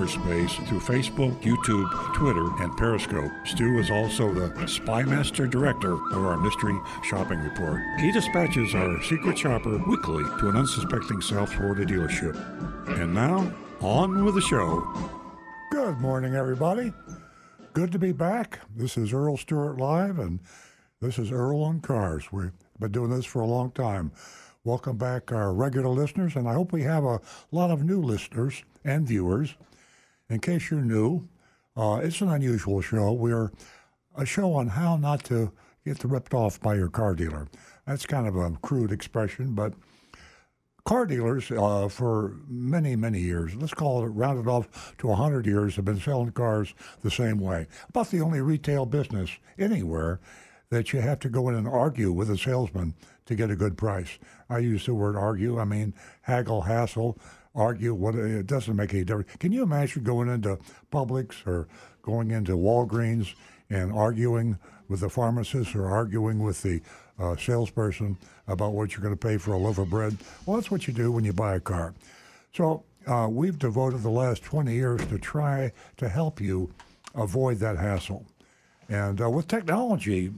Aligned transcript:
cyberspace 0.00 0.66
through 0.66 0.80
Facebook, 0.80 1.40
YouTube, 1.42 2.14
Twitter, 2.14 2.46
and 2.62 2.76
Periscope. 2.76 3.30
Stu 3.44 3.78
is 3.78 3.90
also 3.90 4.32
the 4.32 4.48
Spymaster 4.66 5.48
Director 5.48 5.92
of 5.92 6.24
our 6.24 6.38
Mystery 6.38 6.78
Shopping 7.02 7.38
Report. 7.40 7.82
He 7.98 8.10
dispatches 8.10 8.74
our 8.74 9.02
secret 9.02 9.38
shopper 9.38 9.76
weekly 9.86 10.24
to 10.38 10.48
an 10.48 10.56
unsuspecting 10.56 11.20
South 11.20 11.52
Florida 11.52 11.84
dealership. 11.84 12.34
And 13.00 13.12
now, 13.12 13.52
on 13.80 14.24
with 14.24 14.34
the 14.34 14.40
show. 14.40 14.86
Good 15.70 15.98
morning, 15.98 16.34
everybody. 16.34 16.92
Good 17.74 17.92
to 17.92 17.98
be 17.98 18.12
back. 18.12 18.60
This 18.74 18.96
is 18.96 19.12
Earl 19.12 19.36
Stewart 19.36 19.78
Live, 19.78 20.18
and 20.18 20.40
this 21.00 21.18
is 21.18 21.30
Earl 21.30 21.62
on 21.62 21.80
Cars. 21.80 22.32
We've 22.32 22.52
been 22.78 22.92
doing 22.92 23.10
this 23.10 23.26
for 23.26 23.42
a 23.42 23.46
long 23.46 23.70
time. 23.72 24.12
Welcome 24.64 24.96
back, 24.96 25.30
our 25.32 25.52
regular 25.52 25.88
listeners, 25.88 26.36
and 26.36 26.48
I 26.48 26.54
hope 26.54 26.72
we 26.72 26.82
have 26.82 27.04
a 27.04 27.20
lot 27.50 27.70
of 27.70 27.84
new 27.84 28.00
listeners 28.00 28.62
and 28.84 29.06
viewers. 29.06 29.54
In 30.30 30.38
case 30.38 30.70
you're 30.70 30.80
new, 30.80 31.28
uh, 31.76 32.00
it's 32.04 32.20
an 32.20 32.28
unusual 32.28 32.80
show. 32.80 33.12
We're 33.12 33.50
a 34.16 34.24
show 34.24 34.54
on 34.54 34.68
how 34.68 34.96
not 34.96 35.24
to 35.24 35.50
get 35.84 36.04
ripped 36.04 36.34
off 36.34 36.60
by 36.60 36.76
your 36.76 36.88
car 36.88 37.14
dealer. 37.14 37.48
That's 37.84 38.06
kind 38.06 38.28
of 38.28 38.36
a 38.36 38.52
crude 38.62 38.92
expression, 38.92 39.54
but 39.54 39.74
car 40.84 41.04
dealers 41.04 41.50
uh, 41.50 41.88
for 41.88 42.36
many, 42.46 42.94
many 42.94 43.18
years, 43.18 43.56
let's 43.56 43.74
call 43.74 44.04
it 44.04 44.08
rounded 44.08 44.46
off 44.46 44.96
to 44.98 45.08
100 45.08 45.46
years, 45.46 45.74
have 45.74 45.84
been 45.84 45.98
selling 45.98 46.30
cars 46.30 46.74
the 47.02 47.10
same 47.10 47.38
way. 47.38 47.66
About 47.88 48.10
the 48.10 48.20
only 48.20 48.40
retail 48.40 48.86
business 48.86 49.30
anywhere 49.58 50.20
that 50.70 50.92
you 50.92 51.00
have 51.00 51.18
to 51.18 51.28
go 51.28 51.48
in 51.48 51.56
and 51.56 51.66
argue 51.66 52.12
with 52.12 52.30
a 52.30 52.38
salesman 52.38 52.94
to 53.26 53.34
get 53.34 53.50
a 53.50 53.56
good 53.56 53.76
price. 53.76 54.20
I 54.48 54.58
use 54.58 54.86
the 54.86 54.94
word 54.94 55.16
argue, 55.16 55.58
I 55.58 55.64
mean 55.64 55.92
haggle, 56.22 56.60
hassle 56.62 57.18
argue 57.54 57.94
what 57.94 58.14
it 58.14 58.46
doesn't 58.46 58.76
make 58.76 58.94
any 58.94 59.04
difference. 59.04 59.30
Can 59.38 59.52
you 59.52 59.62
imagine 59.62 60.02
going 60.02 60.28
into 60.28 60.58
Publix 60.92 61.46
or 61.46 61.68
going 62.02 62.30
into 62.30 62.52
Walgreens 62.56 63.34
and 63.68 63.92
arguing 63.92 64.58
with 64.88 65.00
the 65.00 65.08
pharmacist 65.08 65.74
or 65.74 65.86
arguing 65.86 66.42
with 66.42 66.62
the 66.62 66.80
uh, 67.18 67.36
salesperson 67.36 68.16
about 68.48 68.72
what 68.72 68.92
you're 68.92 69.02
going 69.02 69.16
to 69.16 69.28
pay 69.28 69.36
for 69.36 69.52
a 69.52 69.58
loaf 69.58 69.78
of 69.78 69.90
bread? 69.90 70.16
Well, 70.46 70.56
that's 70.56 70.70
what 70.70 70.86
you 70.86 70.94
do 70.94 71.12
when 71.12 71.24
you 71.24 71.32
buy 71.32 71.54
a 71.54 71.60
car. 71.60 71.94
So 72.52 72.84
uh, 73.06 73.28
we've 73.30 73.58
devoted 73.58 74.02
the 74.02 74.10
last 74.10 74.42
20 74.42 74.72
years 74.72 75.04
to 75.06 75.18
try 75.18 75.72
to 75.96 76.08
help 76.08 76.40
you 76.40 76.72
avoid 77.14 77.58
that 77.58 77.76
hassle. 77.76 78.26
And 78.88 79.20
uh, 79.20 79.30
with 79.30 79.46
technology 79.46 80.32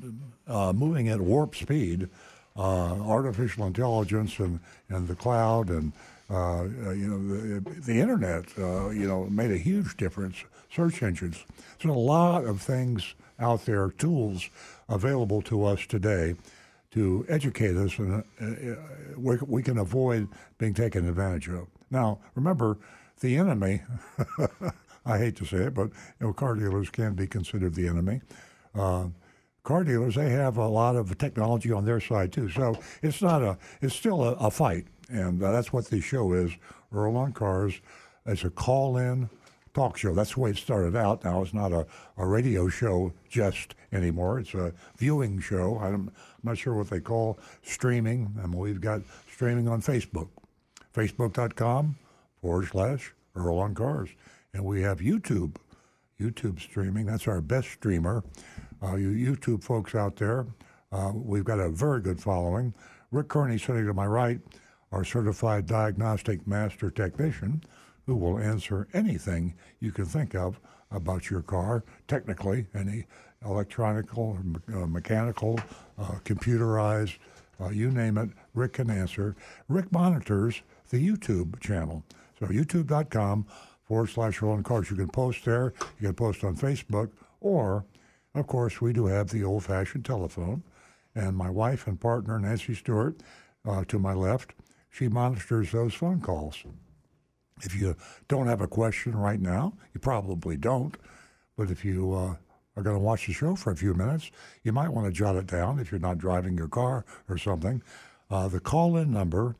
uh, 0.47 0.73
moving 0.75 1.09
at 1.09 1.21
warp 1.21 1.55
speed, 1.55 2.09
uh, 2.57 3.01
artificial 3.01 3.67
intelligence 3.67 4.39
and, 4.39 4.61
and 4.91 5.09
the 5.09 5.15
cloud 5.15 5.71
and 5.71 5.93
uh, 6.33 6.61
uh, 6.61 6.91
you 6.93 7.09
know, 7.09 7.61
the, 7.61 7.81
the 7.83 8.01
internet, 8.01 8.47
uh, 8.59 8.89
you 8.89 9.07
know, 9.07 9.25
made 9.25 9.51
a 9.51 9.59
huge 9.59 9.97
difference. 9.97 10.45
Search 10.75 11.03
engines. 11.03 11.45
There's 11.79 11.95
a 11.95 11.99
lot 11.99 12.47
of 12.47 12.63
things 12.63 13.15
out 13.39 13.67
there, 13.67 13.91
tools 13.91 14.49
available 14.89 15.43
to 15.43 15.65
us 15.65 15.87
today 15.87 16.35
to 16.93 17.27
educate 17.29 17.77
us, 17.77 17.99
and 17.99 18.25
uh, 18.41 18.77
we, 19.17 19.37
we 19.47 19.63
can 19.63 19.79
avoid 19.79 20.29
being 20.59 20.75
taken 20.75 21.07
advantage 21.09 21.49
of. 21.49 21.67
Now, 21.91 22.21
remember, 22.35 22.79
the 23.21 23.37
enemy. 23.37 23.83
I 25.07 25.19
hate 25.19 25.37
to 25.37 25.45
say 25.45 25.59
it, 25.59 25.75
but 25.75 25.89
you 26.21 26.27
know, 26.27 26.33
car 26.33 26.55
dealers 26.55 26.91
can 26.91 27.15
be 27.15 27.27
considered 27.27 27.75
the 27.75 27.89
enemy. 27.89 28.21
Uh, 28.75 29.07
car 29.65 29.85
dealers 29.85 30.15
they 30.15 30.31
have 30.31 30.57
a 30.59 30.69
lot 30.69 30.97
of 30.97 31.17
technology 31.19 31.73
on 31.73 31.85
their 31.85 32.01
side 32.01 32.33
too, 32.33 32.49
so 32.51 32.79
it's 33.03 33.23
not 33.23 33.43
a 33.43 33.59
it's 33.81 33.95
still 33.95 34.23
a, 34.23 34.33
a 34.35 34.51
fight. 34.51 34.87
And 35.13 35.43
uh, 35.43 35.53
that's 35.53 35.73
what 35.73 35.87
the 35.87 36.01
show 36.01 36.33
is 36.33 36.53
Earl 36.93 37.17
on 37.17 37.33
Cars. 37.33 37.81
It's 38.25 38.45
a 38.45 38.51
call 38.51 38.97
in 38.97 39.29
talk 39.75 39.97
show. 39.97 40.15
That's 40.15 40.35
the 40.35 40.41
way 40.41 40.51
it 40.51 40.57
started 40.57 40.97
out. 40.97 41.25
Now 41.25 41.43
it's 41.43 41.55
not 41.55 41.73
a, 41.73 41.87
a 42.17 42.27
radio 42.27 42.69
show 42.69 43.13
just 43.29 43.75
anymore. 43.93 44.41
It's 44.41 44.55
a 44.55 44.73
viewing 44.97 45.41
show. 45.41 45.79
I'm 45.79 46.11
not 46.43 46.59
sure 46.59 46.75
what 46.75 46.91
they 46.91 47.01
call 47.01 47.39
streaming. 47.63 48.35
I 48.39 48.45
And 48.45 48.55
we've 48.55 48.81
got 48.81 49.03
streaming 49.31 49.69
on 49.69 49.83
Facebook, 49.83 50.29
facebook.com 50.95 51.97
forward 52.41 52.69
slash 52.69 53.15
Earl 53.35 53.59
on 53.59 53.75
Cars. 53.75 54.11
And 54.55 54.65
we 54.65 54.83
have 54.83 55.01
YouTube, 55.01 55.57
YouTube 56.21 56.61
streaming. 56.61 57.07
That's 57.07 57.29
our 57.29 57.41
best 57.41 57.69
streamer. 57.69 58.25
Uh, 58.83 58.97
you 58.97 59.11
YouTube 59.11 59.63
folks 59.63 59.95
out 59.95 60.17
there, 60.17 60.47
uh, 60.91 61.13
we've 61.15 61.45
got 61.45 61.61
a 61.61 61.71
very 61.71 62.01
good 62.01 62.21
following. 62.21 62.75
Rick 63.11 63.29
Kearney 63.29 63.59
sitting 63.59 63.87
to 63.87 63.95
my 63.95 64.07
right 64.07 64.41
our 64.93 65.05
certified 65.05 65.67
diagnostic 65.67 66.47
master 66.47 66.91
technician 66.91 67.63
who 68.07 68.15
will 68.15 68.39
answer 68.39 68.89
anything 68.93 69.55
you 69.81 69.91
can 69.91 70.05
think 70.05 70.35
of 70.35 70.61
about 70.91 71.31
your 71.31 71.43
car, 71.43 71.85
technically, 72.07 72.67
any 72.75 73.07
electronical, 73.45 74.39
uh, 74.75 74.87
mechanical, 74.87 75.59
uh, 75.99 76.17
computerized, 76.25 77.17
uh, 77.61 77.71
you 77.71 77.91
name 77.91 78.19
it, 78.19 78.31
Rick 78.55 78.75
can 78.75 78.91
answer. 78.91 79.35
Rick 79.69 79.91
monitors 79.93 80.63
the 80.91 80.99
YouTube 80.99 81.59
channel. 81.61 82.05
So 82.39 82.47
youtube.com 82.47 83.47
forward 83.85 84.09
slash 84.09 84.43
Earl 84.43 84.51
on 84.51 84.63
Cars. 84.63 84.91
You 84.91 84.97
can 84.97 85.09
post 85.09 85.45
there, 85.45 85.73
you 86.01 86.09
can 86.09 86.15
post 86.15 86.45
on 86.45 86.57
Facebook, 86.57 87.11
or, 87.41 87.85
of 88.35 88.47
course, 88.47 88.81
we 88.81 88.93
do 88.93 89.07
have 89.07 89.31
the 89.31 89.45
old 89.45 89.65
fashioned 89.65 90.05
telephone. 90.05 90.63
And 91.15 91.37
my 91.37 91.51
wife 91.51 91.87
and 91.87 92.01
partner, 92.01 92.39
Nancy 92.39 92.75
Stewart, 92.75 93.17
uh, 93.67 93.85
to 93.89 93.99
my 93.99 94.15
left, 94.15 94.55
she 94.93 95.09
monitors 95.09 95.73
those 95.73 95.95
phone 95.95 96.21
calls. 96.21 96.63
If 97.63 97.75
you 97.75 97.97
don't 98.29 98.47
have 98.47 98.61
a 98.61 98.69
question 98.69 99.17
right 99.17 99.41
now, 99.41 99.73
you 99.95 100.01
probably 100.01 100.57
don't, 100.57 100.97
but 101.57 101.71
if 101.71 101.85
you 101.85 102.13
uh, 102.13 102.37
are 102.77 102.83
going 102.83 102.97
to 102.97 103.03
watch 103.03 103.27
the 103.27 103.33
show 103.33 103.57
for 103.57 103.73
a 103.73 103.77
few 103.77 103.95
minutes, 103.95 104.31
you 104.63 104.73
might 104.73 104.91
want 104.91 105.07
to 105.07 105.13
jot 105.13 105.37
it 105.37 105.47
down 105.47 105.79
if 105.79 105.91
you're 105.91 106.01
not 106.01 106.19
driving 106.19 106.57
your 106.57 106.69
car 106.69 107.05
or 107.29 107.39
something. 107.39 107.83
Uh, 108.31 108.49
the 108.49 108.61
call 108.61 108.97
in 108.97 109.13
number 109.13 109.57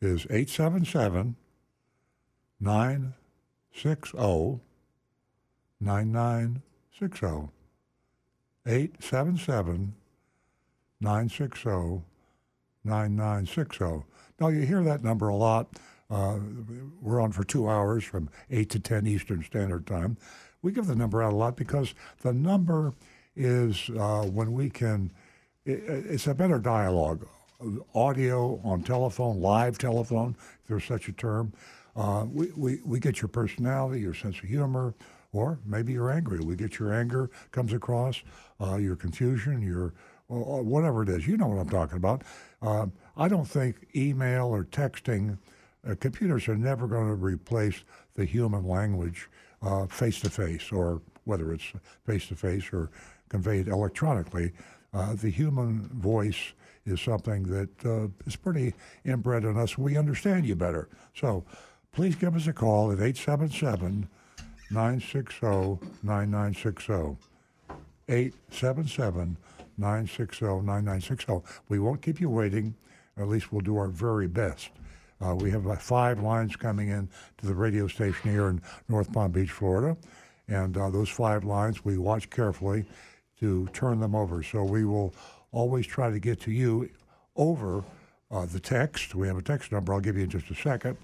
is 0.00 0.26
877 0.30 1.36
960 2.60 4.60
9960. 5.80 7.26
877 8.66 9.94
960 11.00 12.02
9960. 12.84 14.06
Now, 14.38 14.48
you 14.48 14.62
hear 14.62 14.82
that 14.82 15.02
number 15.02 15.28
a 15.28 15.36
lot. 15.36 15.68
Uh, 16.10 16.38
we're 17.00 17.20
on 17.20 17.32
for 17.32 17.42
two 17.42 17.68
hours 17.68 18.04
from 18.04 18.28
8 18.50 18.68
to 18.70 18.78
10 18.78 19.06
Eastern 19.06 19.42
Standard 19.42 19.86
Time. 19.86 20.16
We 20.62 20.72
give 20.72 20.86
the 20.86 20.94
number 20.94 21.22
out 21.22 21.32
a 21.32 21.36
lot 21.36 21.56
because 21.56 21.94
the 22.20 22.32
number 22.32 22.92
is 23.34 23.90
uh, 23.98 24.22
when 24.24 24.52
we 24.52 24.68
can, 24.68 25.10
it, 25.64 25.82
it's 25.88 26.26
a 26.26 26.34
better 26.34 26.58
dialogue. 26.58 27.26
Audio 27.94 28.60
on 28.62 28.82
telephone, 28.82 29.40
live 29.40 29.78
telephone, 29.78 30.36
if 30.62 30.68
there's 30.68 30.84
such 30.84 31.08
a 31.08 31.12
term. 31.12 31.52
Uh, 31.96 32.26
we, 32.30 32.52
we, 32.54 32.80
we 32.84 33.00
get 33.00 33.22
your 33.22 33.28
personality, 33.28 34.00
your 34.00 34.12
sense 34.12 34.36
of 34.36 34.44
humor, 34.44 34.94
or 35.32 35.58
maybe 35.64 35.94
you're 35.94 36.10
angry. 36.10 36.40
We 36.40 36.56
get 36.56 36.78
your 36.78 36.92
anger 36.92 37.30
comes 37.52 37.72
across, 37.72 38.22
uh, 38.60 38.76
your 38.76 38.96
confusion, 38.96 39.62
your 39.62 39.94
whatever 40.28 41.02
it 41.02 41.08
is. 41.08 41.26
You 41.26 41.36
know 41.36 41.46
what 41.46 41.58
I'm 41.58 41.68
talking 41.68 41.96
about. 41.96 42.22
Uh, 42.62 42.86
I 43.16 43.28
don't 43.28 43.48
think 43.48 43.88
email 43.94 44.46
or 44.46 44.64
texting, 44.64 45.38
uh, 45.88 45.94
computers 46.00 46.48
are 46.48 46.56
never 46.56 46.86
going 46.86 47.08
to 47.08 47.14
replace 47.14 47.84
the 48.14 48.24
human 48.24 48.66
language 48.66 49.28
face 49.88 50.20
to 50.20 50.30
face, 50.30 50.70
or 50.70 51.02
whether 51.24 51.52
it's 51.52 51.72
face 52.04 52.28
to 52.28 52.36
face 52.36 52.72
or 52.72 52.90
conveyed 53.28 53.68
electronically. 53.68 54.52
Uh, 54.94 55.14
the 55.14 55.28
human 55.28 55.88
voice 55.88 56.52
is 56.86 57.00
something 57.00 57.42
that 57.42 57.84
uh, 57.84 58.08
is 58.26 58.36
pretty 58.36 58.72
inbred 59.04 59.44
in 59.44 59.56
us. 59.58 59.76
We 59.76 59.96
understand 59.96 60.46
you 60.46 60.54
better. 60.54 60.88
So 61.14 61.44
please 61.92 62.14
give 62.14 62.36
us 62.36 62.46
a 62.46 62.52
call 62.52 62.92
at 62.92 63.00
877 63.00 64.08
960 64.70 65.46
9960. 66.02 67.16
877 68.08 69.36
960 69.78 70.44
9960. 70.44 71.40
We 71.68 71.78
won't 71.78 72.02
keep 72.02 72.20
you 72.20 72.30
waiting. 72.30 72.74
At 73.18 73.28
least 73.28 73.52
we'll 73.52 73.62
do 73.62 73.76
our 73.76 73.88
very 73.88 74.26
best. 74.26 74.70
Uh, 75.24 75.34
we 75.34 75.50
have 75.50 75.64
about 75.64 75.80
five 75.80 76.20
lines 76.20 76.56
coming 76.56 76.88
in 76.88 77.08
to 77.38 77.46
the 77.46 77.54
radio 77.54 77.86
station 77.86 78.30
here 78.30 78.48
in 78.48 78.60
North 78.88 79.12
Palm 79.12 79.32
Beach, 79.32 79.50
Florida. 79.50 79.96
And 80.48 80.76
uh, 80.76 80.90
those 80.90 81.08
five 81.08 81.44
lines, 81.44 81.84
we 81.84 81.98
watch 81.98 82.28
carefully 82.30 82.84
to 83.40 83.66
turn 83.72 84.00
them 84.00 84.14
over. 84.14 84.42
So 84.42 84.64
we 84.64 84.84
will 84.84 85.14
always 85.52 85.86
try 85.86 86.10
to 86.10 86.18
get 86.18 86.40
to 86.42 86.52
you 86.52 86.88
over 87.36 87.82
uh, 88.30 88.46
the 88.46 88.60
text. 88.60 89.14
We 89.14 89.26
have 89.26 89.38
a 89.38 89.42
text 89.42 89.72
number 89.72 89.92
I'll 89.92 90.00
give 90.00 90.16
you 90.16 90.24
in 90.24 90.30
just 90.30 90.50
a 90.50 90.54
second, 90.54 90.96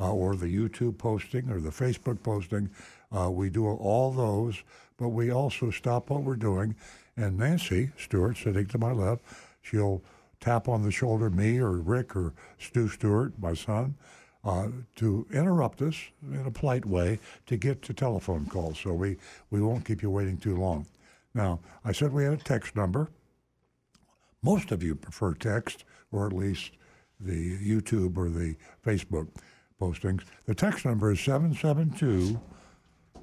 uh, 0.00 0.12
or 0.12 0.36
the 0.36 0.46
YouTube 0.46 0.98
posting 0.98 1.50
or 1.50 1.60
the 1.60 1.70
Facebook 1.70 2.22
posting. 2.22 2.70
Uh, 3.16 3.30
we 3.30 3.50
do 3.50 3.66
all 3.66 4.12
those, 4.12 4.62
but 4.96 5.08
we 5.08 5.30
also 5.30 5.70
stop 5.70 6.10
what 6.10 6.22
we're 6.22 6.36
doing. 6.36 6.74
And 7.18 7.36
Nancy 7.36 7.90
Stewart, 7.98 8.36
sitting 8.36 8.66
to 8.66 8.78
my 8.78 8.92
left, 8.92 9.24
she'll 9.60 10.02
tap 10.38 10.68
on 10.68 10.84
the 10.84 10.92
shoulder, 10.92 11.28
me 11.28 11.58
or 11.58 11.72
Rick 11.72 12.14
or 12.14 12.32
Stu 12.58 12.88
Stewart, 12.88 13.32
my 13.40 13.54
son, 13.54 13.96
uh, 14.44 14.68
to 14.94 15.26
interrupt 15.32 15.82
us 15.82 15.96
in 16.22 16.46
a 16.46 16.50
polite 16.52 16.86
way 16.86 17.18
to 17.46 17.56
get 17.56 17.82
to 17.82 17.92
telephone 17.92 18.46
calls. 18.46 18.78
So 18.78 18.94
we, 18.94 19.16
we 19.50 19.60
won't 19.60 19.84
keep 19.84 20.00
you 20.00 20.10
waiting 20.10 20.36
too 20.36 20.56
long. 20.56 20.86
Now, 21.34 21.58
I 21.84 21.90
said 21.90 22.12
we 22.12 22.22
had 22.22 22.34
a 22.34 22.36
text 22.36 22.76
number. 22.76 23.10
Most 24.40 24.70
of 24.70 24.84
you 24.84 24.94
prefer 24.94 25.34
text, 25.34 25.84
or 26.12 26.24
at 26.24 26.32
least 26.32 26.70
the 27.18 27.58
YouTube 27.58 28.16
or 28.16 28.30
the 28.30 28.54
Facebook 28.86 29.26
postings. 29.80 30.22
The 30.46 30.54
text 30.54 30.84
number 30.84 31.10
is 31.10 31.18
772 31.18 32.40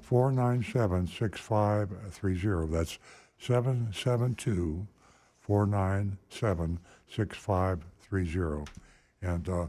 497 0.02 1.06
6530. 1.06 2.70
That's 2.70 2.98
772 3.38 4.86
497 5.40 6.78
6530. 7.08 8.72
And 9.22 9.48
uh, 9.48 9.66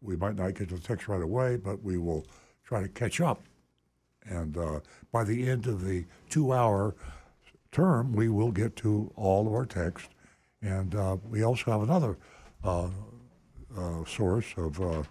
we 0.00 0.16
might 0.16 0.36
not 0.36 0.54
get 0.54 0.68
to 0.68 0.74
the 0.76 0.80
text 0.80 1.08
right 1.08 1.22
away, 1.22 1.56
but 1.56 1.82
we 1.82 1.98
will 1.98 2.26
try 2.64 2.82
to 2.82 2.88
catch 2.88 3.20
up. 3.20 3.42
And 4.26 4.56
uh, 4.56 4.80
by 5.12 5.24
the 5.24 5.48
end 5.48 5.66
of 5.66 5.84
the 5.84 6.04
two 6.28 6.52
hour 6.52 6.94
term, 7.72 8.12
we 8.12 8.28
will 8.28 8.52
get 8.52 8.76
to 8.76 9.12
all 9.16 9.46
of 9.46 9.52
our 9.52 9.66
text. 9.66 10.08
And 10.62 10.94
uh, 10.94 11.16
we 11.28 11.42
also 11.42 11.70
have 11.72 11.82
another 11.82 12.16
uh, 12.62 12.88
uh, 13.76 14.04
source 14.06 14.46
of 14.56 14.80
uh, 14.80 15.02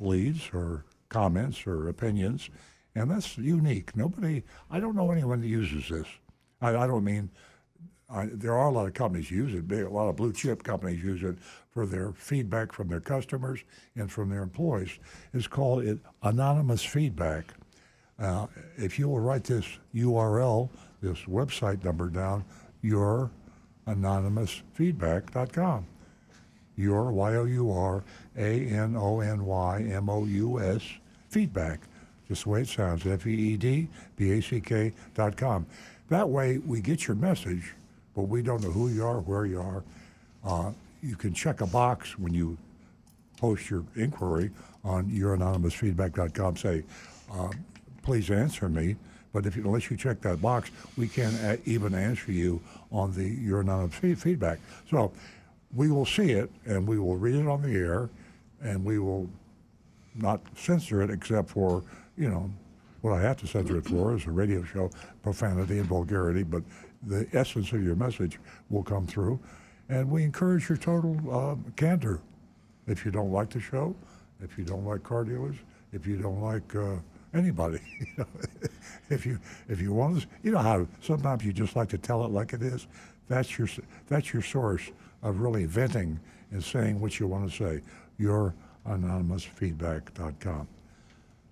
leads 0.00 0.48
or 0.52 0.84
comments 1.08 1.66
or 1.66 1.88
opinions, 1.88 2.50
and 2.94 3.10
that's 3.10 3.36
unique. 3.36 3.96
Nobody, 3.96 4.42
I 4.70 4.80
don't 4.80 4.96
know 4.96 5.10
anyone 5.10 5.40
that 5.40 5.48
uses 5.48 5.88
this. 5.88 6.06
I, 6.60 6.76
I 6.76 6.86
don't 6.86 7.04
mean 7.04 7.30
I, 8.08 8.28
there 8.32 8.54
are 8.54 8.68
a 8.68 8.72
lot 8.72 8.86
of 8.86 8.94
companies 8.94 9.30
use 9.30 9.52
it. 9.54 9.70
A 9.70 9.88
lot 9.88 10.08
of 10.08 10.16
blue 10.16 10.32
chip 10.32 10.62
companies 10.62 11.02
use 11.02 11.22
it 11.22 11.36
for 11.70 11.86
their 11.86 12.12
feedback 12.12 12.72
from 12.72 12.88
their 12.88 13.00
customers 13.00 13.64
and 13.96 14.10
from 14.10 14.30
their 14.30 14.42
employees. 14.42 14.98
It's 15.34 15.48
called 15.48 15.84
it 15.84 15.98
anonymous 16.22 16.84
feedback. 16.84 17.54
Uh, 18.18 18.46
if 18.76 18.98
you 18.98 19.08
will 19.08 19.20
write 19.20 19.44
this 19.44 19.66
URL, 19.94 20.70
this 21.02 21.20
website 21.22 21.84
number 21.84 22.08
down, 22.08 22.44
your 22.80 23.30
anonymousfeedback.com. 23.86 25.86
Your 26.78 27.10
Y 27.10 27.36
O 27.36 27.44
U 27.44 27.72
R 27.72 28.04
A 28.36 28.66
N 28.66 28.96
O 28.96 29.20
N 29.20 29.46
Y 29.46 29.88
M 29.90 30.10
O 30.10 30.26
U 30.26 30.60
S 30.60 30.82
feedback, 31.30 31.80
just 32.28 32.44
the 32.44 32.50
way 32.50 32.60
it 32.62 32.68
sounds, 32.68 33.06
F 33.06 33.26
E 33.26 33.32
E 33.32 33.56
D 33.56 33.88
B 34.16 34.32
A 34.32 34.42
C 34.42 34.60
K 34.60 34.92
dot 35.14 35.38
com. 35.38 35.64
That 36.08 36.28
way 36.28 36.58
we 36.58 36.80
get 36.80 37.06
your 37.06 37.16
message, 37.16 37.74
but 38.14 38.22
we 38.22 38.42
don't 38.42 38.62
know 38.62 38.70
who 38.70 38.88
you 38.88 39.04
are, 39.04 39.20
where 39.20 39.44
you 39.46 39.60
are. 39.60 39.82
Uh, 40.44 40.72
you 41.02 41.16
can 41.16 41.34
check 41.34 41.60
a 41.60 41.66
box 41.66 42.18
when 42.18 42.32
you 42.32 42.56
post 43.36 43.68
your 43.68 43.84
inquiry 43.96 44.50
on 44.84 45.06
youranonymousfeedback.com. 45.10 46.56
Say, 46.56 46.84
uh, 47.32 47.50
please 48.02 48.30
answer 48.30 48.68
me. 48.68 48.96
But 49.32 49.44
if 49.44 49.56
you, 49.56 49.64
unless 49.66 49.90
you 49.90 49.96
check 49.96 50.20
that 50.22 50.40
box, 50.40 50.70
we 50.96 51.08
can't 51.08 51.34
a- 51.42 51.58
even 51.68 51.94
answer 51.94 52.32
you 52.32 52.60
on 52.90 53.12
the 53.12 53.24
your 53.24 53.60
anonymous 53.60 53.94
feed- 53.96 54.18
feedback. 54.18 54.58
So 54.88 55.12
we 55.74 55.90
will 55.90 56.06
see 56.06 56.30
it 56.30 56.50
and 56.64 56.86
we 56.86 56.98
will 56.98 57.16
read 57.16 57.34
it 57.34 57.46
on 57.46 57.60
the 57.60 57.74
air, 57.74 58.08
and 58.62 58.82
we 58.82 58.98
will 58.98 59.28
not 60.14 60.40
censor 60.56 61.02
it 61.02 61.10
except 61.10 61.50
for 61.50 61.82
you 62.16 62.30
know 62.30 62.50
what 63.06 63.16
I 63.16 63.22
have 63.22 63.36
to 63.36 63.46
censor 63.46 63.78
it 63.78 63.84
for 63.84 64.16
is 64.16 64.26
a 64.26 64.32
radio 64.32 64.64
show, 64.64 64.90
profanity 65.22 65.78
and 65.78 65.86
vulgarity. 65.86 66.42
But 66.42 66.64
the 67.04 67.28
essence 67.32 67.70
of 67.70 67.84
your 67.84 67.94
message 67.94 68.40
will 68.68 68.82
come 68.82 69.06
through, 69.06 69.38
and 69.88 70.10
we 70.10 70.24
encourage 70.24 70.68
your 70.68 70.76
total 70.76 71.16
uh, 71.30 71.54
candor. 71.76 72.20
If 72.88 73.04
you 73.04 73.12
don't 73.12 73.30
like 73.30 73.50
the 73.50 73.60
show, 73.60 73.94
if 74.42 74.58
you 74.58 74.64
don't 74.64 74.84
like 74.84 75.04
car 75.04 75.22
dealers, 75.22 75.54
if 75.92 76.04
you 76.04 76.16
don't 76.16 76.40
like 76.40 76.74
uh, 76.74 76.96
anybody, 77.32 77.78
if 79.10 79.24
you 79.24 79.38
if 79.68 79.80
you 79.80 79.92
want 79.92 80.20
to, 80.20 80.26
you 80.42 80.50
know 80.50 80.58
how 80.58 80.88
sometimes 81.00 81.44
you 81.44 81.52
just 81.52 81.76
like 81.76 81.88
to 81.90 81.98
tell 81.98 82.24
it 82.24 82.32
like 82.32 82.54
it 82.54 82.62
is. 82.62 82.88
That's 83.28 83.56
your 83.56 83.68
that's 84.08 84.32
your 84.32 84.42
source 84.42 84.90
of 85.22 85.40
really 85.40 85.64
venting 85.66 86.18
and 86.50 86.62
saying 86.62 87.00
what 87.00 87.20
you 87.20 87.28
want 87.28 87.48
to 87.48 87.56
say. 87.56 87.82
Your 88.18 88.52
anonymousfeedback.com. 88.88 90.66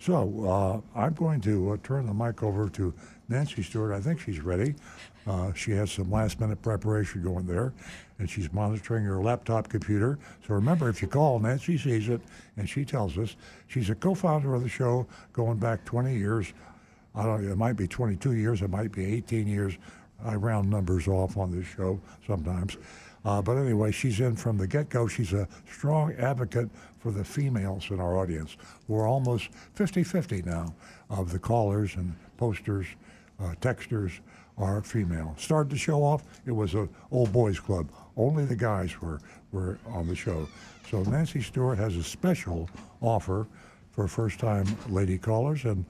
So 0.04 0.82
uh, 0.94 1.00
I'm 1.00 1.14
going 1.14 1.40
to 1.42 1.72
uh, 1.72 1.76
turn 1.82 2.04
the 2.04 2.12
mic 2.12 2.42
over 2.42 2.68
to 2.68 2.92
Nancy 3.30 3.62
Stewart. 3.62 3.90
I 3.90 4.00
think 4.00 4.20
she's 4.20 4.40
ready. 4.40 4.74
Uh, 5.26 5.54
she 5.54 5.70
has 5.70 5.90
some 5.90 6.10
last 6.10 6.38
minute 6.40 6.60
preparation 6.60 7.22
going 7.22 7.46
there, 7.46 7.72
and 8.18 8.28
she's 8.28 8.52
monitoring 8.52 9.04
her 9.04 9.22
laptop 9.22 9.70
computer. 9.70 10.18
So 10.46 10.52
remember, 10.52 10.90
if 10.90 11.00
you 11.00 11.08
call, 11.08 11.38
Nancy 11.38 11.78
sees 11.78 12.10
it, 12.10 12.20
and 12.58 12.68
she 12.68 12.84
tells 12.84 13.16
us. 13.16 13.36
She's 13.66 13.88
a 13.88 13.94
co 13.94 14.14
founder 14.14 14.54
of 14.54 14.62
the 14.62 14.68
show 14.68 15.06
going 15.32 15.56
back 15.56 15.86
20 15.86 16.14
years. 16.14 16.52
I 17.14 17.22
don't 17.22 17.42
it 17.42 17.56
might 17.56 17.76
be 17.76 17.88
22 17.88 18.34
years, 18.34 18.60
it 18.60 18.68
might 18.68 18.92
be 18.92 19.06
18 19.06 19.46
years. 19.46 19.78
I 20.22 20.34
round 20.34 20.68
numbers 20.68 21.08
off 21.08 21.38
on 21.38 21.50
this 21.50 21.66
show 21.66 21.98
sometimes. 22.26 22.76
Uh, 23.24 23.40
but 23.40 23.56
anyway, 23.56 23.90
she's 23.90 24.20
in 24.20 24.36
from 24.36 24.58
the 24.58 24.66
get 24.66 24.88
go. 24.90 25.06
She's 25.06 25.32
a 25.32 25.48
strong 25.70 26.12
advocate 26.14 26.68
for 26.98 27.10
the 27.10 27.24
females 27.24 27.90
in 27.90 28.00
our 28.00 28.18
audience. 28.18 28.56
We're 28.86 29.08
almost 29.08 29.48
50 29.74 30.04
50 30.04 30.42
now 30.42 30.74
of 31.10 31.32
the 31.32 31.38
callers 31.38 31.96
and 31.96 32.14
posters, 32.36 32.86
uh, 33.40 33.54
texters 33.60 34.20
are 34.58 34.82
female. 34.82 35.34
Started 35.38 35.70
the 35.70 35.76
show 35.76 36.02
off, 36.02 36.24
it 36.46 36.52
was 36.52 36.74
an 36.74 36.88
old 37.10 37.32
boys 37.32 37.58
club. 37.58 37.88
Only 38.16 38.44
the 38.44 38.56
guys 38.56 39.00
were, 39.00 39.20
were 39.52 39.78
on 39.86 40.06
the 40.06 40.14
show. 40.14 40.46
So 40.90 41.02
Nancy 41.02 41.40
Stewart 41.40 41.78
has 41.78 41.96
a 41.96 42.02
special 42.02 42.68
offer 43.00 43.46
for 43.90 44.06
first 44.06 44.38
time 44.38 44.66
lady 44.88 45.18
callers, 45.18 45.64
and 45.64 45.84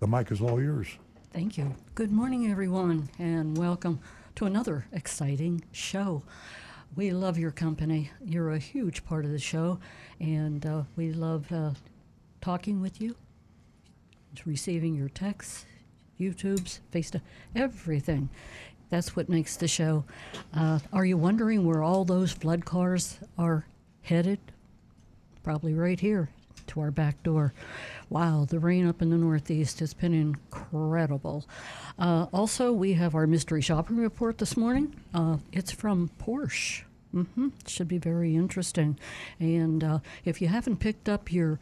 the 0.00 0.06
mic 0.06 0.32
is 0.32 0.40
all 0.40 0.60
yours. 0.60 0.88
Thank 1.32 1.56
you. 1.58 1.74
Good 1.94 2.10
morning, 2.10 2.50
everyone, 2.50 3.08
and 3.18 3.56
welcome 3.56 4.00
to 4.36 4.46
another 4.46 4.86
exciting 4.92 5.62
show. 5.70 6.22
We 6.96 7.12
love 7.12 7.38
your 7.38 7.52
company. 7.52 8.10
You're 8.24 8.50
a 8.50 8.58
huge 8.58 9.04
part 9.04 9.24
of 9.24 9.30
the 9.30 9.38
show, 9.38 9.78
and 10.18 10.64
uh, 10.66 10.82
we 10.96 11.12
love 11.12 11.50
uh, 11.52 11.70
talking 12.40 12.80
with 12.80 13.00
you, 13.00 13.14
receiving 14.44 14.96
your 14.96 15.08
texts, 15.08 15.66
YouTubes, 16.18 16.80
FaceTime, 16.92 17.20
everything. 17.54 18.28
That's 18.88 19.14
what 19.14 19.28
makes 19.28 19.56
the 19.56 19.68
show. 19.68 20.04
Uh, 20.52 20.80
are 20.92 21.04
you 21.04 21.16
wondering 21.16 21.64
where 21.64 21.82
all 21.82 22.04
those 22.04 22.32
flood 22.32 22.64
cars 22.64 23.18
are 23.38 23.64
headed? 24.02 24.40
Probably 25.44 25.74
right 25.74 26.00
here 26.00 26.28
to 26.68 26.80
our 26.80 26.90
back 26.90 27.22
door. 27.22 27.52
Wow, 28.08 28.46
the 28.48 28.58
rain 28.58 28.86
up 28.86 29.02
in 29.02 29.10
the 29.10 29.16
Northeast 29.16 29.80
has 29.80 29.94
been 29.94 30.14
incredible. 30.14 31.46
Uh, 31.98 32.26
also, 32.32 32.72
we 32.72 32.94
have 32.94 33.14
our 33.14 33.26
mystery 33.26 33.60
shopping 33.60 33.96
report 33.96 34.38
this 34.38 34.56
morning. 34.56 34.94
Uh, 35.14 35.38
it's 35.52 35.72
from 35.72 36.10
Porsche. 36.20 36.82
hmm 37.12 37.48
Should 37.66 37.88
be 37.88 37.98
very 37.98 38.34
interesting. 38.34 38.98
And 39.38 39.82
uh, 39.84 39.98
if 40.24 40.40
you 40.42 40.48
haven't 40.48 40.76
picked 40.78 41.08
up 41.08 41.32
your 41.32 41.58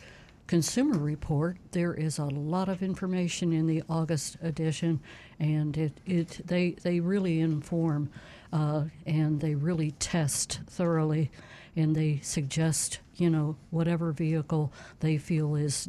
consumer 0.46 0.98
report, 0.98 1.58
there 1.72 1.92
is 1.92 2.18
a 2.18 2.24
lot 2.24 2.68
of 2.68 2.82
information 2.82 3.52
in 3.52 3.66
the 3.66 3.82
August 3.88 4.38
edition, 4.42 5.00
and 5.38 5.76
it, 5.76 5.92
it 6.06 6.40
they 6.46 6.70
they 6.82 7.00
really 7.00 7.40
inform 7.40 8.10
uh, 8.52 8.84
and 9.06 9.40
they 9.40 9.54
really 9.54 9.90
test 9.92 10.60
thoroughly, 10.66 11.30
and 11.78 11.94
they 11.94 12.18
suggest 12.22 12.98
you 13.14 13.30
know 13.30 13.56
whatever 13.70 14.10
vehicle 14.10 14.72
they 14.98 15.16
feel 15.16 15.54
is 15.54 15.88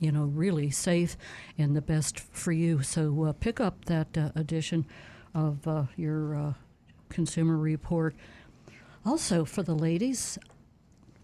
you 0.00 0.10
know 0.10 0.24
really 0.24 0.68
safe 0.68 1.16
and 1.56 1.76
the 1.76 1.80
best 1.80 2.18
for 2.20 2.52
you. 2.52 2.82
So 2.82 3.24
uh, 3.24 3.32
pick 3.32 3.60
up 3.60 3.84
that 3.86 4.18
uh, 4.18 4.30
edition 4.34 4.84
of 5.34 5.66
uh, 5.66 5.84
your 5.96 6.34
uh, 6.34 6.52
consumer 7.08 7.56
report. 7.56 8.14
Also 9.06 9.44
for 9.44 9.62
the 9.62 9.74
ladies, 9.74 10.38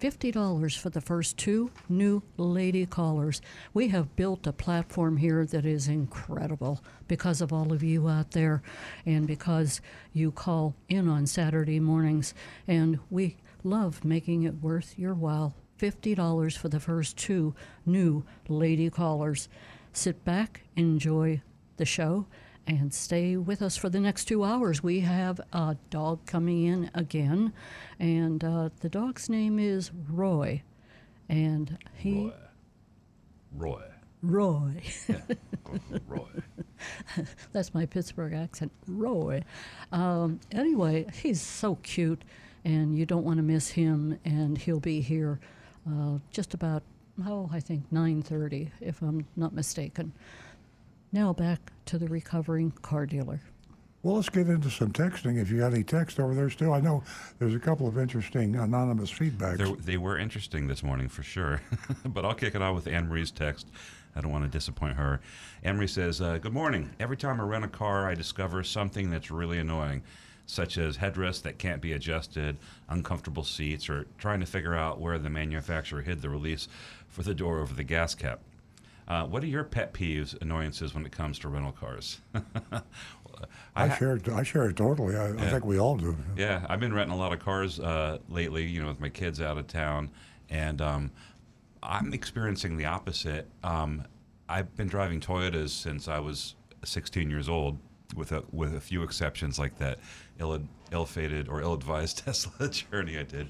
$50 0.00 0.78
for 0.78 0.90
the 0.90 1.00
first 1.00 1.38
two 1.38 1.70
new 1.88 2.22
lady 2.36 2.84
callers. 2.84 3.40
We 3.72 3.88
have 3.88 4.16
built 4.16 4.46
a 4.46 4.52
platform 4.52 5.16
here 5.16 5.46
that 5.46 5.64
is 5.64 5.88
incredible 5.88 6.82
because 7.08 7.40
of 7.40 7.52
all 7.52 7.72
of 7.72 7.82
you 7.82 8.08
out 8.08 8.32
there 8.32 8.62
and 9.06 9.26
because 9.26 9.80
you 10.12 10.30
call 10.30 10.74
in 10.88 11.08
on 11.08 11.26
Saturday 11.26 11.80
mornings. 11.80 12.34
And 12.66 12.98
we 13.10 13.36
love 13.64 14.04
making 14.04 14.42
it 14.44 14.62
worth 14.62 14.98
your 14.98 15.14
while 15.14 15.54
$50 15.78 16.56
for 16.56 16.68
the 16.68 16.80
first 16.80 17.16
two 17.16 17.54
new 17.84 18.24
lady 18.48 18.90
callers. 18.90 19.48
Sit 19.92 20.24
back, 20.24 20.62
enjoy 20.76 21.40
the 21.76 21.84
show, 21.84 22.26
and 22.66 22.92
stay 22.92 23.36
with 23.36 23.60
us 23.62 23.76
for 23.76 23.88
the 23.88 24.00
next 24.00 24.26
two 24.26 24.44
hours. 24.44 24.82
We 24.82 25.00
have 25.00 25.40
a 25.52 25.76
dog 25.90 26.24
coming 26.26 26.64
in 26.64 26.90
again, 26.94 27.52
and 27.98 28.42
uh, 28.42 28.70
the 28.80 28.88
dog's 28.88 29.28
name 29.28 29.58
is 29.58 29.90
Roy. 30.08 30.62
And 31.28 31.78
he. 31.94 32.32
Roy. 33.54 33.82
Roy. 33.82 33.82
Roy. 34.22 34.82
yeah. 35.08 35.20
Roy. 36.08 36.26
That's 37.52 37.74
my 37.74 37.86
Pittsburgh 37.86 38.32
accent. 38.32 38.72
Roy. 38.86 39.42
Um, 39.92 40.40
anyway, 40.52 41.06
he's 41.14 41.40
so 41.40 41.76
cute, 41.76 42.22
and 42.64 42.96
you 42.96 43.06
don't 43.06 43.24
want 43.24 43.36
to 43.38 43.42
miss 43.42 43.68
him. 43.68 44.18
And 44.24 44.56
he'll 44.56 44.80
be 44.80 45.00
here 45.00 45.40
uh, 45.88 46.18
just 46.30 46.54
about 46.54 46.82
oh, 47.26 47.48
I 47.52 47.60
think 47.60 47.90
9:30, 47.92 48.70
if 48.80 49.02
I'm 49.02 49.26
not 49.36 49.52
mistaken. 49.52 50.12
Now 51.12 51.32
back 51.32 51.72
to 51.86 51.98
the 51.98 52.08
recovering 52.08 52.72
car 52.82 53.06
dealer. 53.06 53.40
Well, 54.02 54.16
let's 54.16 54.28
get 54.28 54.48
into 54.48 54.68
some 54.68 54.92
texting. 54.92 55.40
If 55.40 55.50
you 55.50 55.60
got 55.60 55.72
any 55.72 55.82
text 55.82 56.20
over 56.20 56.34
there 56.34 56.50
still, 56.50 56.74
I 56.74 56.80
know 56.80 57.02
there's 57.38 57.54
a 57.54 57.58
couple 57.58 57.88
of 57.88 57.96
interesting 57.96 58.54
anonymous 58.54 59.10
feedbacks. 59.10 59.56
They're, 59.56 59.76
they 59.76 59.96
were 59.96 60.18
interesting 60.18 60.66
this 60.66 60.82
morning 60.82 61.08
for 61.08 61.22
sure. 61.22 61.62
but 62.04 62.26
I'll 62.26 62.34
kick 62.34 62.54
it 62.54 62.60
off 62.60 62.74
with 62.74 62.86
Anne 62.86 63.08
Marie's 63.08 63.30
text. 63.30 63.68
I 64.14 64.20
don't 64.20 64.30
want 64.30 64.44
to 64.44 64.50
disappoint 64.50 64.96
her. 64.96 65.20
Anne 65.62 65.78
Marie 65.78 65.86
says, 65.86 66.20
uh, 66.20 66.36
Good 66.36 66.52
morning. 66.52 66.90
Every 67.00 67.16
time 67.16 67.40
I 67.40 67.44
rent 67.44 67.64
a 67.64 67.68
car, 67.68 68.06
I 68.06 68.14
discover 68.14 68.62
something 68.62 69.08
that's 69.08 69.30
really 69.30 69.58
annoying, 69.58 70.02
such 70.46 70.78
as 70.78 70.98
headrests 70.98 71.42
that 71.42 71.58
can't 71.58 71.80
be 71.80 71.92
adjusted, 71.92 72.56
uncomfortable 72.88 73.44
seats, 73.44 73.88
or 73.88 74.06
trying 74.18 74.40
to 74.40 74.46
figure 74.46 74.74
out 74.74 75.00
where 75.00 75.18
the 75.18 75.30
manufacturer 75.30 76.02
hid 76.02 76.20
the 76.20 76.28
release 76.28 76.68
for 77.08 77.22
the 77.22 77.34
door 77.34 77.60
over 77.60 77.74
the 77.74 77.84
gas 77.84 78.14
cap. 78.14 78.40
Uh, 79.06 79.24
what 79.24 79.42
are 79.42 79.46
your 79.46 79.64
pet 79.64 79.92
peeves, 79.92 80.40
annoyances 80.40 80.94
when 80.94 81.04
it 81.04 81.12
comes 81.12 81.38
to 81.38 81.48
rental 81.48 81.72
cars? 81.72 82.20
I, 82.72 82.82
I 83.76 83.98
share 83.98 84.16
it. 84.16 84.28
I 84.28 84.42
share 84.42 84.68
it 84.70 84.76
totally. 84.76 85.16
I, 85.16 85.28
yeah. 85.28 85.44
I, 85.44 85.50
think 85.50 85.64
we 85.64 85.78
all 85.78 85.96
do. 85.96 86.16
Yeah, 86.36 86.64
I've 86.68 86.80
been 86.80 86.94
renting 86.94 87.14
a 87.14 87.18
lot 87.18 87.32
of 87.32 87.40
cars 87.40 87.80
uh, 87.80 88.18
lately. 88.28 88.64
You 88.64 88.82
know, 88.82 88.88
with 88.88 89.00
my 89.00 89.10
kids 89.10 89.40
out 89.40 89.58
of 89.58 89.66
town, 89.66 90.10
and 90.48 90.80
um, 90.80 91.10
I'm 91.82 92.14
experiencing 92.14 92.76
the 92.76 92.86
opposite. 92.86 93.48
Um, 93.62 94.04
I've 94.48 94.74
been 94.76 94.88
driving 94.88 95.20
Toyotas 95.20 95.70
since 95.70 96.06
I 96.06 96.18
was 96.18 96.54
16 96.84 97.28
years 97.28 97.48
old, 97.48 97.78
with 98.14 98.32
a 98.32 98.44
with 98.52 98.74
a 98.74 98.80
few 98.80 99.02
exceptions 99.02 99.58
like 99.58 99.78
that 99.78 99.98
ill 100.38 100.60
ill-fated 100.92 101.48
or 101.48 101.60
ill-advised 101.60 102.18
Tesla 102.24 102.68
journey 102.68 103.18
I 103.18 103.24
did. 103.24 103.48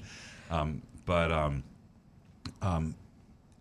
Um, 0.49 0.81
but 1.05 1.31
um, 1.31 1.63
um, 2.61 2.95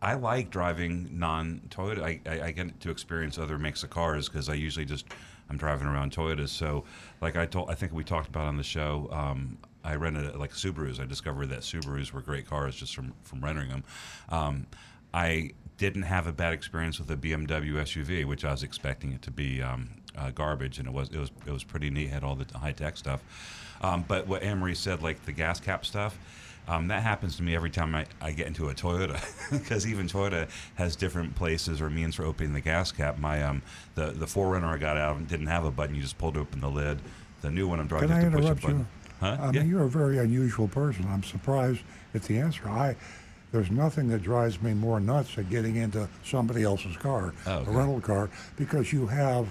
I 0.00 0.14
like 0.14 0.50
driving 0.50 1.08
non-Toyota. 1.18 2.02
I, 2.02 2.20
I, 2.26 2.42
I, 2.46 2.50
get 2.50 2.80
to 2.80 2.90
experience 2.90 3.38
other 3.38 3.58
makes 3.58 3.82
of 3.82 3.90
cars 3.90 4.28
because 4.28 4.48
I 4.48 4.54
usually 4.54 4.84
just 4.84 5.06
I'm 5.48 5.56
driving 5.56 5.86
around 5.86 6.12
Toyotas. 6.12 6.50
So, 6.50 6.84
like 7.20 7.36
I 7.36 7.46
told, 7.46 7.70
I 7.70 7.74
think 7.74 7.92
we 7.92 8.04
talked 8.04 8.28
about 8.28 8.46
on 8.46 8.56
the 8.56 8.62
show. 8.62 9.08
Um, 9.10 9.58
I 9.82 9.94
rented 9.96 10.36
like 10.36 10.52
Subarus. 10.52 11.00
I 11.00 11.06
discovered 11.06 11.48
that 11.48 11.60
Subarus 11.60 12.12
were 12.12 12.22
great 12.22 12.48
cars 12.48 12.76
just 12.76 12.94
from 12.94 13.14
from 13.22 13.44
renting 13.44 13.68
them. 13.68 13.84
Um, 14.28 14.66
I 15.12 15.52
didn't 15.76 16.02
have 16.02 16.26
a 16.26 16.32
bad 16.32 16.52
experience 16.52 16.98
with 16.98 17.10
a 17.10 17.16
BMW 17.16 17.74
SUV, 17.74 18.24
which 18.24 18.44
I 18.44 18.52
was 18.52 18.62
expecting 18.62 19.12
it 19.12 19.22
to 19.22 19.30
be 19.30 19.62
um, 19.62 19.90
uh, 20.16 20.30
garbage, 20.30 20.78
and 20.78 20.88
it 20.88 20.94
was 20.94 21.08
it 21.10 21.18
was 21.18 21.30
it 21.46 21.52
was 21.52 21.64
pretty 21.64 21.90
neat. 21.90 22.10
Had 22.10 22.24
all 22.24 22.34
the 22.34 22.46
high 22.58 22.72
tech 22.72 22.96
stuff. 22.96 23.22
Um, 23.82 24.04
but 24.06 24.26
what 24.26 24.42
Anne 24.42 24.58
Marie 24.58 24.74
said, 24.74 25.02
like 25.02 25.24
the 25.26 25.32
gas 25.32 25.60
cap 25.60 25.84
stuff 25.84 26.16
um, 26.66 26.88
that 26.88 27.02
happens 27.02 27.36
to 27.36 27.42
me 27.42 27.54
every 27.54 27.70
time 27.70 27.94
I, 27.94 28.06
I 28.20 28.32
get 28.32 28.46
into 28.46 28.68
a 28.70 28.74
Toyota, 28.74 29.20
because 29.52 29.86
even 29.86 30.06
Toyota 30.06 30.48
has 30.76 30.96
different 30.96 31.34
places 31.34 31.80
or 31.80 31.90
means 31.90 32.14
for 32.14 32.24
opening 32.24 32.54
the 32.54 32.60
gas 32.60 32.90
cap. 32.90 33.18
My 33.18 33.42
um, 33.42 33.62
the 33.94 34.06
the 34.06 34.26
4Runner 34.26 34.64
I 34.64 34.78
got 34.78 34.96
out 34.96 35.26
didn't 35.28 35.48
have 35.48 35.64
a 35.64 35.70
button; 35.70 35.94
you 35.94 36.02
just 36.02 36.18
pulled 36.18 36.36
open 36.36 36.60
the 36.60 36.70
lid. 36.70 37.00
The 37.42 37.50
new 37.50 37.68
one 37.68 37.80
I'm 37.80 37.86
driving. 37.86 38.08
Can 38.08 38.16
I 38.16 38.26
interrupt 38.26 38.64
you? 38.64 38.86
Huh? 39.20 39.36
I 39.38 39.46
yeah. 39.46 39.60
mean, 39.60 39.68
you're 39.68 39.84
a 39.84 39.90
very 39.90 40.18
unusual 40.18 40.66
person. 40.66 41.06
I'm 41.08 41.22
surprised 41.22 41.82
at 42.14 42.22
the 42.22 42.38
answer. 42.38 42.66
I 42.68 42.96
there's 43.52 43.70
nothing 43.70 44.08
that 44.08 44.22
drives 44.22 44.60
me 44.62 44.72
more 44.72 44.98
nuts 44.98 45.34
than 45.34 45.48
getting 45.48 45.76
into 45.76 46.08
somebody 46.24 46.64
else's 46.64 46.96
car, 46.96 47.34
oh, 47.46 47.52
okay. 47.58 47.70
a 47.70 47.74
rental 47.74 48.00
car, 48.00 48.30
because 48.56 48.92
you 48.92 49.06
have 49.06 49.46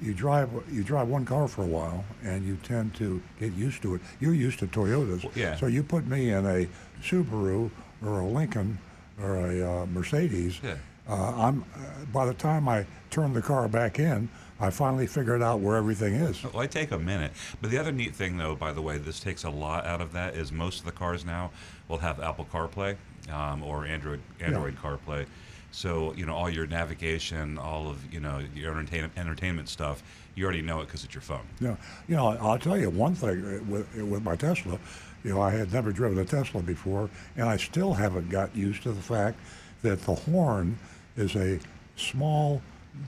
you 0.00 0.12
drive 0.14 0.50
you 0.70 0.82
drive 0.82 1.08
one 1.08 1.24
car 1.24 1.48
for 1.48 1.62
a 1.62 1.66
while 1.66 2.04
and 2.22 2.46
you 2.46 2.56
tend 2.62 2.94
to 2.96 3.22
get 3.40 3.52
used 3.54 3.82
to 3.82 3.94
it. 3.94 4.00
You're 4.20 4.34
used 4.34 4.58
to 4.60 4.66
Toyotas, 4.66 5.24
well, 5.24 5.32
yeah. 5.34 5.56
so 5.56 5.66
you 5.66 5.82
put 5.82 6.06
me 6.06 6.30
in 6.30 6.44
a 6.46 6.68
Subaru 7.02 7.70
or 8.04 8.20
a 8.20 8.26
Lincoln 8.26 8.78
or 9.22 9.36
a 9.36 9.82
uh, 9.82 9.86
Mercedes. 9.86 10.60
Yeah. 10.62 10.76
Uh, 11.08 11.32
I'm 11.36 11.64
uh, 11.74 12.04
by 12.12 12.26
the 12.26 12.34
time 12.34 12.68
I 12.68 12.84
turn 13.10 13.32
the 13.32 13.42
car 13.42 13.68
back 13.68 13.98
in, 13.98 14.28
I 14.58 14.70
finally 14.70 15.06
figured 15.06 15.42
out 15.42 15.60
where 15.60 15.76
everything 15.76 16.14
is. 16.14 16.42
Well, 16.42 16.58
I 16.58 16.66
take 16.66 16.90
a 16.90 16.98
minute, 16.98 17.32
but 17.60 17.70
the 17.70 17.78
other 17.78 17.92
neat 17.92 18.14
thing, 18.14 18.36
though, 18.36 18.56
by 18.56 18.72
the 18.72 18.82
way, 18.82 18.98
this 18.98 19.20
takes 19.20 19.44
a 19.44 19.50
lot 19.50 19.86
out 19.86 20.00
of 20.00 20.12
that. 20.12 20.34
Is 20.34 20.50
most 20.50 20.80
of 20.80 20.84
the 20.84 20.92
cars 20.92 21.24
now 21.24 21.50
will 21.88 21.98
have 21.98 22.20
Apple 22.20 22.46
CarPlay 22.52 22.96
um, 23.32 23.62
or 23.62 23.86
Android 23.86 24.20
Android 24.40 24.74
yeah. 24.74 24.90
CarPlay. 24.90 25.26
So 25.70 26.14
you 26.14 26.26
know 26.26 26.34
all 26.34 26.48
your 26.48 26.66
navigation, 26.66 27.58
all 27.58 27.88
of 27.88 28.12
you 28.12 28.20
know 28.20 28.42
your 28.54 28.72
entertainment 28.72 29.12
entertainment 29.16 29.68
stuff. 29.68 30.02
You 30.34 30.44
already 30.44 30.62
know 30.62 30.80
it 30.80 30.86
because 30.86 31.04
it's 31.04 31.14
your 31.14 31.22
phone. 31.22 31.46
Yeah, 31.60 31.76
you 32.08 32.16
know 32.16 32.28
I'll 32.28 32.58
tell 32.58 32.78
you 32.78 32.90
one 32.90 33.14
thing 33.14 33.44
uh, 33.44 33.64
with 33.68 33.94
with 33.94 34.22
my 34.22 34.36
Tesla. 34.36 34.78
You 35.24 35.34
know 35.34 35.42
I 35.42 35.50
had 35.50 35.72
never 35.72 35.92
driven 35.92 36.18
a 36.18 36.24
Tesla 36.24 36.62
before, 36.62 37.10
and 37.36 37.48
I 37.48 37.56
still 37.56 37.94
haven't 37.94 38.30
got 38.30 38.54
used 38.56 38.82
to 38.84 38.92
the 38.92 39.02
fact 39.02 39.38
that 39.82 40.02
the 40.02 40.14
horn 40.14 40.78
is 41.16 41.36
a 41.36 41.58
small 41.96 42.62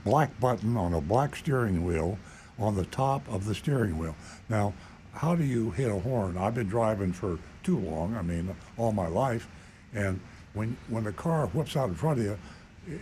black 0.04 0.38
button 0.40 0.76
on 0.76 0.94
a 0.94 1.00
black 1.00 1.36
steering 1.36 1.84
wheel 1.84 2.18
on 2.58 2.74
the 2.74 2.84
top 2.86 3.26
of 3.28 3.44
the 3.46 3.54
steering 3.54 3.98
wheel. 3.98 4.16
Now, 4.48 4.74
how 5.14 5.34
do 5.34 5.44
you 5.44 5.70
hit 5.70 5.90
a 5.90 5.98
horn? 5.98 6.36
I've 6.36 6.54
been 6.54 6.68
driving 6.68 7.12
for 7.12 7.38
too 7.62 7.78
long. 7.78 8.16
I 8.16 8.22
mean, 8.22 8.54
all 8.76 8.92
my 8.92 9.06
life, 9.06 9.48
and 9.94 10.20
when 10.58 10.76
when 10.88 11.04
the 11.04 11.12
car 11.12 11.46
whips 11.48 11.76
out 11.76 11.88
in 11.88 11.94
front 11.94 12.18
of 12.18 12.24
you, 12.24 12.38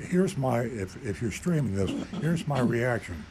here's 0.09 0.37
my 0.37 0.61
if 0.61 1.03
if 1.05 1.23
you're 1.23 1.33
streaming 1.33 1.75
this, 1.75 1.91
here's 2.21 2.47
my 2.47 2.61
reaction. 2.61 3.25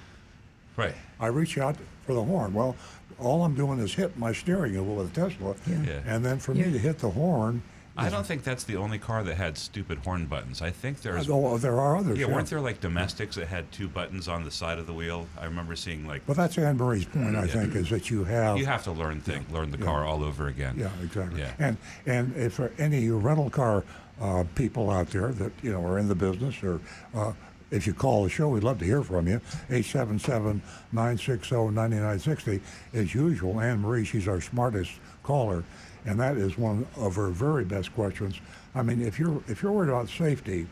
Right. 0.76 0.96
I 1.20 1.28
reach 1.28 1.58
out 1.58 1.78
for 2.06 2.14
the 2.14 2.24
horn. 2.24 2.54
Well, 2.54 2.76
all 3.20 3.44
I'm 3.44 3.56
doing 3.56 3.80
is 3.80 3.94
hit 3.94 4.18
my 4.18 4.34
steering 4.34 4.74
wheel 4.74 4.96
with 4.96 5.18
a 5.18 5.30
Tesla, 5.30 5.56
yeah. 5.66 5.84
Yeah. 5.84 6.02
and 6.06 6.26
then 6.26 6.40
for 6.40 6.54
me 6.54 6.64
to 6.64 6.80
hit 6.80 7.00
the 7.00 7.10
horn. 7.10 7.62
I 7.98 8.10
don't 8.10 8.26
think 8.26 8.44
that's 8.44 8.66
the 8.66 8.76
only 8.76 9.00
car 9.00 9.24
that 9.24 9.36
had 9.36 9.58
stupid 9.58 10.00
horn 10.00 10.26
buttons. 10.26 10.62
I 10.62 10.70
think 10.70 11.02
there's. 11.02 11.30
Uh, 11.30 11.34
oh, 11.34 11.58
there 11.58 11.80
are 11.80 11.96
others. 11.96 12.20
Yeah, 12.20 12.26
weren't 12.26 12.50
there 12.50 12.60
like 12.60 12.82
domestics 12.82 13.38
that 13.38 13.48
had 13.48 13.72
two 13.72 13.88
buttons 13.88 14.28
on 14.28 14.44
the 14.44 14.52
side 14.52 14.80
of 14.80 14.86
the 14.86 14.94
wheel? 14.94 15.28
I 15.40 15.46
remember 15.46 15.78
seeing 15.78 16.06
like. 16.06 16.22
Well, 16.28 16.36
that's 16.36 16.58
Anne 16.58 16.76
Marie's 16.76 17.06
point. 17.06 17.38
I 17.38 17.48
think 17.48 17.74
is 17.74 17.90
that 17.92 18.10
you 18.10 18.26
have. 18.26 18.58
You 18.58 18.66
have 18.66 18.84
to 18.84 18.92
learn 18.92 19.22
thing, 19.22 19.46
learn 19.50 19.72
the 19.72 19.78
car 19.78 20.04
all 20.04 20.26
over 20.26 20.48
again. 20.48 20.76
Yeah, 20.78 20.90
exactly. 21.02 21.40
Yeah. 21.40 21.54
And 21.58 21.78
and 22.06 22.36
if 22.36 22.60
any 22.80 23.10
rental 23.10 23.50
car 23.50 23.86
uh, 24.22 24.44
people 24.56 24.90
out 24.90 25.10
there 25.10 25.34
that 25.34 25.52
you 25.62 25.72
know 25.72 25.86
are 25.86 26.00
in 26.00 26.08
the 26.08 26.16
business 26.16 26.64
or 26.64 26.80
uh, 27.14 27.34
if 27.72 27.88
you 27.88 27.94
call 27.94 28.24
the 28.24 28.30
show, 28.30 28.50
we'd 28.50 28.64
love 28.64 28.78
to 28.80 28.86
hear 28.86 29.04
from 29.04 29.28
you. 29.28 29.42
877-960-9960. 29.70 32.62
As 32.94 33.16
usual, 33.16 33.60
Anne 33.60 33.82
Marie, 33.82 34.06
she's 34.06 34.28
our 34.28 34.40
smartest 34.40 34.92
caller, 35.24 35.64
and 36.06 36.20
that 36.20 36.38
is 36.38 36.56
one 36.58 36.86
of 36.96 37.16
her 37.16 37.30
very 37.30 37.66
best 37.66 37.92
questions. 37.94 38.40
I 38.76 38.84
mean, 38.84 39.02
if 39.02 39.20
you're 39.20 39.42
if 39.48 39.62
you're 39.62 39.72
worried 39.72 39.90
about 39.90 40.10
safety, 40.10 40.68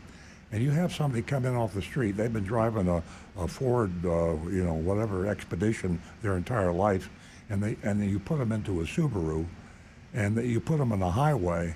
and 0.52 0.62
you 0.62 0.70
have 0.70 0.94
somebody 0.94 1.22
come 1.22 1.46
in 1.46 1.56
off 1.56 1.74
the 1.74 1.82
street, 1.82 2.16
they've 2.16 2.32
been 2.32 2.44
driving 2.44 2.88
a, 2.88 3.02
a 3.36 3.48
Ford, 3.48 3.90
uh, 4.04 4.36
you 4.48 4.62
know, 4.64 4.74
whatever 4.74 5.26
expedition 5.26 6.00
their 6.22 6.36
entire 6.36 6.72
life, 6.72 7.10
and 7.50 7.62
they 7.62 7.76
and 7.82 8.02
you 8.08 8.18
put 8.18 8.38
them 8.38 8.52
into 8.52 8.80
a 8.80 8.84
Subaru, 8.84 9.44
and 10.14 10.42
you 10.44 10.60
put 10.60 10.78
them 10.78 10.92
on 10.92 11.00
the 11.00 11.10
highway 11.10 11.74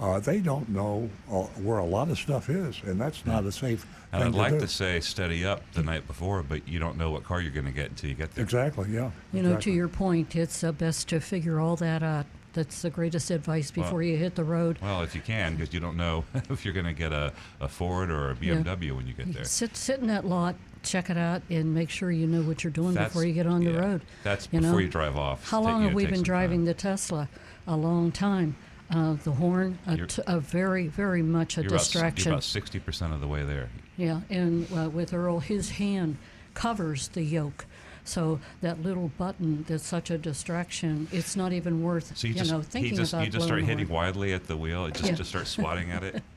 uh, 0.00 0.18
they 0.18 0.40
don't 0.40 0.68
know 0.68 1.10
uh, 1.30 1.42
where 1.62 1.78
a 1.78 1.84
lot 1.84 2.08
of 2.08 2.18
stuff 2.18 2.48
is, 2.48 2.80
and 2.84 3.00
that's 3.00 3.26
not 3.26 3.44
a 3.44 3.52
safe. 3.52 3.86
And 4.12 4.24
I'd 4.24 4.32
to 4.32 4.38
like 4.38 4.52
do. 4.54 4.60
to 4.60 4.68
say 4.68 4.98
steady 5.00 5.44
up 5.44 5.62
the 5.72 5.82
night 5.82 6.06
before, 6.06 6.42
but 6.42 6.66
you 6.66 6.78
don't 6.78 6.96
know 6.96 7.10
what 7.10 7.22
car 7.22 7.40
you're 7.40 7.52
going 7.52 7.66
to 7.66 7.72
get 7.72 7.90
until 7.90 8.08
you 8.08 8.16
get 8.16 8.34
there. 8.34 8.42
Exactly. 8.42 8.88
Yeah. 8.90 9.10
You 9.32 9.42
know, 9.42 9.56
to 9.58 9.70
your 9.70 9.88
point, 9.88 10.34
it's 10.34 10.64
uh, 10.64 10.72
best 10.72 11.08
to 11.10 11.20
figure 11.20 11.60
all 11.60 11.76
that 11.76 12.02
out. 12.02 12.26
That's 12.52 12.82
the 12.82 12.90
greatest 12.90 13.30
advice 13.30 13.70
before 13.70 13.98
Well- 13.98 14.02
you 14.02 14.16
hit 14.16 14.34
the 14.34 14.42
road. 14.42 14.78
Well, 14.82 15.02
if 15.02 15.14
you 15.14 15.20
can, 15.20 15.54
because 15.54 15.72
you 15.72 15.78
don't 15.80 15.96
know 15.96 16.24
if 16.50 16.64
you're 16.64 16.74
going 16.74 16.86
to 16.86 16.92
get 16.92 17.12
a, 17.12 17.32
a 17.60 17.68
Ford 17.68 18.10
or 18.10 18.30
a 18.30 18.34
BMW 18.34 18.96
when 18.96 19.06
you 19.06 19.12
get 19.12 19.32
there. 19.32 19.44
Sit 19.44 19.76
sit 19.76 20.00
in 20.00 20.08
that 20.08 20.24
lot, 20.24 20.56
check 20.82 21.10
it 21.10 21.16
out, 21.16 21.42
and 21.50 21.72
make 21.72 21.90
sure 21.90 22.10
you 22.10 22.26
know 22.26 22.42
what 22.42 22.64
you're 22.64 22.72
doing 22.72 22.94
That's- 22.94 23.10
before 23.12 23.24
you 23.24 23.34
get 23.34 23.46
on 23.46 23.62
the 23.62 23.70
yeah, 23.70 23.80
road. 23.80 24.00
That's 24.24 24.48
you 24.50 24.58
before 24.60 24.72
know? 24.72 24.78
you 24.78 24.88
drive 24.88 25.16
off. 25.16 25.48
How 25.48 25.60
long 25.60 25.84
have 25.84 25.94
we 25.94 26.06
been 26.06 26.22
driving 26.22 26.60
time. 26.60 26.64
the 26.64 26.74
Tesla? 26.74 27.28
A 27.68 27.76
long 27.76 28.10
time. 28.10 28.56
Uh, 28.90 29.14
the 29.24 29.30
horn, 29.32 29.78
a, 29.86 29.94
You're- 29.94 30.08
t- 30.08 30.22
a 30.26 30.40
very, 30.40 30.88
very 30.88 31.22
much 31.22 31.56
a 31.56 31.60
You're 31.62 31.68
about, 31.68 31.78
distraction. 31.78 32.24
you're 32.30 32.34
about 32.34 32.42
60% 32.42 33.12
of 33.14 33.20
the 33.20 33.28
way 33.28 33.44
there. 33.44 33.68
Yeah, 33.96 34.20
and 34.30 34.66
uh, 34.76 34.90
with 34.90 35.14
Earl, 35.14 35.38
his 35.40 35.70
hand 35.70 36.16
covers 36.54 37.06
the 37.08 37.22
yoke. 37.22 37.66
So 38.02 38.40
that 38.62 38.82
little 38.82 39.12
button 39.18 39.64
that's 39.68 39.86
such 39.86 40.10
a 40.10 40.18
distraction, 40.18 41.06
it's 41.12 41.36
not 41.36 41.52
even 41.52 41.82
worth 41.84 42.16
So 42.16 42.26
you, 42.26 42.32
you, 42.32 42.38
just 42.40 42.50
know 42.50 42.58
he 42.58 42.64
thinking 42.64 42.96
just 42.96 43.12
about 43.12 43.26
you 43.26 43.30
just 43.30 43.46
blowing 43.46 43.62
start 43.64 43.68
hitting 43.70 43.86
horn. 43.86 43.94
wildly 44.06 44.32
at 44.32 44.48
the 44.48 44.56
wheel. 44.56 44.86
It 44.86 44.94
just 44.94 45.04
Yeah. 45.10 45.14
just 45.14 45.30
starts 45.30 45.50
swatting 45.50 45.90
at 45.92 46.02
it. 46.02 46.22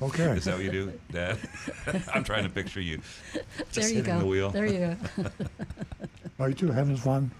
Okay. 0.00 0.24
Is 0.30 0.44
that 0.44 0.54
what 0.54 0.64
you 0.64 0.70
do, 0.70 0.92
Dad? 1.10 1.36
I'm 2.14 2.22
trying 2.22 2.44
to 2.44 2.48
picture 2.50 2.80
you 2.80 3.00
just 3.72 3.74
There 3.74 3.88
you 3.88 3.96
hitting 3.96 4.14
go. 4.14 4.18
the 4.20 4.26
wheel. 4.26 4.50
There 4.50 4.66
you 4.66 4.96
go. 5.18 5.30
Are 6.38 6.48
you 6.48 6.54
two 6.54 6.70
having 6.70 6.96
fun? 6.96 7.32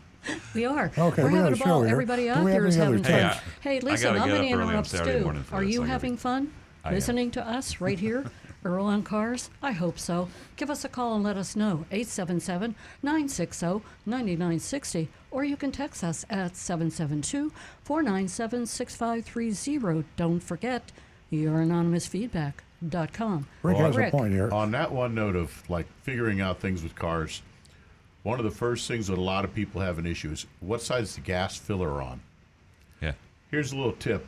We 0.54 0.64
are. 0.64 0.90
Okay, 0.96 1.22
We're 1.22 1.28
we 1.30 1.34
got 1.38 1.44
having 1.44 1.60
a 1.60 1.64
a 1.64 1.66
ball. 1.66 1.82
here. 1.82 1.90
Everybody 1.92 2.24
Do 2.24 2.30
out 2.30 2.44
we 2.44 2.50
have 2.52 2.60
there 2.60 2.66
is 2.68 2.76
having 2.76 3.02
fun. 3.02 3.12
Hey, 3.12 3.24
I- 3.24 3.40
hey, 3.60 3.76
I 3.76 3.80
listen, 3.80 4.08
I'm 4.10 4.14
get 4.16 4.28
going 4.28 4.42
to 4.42 4.48
up 4.48 4.54
early 4.54 4.62
on 4.62 4.68
interrupt 4.70 4.88
Stu. 4.88 5.54
Are 5.54 5.62
you 5.64 5.82
having 5.82 6.16
fun 6.16 6.52
listening 6.90 7.30
to 7.32 7.46
us 7.46 7.80
right 7.80 7.98
here, 7.98 8.24
Earl 8.64 8.86
on 8.86 9.02
Cars? 9.02 9.50
I 9.62 9.72
hope 9.72 9.98
so. 9.98 10.28
Give 10.56 10.70
us 10.70 10.84
a 10.84 10.88
call 10.88 11.14
and 11.16 11.24
let 11.24 11.36
us 11.36 11.54
know. 11.56 11.84
877 11.90 12.74
960 13.02 13.82
9960. 14.06 15.08
Or 15.30 15.44
you 15.44 15.56
can 15.56 15.72
text 15.72 16.04
us 16.04 16.24
at 16.30 16.56
772 16.56 17.52
497 17.82 18.66
6530. 18.66 20.04
Don't 20.16 20.40
forget, 20.40 20.92
your 21.30 21.58
anonymousfeedback.com. 21.58 23.46
Rick 23.62 23.76
has 23.78 23.96
Rick. 23.96 24.08
a 24.12 24.16
point 24.16 24.32
here. 24.32 24.50
On 24.52 24.70
that 24.72 24.92
one 24.92 25.14
note 25.14 25.36
of 25.36 25.68
like 25.68 25.86
figuring 26.02 26.40
out 26.40 26.60
things 26.60 26.82
with 26.82 26.94
cars, 26.94 27.42
one 28.24 28.38
of 28.38 28.44
the 28.44 28.50
first 28.50 28.88
things 28.88 29.06
that 29.06 29.18
a 29.18 29.20
lot 29.20 29.44
of 29.44 29.54
people 29.54 29.80
have 29.80 29.98
an 29.98 30.06
issue 30.06 30.32
is 30.32 30.46
what 30.60 30.82
side 30.82 31.04
is 31.04 31.14
the 31.14 31.20
gas 31.20 31.56
filler 31.56 32.02
on? 32.02 32.20
Yeah. 33.00 33.12
Here's 33.50 33.72
a 33.72 33.76
little 33.76 33.92
tip. 33.92 34.26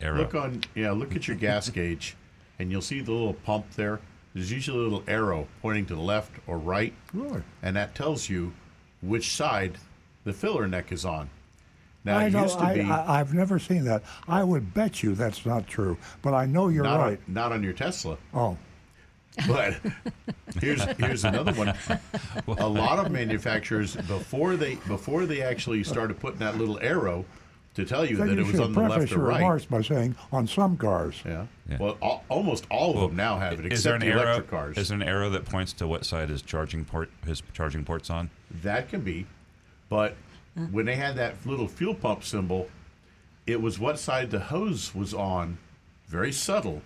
Arrow. 0.00 0.18
Look 0.18 0.34
on 0.36 0.62
yeah, 0.76 0.92
look 0.92 1.16
at 1.16 1.26
your 1.26 1.36
gas 1.36 1.68
gauge 1.70 2.14
and 2.60 2.70
you'll 2.70 2.82
see 2.82 3.00
the 3.00 3.10
little 3.10 3.34
pump 3.34 3.68
there. 3.74 4.00
There's 4.34 4.52
usually 4.52 4.78
a 4.78 4.82
little 4.82 5.02
arrow 5.08 5.48
pointing 5.62 5.86
to 5.86 5.94
the 5.94 6.00
left 6.00 6.30
or 6.46 6.58
right. 6.58 6.92
Really? 7.12 7.42
And 7.62 7.74
that 7.74 7.94
tells 7.94 8.28
you 8.28 8.52
which 9.00 9.34
side 9.34 9.78
the 10.24 10.32
filler 10.32 10.68
neck 10.68 10.92
is 10.92 11.04
on. 11.04 11.30
Now 12.04 12.18
I 12.18 12.26
it 12.26 12.32
know. 12.32 12.42
used 12.42 12.58
to 12.58 12.64
I, 12.64 12.74
be 12.74 12.82
I, 12.82 13.20
I've 13.20 13.34
never 13.34 13.58
seen 13.58 13.84
that. 13.84 14.02
I 14.28 14.44
would 14.44 14.74
bet 14.74 15.02
you 15.02 15.14
that's 15.14 15.44
not 15.46 15.66
true, 15.66 15.96
but 16.22 16.34
I 16.34 16.44
know 16.46 16.68
you're 16.68 16.84
not, 16.84 17.00
right. 17.00 17.20
on, 17.26 17.34
not 17.34 17.52
on 17.52 17.62
your 17.62 17.72
Tesla. 17.72 18.18
Oh, 18.34 18.56
But 19.46 19.76
here's 20.60 20.82
here's 20.98 21.24
another 21.24 21.52
one. 21.52 21.74
A 22.58 22.66
lot 22.68 22.98
of 22.98 23.12
manufacturers 23.12 23.94
before 23.96 24.56
they 24.56 24.76
before 24.86 25.26
they 25.26 25.42
actually 25.42 25.84
started 25.84 26.18
putting 26.18 26.38
that 26.40 26.56
little 26.58 26.78
arrow 26.80 27.24
to 27.74 27.84
tell 27.84 28.04
you 28.04 28.16
then 28.16 28.28
that 28.28 28.32
you 28.34 28.40
it 28.40 28.42
was 28.46 28.50
should 28.52 28.60
on 28.62 28.72
the 28.72 28.80
preface 28.80 28.98
left 28.98 29.12
or 29.12 29.18
right. 29.20 29.36
remarks 29.38 29.64
by 29.66 29.80
saying 29.82 30.16
on 30.32 30.46
some 30.48 30.76
cars. 30.76 31.22
Yeah. 31.24 31.46
Yeah. 31.68 31.76
Well, 31.78 31.96
al- 32.02 32.24
almost 32.28 32.66
all 32.70 32.90
of 32.90 32.96
Well, 32.96 33.08
them 33.08 33.16
now 33.16 33.38
have 33.38 33.60
it, 33.60 33.72
is 33.72 33.84
there 33.84 33.94
except 33.94 34.02
an 34.02 34.08
the 34.08 34.14
arrow? 34.14 34.22
electric 34.32 34.50
cars. 34.50 34.78
Is 34.78 34.88
there 34.88 34.96
an 34.96 35.02
arrow 35.02 35.30
that 35.30 35.44
points 35.44 35.72
to 35.74 35.86
what 35.86 36.04
side 36.04 36.28
his 36.30 36.42
charging 36.42 36.84
port 36.84 37.10
his 37.24 37.42
charging 37.52 37.84
port's 37.84 38.10
on? 38.10 38.30
That 38.62 38.88
can 38.88 39.02
be, 39.02 39.26
but 39.88 40.16
when 40.72 40.86
they 40.86 40.96
had 40.96 41.14
that 41.16 41.34
little 41.46 41.68
fuel 41.68 41.94
pump 41.94 42.24
symbol, 42.24 42.68
it 43.46 43.62
was 43.62 43.78
what 43.78 43.98
side 44.00 44.30
the 44.32 44.40
hose 44.40 44.92
was 44.94 45.14
on, 45.14 45.58
very 46.08 46.32
subtle. 46.32 46.82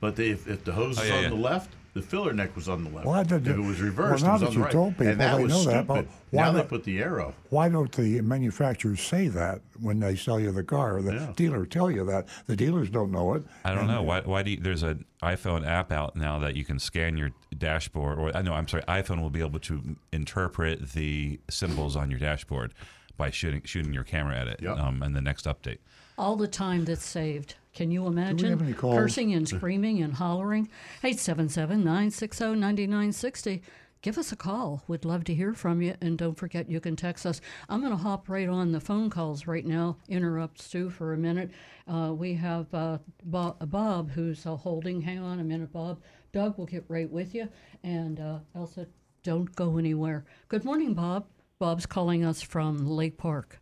But 0.00 0.16
they, 0.16 0.30
if, 0.30 0.46
if 0.48 0.64
the 0.64 0.72
hose 0.72 0.98
Oh, 0.98 1.02
was 1.02 1.10
yeah, 1.10 1.16
on 1.16 1.22
yeah. 1.24 1.28
the 1.30 1.34
left, 1.34 1.70
the 1.94 2.02
filler 2.02 2.32
neck 2.32 2.54
was 2.54 2.68
on 2.68 2.84
the 2.84 2.90
left. 2.90 3.06
Well, 3.06 3.16
I 3.16 3.24
did- 3.24 3.48
if 3.48 3.56
it 3.56 3.60
was 3.60 3.80
reversed, 3.80 4.22
well, 4.22 4.30
now 4.32 4.36
it 4.36 4.40
was 4.40 4.40
that 4.42 4.46
on 4.46 4.52
the 4.52 4.58
you 4.58 4.64
right. 4.64 4.72
told 4.72 4.92
people, 4.92 5.06
and 5.08 5.20
that 5.20 5.36
they 5.36 5.42
was 5.42 5.66
know 5.66 5.72
that, 5.72 5.86
but 5.88 6.06
why 6.30 6.42
now 6.44 6.52
they 6.52 6.58
not- 6.58 6.68
put 6.68 6.84
the 6.84 7.02
arrow. 7.02 7.34
Why 7.50 7.68
don't 7.68 7.90
the 7.90 8.20
manufacturers 8.20 9.00
say 9.00 9.26
that 9.28 9.60
when 9.80 9.98
they 9.98 10.14
sell 10.14 10.38
you 10.38 10.52
the 10.52 10.62
car? 10.62 10.98
Or 10.98 11.02
the 11.02 11.14
Yeah. 11.14 11.32
dealer 11.34 11.66
tell 11.66 11.90
you 11.90 12.04
that. 12.04 12.28
The 12.46 12.54
dealers 12.54 12.90
don't 12.90 13.10
know 13.10 13.34
it. 13.34 13.42
I 13.64 13.74
don't 13.74 13.88
know 13.88 14.02
why. 14.02 14.20
Why 14.20 14.44
do 14.44 14.52
you, 14.52 14.58
there's 14.58 14.84
an 14.84 15.04
iPhone 15.22 15.66
app 15.66 15.90
out 15.90 16.14
now 16.14 16.38
that 16.38 16.54
you 16.54 16.64
can 16.64 16.78
scan 16.78 17.16
your 17.16 17.30
dashboard, 17.56 18.18
or 18.20 18.36
I 18.36 18.42
know 18.42 18.52
I'm 18.54 18.68
sorry, 18.68 18.84
iPhone 18.84 19.20
will 19.20 19.30
be 19.30 19.40
able 19.40 19.58
to 19.60 19.96
interpret 20.12 20.90
the 20.92 21.40
symbols 21.50 21.96
on 21.96 22.10
your 22.10 22.20
dashboard 22.20 22.72
by 23.16 23.30
shooting 23.30 23.62
shooting 23.64 23.92
your 23.92 24.04
camera 24.04 24.36
at 24.36 24.46
it. 24.46 24.60
Yep. 24.62 24.78
Um, 24.78 25.02
in 25.02 25.14
the 25.14 25.20
next 25.22 25.46
update. 25.46 25.78
All 26.18 26.36
the 26.36 26.48
time 26.48 26.84
that's 26.84 27.04
saved. 27.04 27.54
Can 27.72 27.90
you 27.90 28.06
imagine 28.06 28.50
have 28.50 28.62
any 28.62 28.72
calls? 28.72 28.96
cursing 28.96 29.32
and 29.34 29.48
screaming 29.48 30.02
and 30.02 30.14
hollering? 30.14 30.68
877 31.04 31.78
960 31.78 32.44
9960. 32.44 33.62
Give 34.00 34.18
us 34.18 34.30
a 34.30 34.36
call. 34.36 34.82
We'd 34.86 35.04
love 35.04 35.24
to 35.24 35.34
hear 35.34 35.54
from 35.54 35.82
you. 35.82 35.94
And 36.00 36.16
don't 36.16 36.36
forget, 36.36 36.70
you 36.70 36.80
can 36.80 36.94
text 36.94 37.26
us. 37.26 37.40
I'm 37.68 37.80
going 37.80 37.92
to 37.92 37.98
hop 37.98 38.28
right 38.28 38.48
on 38.48 38.70
the 38.70 38.80
phone 38.80 39.10
calls 39.10 39.46
right 39.46 39.66
now, 39.66 39.96
interrupt 40.08 40.62
Stu 40.62 40.88
for 40.88 41.12
a 41.12 41.16
minute. 41.16 41.50
Uh, 41.86 42.12
we 42.14 42.34
have 42.34 42.72
uh, 42.72 42.98
Bob, 43.24 43.70
Bob 43.70 44.10
who's 44.10 44.46
uh, 44.46 44.54
holding. 44.54 45.00
Hang 45.00 45.18
on 45.18 45.40
a 45.40 45.44
minute, 45.44 45.72
Bob. 45.72 46.00
Doug 46.32 46.58
will 46.58 46.66
get 46.66 46.84
right 46.88 47.10
with 47.10 47.34
you. 47.34 47.48
And 47.82 48.20
uh, 48.20 48.38
Elsa, 48.54 48.86
don't 49.24 49.54
go 49.56 49.78
anywhere. 49.78 50.24
Good 50.48 50.64
morning, 50.64 50.94
Bob. 50.94 51.26
Bob's 51.58 51.86
calling 51.86 52.24
us 52.24 52.40
from 52.40 52.86
Lake 52.86 53.18
Park. 53.18 53.60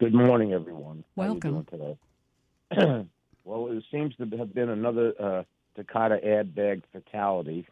Good 0.00 0.12
morning, 0.12 0.52
everyone. 0.52 1.04
Welcome. 1.14 1.40
How 1.40 1.58
you 1.58 1.66
doing 1.70 1.98
today? 2.72 3.08
well, 3.44 3.68
it 3.70 3.84
seems 3.92 4.14
to 4.16 4.36
have 4.38 4.52
been 4.52 4.70
another 4.70 5.12
uh, 5.22 5.42
Takata 5.76 6.44
bag 6.52 6.82
fatality, 6.92 7.66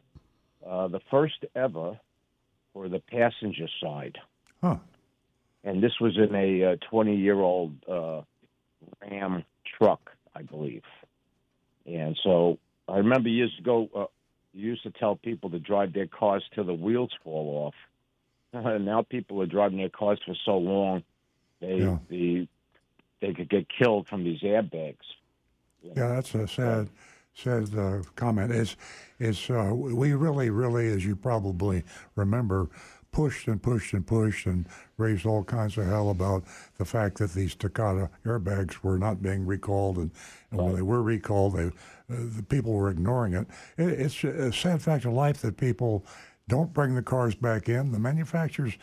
uh, 0.64 0.86
the 0.86 1.00
first 1.10 1.44
ever 1.56 1.98
for 2.72 2.88
the 2.88 3.00
passenger 3.00 3.66
side, 3.82 4.16
Huh. 4.62 4.76
and 5.64 5.82
this 5.82 5.92
was 6.00 6.16
in 6.16 6.32
a 6.34 6.76
20-year-old 6.92 7.74
uh, 7.90 8.22
Ram 9.02 9.44
truck, 9.76 10.12
I 10.34 10.42
believe. 10.42 10.84
And 11.86 12.16
so 12.22 12.58
I 12.88 12.98
remember 12.98 13.28
years 13.30 13.52
ago, 13.58 13.88
uh, 13.96 14.04
you 14.54 14.68
used 14.68 14.84
to 14.84 14.92
tell 14.92 15.16
people 15.16 15.50
to 15.50 15.58
drive 15.58 15.92
their 15.92 16.06
cars 16.06 16.44
till 16.54 16.64
the 16.64 16.72
wheels 16.74 17.10
fall 17.24 17.72
off. 18.54 18.80
now 18.80 19.02
people 19.02 19.42
are 19.42 19.46
driving 19.46 19.78
their 19.78 19.88
cars 19.88 20.20
for 20.24 20.36
so 20.44 20.56
long 20.56 21.02
they 21.62 21.76
Yeah. 21.76 21.98
the 22.08 22.48
they 23.20 23.32
could 23.32 23.48
get 23.48 23.68
killed 23.68 24.08
from 24.08 24.24
these 24.24 24.40
airbags. 24.40 24.96
Yeah, 25.82 26.08
that's 26.08 26.34
a 26.34 26.48
sad, 26.48 26.90
sad 27.34 27.72
uh, 27.76 28.02
comment. 28.16 28.52
It's, 28.52 28.76
it's 29.20 29.48
uh, 29.48 29.70
we 29.72 30.12
really, 30.12 30.50
really, 30.50 30.88
as 30.88 31.04
you 31.06 31.14
probably 31.14 31.84
remember, 32.16 32.68
pushed 33.12 33.46
and 33.46 33.62
pushed 33.62 33.92
and 33.92 34.04
pushed 34.04 34.46
and 34.46 34.66
raised 34.96 35.24
all 35.24 35.44
kinds 35.44 35.78
of 35.78 35.86
hell 35.86 36.10
about 36.10 36.42
the 36.78 36.84
fact 36.84 37.18
that 37.18 37.32
these 37.32 37.54
Takata 37.54 38.10
airbags 38.24 38.82
were 38.82 38.98
not 38.98 39.22
being 39.22 39.46
recalled, 39.46 39.98
and, 39.98 40.10
and 40.50 40.60
when 40.60 40.74
they 40.74 40.82
were 40.82 41.02
recalled, 41.02 41.54
they, 41.54 41.66
uh, 41.66 41.70
the 42.08 42.44
people 42.48 42.72
were 42.72 42.90
ignoring 42.90 43.34
it. 43.34 43.46
it. 43.78 44.00
It's 44.00 44.24
a 44.24 44.52
sad 44.52 44.82
fact 44.82 45.04
of 45.04 45.12
life 45.12 45.40
that 45.42 45.56
people 45.56 46.04
don't 46.48 46.72
bring 46.72 46.96
the 46.96 47.02
cars 47.02 47.36
back 47.36 47.68
in. 47.68 47.92
The 47.92 48.00
manufacturers 48.00 48.76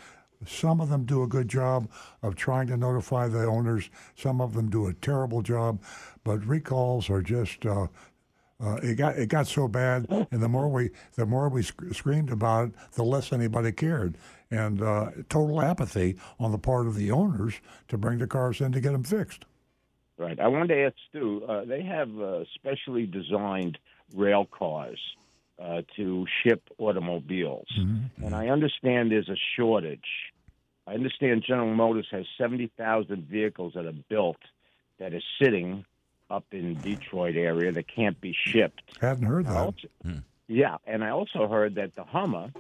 some 0.46 0.80
of 0.80 0.90
them 0.90 1.06
do 1.06 1.24
a 1.24 1.28
good 1.28 1.50
job 1.50 1.90
of 2.22 2.36
trying 2.36 2.68
to 2.68 2.78
notify 2.78 3.28
the 3.28 3.46
owners. 3.46 3.90
Some 4.16 4.42
of 4.42 4.54
them 4.54 4.70
do 4.70 4.88
a 4.88 4.94
terrible 4.94 5.42
job, 5.42 5.82
but 6.24 6.46
recalls 6.46 7.10
are 7.10 7.22
just. 7.22 7.66
Uh, 7.66 7.88
uh, 8.62 8.76
it 8.84 8.96
got 8.96 9.18
it 9.18 9.30
got 9.30 9.48
so 9.48 9.70
bad, 9.70 10.06
and 10.32 10.44
the 10.44 10.50
more 10.50 10.68
we 10.68 10.90
the 11.16 11.26
more 11.26 11.48
we 11.48 11.64
sc- 11.64 11.94
screamed 11.94 12.30
about 12.30 12.68
it, 12.68 12.74
the 12.94 13.04
less 13.04 13.32
anybody 13.32 13.72
cared, 13.72 14.18
and 14.52 14.82
uh, 14.82 15.12
total 15.30 15.62
apathy 15.62 16.18
on 16.42 16.52
the 16.52 16.58
part 16.58 16.86
of 16.86 16.96
the 16.96 17.10
owners 17.10 17.54
to 17.88 17.98
bring 17.98 18.20
the 18.20 18.28
cars 18.28 18.60
in 18.60 18.74
to 18.74 18.82
get 18.82 18.92
them 18.92 19.04
fixed. 19.04 19.46
Right. 20.18 20.38
I 20.42 20.50
wanted 20.50 20.76
to 20.76 20.86
ask 20.86 20.96
Stu. 21.08 21.46
Uh, 21.48 21.64
they 21.64 21.82
have 21.84 22.10
uh, 22.20 22.44
specially 22.56 23.06
designed 23.06 23.78
rail 24.14 24.46
cars 24.46 25.00
uh, 25.62 25.82
to 25.96 26.26
ship 26.44 26.62
automobiles, 26.78 27.68
and 28.24 28.34
I 28.36 28.48
understand 28.48 29.12
there's 29.12 29.30
a 29.30 29.38
shortage. 29.56 30.08
I 30.88 30.94
understand 30.94 31.44
General 31.46 31.74
Motors 31.74 32.08
has 32.12 32.26
seventy 32.38 32.72
thousand 32.78 33.28
vehicles 33.28 33.74
that 33.76 33.86
are 33.86 33.92
built 34.10 34.38
that 35.00 35.14
are 35.14 35.22
sitting 35.42 35.86
up 36.30 36.46
in 36.52 36.76
Detroit 36.76 37.36
area 37.36 37.72
that 37.72 37.88
can't 37.88 38.20
be 38.22 38.36
shipped. 38.46 38.82
Haven't 39.02 39.26
heard 39.26 39.46
that. 39.48 39.58
also- 39.58 39.88
Yeah, 40.48 40.78
and 40.88 41.04
I 41.04 41.10
also 41.10 41.48
heard 41.48 41.76
that 41.76 41.96
the 41.96 42.04
Hummer, 42.04 42.52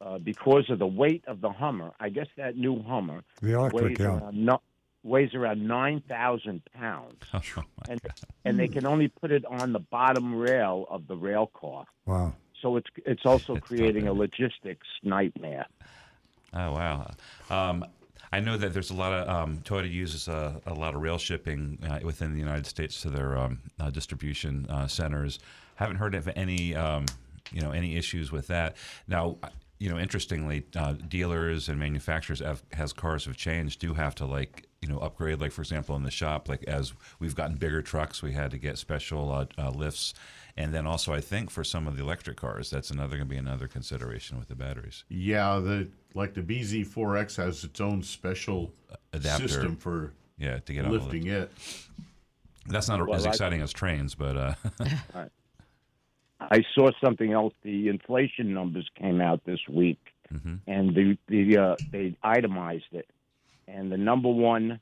uh, 0.00 0.18
because 0.18 0.68
of 0.70 0.78
the 0.78 0.86
weight 0.86 1.24
of 1.26 1.40
the 1.40 1.50
Hummer, 1.50 1.90
I 1.98 2.08
guess 2.08 2.28
that 2.36 2.56
new 2.56 2.82
Hummer 2.82 3.22
The 3.42 3.52
electric, 3.54 3.82
weighs 3.84 3.96
yeah. 4.00 4.06
around 4.18 4.36
no, 4.44 4.60
weighs 5.06 5.34
around 5.34 5.66
nine 5.66 6.02
thousand 6.08 6.62
pounds, 6.74 7.22
Oh 7.34 7.40
my 7.56 7.62
and 7.88 8.00
and 8.44 8.58
they 8.58 8.68
can 8.68 8.86
only 8.86 9.08
put 9.08 9.30
it 9.30 9.44
on 9.44 9.72
the 9.72 9.78
bottom 9.78 10.34
rail 10.34 10.86
of 10.90 11.06
the 11.06 11.16
rail 11.16 11.50
car. 11.54 11.86
Wow. 12.04 12.34
So 12.60 12.76
it's 12.76 12.88
it's 13.04 13.24
also 13.24 13.56
It's 13.56 13.66
creating 13.66 14.08
a 14.08 14.12
logistics 14.12 14.86
nightmare. 15.02 15.66
Oh 16.52 16.72
wow! 16.72 17.10
Um, 17.50 17.84
I 18.32 18.40
know 18.40 18.56
that 18.56 18.72
there's 18.72 18.90
a 18.90 18.94
lot 18.94 19.12
of 19.12 19.28
um, 19.28 19.58
Toyota 19.58 19.90
uses 19.90 20.28
a, 20.28 20.60
a 20.66 20.74
lot 20.74 20.94
of 20.94 21.00
rail 21.00 21.18
shipping 21.18 21.78
uh, 21.88 22.00
within 22.02 22.32
the 22.32 22.38
United 22.38 22.66
States 22.66 23.00
to 23.02 23.10
their 23.10 23.36
um, 23.36 23.60
uh, 23.78 23.90
distribution 23.90 24.66
uh, 24.68 24.86
centers. 24.86 25.38
Haven't 25.76 25.96
heard 25.96 26.14
of 26.14 26.28
any 26.34 26.74
um, 26.74 27.06
you 27.52 27.60
know 27.60 27.70
any 27.70 27.96
issues 27.96 28.32
with 28.32 28.46
that. 28.48 28.76
Now, 29.06 29.36
you 29.78 29.90
know, 29.90 29.98
interestingly, 29.98 30.64
uh, 30.74 30.92
dealers 30.92 31.68
and 31.68 31.78
manufacturers 31.78 32.40
have, 32.40 32.62
as 32.72 32.92
cars 32.92 33.26
have 33.26 33.36
changed 33.36 33.80
do 33.80 33.94
have 33.94 34.14
to 34.16 34.26
like 34.26 34.66
you 34.86 34.92
know 34.92 34.98
upgrade. 35.00 35.40
Like 35.40 35.52
for 35.52 35.62
example, 35.62 35.96
in 35.96 36.02
the 36.02 36.10
shop, 36.10 36.48
like 36.48 36.64
as 36.64 36.92
we've 37.18 37.34
gotten 37.34 37.56
bigger 37.56 37.82
trucks, 37.82 38.22
we 38.22 38.32
had 38.32 38.50
to 38.52 38.58
get 38.58 38.78
special 38.78 39.32
uh, 39.32 39.46
uh, 39.58 39.70
lifts, 39.70 40.14
and 40.56 40.72
then 40.72 40.86
also 40.86 41.12
I 41.12 41.20
think 41.20 41.50
for 41.50 41.64
some 41.64 41.86
of 41.86 41.96
the 41.96 42.02
electric 42.02 42.36
cars, 42.36 42.70
that's 42.70 42.90
another 42.90 43.16
going 43.16 43.28
to 43.28 43.34
be 43.34 43.36
another 43.38 43.66
consideration 43.68 44.38
with 44.38 44.48
the 44.48 44.54
batteries. 44.54 45.04
Yeah, 45.08 45.58
the 45.58 45.88
like 46.14 46.34
the 46.34 46.42
BZ4X 46.42 47.36
has 47.36 47.64
its 47.64 47.80
own 47.80 48.02
special 48.02 48.72
Adapter. 49.12 49.48
system 49.48 49.76
for 49.76 50.12
Yeah, 50.38 50.58
to 50.60 50.72
get 50.72 50.84
on 50.84 50.92
the 50.92 50.98
lifting 50.98 51.26
it. 51.26 51.50
That's 52.68 52.88
not 52.88 53.06
Well, 53.06 53.14
as 53.16 53.26
exciting 53.26 53.60
as 53.62 53.72
trains, 53.72 54.14
but 54.14 54.36
uh, 54.36 54.54
I 56.40 56.62
saw 56.74 56.90
something 57.02 57.32
else. 57.32 57.54
The 57.62 57.88
inflation 57.88 58.52
numbers 58.52 58.88
came 58.98 59.20
out 59.20 59.44
this 59.44 59.60
week, 59.68 59.98
Mhm. 60.32 60.60
and 60.66 60.94
the 60.94 61.16
the 61.28 61.56
uh, 61.58 61.76
they 61.92 62.16
itemized 62.22 62.92
it, 62.92 63.08
and 63.68 63.90
the 63.90 63.96
number 63.96 64.28
one 64.28 64.80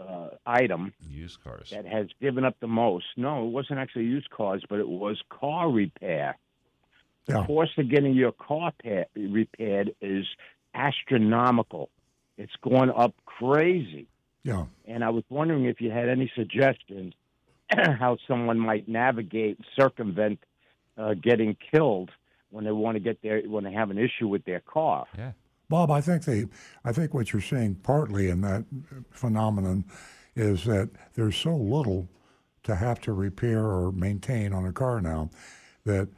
uh, 0.00 0.28
item 0.46 0.92
used 1.08 1.42
cars. 1.42 1.70
that 1.70 1.86
has 1.86 2.06
given 2.20 2.44
up 2.44 2.56
the 2.60 2.68
most. 2.68 3.06
No, 3.16 3.46
it 3.46 3.50
wasn't 3.50 3.78
actually 3.80 4.04
used 4.04 4.30
cars, 4.30 4.62
but 4.68 4.78
it 4.78 4.88
was 4.88 5.20
car 5.28 5.70
repair. 5.70 6.36
The 7.26 7.34
Yeah. 7.34 7.46
cost 7.46 7.76
of 7.78 7.90
getting 7.90 8.14
your 8.14 8.32
car 8.32 8.72
pa- 8.82 9.04
repaired 9.16 9.94
is 10.00 10.24
astronomical. 10.74 11.90
It's 12.36 12.54
going 12.62 12.90
up 12.90 13.14
crazy. 13.26 14.06
Yeah. 14.44 14.66
And 14.86 15.02
I 15.04 15.10
was 15.10 15.24
wondering 15.28 15.64
if 15.66 15.80
you 15.80 15.90
had 15.90 16.08
any 16.08 16.30
suggestions 16.34 17.14
how 17.76 18.16
someone 18.26 18.58
might 18.58 18.88
navigate, 18.88 19.58
circumvent 19.78 20.38
uh, 20.96 21.14
getting 21.14 21.56
killed 21.72 22.10
when 22.50 22.64
they 22.64 22.70
want 22.72 22.94
to 22.96 23.00
get 23.00 23.20
their 23.22 23.42
when 23.42 23.64
they 23.64 23.72
have 23.72 23.90
an 23.90 23.98
issue 23.98 24.26
with 24.28 24.44
their 24.44 24.60
car. 24.60 25.06
Yeah. 25.16 25.32
Bob, 25.68 25.90
I 25.90 26.00
think 26.00 26.24
the 26.24 26.48
I 26.84 26.92
think 26.92 27.12
what 27.12 27.32
you're 27.32 27.42
seeing 27.42 27.74
partly 27.74 28.30
in 28.30 28.40
that 28.40 28.64
phenomenon 29.10 29.84
is 30.34 30.64
that 30.64 30.88
there's 31.14 31.36
so 31.36 31.54
little 31.54 32.08
to 32.62 32.74
have 32.74 33.00
to 33.02 33.12
repair 33.12 33.66
or 33.66 33.92
maintain 33.92 34.52
on 34.52 34.64
a 34.64 34.72
car 34.72 35.00
now 35.00 35.30
that 35.84 36.08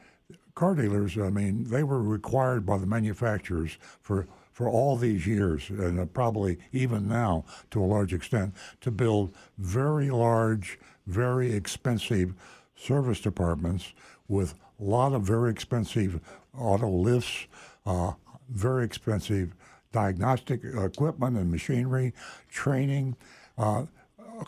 car 0.54 0.74
dealers, 0.74 1.16
I 1.18 1.30
mean, 1.30 1.64
they 1.64 1.82
were 1.82 2.02
required 2.02 2.64
by 2.64 2.78
the 2.78 2.86
manufacturers 2.86 3.76
for 4.00 4.26
for 4.52 4.68
all 4.68 4.94
these 4.96 5.26
years, 5.26 5.70
and 5.70 6.12
probably 6.12 6.58
even 6.70 7.08
now 7.08 7.44
to 7.70 7.82
a 7.82 7.86
large 7.86 8.12
extent, 8.12 8.54
to 8.82 8.90
build 8.90 9.32
very 9.56 10.10
large, 10.10 10.78
very 11.06 11.52
expensive 11.52 12.34
service 12.76 13.20
departments 13.20 13.94
with 14.28 14.54
a 14.78 14.84
lot 14.84 15.14
of 15.14 15.22
very 15.22 15.50
expensive 15.50 16.20
auto 16.56 16.90
lifts, 16.90 17.46
uh, 17.86 18.12
very 18.50 18.84
expensive 18.84 19.54
diagnostic 19.92 20.62
equipment 20.64 21.36
and 21.36 21.50
machinery, 21.50 22.12
training. 22.48 23.16
Uh, 23.58 23.86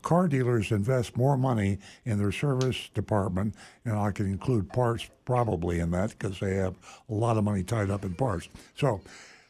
car 0.03 0.29
dealers 0.29 0.71
invest 0.71 1.17
more 1.17 1.37
money 1.37 1.79
in 2.05 2.19
their 2.19 2.33
service 2.33 2.88
department, 2.95 3.55
and 3.85 3.95
I 3.95 4.11
can 4.11 4.27
include 4.27 4.73
parts 4.73 5.09
probably 5.25 5.81
in 5.81 5.91
that 5.91 6.11
because 6.11 6.41
they 6.41 6.55
have 6.55 6.75
a 7.09 7.15
lot 7.15 7.37
of 7.37 7.45
money 7.45 7.62
tied 7.62 7.91
up 7.91 8.05
in 8.05 8.15
parts. 8.15 8.49
So. 8.75 9.01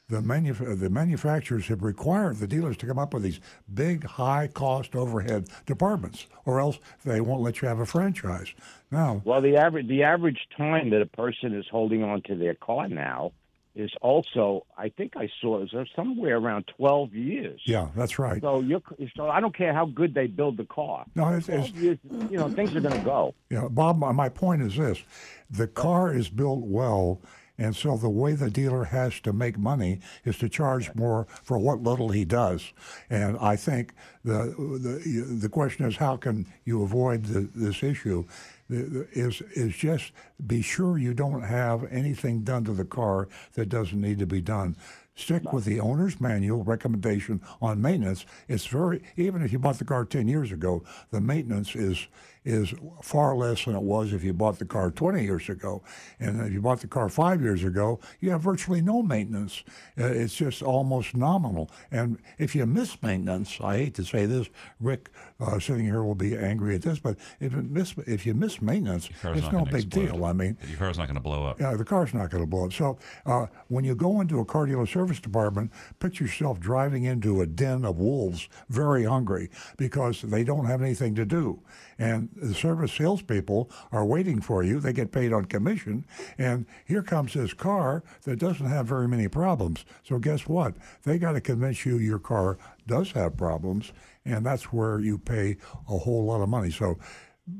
The, 0.08 0.18
manuf- 0.18 0.78
the 0.78 0.90
manufacturers 0.90 1.68
have 1.68 1.82
required 1.82 2.36
the 2.36 2.46
dealers 2.46 2.76
to 2.78 2.86
come 2.86 2.98
up 2.98 3.14
with 3.14 3.22
these 3.22 3.40
big, 3.72 4.04
high 4.04 4.46
cost 4.46 4.94
overhead 4.94 5.46
departments, 5.64 6.26
or 6.44 6.60
else 6.60 6.78
they 7.02 7.22
won't 7.22 7.40
let 7.40 7.62
you 7.62 7.68
have 7.68 7.78
a 7.78 7.86
franchise. 7.86 8.52
Now, 8.90 9.22
Well, 9.24 9.40
the 9.40 9.56
average 9.56 9.88
the 9.88 10.02
average 10.02 10.48
time 10.54 10.90
that 10.90 11.00
a 11.00 11.06
person 11.06 11.54
is 11.54 11.64
holding 11.70 12.02
on 12.02 12.20
to 12.24 12.34
their 12.34 12.54
car 12.54 12.88
now 12.88 13.32
is 13.74 13.90
also, 14.02 14.66
I 14.76 14.90
think 14.90 15.16
I 15.16 15.30
saw 15.40 15.58
was 15.58 15.88
somewhere 15.96 16.36
around 16.36 16.70
twelve 16.76 17.14
years. 17.14 17.60
yeah, 17.64 17.88
that's 17.96 18.18
right. 18.18 18.40
So 18.40 18.60
you 18.60 18.82
so 19.16 19.28
I 19.28 19.40
don't 19.40 19.56
care 19.56 19.72
how 19.72 19.86
good 19.86 20.14
they 20.14 20.26
build 20.26 20.56
the 20.56 20.64
car. 20.64 21.06
No, 21.14 21.28
it's, 21.28 21.48
it's, 21.48 21.70
years, 21.70 21.98
you 22.30 22.36
know, 22.36 22.50
things 22.50 22.74
are 22.76 22.80
going 22.80 22.98
to 22.98 23.04
go. 23.04 23.34
Yeah, 23.50 23.68
Bob, 23.70 23.98
my, 23.98 24.12
my 24.12 24.28
point 24.28 24.62
is 24.62 24.76
this 24.76 25.02
the 25.50 25.66
car 25.66 26.12
is 26.14 26.28
built 26.28 26.60
well, 26.60 27.20
and 27.58 27.74
so 27.74 27.96
the 27.96 28.10
way 28.10 28.34
the 28.34 28.50
dealer 28.50 28.84
has 28.84 29.20
to 29.20 29.32
make 29.32 29.58
money 29.58 30.00
is 30.24 30.36
to 30.38 30.48
charge 30.48 30.94
more 30.94 31.26
for 31.42 31.58
what 31.58 31.82
little 31.82 32.10
he 32.10 32.24
does. 32.24 32.72
And 33.08 33.38
I 33.38 33.56
think 33.56 33.94
the 34.24 34.54
the, 34.58 35.36
the 35.40 35.48
question 35.48 35.86
is 35.86 35.96
how 35.96 36.16
can 36.16 36.46
you 36.64 36.82
avoid 36.82 37.24
the, 37.24 37.48
this 37.54 37.82
issue? 37.82 38.26
Is 38.68 39.42
is 39.54 39.74
just 39.74 40.12
be 40.46 40.62
sure 40.62 40.96
you 40.96 41.12
don't 41.12 41.42
have 41.42 41.84
anything 41.90 42.42
done 42.42 42.64
to 42.64 42.72
the 42.72 42.84
car 42.84 43.28
that 43.54 43.68
doesn't 43.68 44.00
need 44.00 44.18
to 44.20 44.26
be 44.26 44.40
done. 44.40 44.76
Stick 45.14 45.52
with 45.52 45.66
the 45.66 45.78
owner's 45.78 46.20
manual 46.20 46.64
recommendation 46.64 47.42
on 47.60 47.82
maintenance. 47.82 48.24
It's 48.48 48.66
very 48.66 49.02
even 49.16 49.42
if 49.42 49.52
you 49.52 49.58
bought 49.58 49.78
the 49.78 49.84
car 49.84 50.04
ten 50.06 50.26
years 50.26 50.52
ago, 50.52 50.84
the 51.10 51.20
maintenance 51.20 51.76
is 51.76 52.06
is 52.44 52.74
far 53.02 53.36
less 53.36 53.64
than 53.64 53.74
it 53.76 53.82
was 53.82 54.12
if 54.12 54.24
you 54.24 54.32
bought 54.32 54.58
the 54.58 54.64
car 54.64 54.90
20 54.90 55.22
years 55.22 55.48
ago. 55.48 55.82
And 56.18 56.40
if 56.40 56.52
you 56.52 56.60
bought 56.60 56.80
the 56.80 56.88
car 56.88 57.08
five 57.08 57.40
years 57.40 57.62
ago, 57.64 58.00
you 58.20 58.30
have 58.30 58.40
virtually 58.40 58.80
no 58.80 59.02
maintenance. 59.02 59.62
Uh, 59.98 60.06
it's 60.06 60.34
just 60.34 60.62
almost 60.62 61.14
nominal. 61.14 61.70
And 61.90 62.18
if 62.38 62.54
you 62.54 62.66
miss 62.66 63.00
maintenance, 63.02 63.60
I 63.60 63.78
hate 63.78 63.94
to 63.94 64.04
say 64.04 64.26
this, 64.26 64.48
Rick 64.80 65.10
uh, 65.40 65.58
sitting 65.60 65.84
here 65.84 66.02
will 66.02 66.14
be 66.14 66.36
angry 66.36 66.74
at 66.74 66.82
this, 66.82 66.98
but 66.98 67.16
if, 67.40 67.54
it 67.54 67.70
miss, 67.70 67.94
if 68.06 68.26
you 68.26 68.34
miss 68.34 68.60
maintenance, 68.60 69.08
it's 69.22 69.52
no 69.52 69.64
big 69.64 69.86
explode. 69.86 70.06
deal. 70.06 70.24
I 70.24 70.32
mean, 70.32 70.56
Your 70.68 70.78
car's 70.78 70.98
not 70.98 71.06
going 71.06 71.16
to 71.16 71.22
blow 71.22 71.44
up. 71.46 71.60
yeah, 71.60 71.74
the 71.74 71.84
car's 71.84 72.14
not 72.14 72.30
going 72.30 72.42
to 72.42 72.46
blow 72.48 72.66
up. 72.66 72.72
So 72.72 72.98
uh, 73.26 73.46
when 73.68 73.84
you 73.84 73.94
go 73.94 74.20
into 74.20 74.40
a 74.40 74.44
car 74.44 74.66
dealer 74.66 74.86
service 74.86 75.20
department, 75.20 75.70
picture 76.00 76.24
yourself 76.24 76.60
driving 76.60 77.04
into 77.04 77.40
a 77.40 77.46
den 77.46 77.84
of 77.84 77.98
wolves, 77.98 78.48
very 78.68 79.04
hungry 79.04 79.50
because 79.76 80.22
they 80.22 80.44
don't 80.44 80.66
have 80.66 80.82
anything 80.82 81.14
to 81.14 81.24
do. 81.24 81.60
And 81.98 82.30
the 82.34 82.54
service 82.54 82.92
salespeople 82.92 83.70
are 83.90 84.04
waiting 84.04 84.40
for 84.40 84.62
you. 84.62 84.80
They 84.80 84.92
get 84.92 85.12
paid 85.12 85.32
on 85.32 85.44
commission. 85.46 86.04
And 86.38 86.66
here 86.84 87.02
comes 87.02 87.34
this 87.34 87.54
car 87.54 88.02
that 88.24 88.38
doesn't 88.38 88.66
have 88.66 88.86
very 88.86 89.08
many 89.08 89.28
problems. 89.28 89.84
So 90.02 90.18
guess 90.18 90.46
what? 90.46 90.74
They 91.04 91.18
got 91.18 91.32
to 91.32 91.40
convince 91.40 91.84
you 91.84 91.98
your 91.98 92.18
car 92.18 92.58
does 92.86 93.12
have 93.12 93.36
problems. 93.36 93.92
And 94.24 94.46
that's 94.46 94.72
where 94.72 95.00
you 95.00 95.18
pay 95.18 95.56
a 95.88 95.98
whole 95.98 96.24
lot 96.24 96.42
of 96.42 96.48
money. 96.48 96.70
So 96.70 96.98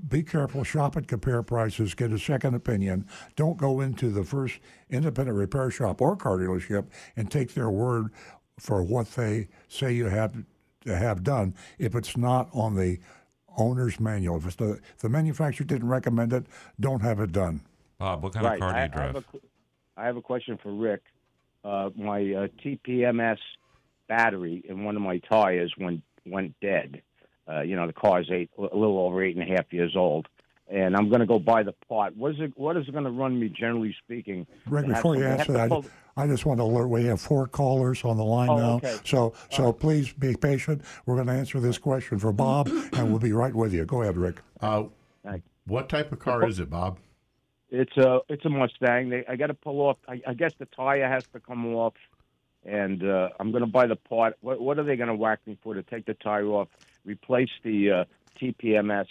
be 0.09 0.23
careful, 0.23 0.63
shop 0.63 0.97
and 0.97 1.09
compare 1.09 1.43
prices, 1.43 1.95
get 1.95 2.13
a 2.13 2.19
second 2.19 2.55
opinion. 2.55 3.07
Don't 3.35 3.57
go 3.57 3.81
into 3.81 4.11
the 4.11 4.25
first 4.25 4.61
independent 4.91 5.37
repair 5.37 5.71
shop 5.71 6.01
or 6.01 6.17
car 6.17 6.39
dealership 6.39 6.87
and 7.17 7.31
take 7.31 7.55
their 7.55 7.71
word 7.71 8.11
for 8.59 8.83
what 8.83 9.09
they 9.15 9.49
say 9.69 9.93
you 9.93 10.07
have 10.07 10.45
to 10.85 10.97
have 10.97 11.23
done 11.25 11.55
if 11.79 11.95
it's 11.95 12.17
not 12.17 12.49
on 12.53 12.77
the 12.77 12.99
owner's 13.57 14.01
manual. 14.01 14.37
If, 14.37 14.47
it's 14.47 14.57
the, 14.57 14.73
if 14.73 14.99
the 14.99 15.09
manufacturer 15.09 15.67
didn't 15.67 15.89
recommend 15.89 16.33
it, 16.33 16.47
don't 16.81 17.01
have 17.03 17.21
it 17.21 17.33
done. 17.33 17.63
Bob, 17.99 18.23
what 18.23 18.35
kind 18.35 18.45
right. 18.47 18.55
of 18.55 18.61
car 18.61 18.73
do 18.73 18.77
I, 18.77 18.79
you 18.79 18.91
I 18.93 19.03
have 19.03 19.13
drive? 19.13 19.25
I 19.97 20.07
have 20.07 20.17
a 20.17 20.23
question 20.23 20.59
for 20.63 20.73
Rick. 20.73 21.03
Uh, 21.65 21.91
my 21.97 22.21
uh, 22.21 22.49
TPMS 22.65 23.39
battery 24.09 24.65
in 24.69 24.85
one 24.85 24.97
of 24.97 25.03
my 25.03 25.19
tires 25.19 25.73
went 25.79 26.03
went 26.27 26.55
dead. 26.61 27.03
Uh, 27.49 27.61
you 27.61 27.77
know, 27.77 27.87
the 27.87 27.93
car's 27.93 28.29
eight, 28.33 28.51
a 28.57 28.63
little 28.63 28.99
over 28.99 29.23
eight 29.23 29.37
and 29.37 29.49
a 29.49 29.57
half 29.57 29.73
years 29.73 29.95
old, 29.97 30.29
and 30.69 30.97
I'm 30.97 31.09
going 31.09 31.21
to 31.21 31.27
go 31.27 31.39
buy 31.39 31.63
the 31.63 31.75
part. 31.89 32.17
What 32.17 32.33
is 32.33 32.41
it? 32.41 32.53
What 32.57 32.77
is 32.77 32.89
it 32.89 32.93
going 32.93 33.05
to 33.05 33.11
run 33.11 33.39
me, 33.39 33.49
generally 33.49 33.95
speaking? 34.05 34.47
Rick, 34.67 34.87
before 34.87 35.17
you 35.17 35.25
answer 35.25 35.53
that, 35.53 35.69
pull- 35.69 35.85
I 36.17 36.27
just 36.27 36.45
want 36.45 36.59
to 36.61 36.65
alert 36.65 36.89
we 36.89 37.05
have 37.07 37.21
four 37.21 37.47
callers 37.47 38.05
on 38.05 38.17
the 38.17 38.25
line 38.25 38.51
Oh, 38.51 38.57
now. 38.57 38.73
okay. 38.77 38.97
So 39.05 39.35
so 39.51 39.73
please 39.73 40.13
be 40.13 40.35
patient. 40.37 40.83
We're 41.07 41.17
going 41.17 41.27
to 41.29 41.33
answer 41.33 41.61
this 41.61 41.79
question 41.79 42.19
for 42.19 42.33
Bob, 42.33 42.69
and 42.93 43.11
we'll 43.11 43.19
be 43.19 43.33
right 43.33 43.55
with 43.55 43.73
you. 43.73 43.85
Go 43.85 44.03
ahead, 44.03 44.17
Rick. 44.17 44.37
Uh, 44.61 44.85
what 45.67 45.89
type 45.89 46.11
of 46.13 46.19
car 46.19 46.47
is 46.47 46.59
it, 46.59 46.69
Bob? 46.71 46.99
It's 47.71 47.97
a 47.97 48.21
it's 48.29 48.45
a 48.45 48.51
Mustang. 48.51 49.09
They, 49.09 49.25
I 49.27 49.37
got 49.37 49.47
to 49.47 49.55
pull 49.55 49.81
off. 49.81 49.97
I, 50.09 50.21
I 50.27 50.35
guess 50.35 50.53
the 50.59 50.67
tire 50.67 51.09
has 51.09 51.25
to 51.33 51.41
come 51.41 51.75
off, 51.75 51.95
and 52.67 53.03
uh, 53.03 53.31
I'm 53.41 53.51
going 53.51 53.63
to 53.65 53.71
buy 53.71 53.87
the 53.87 53.97
part. 53.97 54.37
What, 54.43 54.61
what 54.61 54.79
are 54.79 54.83
they 54.85 54.97
going 54.97 55.09
to 55.09 55.15
whack 55.15 55.41
me 55.47 55.57
for 55.63 55.73
to 55.75 55.83
take 55.83 56.05
the 56.05 56.15
tire 56.15 56.47
off, 56.49 56.69
replace 57.07 57.49
the 57.63 57.91
uh, 57.91 58.05
TPMS, 58.39 59.07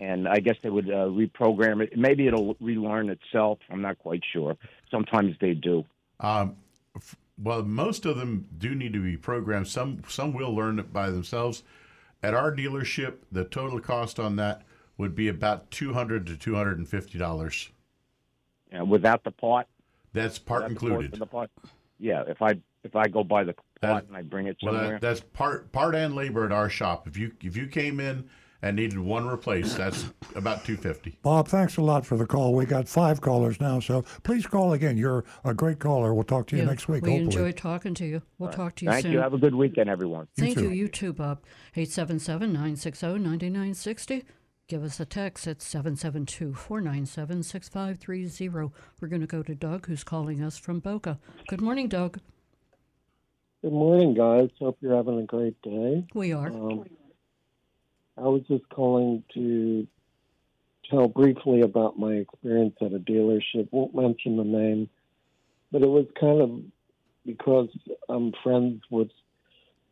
and 0.00 0.28
I 0.28 0.38
guess 0.40 0.56
they 0.62 0.70
would 0.70 0.88
uh, 0.90 1.06
reprogram 1.08 1.82
it. 1.82 1.96
Maybe 1.96 2.26
it'll 2.26 2.56
relearn 2.60 3.10
itself. 3.10 3.58
I'm 3.70 3.82
not 3.82 3.98
quite 3.98 4.22
sure. 4.32 4.56
Sometimes 4.90 5.36
they 5.40 5.54
do. 5.54 5.84
Um, 6.20 6.56
f- 6.96 7.16
well, 7.42 7.62
most 7.62 8.06
of 8.06 8.16
them 8.16 8.48
do 8.58 8.74
need 8.74 8.92
to 8.92 9.02
be 9.02 9.16
programmed. 9.16 9.68
Some 9.68 10.02
some 10.08 10.32
will 10.32 10.54
learn 10.54 10.78
it 10.78 10.92
by 10.92 11.10
themselves. 11.10 11.62
At 12.22 12.34
our 12.34 12.50
dealership, 12.54 13.14
the 13.30 13.44
total 13.44 13.78
cost 13.80 14.18
on 14.18 14.36
that 14.36 14.62
would 14.96 15.14
be 15.14 15.28
about 15.28 15.70
two 15.70 15.92
hundred 15.92 16.26
to 16.26 16.36
two 16.36 16.54
hundred 16.54 16.78
and 16.78 16.88
fifty 16.88 17.18
dollars. 17.18 17.70
Uh, 18.78 18.84
without 18.84 19.24
the 19.24 19.30
part, 19.30 19.66
That's 20.12 20.38
part 20.38 20.64
without 20.64 20.74
the 20.74 20.80
part 20.80 20.90
included. 21.04 21.20
the 21.20 21.26
part. 21.26 21.50
Yeah, 21.98 22.24
if 22.26 22.42
I 22.42 22.54
if 22.84 22.94
I 22.96 23.08
go 23.08 23.22
buy 23.24 23.44
the 23.44 23.54
part 23.54 23.64
That- 23.80 24.04
and 24.08 24.16
I 24.16 24.22
bring 24.22 24.46
it 24.48 24.56
Well, 24.62 24.74
somewhere. 24.74 24.92
that, 24.94 25.00
that's 25.00 25.20
part 25.20 25.70
part 25.72 25.94
and 25.94 26.14
labor 26.14 26.44
at 26.44 26.52
our 26.52 26.68
shop. 26.68 27.06
If 27.06 27.16
you 27.16 27.32
if 27.42 27.56
you 27.56 27.66
came 27.68 28.00
in 28.00 28.28
and 28.62 28.76
needed 28.76 28.98
one 28.98 29.26
replaced. 29.26 29.76
That's 29.76 30.04
about 30.34 30.64
250. 30.64 31.18
Bob, 31.22 31.48
thanks 31.48 31.76
a 31.76 31.82
lot 31.82 32.04
for 32.04 32.16
the 32.16 32.26
call. 32.26 32.54
We 32.54 32.66
got 32.66 32.88
five 32.88 33.20
callers 33.20 33.60
now, 33.60 33.80
so 33.80 34.02
please 34.22 34.46
call 34.46 34.72
again. 34.72 34.96
You're 34.96 35.24
a 35.44 35.54
great 35.54 35.78
caller. 35.78 36.12
We'll 36.14 36.24
talk 36.24 36.46
to 36.48 36.56
you 36.56 36.62
Yeah, 36.62 36.68
next 36.68 36.88
week, 36.88 37.02
We 37.04 37.10
hopefully. 37.10 37.24
enjoyed 37.24 37.56
talking 37.56 37.94
to 37.94 38.04
you. 38.06 38.22
We'll 38.38 38.50
talk 38.50 38.74
to 38.76 38.84
you 38.84 38.90
Thank 38.90 39.02
soon. 39.04 39.12
you. 39.12 39.18
Have 39.20 39.34
a 39.34 39.38
good 39.38 39.54
weekend, 39.54 39.88
everyone. 39.88 40.26
Thank 40.36 40.56
too. 40.58 40.64
you. 40.64 40.70
You 40.70 40.88
too, 40.88 41.12
Bob. 41.12 41.40
877 41.76 42.52
960 42.52 43.06
9960. 43.18 44.24
Give 44.66 44.84
us 44.84 45.00
a 45.00 45.06
text 45.06 45.46
at 45.46 45.62
772 45.62 46.52
497 46.52 47.42
6530. 47.42 48.70
We're 49.00 49.08
going 49.08 49.20
to 49.22 49.26
go 49.26 49.42
to 49.42 49.54
Doug, 49.54 49.86
who's 49.86 50.04
calling 50.04 50.42
us 50.42 50.58
from 50.58 50.80
Boca. 50.80 51.18
Good 51.48 51.62
morning, 51.62 51.88
Doug. 51.88 52.18
Good 53.62 53.72
morning, 53.72 54.14
guys. 54.14 54.50
Hope 54.60 54.76
you're 54.80 54.94
having 54.94 55.18
a 55.18 55.24
great 55.24 55.60
day. 55.62 56.06
We 56.14 56.32
are. 56.32 56.48
Um, 56.48 56.84
I 58.18 58.28
was 58.28 58.42
just 58.48 58.68
calling 58.68 59.22
to 59.34 59.86
tell 60.90 61.08
briefly 61.08 61.60
about 61.60 61.98
my 61.98 62.14
experience 62.14 62.74
at 62.80 62.92
a 62.92 62.98
dealership. 62.98 63.68
Won't 63.70 63.94
mention 63.94 64.36
the 64.36 64.44
name, 64.44 64.88
but 65.70 65.82
it 65.82 65.88
was 65.88 66.06
kind 66.18 66.40
of 66.40 66.60
because 67.24 67.68
I'm 68.08 68.32
friends 68.42 68.82
with 68.90 69.08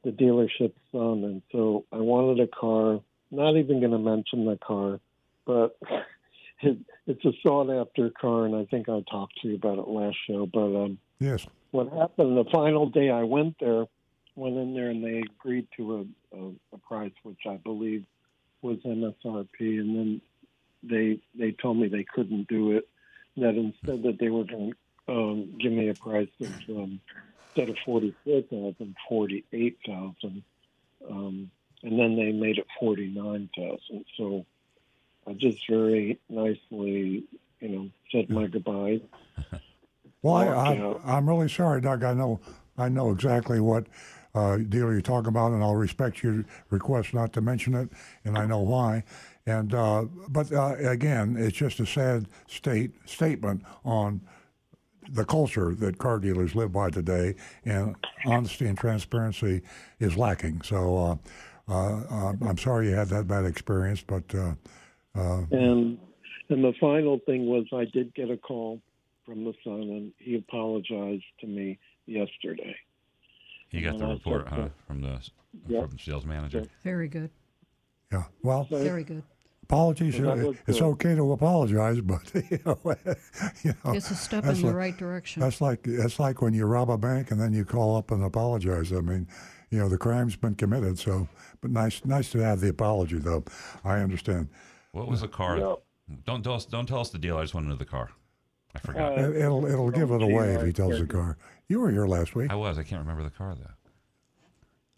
the 0.05 0.11
dealership 0.11 0.73
son, 0.93 1.25
and 1.25 1.43
so 1.53 1.85
I 1.93 1.99
wanted 1.99 2.41
a 2.41 2.49
car. 2.49 3.01
Not 3.31 3.57
even 3.57 3.81
going 3.81 3.93
to 3.93 3.99
mention 3.99 4.47
the 4.47 4.57
car, 4.57 5.01
but 5.45 5.77
it, 6.63 6.79
it's 7.07 7.25
a 7.25 7.33
sought 7.43 7.71
after 7.71 8.11
car, 8.11 8.47
and 8.47 8.55
I 8.55 8.65
think 8.65 8.89
I 8.89 9.03
talked 9.11 9.35
to 9.43 9.49
you 9.49 9.57
about 9.57 9.79
it 9.79 9.89
last 9.89 10.17
show. 10.29 10.47
But 10.47 10.85
um, 10.85 10.99
Yes. 11.19 11.47
what 11.71 11.93
happened 11.93 12.37
the 12.37 12.51
final 12.53 12.89
day 12.89 13.11
I 13.11 13.23
went 13.23 13.57
there, 13.61 13.87
went 14.35 14.57
in 14.57 14.75
there 14.75 14.91
and 14.91 15.03
they 15.03 15.23
agreed 15.41 15.67
to 15.77 16.07
a, 16.33 16.37
a, 16.39 16.53
a 16.75 16.79
price 16.79 17.13
which 17.23 17.41
I 17.49 17.57
believe 17.57 18.05
was 18.63 18.79
MSRP, 18.79 19.49
and 19.61 19.97
then 19.97 20.21
they 20.83 21.21
they 21.39 21.53
told 21.53 21.79
me 21.79 21.89
they 21.89 22.05
couldn't 22.05 22.49
do 22.49 22.73
it. 22.73 22.89
That 23.37 23.55
instead 23.55 24.03
that 24.05 24.19
they 24.19 24.29
were 24.29 24.45
going 24.45 24.73
to 25.07 25.13
um, 25.13 25.55
give 25.61 25.73
me 25.73 25.89
a 25.89 25.95
price 25.95 26.29
of 26.41 26.53
um, 26.71 27.01
instead 27.49 27.71
of 27.71 27.77
forty 27.85 28.15
four 28.25 28.43
thousand, 28.43 28.97
forty 29.09 29.45
eight 29.53 29.79
thousand, 29.87 30.43
um, 31.09 31.51
and 31.83 31.99
then 31.99 32.17
they 32.17 32.33
made 32.33 32.59
it 32.59 32.67
forty 32.81 33.09
nine 33.09 33.49
thousand. 33.57 34.05
So 34.17 34.47
I 35.27 35.33
just 35.33 35.69
very 35.69 36.19
nicely, 36.29 37.25
you 37.61 37.69
know, 37.69 37.91
said 38.11 38.31
my 38.31 38.47
goodbyes. 38.47 39.01
Well, 40.23 40.35
I, 40.35 40.75
I. 40.75 41.17
I'm 41.17 41.29
really 41.29 41.49
sorry, 41.49 41.81
Doug. 41.81 42.03
I 42.03 42.15
know, 42.15 42.41
I 42.79 42.89
know 42.89 43.11
exactly 43.11 43.61
what 43.61 43.87
uh, 44.37 44.59
deal 44.59 44.93
you're 44.93 45.01
talking 45.01 45.29
about, 45.29 45.53
and 45.53 45.63
I'll 45.63 45.75
respect 45.75 46.23
your 46.23 46.45
request 46.71 47.15
not 47.15 47.33
to 47.33 47.41
mention 47.41 47.75
it, 47.75 47.89
and 48.25 48.37
I 48.37 48.47
know 48.47 48.61
why. 48.61 49.03
And 49.47 49.75
uh, 49.75 50.05
but 50.29 50.53
uh, 50.53 50.75
again, 50.77 51.37
it's 51.39 51.57
just 51.57 51.81
a 51.81 51.87
sad 51.87 52.27
state 52.47 52.93
statement 53.07 53.63
on 53.85 54.21
the 55.09 55.25
culture 55.25 55.73
that 55.75 55.99
car 55.99 56.19
dealers 56.19 56.55
live 56.55 56.73
by 56.73 56.91
today, 56.91 57.35
and 57.65 57.97
honesty 58.27 58.67
and 58.67 58.77
transparency 58.77 59.63
is 60.01 60.17
lacking. 60.17 60.63
So 60.63 61.19
uh, 61.69 61.73
uh, 61.73 62.33
I'm 62.43 62.59
sorry 62.59 62.89
you 62.89 62.95
had 62.95 63.09
that 63.09 63.27
bad 63.27 63.45
experience, 63.45 64.03
but 64.03 64.25
uh, 64.35 64.55
And 65.51 65.99
and 66.49 66.63
the 66.63 66.75
final 66.81 67.19
thing 67.25 67.47
was 67.47 67.65
I 67.73 67.87
did 67.87 68.15
get 68.15 68.31
a 68.31 68.37
call 68.37 68.81
from 69.25 69.45
the 69.45 69.55
son, 69.65 69.81
and 69.81 70.13
he 70.19 70.37
apologized 70.37 71.25
to 71.41 71.47
me 71.47 71.79
yesterday. 72.07 72.77
You 73.77 73.91
got 73.91 73.99
the 73.99 74.07
report 74.07 74.49
huh, 74.49 74.69
from 74.87 75.01
the 75.03 75.21
Yeah. 75.69 75.83
from 75.83 75.91
the 75.91 75.99
sales 75.99 76.25
manager. 76.25 76.65
Very 76.83 77.09
good. 77.09 77.31
yeah. 78.13 78.25
Well, 78.43 78.67
So, 78.71 78.83
Very 78.83 79.05
good. 79.05 79.23
apologies. 79.65 80.19
Well, 80.21 80.37
that 80.37 80.45
uh, 80.45 80.49
was 80.49 80.57
It's 80.67 80.79
good. 80.81 80.85
okay 80.87 81.15
to 81.15 81.33
apologize, 81.33 82.01
but 82.01 82.23
you 82.51 82.59
know, 82.65 82.79
you 83.63 83.75
know 83.85 83.93
It's 83.93 84.11
a 84.11 84.15
step 84.15 84.45
that's 84.45 84.59
in 84.61 84.63
the 84.67 84.69
like- 84.73 84.77
right 84.77 84.97
direction. 84.97 85.43
That's 85.43 85.61
like 85.61 85.83
that's 85.83 86.19
like 86.19 86.41
when 86.43 86.55
you 86.55 86.65
rob 86.67 86.91
a 86.91 86.97
bank 86.99 87.31
and 87.31 87.41
then 87.41 87.53
you 87.53 87.65
call 87.65 87.97
up 87.97 88.11
and 88.11 88.23
apologize. 88.25 88.93
I 88.93 89.01
mean, 89.01 89.27
you 89.71 89.79
know, 89.79 89.89
the 89.89 89.99
crime's 89.99 90.37
been 90.37 90.55
committed. 90.55 90.99
So, 90.99 91.29
but 91.61 91.71
nice 91.71 92.05
nice 92.05 92.31
to 92.31 92.39
have 92.39 92.61
the 92.61 92.69
apology, 92.71 93.19
though. 93.19 93.45
I 93.85 93.99
understand. 94.01 94.49
What 94.93 95.09
was 95.09 95.21
the 95.21 95.29
car? 95.29 95.59
Yeah. 95.59 95.75
Don't 96.25 96.43
tell 96.43 96.55
us. 96.55 96.65
Don't 96.65 96.87
tell 96.87 97.01
us 97.01 97.11
the 97.11 97.19
deal. 97.19 97.37
I 97.37 97.43
just 97.43 97.53
went 97.55 97.65
into 97.67 97.77
the 97.77 97.85
car. 97.85 98.11
I 98.75 98.79
forgot. 98.79 99.19
Uh, 99.19 99.23
It, 99.31 99.37
it'll 99.43 99.67
it'll 99.67 99.91
give 99.91 100.11
it 100.13 100.23
away 100.23 100.55
if 100.55 100.63
he 100.65 100.73
tells 100.73 100.93
the 100.93 100.99
can't- 100.99 101.11
car. 101.11 101.39
You 101.69 101.81
were 101.81 101.91
here 101.91 102.07
last 102.07 102.35
week. 102.35 102.51
I 102.51 102.55
was. 102.55 102.79
I 102.79 102.83
can't 102.83 103.01
remember 103.01 103.23
the 103.23 103.31
car 103.31 103.55
though. 103.55 103.71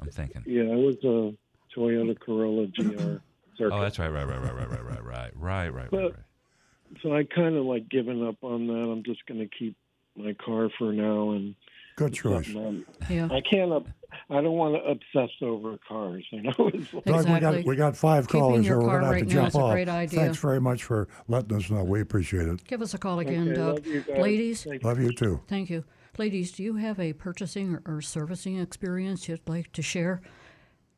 I'm 0.01 0.11
thinking. 0.11 0.43
yeah, 0.47 0.63
it 0.63 0.77
was 0.77 0.97
a 1.05 1.35
Toyota 1.79 2.19
Corolla 2.21 2.67
GR. 2.69 3.17
Circuit. 3.57 3.75
Oh, 3.75 3.81
that's 3.81 3.99
right. 3.99 4.09
Right. 4.09 4.25
Right. 4.27 4.41
Right. 4.41 4.55
Right. 4.55 4.71
Right. 4.71 4.85
Right. 4.85 5.03
Right. 5.05 5.33
Right. 5.37 5.69
Right. 5.75 5.91
But- 5.91 5.99
Right. 5.99 6.05
right. 6.13 7.01
so 7.03 7.15
I 7.15 7.25
kind 7.25 7.57
of 7.57 7.65
like 7.65 7.89
given 7.89 8.25
up 8.27 8.37
on 8.43 8.67
that. 8.69 8.73
I'm 8.75 9.03
just 9.03 9.27
going 9.27 9.41
to 9.41 9.49
keep 9.49 9.77
my 10.17 10.35
car 10.35 10.69
for 10.79 10.93
now, 10.93 11.31
and 11.31 11.55
Good 11.97 12.15
choice. 12.15 12.49
I'm- 12.55 12.87
yeah. 13.11 13.29
I 13.33 13.41
can't. 13.41 13.73
Up, 13.73 13.87
I 14.31 14.35
don't 14.41 14.53
want 14.57 14.77
to 14.77 14.89
obsess 14.89 15.31
over 15.43 15.77
cars. 15.89 16.25
You 16.31 16.43
know, 16.43 16.53
like- 16.59 16.73
Doug, 16.93 17.05
we 17.07 17.13
Exactly. 17.15 17.41
got 17.41 17.65
we 17.67 17.77
got 17.77 17.97
five 17.97 18.29
Keeping 18.29 18.41
callers 18.41 18.67
here. 18.67 18.79
We're 18.79 18.87
gonna 18.87 19.05
have 19.07 19.11
right 19.15 19.25
to 19.25 19.35
jump 19.35 19.55
off. 19.57 19.73
great 19.73 19.89
idea. 19.89 20.21
Thanks 20.21 20.39
very 20.39 20.61
much 20.61 20.85
for 20.85 21.09
letting 21.27 21.57
us 21.57 21.69
know. 21.71 21.83
We 21.83 22.01
appreciate 22.01 22.47
it. 22.47 22.65
Give 22.69 22.81
us 22.83 22.95
a 22.95 22.99
call 22.99 23.19
again, 23.19 23.49
Okay, 23.49 23.55
Doug. 23.57 23.75
love 23.79 23.87
you 23.87 24.01
guys. 24.03 24.19
Ladies, 24.21 24.63
Thank 24.65 24.85
Love 24.85 25.01
you 25.01 25.13
too. 25.13 25.41
Thank 25.49 25.71
you. 25.71 25.83
Ladies, 26.19 26.51
do 26.51 26.65
you 26.65 26.75
have 26.75 26.99
a 26.99 27.13
purchasing 27.13 27.79
or, 27.87 28.01
servicing 28.01 28.59
experience 28.59 29.29
you'd 29.29 29.49
like 29.49 29.73
to 29.73 29.83
share? 29.83 30.21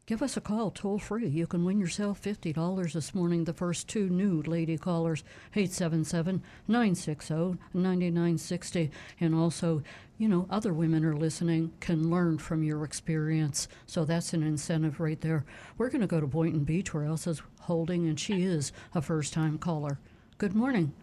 Give 0.06 0.22
us 0.22 0.38
a 0.38 0.40
call 0.40 0.70
toll 0.70 0.98
free. 0.98 1.28
You 1.28 1.46
can 1.46 1.62
win 1.62 1.78
yourself 1.78 2.22
$50 2.22 2.94
this 2.94 3.14
morning. 3.14 3.44
The 3.44 3.52
first 3.52 3.86
two 3.86 4.08
new 4.08 4.40
lady 4.40 4.78
callers, 4.78 5.22
877 5.54 6.42
960 6.66 7.58
9960. 7.74 8.90
And 9.20 9.34
also, 9.34 9.82
you 10.16 10.26
know, 10.26 10.46
other 10.48 10.72
women 10.72 11.04
are 11.04 11.14
listening, 11.14 11.72
can 11.80 12.10
learn 12.10 12.38
from 12.38 12.62
your 12.62 12.82
experience. 12.82 13.68
So 13.84 14.06
that's 14.06 14.32
an 14.32 14.42
incentive 14.42 15.00
right 15.00 15.20
there. 15.20 15.44
We're 15.76 15.90
going 15.90 16.00
to 16.00 16.06
go 16.06 16.20
to 16.20 16.26
Boynton 16.26 16.64
Beach 16.64 16.94
where 16.94 17.04
Elsa's 17.04 17.42
holding, 17.60 18.08
and 18.08 18.18
she 18.18 18.42
is 18.42 18.72
a 18.94 19.02
first 19.02 19.34
time 19.34 19.58
caller. 19.58 19.98
Good 20.38 20.54
morning. 20.54 20.94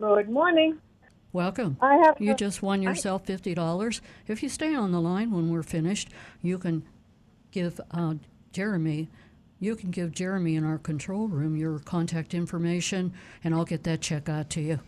Good 0.00 0.28
morning. 0.28 0.80
Welcome. 1.38 1.78
I 1.80 1.96
have 1.96 2.20
You 2.20 2.30
a- 2.30 2.36
just 2.36 2.62
won 2.62 2.80
yourself 2.80 3.26
fifty 3.26 3.54
dollars. 3.54 4.00
If 4.28 4.40
you 4.40 4.48
stay 4.48 4.72
on 4.72 4.92
the 4.92 5.00
line 5.00 5.32
when 5.32 5.50
we're 5.50 5.64
finished, 5.64 6.08
you 6.42 6.58
can 6.58 6.84
give 7.50 7.80
uh, 7.90 8.14
Jeremy. 8.52 9.08
You 9.58 9.74
can 9.74 9.90
give 9.90 10.12
Jeremy 10.12 10.54
in 10.54 10.64
our 10.64 10.78
control 10.78 11.26
room 11.26 11.56
your 11.56 11.80
contact 11.80 12.34
information, 12.34 13.12
and 13.42 13.52
I'll 13.52 13.64
get 13.64 13.82
that 13.82 14.00
check 14.00 14.28
out 14.28 14.48
to 14.50 14.60
you. 14.60 14.78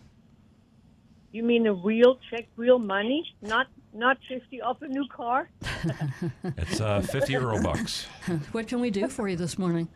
You 1.33 1.43
mean 1.43 1.67
a 1.67 1.73
real 1.75 2.17
check, 2.31 2.47
real 2.55 2.79
money, 2.79 3.25
not 3.43 3.67
not 3.93 4.17
fifty 4.29 4.63
off 4.63 4.81
a 4.83 4.87
new 4.89 5.09
car? 5.09 5.51
It's 6.59 6.81
uh, 6.81 7.01
50 7.01 7.33
euro 7.33 7.61
bucks. 7.61 8.07
What 8.53 8.69
can 8.69 8.81
we 8.81 8.91
do 8.93 9.09
for 9.09 9.29
you 9.29 9.35
this 9.37 9.59
morning? 9.59 9.89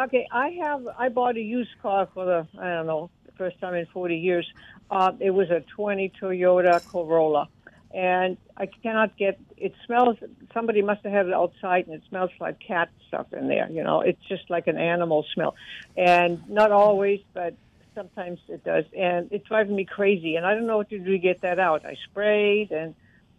Okay, 0.00 0.28
I 0.30 0.50
have. 0.62 0.86
I 0.96 1.08
bought 1.08 1.36
a 1.36 1.40
used 1.40 1.76
car 1.82 2.08
for 2.14 2.24
the 2.24 2.46
I 2.60 2.68
don't 2.74 2.86
know 2.86 3.10
the 3.32 3.44
first 3.44 3.60
time 3.60 3.74
in 3.74 3.86
forty 3.86 4.18
years. 4.18 4.46
Uh, 4.90 5.12
it 5.20 5.30
was 5.30 5.50
a 5.50 5.60
twenty 5.74 6.12
Toyota 6.20 6.84
Corolla, 6.86 7.48
and 7.94 8.36
I 8.56 8.66
cannot 8.66 9.16
get. 9.16 9.38
It 9.56 9.74
smells. 9.86 10.16
Somebody 10.52 10.82
must 10.82 11.02
have 11.04 11.12
had 11.12 11.26
it 11.26 11.32
outside, 11.32 11.86
and 11.86 11.94
it 11.94 12.02
smells 12.08 12.30
like 12.40 12.58
cat 12.60 12.90
stuff 13.08 13.32
in 13.32 13.48
there. 13.48 13.70
You 13.70 13.84
know, 13.84 14.00
it's 14.00 14.22
just 14.28 14.50
like 14.50 14.66
an 14.66 14.78
animal 14.78 15.24
smell, 15.34 15.54
and 15.96 16.48
not 16.48 16.72
always, 16.72 17.20
but 17.32 17.54
sometimes 17.94 18.40
it 18.48 18.64
does, 18.64 18.84
and 18.96 19.28
it's 19.32 19.46
driving 19.46 19.76
me 19.76 19.84
crazy. 19.84 20.36
And 20.36 20.46
I 20.46 20.54
don't 20.54 20.66
know 20.66 20.78
what 20.78 20.90
to 20.90 20.98
do 20.98 21.12
to 21.12 21.18
get 21.18 21.42
that 21.42 21.58
out. 21.58 21.84
I 21.84 21.96
sprayed, 22.10 22.70
and 22.70 22.94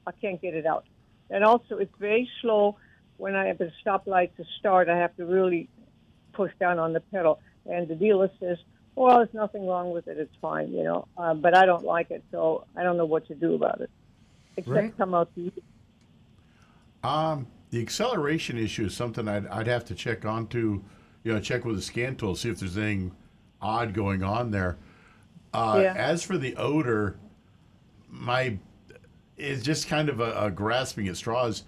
I 0.05 0.11
can't 0.11 0.41
get 0.41 0.53
it 0.53 0.65
out. 0.65 0.85
And 1.29 1.43
also, 1.43 1.77
it's 1.77 1.95
very 1.99 2.29
slow. 2.41 2.77
When 3.17 3.35
I 3.35 3.45
have 3.47 3.61
a 3.61 3.71
stoplight 3.83 4.35
to 4.37 4.45
start, 4.59 4.89
I 4.89 4.97
have 4.97 5.15
to 5.17 5.25
really 5.25 5.69
push 6.33 6.51
down 6.59 6.79
on 6.79 6.93
the 6.93 6.99
pedal. 6.99 7.39
And 7.65 7.87
the 7.87 7.95
dealer 7.95 8.29
says, 8.39 8.57
well, 8.95 9.17
there's 9.17 9.33
nothing 9.33 9.65
wrong 9.67 9.91
with 9.91 10.07
it. 10.07 10.17
It's 10.17 10.35
fine, 10.41 10.71
you 10.71 10.83
know. 10.83 11.07
Uh, 11.17 11.33
but 11.33 11.55
I 11.55 11.65
don't 11.65 11.83
like 11.83 12.11
it, 12.11 12.23
so 12.31 12.65
I 12.75 12.83
don't 12.83 12.97
know 12.97 13.05
what 13.05 13.27
to 13.27 13.35
do 13.35 13.55
about 13.55 13.81
it. 13.81 13.89
Except 14.57 14.75
Right. 14.75 14.97
come 14.97 15.13
out 15.15 15.33
to 15.35 15.41
you. 15.41 15.51
Um, 17.03 17.47
the 17.71 17.81
acceleration 17.81 18.57
issue 18.57 18.85
is 18.85 18.95
something 18.95 19.27
I'd, 19.27 19.47
I'd 19.47 19.67
have 19.67 19.83
to 19.85 19.95
check 19.95 20.25
onto, 20.25 20.81
you 21.23 21.33
know, 21.33 21.39
check 21.39 21.65
with 21.65 21.75
the 21.75 21.81
scan 21.81 22.15
tool, 22.15 22.35
see 22.35 22.49
if 22.49 22.59
there's 22.59 22.77
anything 22.77 23.11
odd 23.61 23.93
going 23.93 24.23
on 24.23 24.51
there. 24.51 24.77
Uh, 25.53 25.79
Yeah. 25.81 25.93
As 25.95 26.23
for 26.23 26.37
the 26.37 26.55
odor, 26.55 27.17
my 28.09 28.57
it's 29.35 29.63
just 29.63 29.87
kind 29.87 30.09
of 30.09 30.19
a, 30.19 30.45
a 30.45 30.51
grasping 30.51 31.07
at 31.07 31.17
straws. 31.17 31.63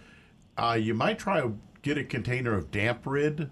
Uh, 0.57 0.77
you 0.79 0.93
might 0.93 1.17
try 1.17 1.41
to 1.41 1.57
get 1.81 1.97
a 1.97 2.03
container 2.03 2.53
of 2.55 2.69
DampRid 2.69 3.49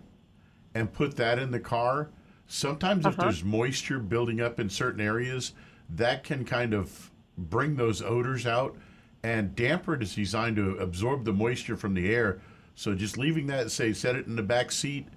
and 0.76 0.94
put 0.94 1.16
that 1.18 1.40
in 1.40 1.50
the 1.52 1.60
car. 1.60 2.10
Sometimes 2.54 3.08
if 3.08 3.18
there's 3.18 3.44
moisture 3.44 3.98
building 3.98 4.40
up 4.40 4.60
in 4.60 4.70
certain 4.70 5.02
areas, 5.02 5.54
that 5.90 6.24
can 6.24 6.46
kind 6.46 6.76
of 6.76 7.10
bring 7.36 7.76
those 7.76 8.00
odors 8.00 8.46
out. 8.46 8.78
And 9.24 9.56
DampRid 9.56 10.04
is 10.04 10.14
designed 10.14 10.58
to 10.58 10.78
absorb 10.78 11.26
the 11.26 11.34
moisture 11.34 11.76
from 11.76 11.96
the 11.96 12.14
air. 12.14 12.42
So 12.76 12.94
just 12.94 13.18
leaving 13.18 13.48
that, 13.48 13.72
say, 13.72 13.92
set 13.92 14.16
it 14.16 14.28
in 14.28 14.36
the 14.36 14.44
back 14.44 14.72
seat, 14.72 15.08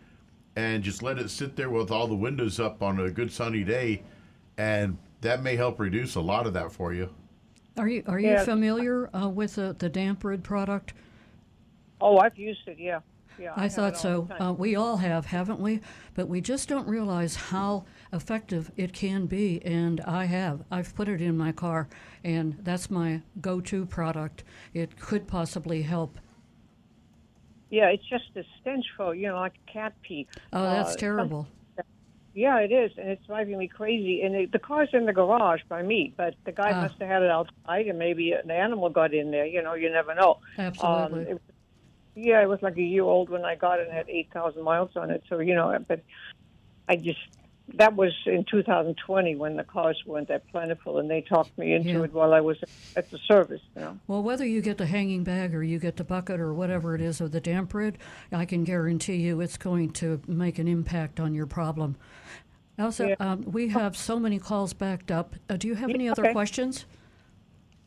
and 0.56 0.82
just 0.82 1.02
let 1.02 1.18
it 1.18 1.28
sit 1.28 1.56
there 1.56 1.68
with 1.68 1.90
all 1.90 2.06
the 2.06 2.14
windows 2.14 2.58
up 2.58 2.82
on 2.82 2.98
a 3.00 3.10
good 3.10 3.30
sunny 3.30 3.64
day, 3.64 4.02
and 4.56 4.96
that 5.20 5.42
may 5.42 5.56
help 5.56 5.78
reduce 5.78 6.14
a 6.14 6.20
lot 6.22 6.46
of 6.46 6.54
that 6.54 6.72
for 6.72 6.94
you. 6.94 7.10
Are 7.76 7.86
you 7.86 8.02
are 8.06 8.18
you 8.18 8.28
Yeah. 8.28 8.44
familiar 8.44 9.14
uh, 9.14 9.28
with 9.28 9.56
the, 9.56 9.76
the 9.78 9.90
DampRid 9.90 10.42
product? 10.42 10.94
Oh, 12.00 12.16
I've 12.16 12.38
used 12.38 12.66
it. 12.66 12.78
Yeah, 12.78 13.00
yeah. 13.38 13.52
I 13.56 13.62
have 13.64 13.72
thought 13.74 13.98
so. 13.98 14.28
Uh, 14.40 14.52
we 14.52 14.76
all 14.76 14.96
have, 14.98 15.26
haven't 15.26 15.60
we? 15.60 15.80
But 16.14 16.28
we 16.28 16.40
just 16.40 16.68
don't 16.68 16.86
realize 16.88 17.36
how 17.36 17.84
effective 18.12 18.70
it 18.76 18.92
can 18.92 19.26
be. 19.26 19.62
And 19.64 20.00
I 20.02 20.24
have. 20.26 20.64
I've 20.70 20.94
put 20.94 21.08
it 21.08 21.20
in 21.20 21.36
my 21.36 21.52
car, 21.52 21.88
and 22.24 22.56
that's 22.62 22.90
my 22.90 23.22
go 23.40 23.60
to 23.62 23.86
product. 23.86 24.44
It 24.74 24.98
could 24.98 25.26
possibly 25.26 25.82
help. 25.82 26.18
yeah, 27.70 27.88
it's 27.88 28.04
just 28.08 28.24
a 28.36 28.44
stench 28.60 28.86
for 28.96 29.14
you 29.14 29.28
know 29.28 29.36
like 29.40 29.54
cat 29.66 29.92
pee. 30.02 30.26
Oh, 30.52 30.62
that's 30.62 30.94
Uh, 30.94 30.98
terrible. 30.98 31.48
Yeah, 32.34 32.58
it 32.58 32.70
is, 32.70 32.92
and 32.98 33.08
it's 33.08 33.24
driving 33.26 33.56
me 33.56 33.66
crazy. 33.66 34.20
And 34.20 34.34
it, 34.34 34.52
the 34.52 34.58
car's 34.58 34.90
in 34.92 35.06
the 35.06 35.12
garage 35.14 35.62
by 35.70 35.82
me, 35.82 36.12
but 36.18 36.34
the 36.44 36.52
guy 36.52 36.70
Ah. 36.70 36.82
must 36.82 36.98
have 37.00 37.08
had 37.08 37.22
it 37.22 37.30
outside, 37.30 37.86
and 37.88 37.98
maybe 37.98 38.32
an 38.32 38.50
animal 38.50 38.90
got 38.90 39.14
in 39.14 39.30
there. 39.30 39.46
You 39.46 39.62
know, 39.62 39.72
you 39.72 39.90
never 39.90 40.14
know. 40.14 40.38
Absolutely. 40.58 41.22
Um, 41.22 41.28
it, 41.28 41.42
yeah, 42.16 42.42
it 42.42 42.48
was 42.48 42.60
like 42.62 42.76
a 42.78 42.82
year 42.82 43.04
old 43.04 43.28
when 43.28 43.44
I 43.44 43.54
got 43.54 43.78
it 43.78 43.86
and 43.86 43.96
had 43.96 44.08
8,000 44.08 44.62
miles 44.62 44.90
on 44.96 45.10
it. 45.10 45.22
So, 45.28 45.38
you 45.38 45.54
know, 45.54 45.76
but 45.86 46.02
I 46.88 46.96
just, 46.96 47.18
that 47.74 47.94
was 47.94 48.12
in 48.24 48.44
2020 48.50 49.36
when 49.36 49.56
the 49.56 49.64
cars 49.64 50.02
weren't 50.06 50.28
that 50.28 50.48
plentiful, 50.50 50.98
and 50.98 51.10
they 51.10 51.20
talked 51.20 51.56
me 51.58 51.74
into 51.74 51.90
Yeah. 51.90 52.04
it 52.04 52.12
while 52.14 52.32
I 52.32 52.40
was 52.40 52.56
at 52.96 53.10
the 53.10 53.18
service, 53.18 53.60
you 53.74 53.82
know. 53.82 53.98
Well, 54.06 54.22
whether 54.22 54.46
you 54.46 54.62
get 54.62 54.78
the 54.78 54.86
hanging 54.86 55.24
bag 55.24 55.54
or 55.54 55.62
you 55.62 55.78
get 55.78 55.96
the 55.96 56.04
bucket 56.04 56.40
or 56.40 56.54
whatever 56.54 56.94
it 56.94 57.02
is 57.02 57.20
of 57.20 57.32
the 57.32 57.40
DampRid, 57.40 57.96
I 58.32 58.46
can 58.46 58.64
guarantee 58.64 59.16
you 59.16 59.40
it's 59.42 59.58
going 59.58 59.90
to 59.94 60.22
make 60.26 60.58
an 60.58 60.68
impact 60.68 61.20
on 61.20 61.34
your 61.34 61.46
problem. 61.46 61.96
Elsa, 62.78 63.08
Yeah. 63.08 63.14
um, 63.20 63.42
we 63.42 63.68
have 63.68 63.96
so 63.96 64.18
many 64.18 64.38
calls 64.38 64.72
backed 64.72 65.10
up. 65.10 65.34
Uh, 65.50 65.56
do 65.56 65.68
you 65.68 65.74
have 65.74 65.90
any 65.90 66.08
other 66.08 66.24
okay. 66.24 66.32
questions? 66.32 66.86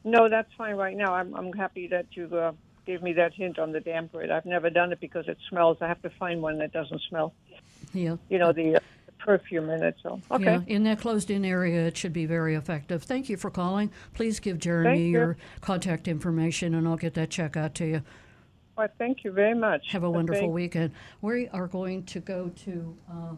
No, 0.04 0.30
that's 0.30 0.52
fine 0.58 0.76
right 0.76 0.96
now. 0.96 1.14
I'm, 1.14 1.34
I'm 1.36 1.52
happy 1.54 1.88
that 1.88 2.06
you 2.12 2.26
uh, 2.36 2.52
gave 2.90 3.04
me 3.04 3.14
that 3.14 3.36
hint 3.36 3.60
on 3.60 3.72
the 3.72 3.80
DampRid. 3.80 4.32
I've 4.32 4.48
never 4.48 4.72
done 4.72 4.92
it 4.92 5.00
because 5.00 5.28
it 5.28 5.38
smells. 5.48 5.78
I 5.80 5.88
have 5.88 6.02
to 6.02 6.10
find 6.10 6.42
one 6.42 6.58
that 6.58 6.72
doesn't 6.72 7.02
smell. 7.08 7.36
Yeah. 7.94 8.16
You 8.30 8.40
know, 8.40 8.52
the, 8.52 8.78
uh, 8.78 8.80
perfume 9.20 9.70
in 9.70 9.84
it. 9.84 9.96
So, 10.02 10.20
okay. 10.32 10.44
Yeah, 10.44 10.62
in 10.66 10.84
that 10.86 11.00
closed-in 11.00 11.46
area, 11.46 11.86
it 11.86 11.96
should 11.96 12.14
be 12.14 12.26
very 12.26 12.56
effective. 12.56 13.04
Thank 13.04 13.30
you 13.30 13.38
for 13.38 13.52
calling. 13.52 13.92
Please 14.16 14.40
give 14.40 14.58
Jeremy 14.58 15.04
you. 15.04 15.12
your 15.12 15.38
contact 15.62 16.08
information, 16.08 16.74
and 16.74 16.88
I'll 16.88 16.98
get 16.98 17.14
that 17.14 17.30
check 17.30 17.56
out 17.56 17.76
to 17.76 17.86
you. 17.86 18.02
Well, 18.76 18.88
thank 18.98 19.24
you 19.24 19.34
very 19.34 19.54
much. 19.54 19.92
Have 19.92 20.04
a 20.04 20.10
wonderful 20.10 20.44
Thank- 20.44 20.54
weekend. 20.54 20.92
We 21.22 21.48
are 21.50 21.68
going 21.68 22.06
to 22.06 22.20
go 22.20 22.50
to 22.64 22.98
uh, 23.12 23.36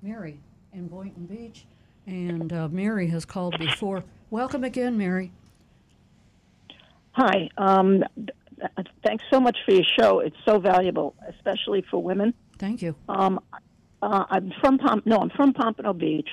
Mary 0.00 0.38
in 0.72 0.86
Boynton 0.86 1.26
Beach, 1.26 1.66
and 2.06 2.50
uh, 2.50 2.68
Mary 2.68 3.08
has 3.08 3.26
called 3.26 3.58
before. 3.58 4.04
Welcome 4.30 4.64
again, 4.64 4.96
Mary. 4.96 5.32
Hi. 7.14 7.48
Um, 7.56 8.02
th- 8.16 8.28
th- 8.76 8.88
thanks 9.04 9.24
so 9.32 9.40
much 9.40 9.56
for 9.64 9.72
your 9.72 9.84
show. 9.98 10.18
It's 10.18 10.36
so 10.44 10.58
valuable, 10.58 11.14
especially 11.28 11.84
for 11.90 12.02
women. 12.02 12.34
Thank 12.58 12.82
you. 12.82 12.96
Um, 13.08 13.40
uh, 14.02 14.24
I'm 14.28 14.52
from 14.60 14.78
Pomp. 14.78 15.06
No, 15.06 15.18
I'm 15.18 15.30
from 15.30 15.52
Pompano 15.52 15.92
Beach 15.92 16.28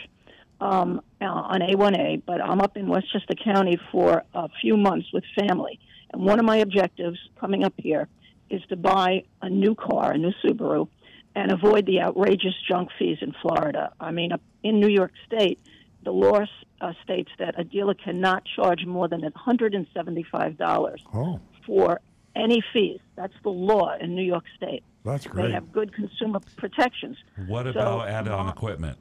um, 0.59 1.01
uh, 1.21 1.25
on 1.25 1.61
A1A, 1.61 2.23
but 2.25 2.41
I'm 2.41 2.61
up 2.61 2.77
in 2.77 2.87
Westchester 2.87 3.35
County 3.35 3.77
for 3.91 4.23
a 4.33 4.49
few 4.59 4.75
months 4.75 5.07
with 5.13 5.23
family. 5.39 5.79
And 6.11 6.25
one 6.25 6.39
of 6.39 6.45
my 6.45 6.57
objectives 6.57 7.17
coming 7.39 7.63
up 7.63 7.73
here 7.77 8.07
is 8.49 8.61
to 8.69 8.75
buy 8.75 9.23
a 9.41 9.49
new 9.49 9.75
car, 9.75 10.13
a 10.13 10.17
new 10.17 10.33
Subaru, 10.43 10.87
and 11.35 11.51
avoid 11.51 11.85
the 11.85 12.01
outrageous 12.01 12.55
junk 12.67 12.89
fees 12.97 13.19
in 13.21 13.33
Florida. 13.41 13.93
I 13.99 14.11
mean, 14.11 14.31
in 14.63 14.79
New 14.79 14.89
York 14.89 15.13
State, 15.27 15.59
the 16.03 16.11
law 16.11 16.39
uh, 16.81 16.93
states 17.03 17.31
that 17.39 17.59
a 17.59 17.63
dealer 17.63 17.93
cannot 17.93 18.43
charge 18.55 18.85
more 18.85 19.07
than 19.07 19.21
$175 19.21 20.97
Oh, 21.13 21.39
for 21.65 21.99
any 22.35 22.63
fees. 22.73 22.99
That's 23.15 23.33
the 23.43 23.49
law 23.49 23.95
in 23.99 24.15
New 24.15 24.23
York 24.23 24.45
State. 24.57 24.83
that's 25.03 25.27
great. 25.27 25.47
They 25.47 25.51
have 25.53 25.71
good 25.71 25.93
consumer 25.93 26.39
protections. 26.57 27.17
What 27.47 27.65
So, 27.65 27.71
about 27.71 28.07
add-on 28.07 28.47
uh, 28.47 28.51
equipment? 28.51 28.97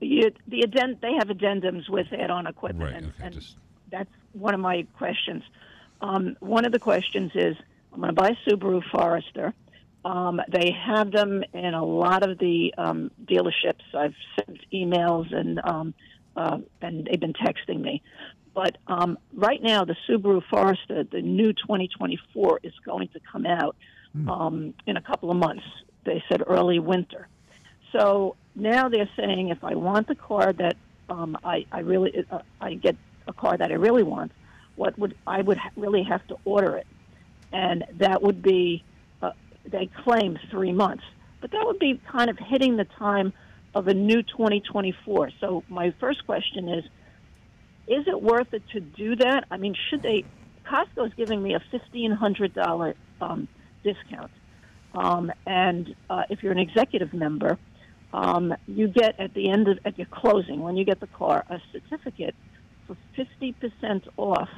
You, 0.00 0.30
the 0.48 0.60
addend- 0.62 0.98
they 1.00 1.14
have 1.14 1.28
addendums 1.28 1.88
with 1.88 2.12
add-on 2.12 2.46
equipment, 2.46 2.92
Right. 2.92 3.02
and, 3.02 3.12
Okay. 3.14 3.24
and 3.24 3.34
Just 3.34 3.56
that's 3.90 4.10
one 4.32 4.52
of 4.54 4.60
my 4.60 4.86
questions. 4.98 5.42
Um, 6.02 6.36
one 6.40 6.64
of 6.66 6.72
the 6.72 6.78
questions 6.78 7.30
is, 7.34 7.56
I'm 7.92 8.00
going 8.00 8.14
to 8.14 8.20
buy 8.20 8.30
a 8.30 8.50
Subaru 8.50 8.82
Forester. 8.90 9.54
Um, 10.04 10.40
they 10.48 10.70
have 10.70 11.10
them 11.10 11.44
in 11.54 11.72
a 11.72 11.84
lot 11.84 12.28
of 12.28 12.38
the 12.38 12.74
um, 12.76 13.10
dealerships. 13.24 13.82
I've 13.94 14.14
sent 14.36 14.60
emails 14.72 15.34
and 15.34 15.60
um, 15.64 15.94
uh, 16.36 16.58
and 16.82 17.06
they've 17.06 17.20
been 17.20 17.32
texting 17.32 17.80
me. 17.80 18.02
But 18.54 18.78
um, 18.86 19.18
right 19.32 19.62
now, 19.62 19.84
the 19.84 19.96
Subaru 20.08 20.42
Forester, 20.48 21.04
the 21.04 21.22
new 21.22 21.52
2024, 21.52 22.60
is 22.62 22.72
going 22.84 23.08
to 23.08 23.20
come 23.20 23.46
out 23.46 23.76
um, 24.28 24.74
in 24.86 24.96
a 24.96 25.00
couple 25.00 25.30
of 25.30 25.36
months. 25.36 25.64
They 26.04 26.22
said 26.28 26.42
early 26.46 26.78
winter. 26.78 27.28
So 27.92 28.36
now 28.54 28.88
they're 28.88 29.10
saying 29.16 29.48
if 29.48 29.64
I 29.64 29.74
want 29.74 30.06
the 30.06 30.14
car 30.14 30.52
that 30.52 30.76
um, 31.08 31.36
I, 31.44 31.66
I 31.72 31.80
really 31.80 32.24
uh, 32.30 32.40
I 32.60 32.74
get 32.74 32.96
a 33.26 33.32
car 33.32 33.56
that 33.56 33.70
I 33.70 33.74
really 33.74 34.02
want, 34.02 34.32
what 34.76 34.98
would 34.98 35.16
I 35.26 35.42
would 35.42 35.56
ha- 35.56 35.70
really 35.76 36.02
have 36.04 36.26
to 36.28 36.36
order 36.44 36.76
it, 36.76 36.86
and 37.52 37.84
that 37.98 38.22
would 38.22 38.42
be 38.42 38.84
they 39.64 39.88
claim 40.04 40.38
three 40.50 40.72
months, 40.72 41.04
but 41.40 41.50
that 41.52 41.64
would 41.64 41.78
be 41.78 42.00
kind 42.10 42.30
of 42.30 42.38
hitting 42.38 42.76
the 42.76 42.86
time 42.98 43.32
of 43.74 43.88
a 43.88 43.94
new 43.94 44.22
2024. 44.22 45.30
So 45.40 45.64
my 45.68 45.94
first 46.00 46.24
question 46.26 46.68
is, 46.68 46.84
is 47.86 48.06
it 48.06 48.20
worth 48.22 48.52
it 48.52 48.62
to 48.72 48.80
do 48.80 49.16
that? 49.16 49.44
I 49.50 49.56
mean, 49.56 49.74
should 49.90 50.02
they? 50.02 50.24
Costco 50.66 51.06
is 51.06 51.12
giving 51.16 51.42
me 51.42 51.54
a 51.54 51.60
fifteen 51.70 52.10
hundred 52.10 52.54
dollar 52.54 52.94
um, 53.20 53.46
discount, 53.82 54.30
um, 54.94 55.30
and 55.46 55.94
uh, 56.08 56.22
if 56.30 56.42
you're 56.42 56.52
an 56.52 56.58
executive 56.58 57.12
member, 57.12 57.58
um, 58.14 58.54
you 58.66 58.88
get 58.88 59.20
at 59.20 59.34
the 59.34 59.50
end 59.50 59.68
of 59.68 59.78
at 59.84 59.98
your 59.98 60.06
closing 60.10 60.60
when 60.60 60.76
you 60.76 60.84
get 60.86 61.00
the 61.00 61.06
car 61.08 61.44
a 61.50 61.58
certificate 61.72 62.34
for 62.86 62.96
fifty 63.14 63.52
percent 63.52 64.04
off 64.16 64.48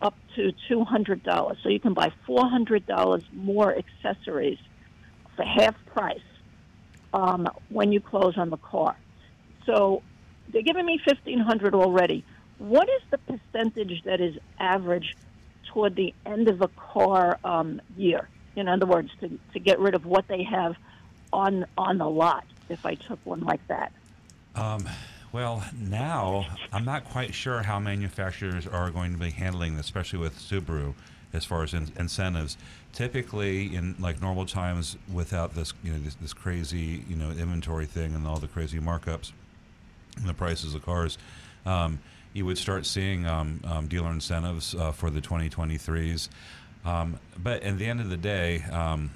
up 0.00 0.14
to 0.36 0.52
two 0.68 0.84
hundred 0.84 1.22
dollars. 1.22 1.58
So 1.62 1.68
you 1.68 1.80
can 1.80 1.94
buy 1.94 2.12
four 2.26 2.48
hundred 2.48 2.86
dollars 2.86 3.22
more 3.32 3.76
accessories 3.76 4.58
for 5.36 5.44
half 5.44 5.74
price 5.86 6.20
um, 7.12 7.48
when 7.68 7.92
you 7.92 8.00
close 8.00 8.36
on 8.36 8.50
the 8.50 8.56
car. 8.58 8.96
So 9.66 10.02
they're 10.50 10.62
giving 10.62 10.86
me 10.86 11.00
fifteen 11.04 11.40
hundred 11.40 11.74
already. 11.74 12.24
What 12.58 12.88
is 12.88 13.02
the 13.10 13.18
percentage 13.18 14.02
that 14.04 14.20
is 14.20 14.36
average 14.58 15.16
toward 15.72 15.94
the 15.94 16.14
end 16.26 16.48
of 16.48 16.60
a 16.62 16.68
car 16.68 17.38
um, 17.44 17.80
year? 17.96 18.28
In 18.56 18.66
other 18.68 18.86
words, 18.86 19.10
to, 19.20 19.38
to 19.52 19.58
get 19.60 19.78
rid 19.78 19.94
of 19.94 20.06
what 20.06 20.26
they 20.26 20.42
have 20.42 20.76
on 21.32 21.66
on 21.76 21.98
the 21.98 22.08
lot. 22.08 22.44
If 22.68 22.84
I 22.84 22.94
took 22.94 23.18
one 23.24 23.40
like 23.40 23.66
that, 23.68 23.92
Um, 24.54 24.88
well, 25.32 25.64
now 25.78 26.46
I'm 26.72 26.84
not 26.84 27.04
quite 27.04 27.34
sure 27.34 27.62
how 27.62 27.78
manufacturers 27.78 28.66
are 28.66 28.90
going 28.90 29.12
to 29.12 29.18
be 29.18 29.30
handling, 29.30 29.76
this, 29.76 29.86
especially 29.86 30.18
with 30.18 30.38
Subaru, 30.38 30.94
as 31.32 31.44
far 31.44 31.62
as 31.62 31.74
in- 31.74 31.92
incentives. 31.98 32.56
Typically, 32.92 33.74
in 33.74 33.94
like 33.98 34.20
normal 34.22 34.46
times, 34.46 34.96
without 35.12 35.54
this, 35.54 35.74
you 35.84 35.92
know, 35.92 35.98
this, 35.98 36.14
this 36.16 36.32
crazy, 36.32 37.04
you 37.08 37.16
know, 37.16 37.30
inventory 37.30 37.86
thing 37.86 38.14
and 38.14 38.26
all 38.26 38.38
the 38.38 38.48
crazy 38.48 38.78
markups 38.78 39.32
and 40.16 40.28
the 40.28 40.34
prices 40.34 40.74
of 40.74 40.84
cars, 40.84 41.18
um, 41.66 41.98
you 42.32 42.46
would 42.46 42.58
start 42.58 42.86
seeing 42.86 43.26
um, 43.26 43.60
um, 43.64 43.88
dealer 43.88 44.10
incentives 44.10 44.74
uh, 44.74 44.92
for 44.92 45.10
the 45.10 45.20
2023s. 45.20 46.28
Um, 46.84 47.18
but 47.36 47.62
at 47.62 47.78
the 47.78 47.86
end 47.86 48.00
of 48.00 48.08
the 48.08 48.16
day, 48.16 48.62
um, 48.72 49.10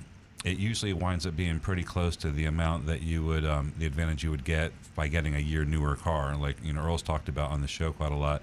it 0.44 0.58
usually 0.58 0.92
winds 0.92 1.26
up 1.26 1.36
being 1.36 1.60
pretty 1.60 1.84
close 1.84 2.16
to 2.16 2.30
the 2.30 2.46
amount 2.46 2.86
that 2.86 3.02
you 3.02 3.24
would, 3.24 3.44
um, 3.44 3.72
the 3.78 3.86
advantage 3.86 4.24
you 4.24 4.30
would 4.30 4.44
get 4.44 4.72
by 4.94 5.08
getting 5.08 5.34
a 5.34 5.38
year 5.38 5.64
newer 5.64 5.96
car. 5.96 6.36
Like 6.36 6.56
you 6.64 6.72
know, 6.72 6.82
Earl's 6.82 7.02
talked 7.02 7.28
about 7.28 7.50
on 7.50 7.60
the 7.60 7.68
show 7.68 7.92
quite 7.92 8.12
a 8.12 8.16
lot. 8.16 8.42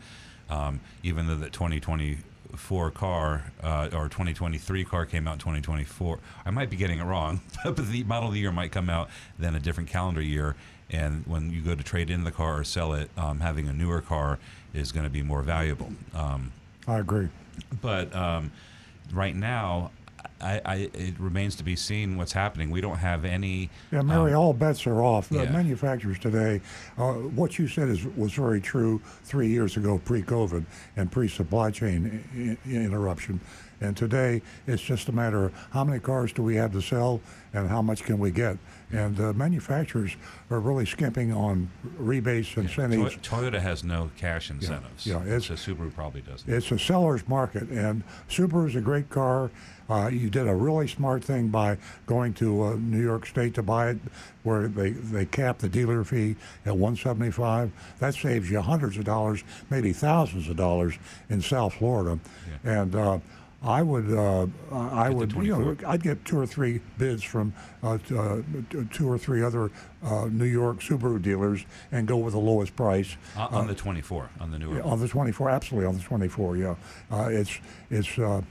Um, 0.50 0.80
even 1.04 1.28
though 1.28 1.36
the 1.36 1.50
2024 1.50 2.92
car 2.92 3.52
uh, 3.62 3.90
or 3.94 4.06
2023 4.06 4.84
car 4.86 5.06
came 5.06 5.28
out 5.28 5.34
in 5.34 5.40
2024, 5.40 6.20
I 6.46 6.52
might 6.52 6.70
be 6.70 6.78
getting 6.78 7.00
it 7.00 7.04
wrong, 7.04 7.42
but 7.64 7.76
the 7.76 8.04
model 8.06 8.30
of 8.30 8.34
the 8.34 8.40
year 8.40 8.52
might 8.52 8.72
come 8.72 8.90
out 8.90 9.10
then 9.38 9.56
a 9.56 9.60
different 9.60 9.90
calendar 9.90 10.22
year. 10.22 10.56
And 10.92 11.28
when 11.28 11.52
you 11.52 11.62
go 11.62 11.76
to 11.76 11.84
trade 11.84 12.10
in 12.10 12.24
the 12.24 12.32
car 12.32 12.60
or 12.60 12.64
sell 12.64 12.94
it, 12.94 13.12
um, 13.16 13.42
having 13.42 13.68
a 13.68 13.74
newer 13.74 14.02
car 14.02 14.40
is 14.74 14.92
going 14.92 15.04
to 15.04 15.10
be 15.10 15.22
more 15.22 15.44
valuable. 15.44 15.92
Um, 16.16 16.52
I 16.88 16.98
agree. 16.98 17.30
but 17.80 18.16
um, 18.16 18.52
right 19.14 19.36
now, 19.36 19.92
I, 20.42 20.62
I, 20.66 20.76
it 20.94 21.20
remains 21.20 21.56
to 21.58 21.64
be 21.64 21.76
seen 21.76 22.18
what's 22.18 22.32
happening. 22.32 22.72
We 22.72 22.82
don't 22.82 22.98
have 22.98 23.26
any. 23.26 23.70
Yeah, 23.92 24.02
Mary, 24.02 24.34
um, 24.34 24.40
all 24.40 24.54
bets 24.54 24.88
are 24.88 25.02
off. 25.02 25.30
The 25.30 25.44
yeah. 25.44 25.52
manufacturers 25.52 26.20
today, 26.20 26.62
uh, 26.98 27.14
what 27.14 27.60
you 27.60 27.68
said 27.68 27.90
is 27.90 28.06
was 28.06 28.34
very 28.34 28.62
true 28.62 29.02
three 29.24 29.50
years 29.50 29.78
ago, 29.78 30.00
pre-COVID 30.04 30.64
and 30.96 31.12
pre-supply 31.12 31.72
chain 31.72 32.58
interruption. 32.66 33.40
And 33.82 33.96
today, 33.96 34.42
it's 34.68 34.82
just 34.82 35.08
a 35.08 35.14
matter 35.14 35.46
of 35.46 35.54
how 35.72 35.86
many 35.86 36.00
cars 36.00 36.34
do 36.34 36.44
we 36.44 36.56
have 36.58 36.74
to 36.74 36.82
sell 36.82 37.22
and 37.54 37.70
how 37.70 37.82
much 37.82 38.04
can 38.04 38.20
we 38.20 38.30
get. 38.30 38.58
And 38.92 39.18
uh, 39.20 39.32
manufacturers 39.34 40.18
are 40.52 40.60
really 40.60 40.86
skimping 40.86 41.32
on 41.32 41.70
rebates, 41.98 42.52
Toy- 42.52 42.62
incentives. 42.62 43.16
Toyota 43.18 43.62
has 43.62 43.84
no 43.84 44.12
cash 44.18 44.50
incentives. 44.50 45.06
yeah, 45.08 45.22
it's- 45.24 45.46
so 45.46 45.54
Subaru 45.54 45.94
probably 45.94 46.22
doesn't. 46.22 46.52
It's 46.52 46.72
a 46.72 46.80
seller's 46.80 47.26
market, 47.28 47.70
and 47.70 48.04
Subaru 48.30 48.68
is 48.68 48.76
a 48.76 48.82
great 48.82 49.10
car. 49.10 49.50
Uh, 49.90 50.08
you 50.08 50.30
did 50.30 50.48
a 50.48 50.54
really 50.56 50.88
smart 50.88 51.24
thing 51.24 51.48
by 51.48 51.78
going 52.06 52.34
to 52.36 52.64
uh, 52.64 52.76
New 52.76 53.02
York 53.02 53.26
State 53.26 53.56
to 53.56 53.64
buy 53.64 53.90
it, 53.90 53.98
where 54.44 54.68
they, 54.68 54.92
they 54.92 55.26
cap 55.26 55.58
the 55.60 55.70
dealer 55.70 56.04
fee 56.04 56.36
at 56.66 56.74
175. 56.78 57.72
That 58.00 58.14
saves 58.14 58.50
you 58.50 58.62
hundreds 58.62 58.98
of 58.98 59.06
dollars, 59.06 59.44
maybe 59.70 59.92
thousands 59.94 60.48
of 60.48 60.58
dollars 60.58 60.96
in 61.30 61.42
South 61.42 61.74
Florida. 61.74 62.20
And 62.64 62.96
uh, 62.96 63.20
I 63.62 63.82
would, 63.82 64.10
uh, 64.14 64.48
I 64.72 65.10
would, 65.10 65.34
you 65.34 65.58
know, 65.58 65.76
I'd 65.86 66.02
get 66.02 66.24
two 66.24 66.40
or 66.40 66.46
three 66.46 66.80
bids 66.98 67.24
from 67.24 67.54
uh, 67.84 67.98
uh, 68.16 68.42
two 68.92 69.10
or 69.12 69.18
three 69.18 69.44
other 69.44 69.70
uh, 70.02 70.28
New 70.32 70.46
York 70.46 70.80
Subaru 70.80 71.22
dealers 71.22 71.66
and 71.92 72.08
go 72.08 72.16
with 72.18 72.34
the 72.34 72.40
lowest 72.40 72.76
price. 72.76 73.18
on, 73.36 73.54
on 73.54 73.68
the 73.68 73.76
24, 73.76 74.30
on 74.40 74.52
the 74.52 74.60
newer. 74.60 74.78
Yeah, 74.78 74.84
on 74.84 75.02
the 75.02 75.10
24, 75.10 75.50
absolutely 75.50 75.88
on 75.88 75.98
the 75.98 76.04
24. 76.04 76.58
Yeah, 76.58 76.76
uh, 77.12 77.28
it's 77.30 77.60
it's 77.90 78.18
uh, 78.18 78.42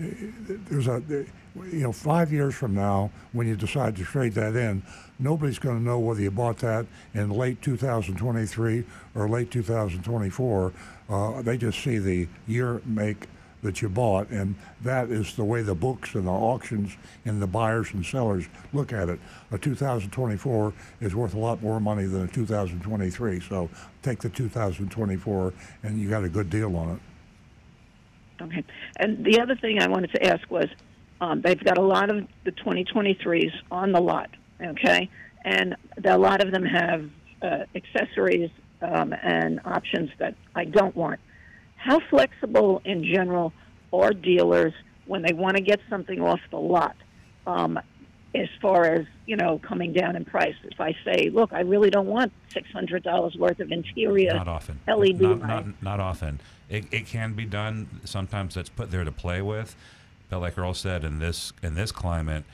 there's 0.00 0.88
a 0.88 1.02
you 1.08 1.80
know 1.80 1.92
five 1.92 2.32
years 2.32 2.54
from 2.54 2.74
now 2.74 3.10
when 3.32 3.46
you 3.46 3.56
decide 3.56 3.96
to 3.96 4.04
trade 4.04 4.32
that 4.34 4.56
in, 4.56 4.82
nobody's 5.18 5.58
going 5.58 5.76
to 5.76 5.82
know 5.82 5.98
whether 5.98 6.20
you 6.20 6.30
bought 6.30 6.58
that 6.58 6.86
in 7.14 7.30
late 7.30 7.60
2023 7.62 8.84
or 9.14 9.28
late 9.28 9.50
2024. 9.50 10.72
Uh, 11.08 11.42
they 11.42 11.56
just 11.56 11.82
see 11.82 11.98
the 11.98 12.28
year 12.46 12.80
make 12.84 13.26
that 13.62 13.82
you 13.82 13.88
bought, 13.90 14.30
and 14.30 14.54
that 14.82 15.10
is 15.10 15.36
the 15.36 15.44
way 15.44 15.60
the 15.60 15.74
books 15.74 16.14
and 16.14 16.26
the 16.26 16.30
auctions 16.30 16.96
and 17.26 17.42
the 17.42 17.46
buyers 17.46 17.92
and 17.92 18.06
sellers 18.06 18.46
look 18.72 18.90
at 18.92 19.10
it. 19.10 19.20
A 19.50 19.58
2024 19.58 20.72
is 21.02 21.14
worth 21.14 21.34
a 21.34 21.38
lot 21.38 21.62
more 21.62 21.78
money 21.78 22.04
than 22.04 22.22
a 22.22 22.28
2023, 22.28 23.40
so 23.40 23.68
take 24.02 24.20
the 24.20 24.30
2024, 24.30 25.52
and 25.82 26.00
you 26.00 26.08
got 26.08 26.24
a 26.24 26.28
good 26.28 26.48
deal 26.48 26.74
on 26.74 26.96
it. 26.96 27.09
Okay. 28.40 28.64
And 28.96 29.24
the 29.24 29.40
other 29.40 29.54
thing 29.54 29.80
I 29.80 29.88
wanted 29.88 30.12
to 30.12 30.26
ask 30.26 30.50
was 30.50 30.68
um, 31.20 31.42
they've 31.42 31.62
got 31.62 31.78
a 31.78 31.82
lot 31.82 32.10
of 32.10 32.26
the 32.44 32.52
2023s 32.52 33.52
on 33.70 33.92
the 33.92 34.00
lot, 34.00 34.30
okay? 34.62 35.10
And 35.44 35.76
a 36.04 36.18
lot 36.18 36.42
of 36.42 36.52
them 36.52 36.64
have 36.64 37.10
uh, 37.42 37.64
accessories 37.74 38.50
um, 38.82 39.12
and 39.22 39.60
options 39.64 40.10
that 40.18 40.34
I 40.54 40.64
don't 40.64 40.96
want. 40.96 41.20
How 41.76 42.00
flexible 42.08 42.80
in 42.84 43.04
general 43.04 43.52
are 43.92 44.12
dealers 44.12 44.72
when 45.06 45.22
they 45.22 45.32
want 45.32 45.56
to 45.56 45.62
get 45.62 45.80
something 45.88 46.20
off 46.20 46.40
the 46.50 46.58
lot? 46.58 46.96
Um, 47.46 47.78
as 48.34 48.48
far 48.62 48.84
as 48.84 49.06
you 49.26 49.36
know, 49.36 49.58
coming 49.58 49.92
down 49.92 50.16
in 50.16 50.24
price. 50.24 50.54
If 50.64 50.80
I 50.80 50.94
say, 51.04 51.30
"Look, 51.30 51.52
I 51.52 51.60
really 51.60 51.90
don't 51.90 52.06
want 52.06 52.32
six 52.52 52.70
hundred 52.70 53.02
dollars 53.02 53.34
worth 53.36 53.60
of 53.60 53.72
interior 53.72 54.34
Not 54.34 54.48
often. 54.48 54.78
LED 54.86 55.20
Not, 55.20 55.40
light," 55.40 55.48
not, 55.48 55.82
not 55.82 56.00
often. 56.00 56.40
It, 56.70 56.84
it 56.92 57.06
can 57.06 57.34
be 57.34 57.44
done. 57.44 58.00
Sometimes 58.04 58.54
that's 58.54 58.70
put 58.70 58.90
there 58.90 59.04
to 59.04 59.12
play 59.12 59.42
with. 59.42 59.76
But 60.30 60.38
like 60.38 60.56
Earl 60.56 60.74
said, 60.74 61.04
in 61.04 61.18
this 61.18 61.52
in 61.62 61.74
this 61.74 61.92
climate, 61.92 62.44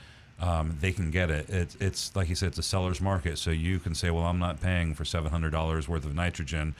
um, 0.41 0.77
they 0.81 0.91
can 0.91 1.11
get 1.11 1.29
it. 1.29 1.49
It's 1.49 1.77
it's 1.79 2.15
like 2.15 2.27
he 2.27 2.35
said, 2.35 2.49
it's 2.49 2.57
a 2.57 2.63
seller's 2.63 2.99
market. 2.99 3.37
So 3.37 3.51
you 3.51 3.79
can 3.79 3.93
say, 3.93 4.09
well, 4.09 4.25
I'm 4.25 4.39
not 4.39 4.59
paying 4.59 4.95
for 4.95 5.05
seven 5.05 5.31
hundred 5.31 5.51
dollars 5.51 5.87
worth 5.87 6.03
of 6.03 6.15
nitrogen, 6.15 6.73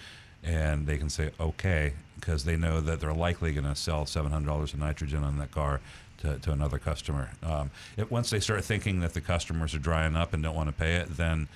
and 0.44 0.88
they 0.88 0.98
can 0.98 1.10
say, 1.10 1.30
okay, 1.40 1.94
because 2.20 2.44
they 2.44 2.58
know 2.58 2.82
that 2.82 3.00
they're 3.00 3.14
likely 3.14 3.54
going 3.54 3.66
to 3.66 3.76
sell 3.76 4.06
seven 4.08 4.32
hundred 4.32 4.48
dollars 4.48 4.74
of 4.74 4.80
nitrogen 4.80 5.24
on 5.24 5.38
that 5.38 5.52
car. 5.52 5.80
To, 6.22 6.40
to 6.40 6.52
another 6.52 6.80
customer. 6.80 7.30
Um, 7.44 7.70
if, 7.96 8.10
once 8.10 8.32
they 8.32 8.40
start 8.40 8.66
thinking 8.66 9.02
that 9.02 9.14
the 9.14 9.22
customers 9.22 9.76
are 9.76 9.78
drying 9.78 10.16
up 10.16 10.34
and 10.34 10.42
don't 10.42 10.56
want 10.56 10.68
to 10.68 10.74
pay 10.74 10.96
it, 10.96 11.16
then 11.16 11.48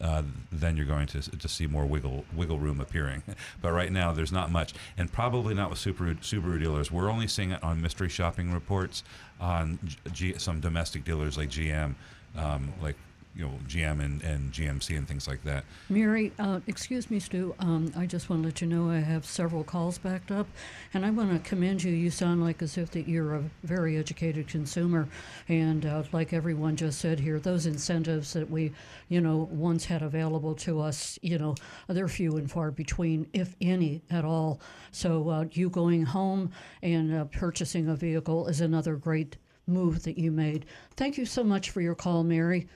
uh, 0.00 0.22
then 0.50 0.76
you're 0.76 0.86
going 0.86 1.06
to 1.08 1.20
to 1.20 1.48
see 1.48 1.66
more 1.66 1.84
wiggle 1.86 2.24
wiggle 2.34 2.58
room 2.58 2.80
appearing. 2.80 3.22
But 3.62 3.72
right 3.72 3.92
now, 3.92 4.12
there's 4.12 4.32
not 4.32 4.50
much, 4.50 4.72
and 4.96 5.12
probably 5.12 5.54
not 5.54 5.70
with 5.70 5.78
Subaru 5.78 6.16
Subaru 6.20 6.58
dealers. 6.58 6.90
We're 6.90 7.10
only 7.10 7.26
seeing 7.26 7.50
it 7.50 7.62
on 7.62 7.82
mystery 7.82 8.08
shopping 8.08 8.52
reports 8.52 9.02
on 9.40 9.78
G, 10.12 10.34
some 10.38 10.60
domestic 10.60 11.04
dealers 11.04 11.36
like 11.36 11.50
GM, 11.50 11.94
um, 12.36 12.72
like 12.82 12.96
you 13.34 13.44
know 13.44 13.52
GM 13.68 14.00
and, 14.04 14.22
and 14.22 14.52
GMC 14.52 14.96
and 14.96 15.06
things 15.06 15.28
like 15.28 15.42
that. 15.44 15.64
Mary, 15.88 16.32
uh, 16.38 16.60
excuse 16.66 17.10
me, 17.10 17.20
Stu. 17.20 17.54
Um, 17.58 17.92
I 17.96 18.06
just 18.06 18.28
want 18.28 18.42
to 18.42 18.46
let 18.46 18.60
you 18.60 18.66
know 18.66 18.90
I 18.90 18.98
have 18.98 19.24
several 19.24 19.64
calls 19.64 19.98
backed 19.98 20.30
up, 20.30 20.46
and 20.92 21.06
I 21.06 21.10
want 21.10 21.32
to 21.32 21.48
commend 21.48 21.82
you. 21.82 21.92
You 21.92 22.10
sound 22.10 22.42
like 22.42 22.62
as 22.62 22.76
if 22.76 22.90
that 22.92 23.08
you're 23.08 23.34
a 23.34 23.44
very 23.62 23.96
educated 23.96 24.48
consumer, 24.48 25.08
and 25.48 25.86
uh, 25.86 26.02
like 26.12 26.32
everyone 26.32 26.76
just 26.76 26.98
said 26.98 27.20
here, 27.20 27.38
those 27.38 27.66
incentives 27.66 28.32
that 28.32 28.50
we, 28.50 28.72
you 29.08 29.20
know, 29.20 29.48
once 29.50 29.84
had 29.84 30.02
available 30.02 30.54
to 30.56 30.80
us, 30.80 31.18
you 31.22 31.38
know, 31.38 31.54
they're 31.88 32.08
few 32.08 32.36
and 32.36 32.50
far 32.50 32.70
between, 32.70 33.26
if 33.32 33.54
any 33.60 34.02
at 34.10 34.24
all. 34.24 34.60
So 34.90 35.28
uh, 35.28 35.44
you 35.52 35.70
going 35.70 36.02
home 36.02 36.50
and 36.82 37.14
uh, 37.14 37.24
purchasing 37.26 37.88
a 37.88 37.94
vehicle 37.94 38.48
is 38.48 38.60
another 38.60 38.96
great 38.96 39.36
move 39.66 40.02
that 40.02 40.18
you 40.18 40.30
made. 40.30 40.66
Thank 40.96 41.16
you 41.16 41.24
so 41.24 41.44
much 41.44 41.70
for 41.70 41.80
your 41.80 41.94
call, 41.94 42.24
Mary. 42.24 42.68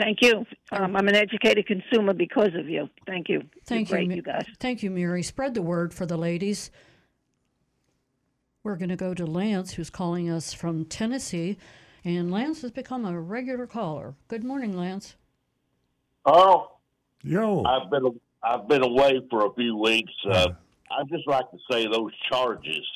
Thank 0.00 0.22
you. 0.22 0.46
Um, 0.72 0.96
I'm 0.96 1.08
an 1.08 1.14
educated 1.14 1.66
consumer 1.66 2.14
because 2.14 2.54
of 2.58 2.70
you. 2.70 2.88
Thank 3.06 3.28
you. 3.28 3.42
Thank 3.66 3.90
You're 3.90 4.00
you, 4.00 4.06
great, 4.06 4.08
Ma- 4.08 4.14
you 4.14 4.22
guys. 4.22 4.46
Thank 4.58 4.82
you, 4.82 4.90
Mary. 4.90 5.22
Spread 5.22 5.52
the 5.52 5.60
word 5.60 5.92
for 5.92 6.06
the 6.06 6.16
ladies. 6.16 6.70
We're 8.64 8.76
going 8.76 8.88
to 8.88 8.96
go 8.96 9.12
to 9.12 9.26
Lance, 9.26 9.74
who's 9.74 9.90
calling 9.90 10.30
us 10.30 10.54
from 10.54 10.86
Tennessee, 10.86 11.58
and 12.02 12.30
Lance 12.30 12.62
has 12.62 12.70
become 12.70 13.04
a 13.04 13.20
regular 13.20 13.66
caller. 13.66 14.14
Good 14.28 14.42
morning, 14.42 14.74
Lance. 14.74 15.16
Oh, 16.24 16.72
Yo, 17.22 17.62
I've 17.64 17.90
been 17.90 18.18
I've 18.42 18.66
been 18.68 18.82
away 18.82 19.20
for 19.28 19.44
a 19.44 19.52
few 19.52 19.76
weeks. 19.76 20.12
Uh, 20.26 20.48
I'd 20.90 21.08
just 21.10 21.26
like 21.26 21.50
to 21.50 21.58
say 21.70 21.86
those 21.86 22.12
charges 22.30 22.86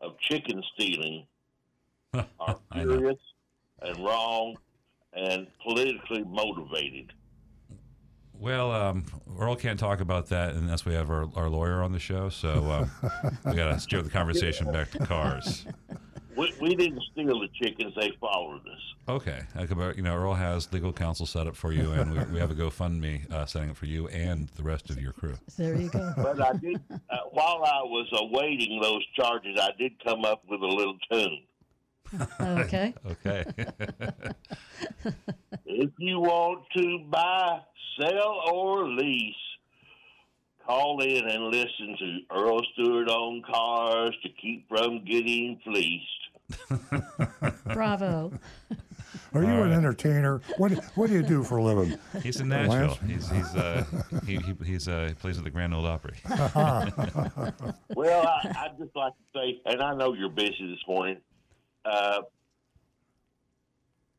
of 0.00 0.18
chicken 0.20 0.62
stealing 0.74 1.26
are 2.14 2.58
I 2.70 2.84
know. 2.84 2.96
serious 2.96 3.18
and 3.82 3.98
wrong 4.02 4.56
and 5.12 5.46
politically 5.62 6.22
motivated. 6.24 7.12
Well, 8.34 8.70
um, 8.70 9.04
Earl 9.38 9.56
can't 9.56 9.80
talk 9.80 10.00
about 10.00 10.28
that 10.28 10.54
unless 10.54 10.84
we 10.84 10.94
have 10.94 11.10
our, 11.10 11.28
our 11.34 11.48
lawyer 11.48 11.82
on 11.82 11.90
the 11.92 11.98
show. 11.98 12.28
So 12.28 12.70
um, 12.70 12.90
we 13.44 13.54
got 13.54 13.72
to 13.72 13.80
steer 13.80 14.00
the 14.02 14.10
conversation 14.10 14.70
back 14.72 14.90
to 14.92 14.98
cars. 14.98 15.66
We, 16.36 16.54
we 16.60 16.76
didn't 16.76 17.02
steal 17.10 17.40
the 17.40 17.48
chickens; 17.60 17.94
they 17.98 18.12
followed 18.20 18.60
us. 18.60 18.94
Okay, 19.08 19.40
Like 19.56 19.72
about- 19.72 19.96
you 19.96 20.02
know, 20.02 20.14
Earl 20.14 20.34
has 20.34 20.72
legal 20.72 20.92
counsel 20.92 21.26
set 21.26 21.48
up 21.48 21.56
for 21.56 21.72
you, 21.72 21.90
and 21.92 22.12
we, 22.12 22.34
we 22.34 22.38
have 22.38 22.52
a 22.52 22.54
GoFundMe 22.54 23.28
uh, 23.32 23.44
setting 23.46 23.70
up 23.70 23.76
for 23.76 23.86
you 23.86 24.06
and 24.08 24.46
the 24.50 24.62
rest 24.62 24.88
of 24.90 25.00
your 25.00 25.12
crew. 25.14 25.34
There 25.56 25.74
you 25.74 25.88
go. 25.88 26.12
But 26.16 26.40
I 26.40 26.52
did, 26.52 26.76
uh, 26.90 27.16
while 27.32 27.64
I 27.64 27.80
was 27.82 28.06
awaiting 28.12 28.80
those 28.80 29.04
charges, 29.16 29.58
I 29.60 29.70
did 29.78 29.92
come 30.04 30.24
up 30.24 30.42
with 30.48 30.60
a 30.62 30.66
little 30.66 30.96
tune. 31.10 31.40
Okay. 32.40 32.94
Okay. 33.06 33.44
If 35.70 35.90
you 35.98 36.18
want 36.18 36.64
to 36.76 36.98
buy, 37.08 37.60
sell, 38.00 38.40
or 38.52 38.88
lease, 38.88 39.34
call 40.66 41.00
in 41.02 41.24
and 41.28 41.44
listen 41.44 41.96
to 41.98 42.18
Earl 42.36 42.60
Stewart 42.72 43.08
on 43.08 43.42
cars 43.42 44.14
to 44.22 44.28
keep 44.42 44.68
from 44.68 45.04
getting 45.04 45.60
fleeced. 45.64 46.84
Bravo. 47.72 48.32
are 49.34 49.42
you 49.44 49.50
all 49.50 49.62
an 49.62 49.72
entertainer? 49.72 50.40
What 50.56 50.72
what 50.96 51.08
do 51.08 51.12
you 51.14 51.22
do 51.22 51.44
for 51.44 51.58
a 51.58 51.62
living? 51.62 51.96
He's 52.22 52.40
in 52.40 52.48
Nashville. 52.48 52.98
Lance? 53.02 53.06
He's 53.06 53.28
he's 53.30 53.54
uh, 53.54 53.84
he, 54.26 54.36
he 54.36 54.54
he's 54.64 54.88
uh, 54.88 55.06
he 55.08 55.14
plays 55.14 55.38
at 55.38 55.44
the 55.44 55.50
Grand 55.50 55.74
Ole 55.74 55.86
Opry. 55.86 56.16
Well, 56.24 58.26
I, 58.26 58.64
I'd 58.64 58.78
just 58.78 58.96
like 58.96 59.12
to 59.12 59.38
say, 59.38 59.60
and 59.66 59.82
I 59.82 59.94
know 59.94 60.14
you're 60.14 60.30
busy 60.30 60.66
this 60.70 60.80
morning. 60.88 61.18
Uh, 61.84 62.22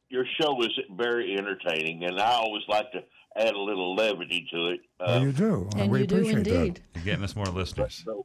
your 0.09 0.25
show 0.39 0.59
is 0.63 0.69
very 0.97 1.35
entertaining, 1.37 2.03
and 2.03 2.19
I 2.19 2.31
always 2.31 2.63
like 2.67 2.91
to 2.93 3.03
add 3.37 3.53
a 3.53 3.59
little 3.59 3.95
levity 3.95 4.47
to 4.51 4.67
it. 4.69 4.79
Uh, 4.99 5.03
Oh, 5.07 5.21
you 5.21 5.31
do. 5.31 5.69
And 5.77 5.91
we 5.91 5.99
you 6.01 6.07
do 6.07 6.15
appreciate 6.15 6.47
indeed. 6.47 6.81
You're 6.95 7.03
getting 7.03 7.23
us 7.23 7.35
more 7.35 7.45
listeners. 7.45 8.03
but, 8.05 8.17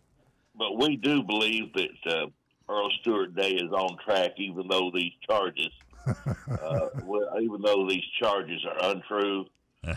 but 0.56 0.78
we 0.78 0.96
do 0.96 1.22
believe 1.22 1.72
that 1.74 1.90
uh, 2.06 2.26
Earl 2.72 2.90
Stewart 3.00 3.34
Day 3.36 3.50
is 3.50 3.70
on 3.70 3.98
track, 4.04 4.32
even 4.38 4.66
though 4.68 4.90
these 4.94 5.12
charges, 5.28 5.68
uh, 6.06 6.88
well, 7.04 7.28
even 7.40 7.60
though 7.62 7.86
these 7.88 8.04
charges 8.18 8.64
are 8.64 8.90
untrue 8.90 9.44
and. 9.84 9.96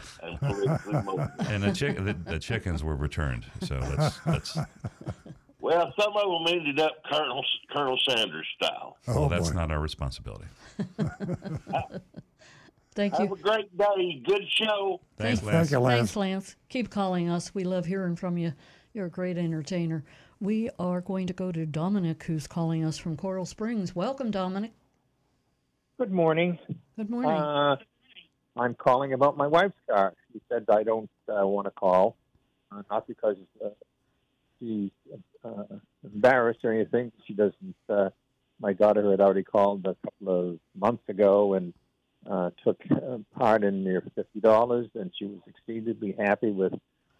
And 1.49 1.63
the, 1.63 1.71
chick, 1.73 1.95
the, 1.95 2.13
the 2.25 2.39
chickens 2.39 2.83
were 2.83 2.95
returned. 2.95 3.45
So 3.63 3.79
let's 3.97 4.19
let's 4.25 4.57
Well, 5.67 5.77
Well, 5.77 5.93
some 5.99 6.13
of 6.15 6.45
them 6.45 6.47
ended 6.59 6.79
up 6.79 7.03
Colonel 7.11 7.43
Colonel 7.75 7.99
Sanders 8.07 8.47
style. 8.55 8.97
Oh, 9.07 9.21
well, 9.21 9.29
that's 9.29 9.49
boy. 9.49 9.55
not 9.55 9.71
our 9.71 9.79
responsibility. 9.79 10.45
Thank 12.95 13.19
you. 13.19 13.27
Have 13.27 13.31
a 13.33 13.41
great 13.41 13.77
day. 13.77 14.21
Good 14.25 14.43
show. 14.49 15.01
Thanks, 15.17 15.41
Thank- 15.41 15.51
Lance. 15.53 15.69
Thank 15.69 15.71
you, 15.71 15.79
Lance. 15.79 15.99
Thanks, 15.99 16.15
Lance. 16.15 16.55
Keep 16.69 16.89
calling 16.89 17.29
us. 17.29 17.53
We 17.53 17.63
love 17.63 17.85
hearing 17.85 18.15
from 18.15 18.37
you. 18.37 18.53
You're 18.93 19.05
a 19.07 19.09
great 19.09 19.37
entertainer. 19.37 20.03
We 20.39 20.69
are 20.79 21.01
going 21.01 21.27
to 21.27 21.33
go 21.33 21.51
to 21.51 21.65
Dominic, 21.65 22.23
who's 22.23 22.47
calling 22.47 22.83
us 22.83 22.97
from 22.97 23.17
Coral 23.17 23.45
Springs. 23.45 23.95
Welcome, 23.95 24.31
Dominic. 24.31 24.71
Good 25.99 26.11
morning. 26.11 26.57
Good 26.95 27.09
morning. 27.09 27.31
Uh, 27.31 27.75
I'm 28.55 28.73
calling 28.73 29.13
about 29.13 29.35
my 29.37 29.47
wife's 29.47 29.77
car. 29.89 30.13
She 30.31 30.41
said 30.49 30.65
I 30.69 30.83
don't 30.83 31.09
uh, 31.27 31.45
want 31.45 31.65
to 31.65 31.71
call, 31.71 32.15
uh, 32.71 32.81
not 32.89 33.07
because 33.07 33.35
uh, 33.63 33.69
she's 34.59 34.89
uh, 35.43 35.63
embarrassed 36.03 36.59
or 36.63 36.73
anything. 36.73 37.11
She 37.27 37.33
doesn't. 37.33 37.75
Uh, 37.89 38.09
my 38.59 38.73
daughter 38.73 39.09
had 39.11 39.21
already 39.21 39.43
called 39.43 39.85
a 39.85 39.95
couple 40.03 40.51
of 40.51 40.59
months 40.75 41.03
ago 41.09 41.53
and 41.53 41.73
uh, 42.29 42.49
took 42.63 42.79
uh, 42.91 43.17
part 43.37 43.63
in 43.63 43.83
their 43.83 44.01
fifty 44.15 44.39
dollars, 44.39 44.87
and 44.95 45.11
she 45.17 45.25
was 45.25 45.39
exceedingly 45.47 46.15
happy 46.17 46.51
with 46.51 46.73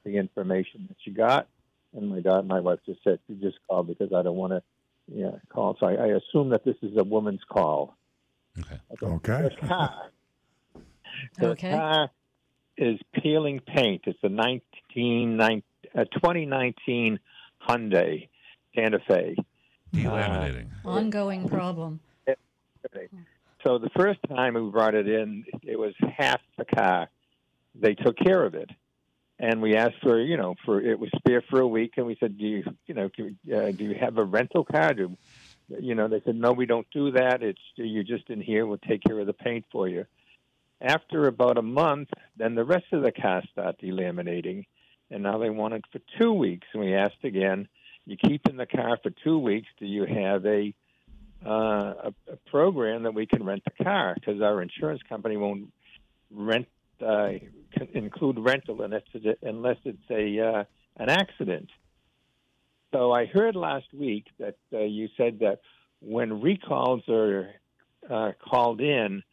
the 0.03 0.17
information 0.17 0.85
that 0.87 0.97
she 1.03 1.11
got. 1.11 1.47
And 1.95 2.09
my 2.09 2.19
daughter, 2.19 2.43
my 2.43 2.59
wife, 2.59 2.79
just 2.85 3.03
said, 3.03 3.19
"You 3.27 3.35
just 3.35 3.57
call 3.67 3.83
because 3.83 4.11
I 4.13 4.21
don't 4.21 4.35
want 4.35 4.53
to, 4.53 4.63
yeah, 5.07 5.31
call." 5.49 5.77
So 5.79 5.87
I, 5.87 5.93
I 5.93 6.07
assume 6.07 6.49
that 6.49 6.65
this 6.65 6.75
is 6.81 6.97
a 6.97 7.03
woman's 7.03 7.43
call. 7.47 7.95
Okay. 8.59 8.79
Okay. 9.03 9.49
The 9.61 9.67
car. 9.67 10.01
The 11.39 11.51
Okay. 11.51 11.71
car 11.71 12.11
is 12.77 12.99
peeling 13.21 13.59
paint. 13.59 14.03
It's 14.05 14.19
a 14.23 14.29
19, 14.29 15.35
nine- 15.37 15.63
uh, 15.95 16.03
2019 16.05 17.19
Hyundai 17.67 18.29
Santa 18.75 18.99
Fe. 19.07 19.35
Delaminating. 19.93 20.67
Ongoing 20.85 21.47
problem. 21.47 21.99
So 23.63 23.77
the 23.79 23.89
first 23.89 24.19
time 24.29 24.53
we 24.53 24.69
brought 24.69 24.95
it 24.95 25.07
in, 25.07 25.43
it 25.63 25.77
was 25.77 25.93
half 26.17 26.39
the 26.57 26.65
car. 26.65 27.09
They 27.75 27.95
took 27.95 28.17
care 28.17 28.45
of 28.45 28.55
it, 28.55 28.69
and 29.39 29.61
we 29.61 29.75
asked 29.75 30.01
for 30.01 30.19
you 30.21 30.37
know 30.37 30.55
for 30.63 30.81
it 30.81 30.99
was 30.99 31.09
spare 31.17 31.43
for 31.49 31.59
a 31.59 31.67
week, 31.67 31.93
and 31.97 32.05
we 32.05 32.15
said, 32.19 32.37
do 32.37 32.45
you 32.45 32.63
you 32.85 32.93
know 32.93 33.09
do, 33.09 33.35
uh, 33.53 33.71
do 33.71 33.83
you 33.83 33.95
have 33.99 34.17
a 34.17 34.23
rental 34.23 34.63
car? 34.63 34.93
Do 34.93 35.17
you 35.79 35.95
know? 35.95 36.07
They 36.07 36.21
said 36.23 36.35
no, 36.35 36.53
we 36.53 36.65
don't 36.65 36.87
do 36.91 37.11
that. 37.11 37.43
It's 37.43 37.59
you're 37.75 38.03
just 38.03 38.29
in 38.29 38.41
here. 38.41 38.65
We'll 38.65 38.77
take 38.77 39.03
care 39.03 39.19
of 39.19 39.27
the 39.27 39.33
paint 39.33 39.65
for 39.71 39.87
you. 39.87 40.05
After 40.79 41.27
about 41.27 41.57
a 41.57 41.63
month, 41.63 42.09
then 42.37 42.55
the 42.55 42.63
rest 42.63 42.85
of 42.91 43.01
the 43.01 43.11
car 43.11 43.41
started 43.51 43.79
delaminating, 43.81 44.65
and 45.09 45.23
now 45.23 45.37
they 45.37 45.49
want 45.49 45.73
it 45.73 45.85
for 45.91 45.99
two 46.19 46.33
weeks. 46.33 46.67
And 46.73 46.83
we 46.83 46.93
asked 46.93 47.23
again, 47.23 47.67
you 48.05 48.17
keep 48.17 48.47
in 48.47 48.57
the 48.57 48.65
car 48.65 48.97
for 49.01 49.11
two 49.23 49.37
weeks. 49.37 49.67
Do 49.79 49.85
you 49.85 50.05
have 50.05 50.45
a 50.45 50.73
uh, 51.45 51.49
a, 51.49 52.13
a 52.31 52.35
program 52.49 53.03
that 53.03 53.13
we 53.13 53.27
can 53.27 53.43
rent 53.43 53.63
the 53.63 53.83
car 53.83 54.15
because 54.15 54.41
our 54.41 54.61
insurance 54.61 55.01
company 55.07 55.37
won't 55.37 55.71
rent 56.31 56.67
uh, 57.05 57.29
include 57.93 58.39
rental 58.39 58.81
unless 58.81 59.03
it's 59.13 59.25
a, 59.25 59.47
unless 59.47 59.77
it's 59.85 60.09
a 60.09 60.39
uh, 60.39 60.63
an 60.97 61.09
accident. 61.09 61.69
So 62.93 63.11
I 63.11 63.25
heard 63.25 63.55
last 63.55 63.93
week 63.93 64.25
that 64.39 64.57
uh, 64.73 64.79
you 64.79 65.09
said 65.17 65.39
that 65.39 65.59
when 65.99 66.41
recalls 66.41 67.03
are 67.07 67.49
uh, 68.09 68.31
called 68.49 68.81
in, 68.81 69.23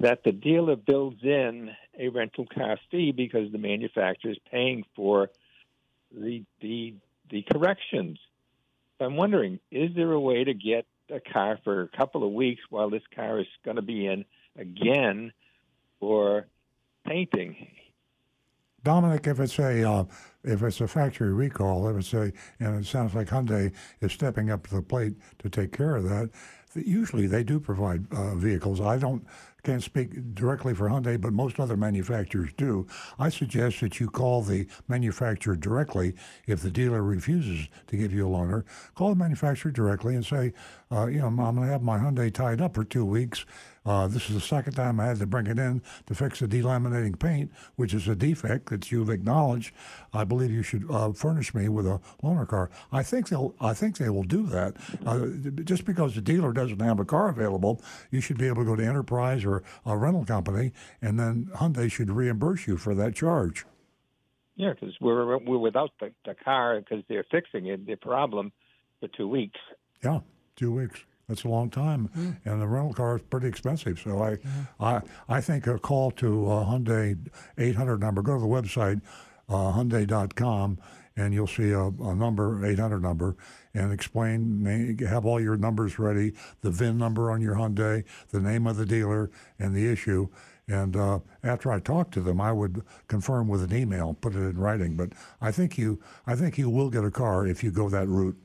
that 0.00 0.24
the 0.24 0.32
dealer 0.32 0.76
builds 0.76 1.22
in 1.22 1.70
a 1.98 2.08
rental 2.08 2.46
car 2.46 2.78
fee 2.90 3.12
because 3.12 3.50
the 3.52 3.58
manufacturer 3.58 4.30
is 4.30 4.38
paying 4.50 4.84
for 4.94 5.30
the 6.12 6.44
the 6.60 6.94
the 7.30 7.42
corrections. 7.50 8.18
I'm 9.00 9.16
wondering, 9.16 9.60
is 9.70 9.90
there 9.94 10.12
a 10.12 10.20
way 10.20 10.44
to 10.44 10.54
get 10.54 10.86
a 11.10 11.20
car 11.20 11.58
for 11.64 11.82
a 11.82 11.88
couple 11.88 12.26
of 12.26 12.32
weeks 12.32 12.62
while 12.70 12.88
this 12.88 13.02
car 13.14 13.40
is 13.40 13.46
going 13.64 13.76
to 13.76 13.82
be 13.82 14.06
in 14.06 14.24
again 14.58 15.32
for 16.00 16.46
painting? 17.06 17.68
Dominic, 18.82 19.26
if 19.26 19.40
it's 19.40 19.58
a 19.58 19.88
uh, 19.88 20.04
if 20.44 20.62
it's 20.62 20.80
a 20.80 20.86
factory 20.86 21.32
recall, 21.32 21.88
if 21.88 21.96
it's 21.96 22.14
a 22.14 22.32
and 22.60 22.78
it 22.78 22.86
sounds 22.86 23.14
like 23.14 23.28
Hyundai 23.28 23.72
is 24.00 24.12
stepping 24.12 24.48
up 24.50 24.66
to 24.68 24.76
the 24.76 24.82
plate 24.82 25.14
to 25.40 25.50
take 25.50 25.72
care 25.72 25.96
of 25.96 26.04
that. 26.04 26.30
Usually, 26.84 27.26
they 27.26 27.42
do 27.42 27.58
provide 27.58 28.06
uh, 28.12 28.34
vehicles. 28.34 28.80
I 28.80 28.98
don't 28.98 29.24
can't 29.66 29.82
speak 29.82 30.32
directly 30.36 30.74
for 30.74 30.88
Hyundai, 30.88 31.20
but 31.20 31.32
most 31.32 31.58
other 31.58 31.76
manufacturers 31.76 32.50
do. 32.56 32.86
I 33.18 33.30
suggest 33.30 33.80
that 33.80 33.98
you 33.98 34.08
call 34.08 34.42
the 34.42 34.68
manufacturer 34.86 35.56
directly 35.56 36.14
if 36.46 36.62
the 36.62 36.70
dealer 36.70 37.02
refuses 37.02 37.66
to 37.88 37.96
give 37.96 38.12
you 38.12 38.28
a 38.28 38.30
loaner. 38.30 38.62
Call 38.94 39.08
the 39.08 39.16
manufacturer 39.16 39.72
directly 39.72 40.14
and 40.14 40.24
say, 40.24 40.52
uh, 40.92 41.06
you 41.06 41.18
know, 41.18 41.26
I'm 41.26 41.36
going 41.36 41.56
to 41.56 41.66
have 41.66 41.82
my 41.82 41.98
Hyundai 41.98 42.32
tied 42.32 42.60
up 42.60 42.76
for 42.76 42.84
two 42.84 43.04
weeks. 43.04 43.44
Uh, 43.86 44.08
this 44.08 44.28
is 44.28 44.34
the 44.34 44.40
second 44.40 44.72
time 44.72 44.98
I 44.98 45.06
had 45.06 45.18
to 45.20 45.26
bring 45.26 45.46
it 45.46 45.58
in 45.58 45.80
to 46.06 46.14
fix 46.14 46.40
the 46.40 46.48
delaminating 46.48 47.18
paint, 47.18 47.52
which 47.76 47.94
is 47.94 48.08
a 48.08 48.16
defect 48.16 48.68
that 48.70 48.90
you've 48.90 49.10
acknowledged. 49.10 49.72
I 50.12 50.24
believe 50.24 50.50
you 50.50 50.64
should 50.64 50.90
uh, 50.90 51.12
furnish 51.12 51.54
me 51.54 51.68
with 51.68 51.86
a 51.86 52.00
loaner 52.22 52.48
car. 52.48 52.70
I 52.90 53.02
think 53.02 53.28
they'll. 53.28 53.54
I 53.60 53.72
think 53.72 53.98
they 53.98 54.10
will 54.10 54.24
do 54.24 54.46
that. 54.48 54.74
Uh, 55.06 55.26
just 55.62 55.84
because 55.84 56.14
the 56.14 56.20
dealer 56.20 56.52
doesn't 56.52 56.80
have 56.80 56.98
a 56.98 57.04
car 57.04 57.28
available, 57.28 57.80
you 58.10 58.20
should 58.20 58.38
be 58.38 58.48
able 58.48 58.62
to 58.62 58.66
go 58.66 58.76
to 58.76 58.84
Enterprise 58.84 59.44
or 59.44 59.62
a 59.84 59.96
rental 59.96 60.24
company, 60.24 60.72
and 61.00 61.18
then 61.18 61.48
Hyundai 61.54 61.90
should 61.90 62.10
reimburse 62.10 62.66
you 62.66 62.76
for 62.76 62.94
that 62.94 63.14
charge. 63.14 63.64
Yeah, 64.56 64.72
because 64.72 64.94
we're 65.00 65.38
we're 65.38 65.58
without 65.58 65.90
the, 66.00 66.12
the 66.24 66.34
car 66.34 66.80
because 66.80 67.04
they're 67.08 67.26
fixing 67.30 67.66
it, 67.66 67.86
the 67.86 67.96
problem 67.96 68.52
for 69.00 69.08
two 69.08 69.28
weeks. 69.28 69.60
Yeah, 70.02 70.20
two 70.56 70.72
weeks. 70.72 71.04
That's 71.28 71.42
a 71.42 71.48
long 71.48 71.70
time, 71.70 72.08
and 72.44 72.62
the 72.62 72.68
rental 72.68 72.94
car 72.94 73.16
is 73.16 73.22
pretty 73.22 73.48
expensive. 73.48 73.98
So 73.98 74.22
I, 74.22 74.38
I, 74.78 75.00
I 75.28 75.40
think 75.40 75.66
a 75.66 75.76
call 75.76 76.12
to 76.12 76.48
uh, 76.48 76.64
Hyundai 76.64 77.18
800 77.58 77.98
number. 77.98 78.22
Go 78.22 78.34
to 78.34 78.40
the 78.40 78.46
website, 78.46 79.00
uh, 79.48 79.72
Hyundai.com, 79.72 80.78
and 81.16 81.34
you'll 81.34 81.48
see 81.48 81.72
a, 81.72 81.86
a 81.86 82.14
number 82.14 82.64
800 82.64 83.02
number, 83.02 83.36
and 83.74 83.92
explain. 83.92 84.96
Have 85.00 85.26
all 85.26 85.40
your 85.40 85.56
numbers 85.56 85.98
ready, 85.98 86.32
the 86.60 86.70
VIN 86.70 86.96
number 86.96 87.32
on 87.32 87.40
your 87.40 87.56
Hyundai, 87.56 88.04
the 88.30 88.40
name 88.40 88.68
of 88.68 88.76
the 88.76 88.86
dealer, 88.86 89.28
and 89.58 89.74
the 89.74 89.90
issue. 89.90 90.28
And 90.68 90.96
uh, 90.96 91.18
after 91.42 91.72
I 91.72 91.80
talk 91.80 92.12
to 92.12 92.20
them, 92.20 92.40
I 92.40 92.52
would 92.52 92.82
confirm 93.08 93.48
with 93.48 93.64
an 93.64 93.76
email, 93.76 94.14
put 94.14 94.36
it 94.36 94.38
in 94.38 94.58
writing. 94.58 94.96
But 94.96 95.10
I 95.40 95.50
think 95.50 95.76
you, 95.76 96.00
I 96.24 96.36
think 96.36 96.56
you 96.56 96.70
will 96.70 96.90
get 96.90 97.02
a 97.02 97.10
car 97.10 97.48
if 97.48 97.64
you 97.64 97.72
go 97.72 97.88
that 97.88 98.06
route. 98.06 98.36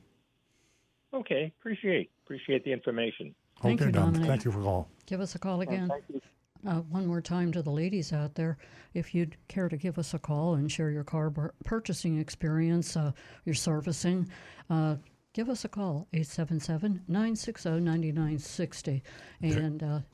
Okay, 1.14 1.52
appreciate 1.60 2.10
appreciate 2.24 2.64
the 2.64 2.72
information. 2.72 3.34
Thank 3.60 3.80
okay, 3.80 3.88
you, 3.88 3.92
Don. 3.92 4.04
Dominic. 4.06 4.28
Thank 4.28 4.44
you 4.44 4.52
for 4.52 4.62
calling. 4.62 4.86
Give 5.06 5.20
us 5.20 5.34
a 5.34 5.38
call 5.38 5.60
again. 5.60 5.88
Thank 5.88 6.04
you. 6.08 6.20
Uh, 6.64 6.80
one 6.82 7.04
more 7.06 7.20
time 7.20 7.50
to 7.50 7.60
the 7.60 7.70
ladies 7.70 8.12
out 8.12 8.36
there, 8.36 8.56
if 8.94 9.16
you'd 9.16 9.36
care 9.48 9.68
to 9.68 9.76
give 9.76 9.98
us 9.98 10.14
a 10.14 10.18
call 10.18 10.54
and 10.54 10.70
share 10.70 10.90
your 10.90 11.02
car 11.02 11.28
bur- 11.28 11.52
purchasing 11.64 12.20
experience, 12.20 12.96
uh, 12.96 13.10
your 13.44 13.56
servicing, 13.56 14.28
uh, 14.70 14.94
give 15.34 15.48
us 15.48 15.64
a 15.64 15.68
call 15.68 16.06
877-960-9960 16.12 19.02
and 19.40 20.04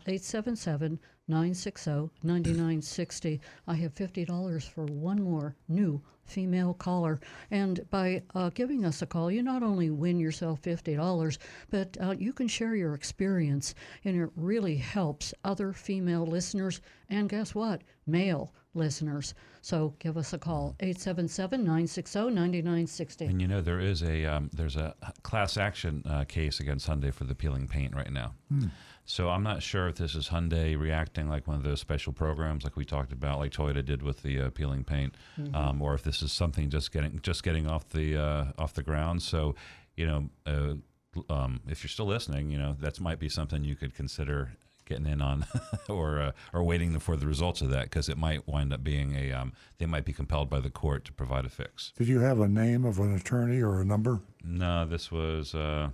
uh, 1.31 1.35
877-960-9960. 1.35 3.41
I 3.67 3.75
have 3.75 3.95
$50 3.95 4.63
for 4.69 4.85
one 4.85 5.23
more 5.23 5.55
new 5.69 6.01
female 6.25 6.75
caller. 6.75 7.21
And 7.51 7.81
by 7.91 8.23
uh, 8.35 8.51
giving 8.51 8.85
us 8.85 9.03
a 9.03 9.07
call, 9.07 9.31
you 9.31 9.43
not 9.43 9.63
only 9.63 9.91
win 9.91 10.21
yourself 10.21 10.61
$50, 10.63 11.39
but 11.71 11.97
uh, 12.01 12.15
you 12.19 12.33
can 12.33 12.49
share 12.49 12.75
your 12.75 12.95
experience, 12.95 13.75
and 14.05 14.21
it 14.21 14.31
really 14.37 14.77
helps 14.77 15.33
other 15.45 15.73
female 15.73 16.27
listeners. 16.27 16.81
And 17.09 17.29
guess 17.29 17.55
what? 17.55 17.83
Male 18.07 18.53
listeners. 18.75 19.35
So 19.61 19.95
give 19.99 20.17
us 20.17 20.33
a 20.33 20.39
call 20.39 20.77
877-960-9960. 20.81 23.29
And 23.29 23.41
you 23.41 23.49
know 23.49 23.61
there 23.61 23.81
is 23.81 24.03
a 24.03 24.25
um, 24.25 24.51
there's 24.53 24.77
a 24.77 24.95
class 25.23 25.57
action 25.57 26.03
uh, 26.07 26.25
case 26.25 26.61
against 26.61 26.89
Hyundai 26.89 27.13
for 27.13 27.25
the 27.25 27.35
peeling 27.35 27.67
paint 27.67 27.95
right 27.95 28.13
now. 28.13 28.35
So 29.09 29.31
I'm 29.31 29.43
not 29.43 29.63
sure 29.63 29.89
if 29.89 29.97
this 29.97 30.15
is 30.15 30.29
Hyundai 30.29 30.79
reacting 30.79 31.31
like 31.31 31.47
one 31.47 31.57
of 31.57 31.63
those 31.63 31.81
special 31.81 32.13
programs 32.13 32.63
like 32.63 32.77
we 32.77 32.85
talked 32.85 33.11
about, 33.11 33.39
like 33.39 33.53
Toyota 33.53 33.83
did 33.83 34.03
with 34.03 34.23
the 34.23 34.39
uh, 34.39 34.51
peeling 34.51 34.85
paint, 34.85 35.15
um, 35.55 35.81
or 35.81 35.95
if 35.95 36.03
this 36.03 36.21
is 36.21 36.31
something 36.31 36.69
just 36.69 36.93
getting 36.93 37.19
just 37.23 37.43
getting 37.43 37.67
off 37.67 37.89
the 37.89 38.19
uh, 38.19 38.45
off 38.59 38.75
the 38.75 38.83
ground. 38.83 39.23
So 39.23 39.55
you 39.97 40.07
know, 40.07 40.29
uh, 40.47 40.75
um, 41.33 41.61
if 41.67 41.83
you're 41.83 41.89
still 41.89 42.05
listening, 42.07 42.51
you 42.51 42.59
know 42.59 42.77
that 42.81 43.01
might 43.01 43.19
be 43.19 43.31
something 43.31 43.65
you 43.65 43.77
could 43.77 43.95
consider 43.95 44.51
getting 44.85 45.07
in 45.07 45.23
on 45.23 45.47
or 45.89 46.21
uh, 46.21 46.33
or 46.53 46.63
waiting 46.63 46.99
for 46.99 47.17
the 47.17 47.27
results 47.27 47.63
of 47.63 47.71
that 47.71 47.85
because 47.85 48.11
it 48.11 48.19
might 48.19 48.47
wind 48.47 48.75
up 48.75 48.85
being 48.85 49.15
a 49.15 49.33
um, 49.33 49.55
they 49.79 49.87
might 49.87 50.05
be 50.05 50.13
compelled 50.13 50.51
by 50.51 50.61
the 50.61 50.71
court 50.71 51.07
to 51.07 51.15
provide 51.15 51.47
a 51.47 51.49
fix. 51.49 51.95
Did 51.97 52.09
you 52.09 52.21
have 52.21 52.41
a 52.41 52.49
name 52.49 52.85
of 52.85 52.99
an 52.99 53.15
attorney 53.15 53.63
or 53.63 53.81
a 53.81 53.87
number? 53.87 54.21
No, 54.45 54.85
this 54.85 55.11
was 55.11 55.55
uh, 55.55 55.91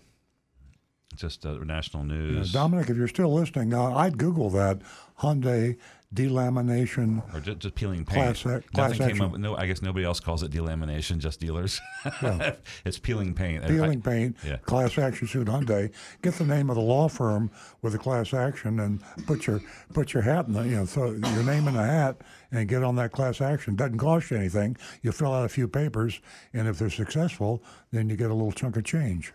just 1.16 1.44
uh, 1.46 1.54
national 1.64 2.06
Yeah, 2.06 2.12
news. 2.14 2.52
Dominic, 2.52 2.90
if 2.90 2.96
you're 2.96 3.08
still 3.08 3.32
listening, 3.32 3.72
uh, 3.74 3.94
I'd 3.94 4.18
Google 4.18 4.50
that 4.50 4.80
Hyundai 5.20 5.76
delamination. 6.14 7.22
or 7.34 7.40
just, 7.40 7.58
just 7.58 7.74
peeling 7.74 8.04
paint. 8.04 8.36
Class 8.36 8.62
class 8.72 8.98
came 8.98 9.20
up. 9.20 9.36
No, 9.36 9.56
I 9.56 9.66
guess 9.66 9.82
nobody 9.82 10.04
else 10.04 10.20
calls 10.20 10.42
it 10.42 10.50
delamination. 10.52 11.18
Just 11.18 11.40
dealers. 11.40 11.80
Yeah. 12.22 12.54
it's 12.84 12.98
peeling 12.98 13.34
paint. 13.34 13.66
Peeling 13.66 13.98
I- 14.04 14.08
paint, 14.10 14.36
Yeah. 14.46 14.56
class 14.58 14.96
action 14.98 15.26
suit 15.26 15.48
Hyundai. 15.48 15.92
Get 16.22 16.34
the 16.34 16.44
name 16.44 16.70
of 16.70 16.76
the 16.76 16.82
law 16.82 17.08
firm 17.08 17.50
with 17.82 17.92
the 17.92 17.98
class 17.98 18.32
action 18.32 18.80
and 18.80 19.02
put 19.26 19.46
your 19.46 19.60
put 19.92 20.12
your 20.14 20.22
hat 20.22 20.46
in 20.46 20.52
the 20.52 20.62
you 20.62 20.76
know 20.76 20.86
throw 20.86 21.12
your 21.12 21.42
name 21.44 21.66
in 21.68 21.74
the 21.74 21.82
hat 21.84 22.18
and 22.52 22.68
get 22.68 22.82
on 22.84 22.96
that 22.96 23.12
class 23.12 23.40
action. 23.40 23.74
Doesn't 23.74 23.98
cost 23.98 24.30
you 24.30 24.36
anything. 24.36 24.76
You 25.02 25.12
fill 25.12 25.32
out 25.32 25.44
a 25.44 25.48
few 25.48 25.66
papers, 25.68 26.20
and 26.52 26.68
if 26.68 26.78
they're 26.78 26.90
successful, 26.90 27.62
then 27.90 28.08
you 28.08 28.16
get 28.16 28.30
a 28.30 28.34
little 28.34 28.52
chunk 28.52 28.76
of 28.76 28.84
change. 28.84 29.32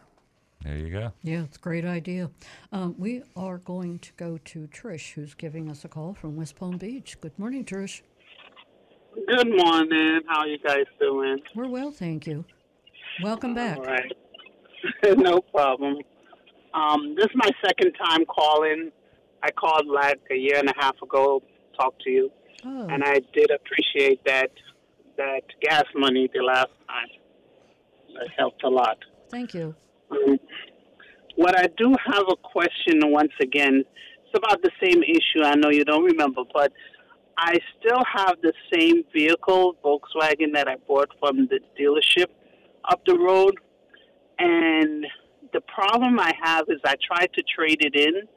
There 0.64 0.76
you 0.78 0.90
go. 0.92 1.14
Yeah, 1.24 1.44
it's 1.44 1.56
a 1.58 1.60
great 1.60 1.86
idea. 1.86 2.30
Um, 2.74 2.94
we 2.98 3.24
are 3.36 3.60
going 3.60 4.00
to 4.00 4.12
go 4.18 4.38
to 4.46 4.68
Trish, 4.68 5.14
who's 5.14 5.34
giving 5.34 5.70
us 5.70 5.86
a 5.86 5.88
call 5.88 6.14
from 6.14 6.36
West 6.36 6.56
Palm 6.58 6.78
Beach. 6.78 7.18
Good 7.22 7.38
morning, 7.40 7.64
Trish. 7.64 8.02
Good 9.28 9.48
morning. 9.56 10.22
How 10.28 10.40
are 10.42 10.48
you 10.48 10.58
guys 10.60 10.86
doing? 11.00 11.40
We're 11.56 11.70
well, 11.70 11.92
thank 11.92 12.28
you. 12.28 12.44
Welcome 13.24 13.54
back. 13.54 13.78
All 13.78 13.86
right. 13.86 14.12
no 15.18 15.40
problem. 15.40 15.98
Um, 16.74 17.16
this 17.16 17.26
is 17.26 17.36
my 17.36 17.50
second 17.66 17.94
time 17.94 18.26
calling. 18.26 18.92
I 19.42 19.52
called 19.52 19.88
like 19.88 20.20
a 20.30 20.36
year 20.36 20.58
and 20.58 20.70
a 20.70 20.74
half 20.78 21.02
ago, 21.02 21.42
talked 21.80 22.02
to 22.04 22.10
you, 22.10 22.32
Oh, 22.66 22.88
and 22.90 23.02
I 23.04 23.22
did 23.34 23.50
appreciate 23.52 24.24
that 24.26 24.52
that 25.16 25.42
gas 25.62 25.86
money 25.96 26.30
the 26.34 26.42
last 26.44 26.68
time. 26.88 27.08
It 28.10 28.32
helped 28.38 28.64
a 28.64 28.70
lot. 28.70 28.98
thank 29.30 29.54
you. 29.54 29.76
What 31.36 31.58
I 31.58 31.68
do 31.78 31.96
have 32.06 32.26
a 32.30 32.36
question 32.36 33.00
once 33.12 33.32
again. 33.42 33.84
It's 34.26 34.38
about 34.38 34.62
the 34.62 34.72
same 34.84 35.02
issue. 35.04 35.44
I 35.44 35.56
know 35.56 35.70
you 35.70 35.86
don't 35.86 36.04
remember, 36.04 36.42
but 36.54 36.72
I 37.38 37.58
still 37.80 38.04
have 38.14 38.36
the 38.42 38.54
same 38.74 39.04
vehicle, 39.14 39.76
Volkswagen, 39.84 40.54
that 40.54 40.68
I 40.68 40.76
bought 40.88 41.10
from 41.20 41.48
the 41.48 41.60
dealership 41.80 42.28
up 42.92 43.02
the 43.06 43.18
road. 43.18 43.56
And 44.38 45.06
the 45.54 45.62
problem 45.62 46.20
I 46.20 46.34
have 46.44 46.66
is 46.68 46.80
I 46.86 46.96
tried 47.08 47.30
to 47.34 47.44
trade 47.56 47.80
it 47.80 47.96
in 47.96 48.28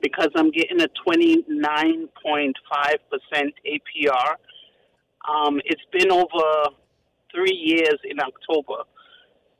because 0.00 0.28
I'm 0.34 0.50
getting 0.50 0.80
a 0.80 0.88
29.5% 1.06 2.54
APR. 3.66 4.34
Um, 5.28 5.60
it's 5.66 5.82
been 5.92 6.10
over 6.10 6.70
three 7.32 7.54
years 7.54 7.98
in 8.04 8.18
October, 8.20 8.84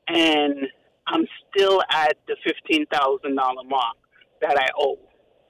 and 0.07 0.67
I'm 1.07 1.25
still 1.49 1.81
at 1.91 2.17
the 2.27 2.35
$15,000 2.69 3.35
mark 3.69 3.97
that 4.41 4.57
I 4.57 4.67
owe 4.77 4.99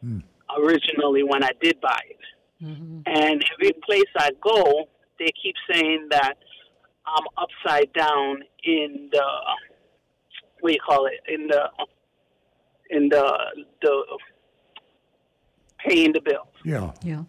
hmm. 0.02 0.20
originally 0.58 1.24
when 1.24 1.44
I 1.44 1.52
did 1.62 1.80
buy 1.82 2.00
it. 2.10 2.18
Mm-hmm. 2.64 3.02
And 3.06 3.44
every 3.54 3.74
place 3.86 4.04
I 4.18 4.32
go, 4.42 4.88
they 5.20 5.32
keep 5.42 5.56
saying 5.72 6.08
that 6.12 6.36
I'm 7.06 7.26
upside 7.38 7.92
down 7.94 8.44
in 8.64 9.10
the 9.12 9.24
what 10.60 10.70
do 10.70 10.74
you 10.74 10.80
call 10.80 11.08
it 11.08 11.20
in 11.28 11.48
the 11.48 11.70
in 12.92 13.10
the 13.10 13.66
the 13.82 14.18
paying 15.80 16.14
the 16.14 16.22
bills. 16.22 16.48
Yeah. 16.64 16.92
Yeah. 17.04 17.24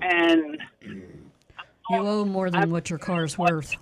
And 0.00 0.58
You 1.90 2.06
owe 2.06 2.24
more 2.24 2.50
than 2.50 2.70
what 2.70 2.90
your 2.90 2.98
car's 2.98 3.36
worth. 3.36 3.74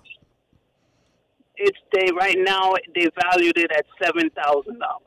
Right 2.19 2.37
now 2.39 2.73
they 2.95 3.07
valued 3.21 3.57
it 3.57 3.71
at 3.71 3.85
seven 4.01 4.29
thousand 4.31 4.79
dollars. 4.79 5.03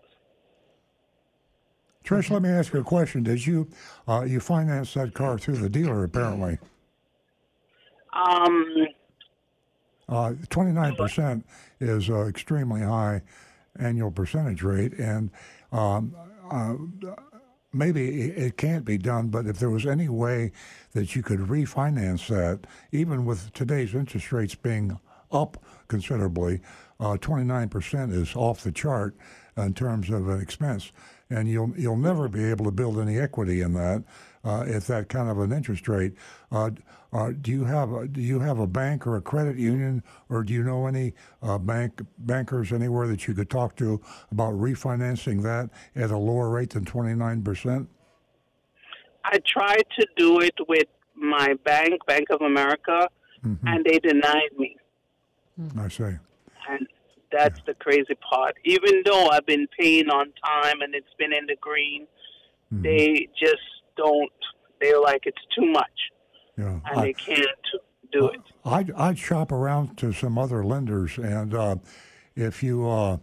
Trish, 2.05 2.30
let 2.30 2.43
me 2.43 2.49
ask 2.49 2.72
you 2.72 2.80
a 2.80 2.84
question. 2.84 3.22
Did 3.22 3.47
you 3.47 3.68
uh, 4.09 4.24
you 4.26 4.41
finance 4.41 4.95
that 4.95 5.14
car 5.14 5.38
through 5.38 5.59
the 5.59 5.68
dealer? 5.68 6.03
Apparently, 6.05 6.59
Um, 8.12 8.88
twenty 10.49 10.72
nine 10.72 10.97
percent 10.97 11.47
is 11.78 12.11
uh, 12.11 12.26
extremely 12.26 12.80
high 12.80 13.22
annual 13.78 14.11
percentage 14.11 14.62
rate, 14.62 14.95
and 14.95 15.30
um, 15.70 16.14
uh, 16.51 16.74
maybe 17.72 18.30
it 18.32 18.57
can't 18.57 18.84
be 18.84 18.99
done. 18.99 19.28
But 19.28 19.47
if 19.47 19.59
there 19.59 19.70
was 19.70 19.86
any 19.86 20.09
way 20.09 20.51
that 20.93 21.14
you 21.14 21.22
could 21.22 21.41
refinance 21.41 22.26
that, 22.26 22.66
even 22.91 23.24
with 23.24 23.53
today's 23.53 23.95
interest 23.95 24.32
rates 24.32 24.57
being 24.57 24.99
up 25.30 25.62
considerably, 25.91 26.61
nine 26.99 27.68
percent 27.68 28.12
is 28.12 28.34
off 28.34 28.62
the 28.62 28.72
chart 28.72 29.14
in 29.57 29.74
terms 29.74 30.09
of 30.09 30.28
an 30.28 30.41
expense, 30.41 30.93
and 31.28 31.49
you'll 31.49 31.74
you'll 31.76 31.97
never 31.97 32.28
be 32.28 32.45
able 32.45 32.64
to 32.64 32.70
build 32.70 32.99
any 32.99 33.18
equity 33.18 33.61
in 33.61 33.74
that 33.74 34.03
uh, 34.45 34.62
at 34.62 34.84
that 34.84 35.09
kind 35.11 35.28
of 35.28 35.38
an 35.38 35.53
interest 35.53 35.88
rate. 35.88 36.14
Uh, 36.51 36.70
uh, 37.12 37.32
do 37.43 37.51
you 37.51 37.64
have 37.64 37.93
a, 37.93 38.07
do 38.07 38.20
you 38.20 38.38
have 38.38 38.61
a 38.61 38.66
bank 38.66 39.07
or 39.07 39.16
a 39.16 39.20
credit 39.20 39.57
union, 39.57 40.03
or 40.28 40.45
do 40.45 40.55
you 40.55 40.62
know 40.62 40.86
any 40.86 41.12
uh, 41.43 41.59
bank 41.59 42.01
bankers 42.18 42.72
anywhere 42.72 43.07
that 43.09 43.26
you 43.26 43.34
could 43.34 43.51
talk 43.51 43.76
to 43.76 44.01
about 44.30 44.55
refinancing 44.55 45.43
that 45.43 45.68
at 45.97 46.11
a 46.11 46.16
lower 46.16 46.49
rate 46.49 46.70
than 46.70 46.84
twenty 46.84 47.14
nine 47.14 47.43
percent? 47.43 47.88
I 49.24 49.38
tried 49.47 49.84
to 49.99 50.07
do 50.16 50.41
it 50.41 50.55
with 50.68 50.88
my 51.14 51.55
bank, 51.64 52.07
Bank 52.07 52.30
of 52.30 52.41
America, 52.41 53.09
and 53.43 53.84
they 53.84 53.99
denied 53.99 54.53
me. 54.57 54.76
I 55.79 55.89
see. 55.89 56.05
And 56.69 56.87
that's 57.33 57.61
the 57.67 57.75
crazy 57.75 58.15
part. 58.29 58.57
Even 58.65 59.03
though 59.05 59.29
I've 59.29 59.47
been 59.47 59.67
paying 59.79 60.09
on 60.09 60.33
time 60.45 60.81
and 60.81 60.95
it's 60.95 61.13
been 61.19 61.33
in 61.33 61.47
the 61.47 61.57
green, 61.61 62.07
they 62.71 63.29
just 63.39 63.63
don't. 63.97 64.31
They're 64.81 65.01
like 65.01 65.23
it's 65.27 65.43
too 65.57 65.67
much, 65.67 65.99
Yeah. 66.57 66.79
and 66.91 67.03
they 67.03 67.13
can't 67.13 67.47
do 68.13 68.29
it. 68.29 68.41
I'd, 68.65 68.91
I'd 68.93 69.19
shop 69.19 69.53
around 69.53 69.97
to 69.99 70.13
some 70.13 70.39
other 70.39 70.65
lenders, 70.65 71.19
and 71.19 71.53
uh, 71.55 71.77
if 72.37 72.63
you 72.63 72.89
uh, 72.89 73.19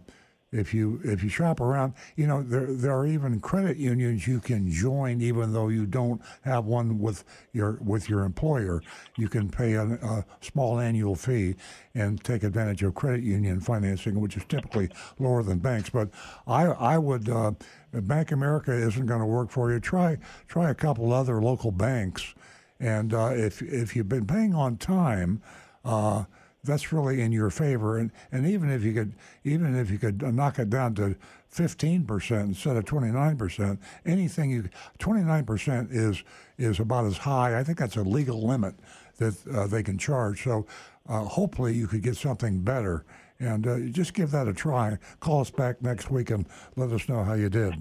if 0.50 0.72
you 0.72 1.00
if 1.04 1.22
you 1.22 1.28
shop 1.28 1.60
around, 1.60 1.92
you 2.16 2.26
know 2.26 2.42
there 2.42 2.66
there 2.72 2.92
are 2.92 3.06
even 3.06 3.40
credit 3.40 3.76
unions 3.76 4.26
you 4.26 4.40
can 4.40 4.70
join, 4.70 5.20
even 5.20 5.52
though 5.52 5.68
you 5.68 5.84
don't 5.84 6.22
have 6.42 6.64
one 6.64 6.98
with 6.98 7.24
your 7.52 7.78
with 7.82 8.08
your 8.08 8.24
employer. 8.24 8.82
You 9.16 9.28
can 9.28 9.50
pay 9.50 9.74
a, 9.74 9.84
a 9.84 10.24
small 10.40 10.78
annual 10.80 11.14
fee 11.14 11.56
and 11.94 12.22
take 12.24 12.44
advantage 12.44 12.82
of 12.82 12.94
credit 12.94 13.22
union 13.22 13.60
financing, 13.60 14.20
which 14.20 14.36
is 14.36 14.44
typically 14.48 14.88
lower 15.18 15.42
than 15.42 15.58
banks. 15.58 15.90
But 15.90 16.10
I 16.46 16.66
I 16.66 16.98
would. 16.98 17.28
Uh, 17.28 17.52
Bank 17.90 18.32
America 18.32 18.70
isn't 18.72 19.06
going 19.06 19.20
to 19.20 19.26
work 19.26 19.50
for 19.50 19.72
you. 19.72 19.80
Try 19.80 20.18
try 20.46 20.70
a 20.70 20.74
couple 20.74 21.12
other 21.12 21.40
local 21.40 21.70
banks, 21.70 22.34
and 22.78 23.14
uh, 23.14 23.30
if 23.32 23.62
if 23.62 23.96
you've 23.96 24.08
been 24.08 24.26
paying 24.26 24.54
on 24.54 24.76
time, 24.76 25.42
uh, 25.84 26.24
that's 26.68 26.92
really 26.92 27.20
in 27.20 27.32
your 27.32 27.50
favor. 27.50 27.98
And 27.98 28.12
and 28.30 28.46
even 28.46 28.70
if 28.70 28.84
you 28.84 28.92
could 28.92 29.14
even 29.42 29.74
if 29.76 29.90
you 29.90 29.98
could 29.98 30.22
knock 30.22 30.58
it 30.58 30.70
down 30.70 30.94
to 30.96 31.16
fifteen 31.48 32.04
percent 32.04 32.48
instead 32.48 32.76
of 32.76 32.84
twenty 32.84 33.10
nine 33.10 33.36
percent, 33.36 33.80
anything 34.06 34.50
you 34.50 34.68
twenty 34.98 35.22
nine 35.22 35.44
percent 35.44 35.90
is 35.90 36.22
is 36.58 36.78
about 36.78 37.06
as 37.06 37.18
high. 37.18 37.58
I 37.58 37.64
think 37.64 37.78
that's 37.78 37.96
a 37.96 38.02
legal 38.02 38.46
limit 38.46 38.74
that 39.16 39.34
uh, 39.48 39.66
they 39.66 39.82
can 39.82 39.98
charge. 39.98 40.44
So 40.44 40.66
uh, 41.08 41.24
hopefully 41.24 41.74
you 41.74 41.88
could 41.88 42.02
get 42.02 42.16
something 42.16 42.60
better. 42.60 43.04
And 43.40 43.66
uh, 43.66 43.78
just 43.92 44.14
give 44.14 44.32
that 44.32 44.48
a 44.48 44.52
try. 44.52 44.98
Call 45.20 45.40
us 45.40 45.50
back 45.50 45.80
next 45.80 46.10
week 46.10 46.30
and 46.30 46.44
let 46.74 46.90
us 46.90 47.08
know 47.08 47.22
how 47.22 47.34
you 47.34 47.48
did. 47.48 47.74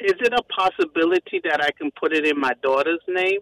Is 0.00 0.14
it 0.20 0.32
a 0.32 0.42
possibility 0.42 1.40
that 1.44 1.62
I 1.62 1.70
can 1.70 1.90
put 1.92 2.12
it 2.12 2.26
in 2.26 2.38
my 2.38 2.52
daughter's 2.60 3.00
name? 3.08 3.38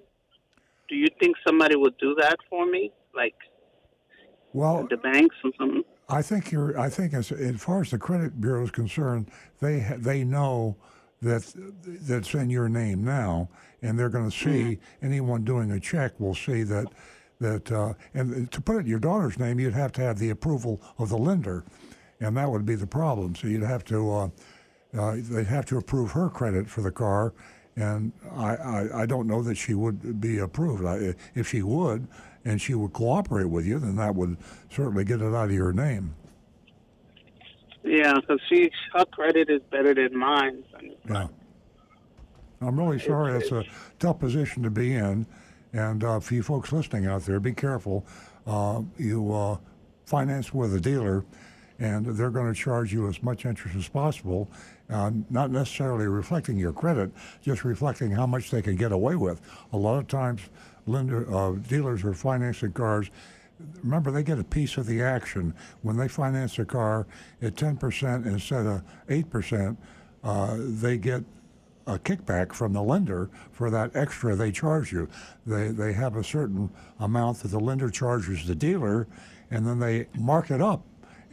Do 0.89 0.95
you 0.95 1.09
think 1.19 1.37
somebody 1.47 1.75
would 1.75 1.97
do 1.97 2.15
that 2.21 2.37
for 2.51 2.67
me, 2.67 2.93
like 3.15 3.35
Well, 4.55 4.87
the 4.89 4.97
banks 4.97 5.35
or 5.45 5.51
something? 5.59 5.85
I 6.09 6.23
think 6.23 6.53
you're. 6.53 6.79
I 6.79 6.89
think 6.89 7.13
as 7.13 7.33
as 7.33 7.61
far 7.61 7.81
as 7.83 7.91
the 7.91 7.99
credit 7.99 8.41
bureau 8.41 8.63
is 8.63 8.71
concerned, 8.71 9.31
they 9.61 9.81
ha- 9.81 9.97
they 9.99 10.23
know 10.23 10.77
that 11.21 11.53
that's 11.85 12.33
in 12.35 12.51
your 12.51 12.69
name 12.69 13.03
now, 13.03 13.49
and 13.83 13.99
they're 13.99 14.09
going 14.09 14.31
to 14.31 14.37
see 14.37 14.79
anyone 15.03 15.45
doing 15.45 15.73
a 15.73 15.81
check 15.81 16.19
will 16.21 16.37
see 16.37 16.63
that 16.63 16.87
that 17.41 17.73
uh, 17.73 17.95
and 18.15 18.51
to 18.53 18.61
put 18.61 18.77
it 18.77 18.81
in 18.81 18.87
your 18.87 19.01
daughter's 19.01 19.41
name, 19.41 19.59
you'd 19.59 19.75
have 19.75 19.91
to 19.93 20.03
have 20.03 20.21
the 20.21 20.31
approval 20.31 20.81
of 20.99 21.09
the 21.09 21.19
lender, 21.19 21.65
and 22.21 22.37
that 22.37 22.49
would 22.49 22.65
be 22.65 22.77
the 22.77 22.87
problem. 22.87 23.35
So 23.35 23.49
you'd 23.49 23.65
have 23.65 23.85
to 23.87 24.13
uh, 24.13 24.29
uh, 24.97 25.17
they'd 25.19 25.49
have 25.49 25.67
to 25.67 25.79
approve 25.79 26.13
her 26.13 26.29
credit 26.29 26.71
for 26.71 26.81
the 26.81 26.93
car, 26.93 27.33
and 27.75 28.13
I, 28.37 28.55
I, 28.55 29.03
I 29.03 29.07
don't 29.07 29.27
know 29.27 29.43
that 29.43 29.57
she 29.57 29.75
would 29.75 30.21
be 30.21 30.39
approved. 30.39 30.85
I, 30.85 31.15
if 31.35 31.49
she 31.49 31.63
would, 31.63 32.07
and 32.45 32.61
she 32.61 32.75
would 32.75 32.93
cooperate 32.93 33.47
with 33.47 33.67
you, 33.67 33.79
then 33.79 33.97
that 33.97 34.15
would 34.15 34.37
certainly 34.71 35.05
get 35.05 35.21
it 35.21 35.35
out 35.35 35.47
of 35.47 35.53
your 35.53 35.73
name. 35.73 36.15
Yeah, 37.83 38.15
because 38.15 38.41
she 38.49 38.71
her 38.95 39.05
credit 39.07 39.51
is 39.51 39.61
better 39.71 39.95
than 39.95 40.17
mine. 40.17 40.65
Yeah. 41.09 41.29
I'm 42.61 42.79
really 42.79 42.99
sorry. 42.99 43.37
It's 43.39 43.53
a 43.53 43.65
tough 43.99 44.19
position 44.19 44.63
to 44.63 44.71
be 44.71 44.95
in. 44.95 45.27
And 45.75 46.03
uh, 46.05 46.21
for 46.21 46.35
you 46.35 46.43
folks 46.43 46.73
listening 46.73 47.07
out 47.07 47.23
there, 47.23 47.41
be 47.41 47.53
careful. 47.53 48.07
Uh, 48.47 48.83
you 48.97 49.33
uh, 49.33 49.59
finance 50.07 50.55
with 50.55 50.75
a 50.75 50.81
dealer, 50.81 51.25
and 51.79 52.07
they're 52.07 52.31
going 52.31 52.53
to 52.53 52.59
charge 52.59 52.93
you 52.93 53.09
as 53.09 53.23
much 53.23 53.45
interest 53.45 53.77
as 53.77 53.89
possible, 53.89 54.49
uh, 54.89 55.11
not 55.31 55.51
necessarily 55.51 56.07
reflecting 56.07 56.57
your 56.57 56.73
credit, 56.73 57.11
just 57.43 57.65
reflecting 57.65 58.11
how 58.11 58.27
much 58.27 58.51
they 58.51 58.63
can 58.63 58.77
get 58.77 58.93
away 58.93 59.17
with. 59.17 59.41
A 59.73 59.77
lot 59.77 59.99
of 59.99 60.07
times, 60.07 60.43
lender 60.87 61.33
uh, 61.35 61.53
dealers 61.53 62.05
are 62.05 62.15
financing 62.15 62.73
cars. 62.73 63.11
Remember, 63.83 64.11
they 64.11 64.23
get 64.23 64.39
a 64.39 64.45
piece 64.45 64.77
of 64.77 64.87
the 64.87 65.01
action 65.01 65.55
when 65.83 65.97
they 65.97 66.09
finance 66.09 66.59
a 66.59 66.65
car 66.65 67.07
at 67.41 67.55
10% 67.55 68.27
instead 68.27 68.67
of 68.67 68.83
8%. 69.09 69.77
Uh, 70.23 70.57
they 70.59 70.99
get 70.99 71.23
a 71.87 71.99
kickback 71.99 72.53
from 72.53 72.73
the 72.73 72.83
lender 72.83 73.31
for 73.53 73.71
that 73.71 73.95
extra 73.95 74.35
they 74.35 74.51
charge 74.51 74.93
you. 74.93 75.09
They, 75.47 75.69
they 75.69 75.93
have 75.93 76.17
a 76.17 76.25
certain 76.25 76.71
amount 76.99 77.41
that 77.41 77.49
the 77.49 77.61
lender 77.61 77.91
charges 77.91 78.47
the 78.47 78.55
dealer, 78.55 79.07
and 79.51 79.67
then 79.67 79.79
they 79.79 80.07
mark 80.19 80.51
it 80.51 80.63
up 80.63 80.83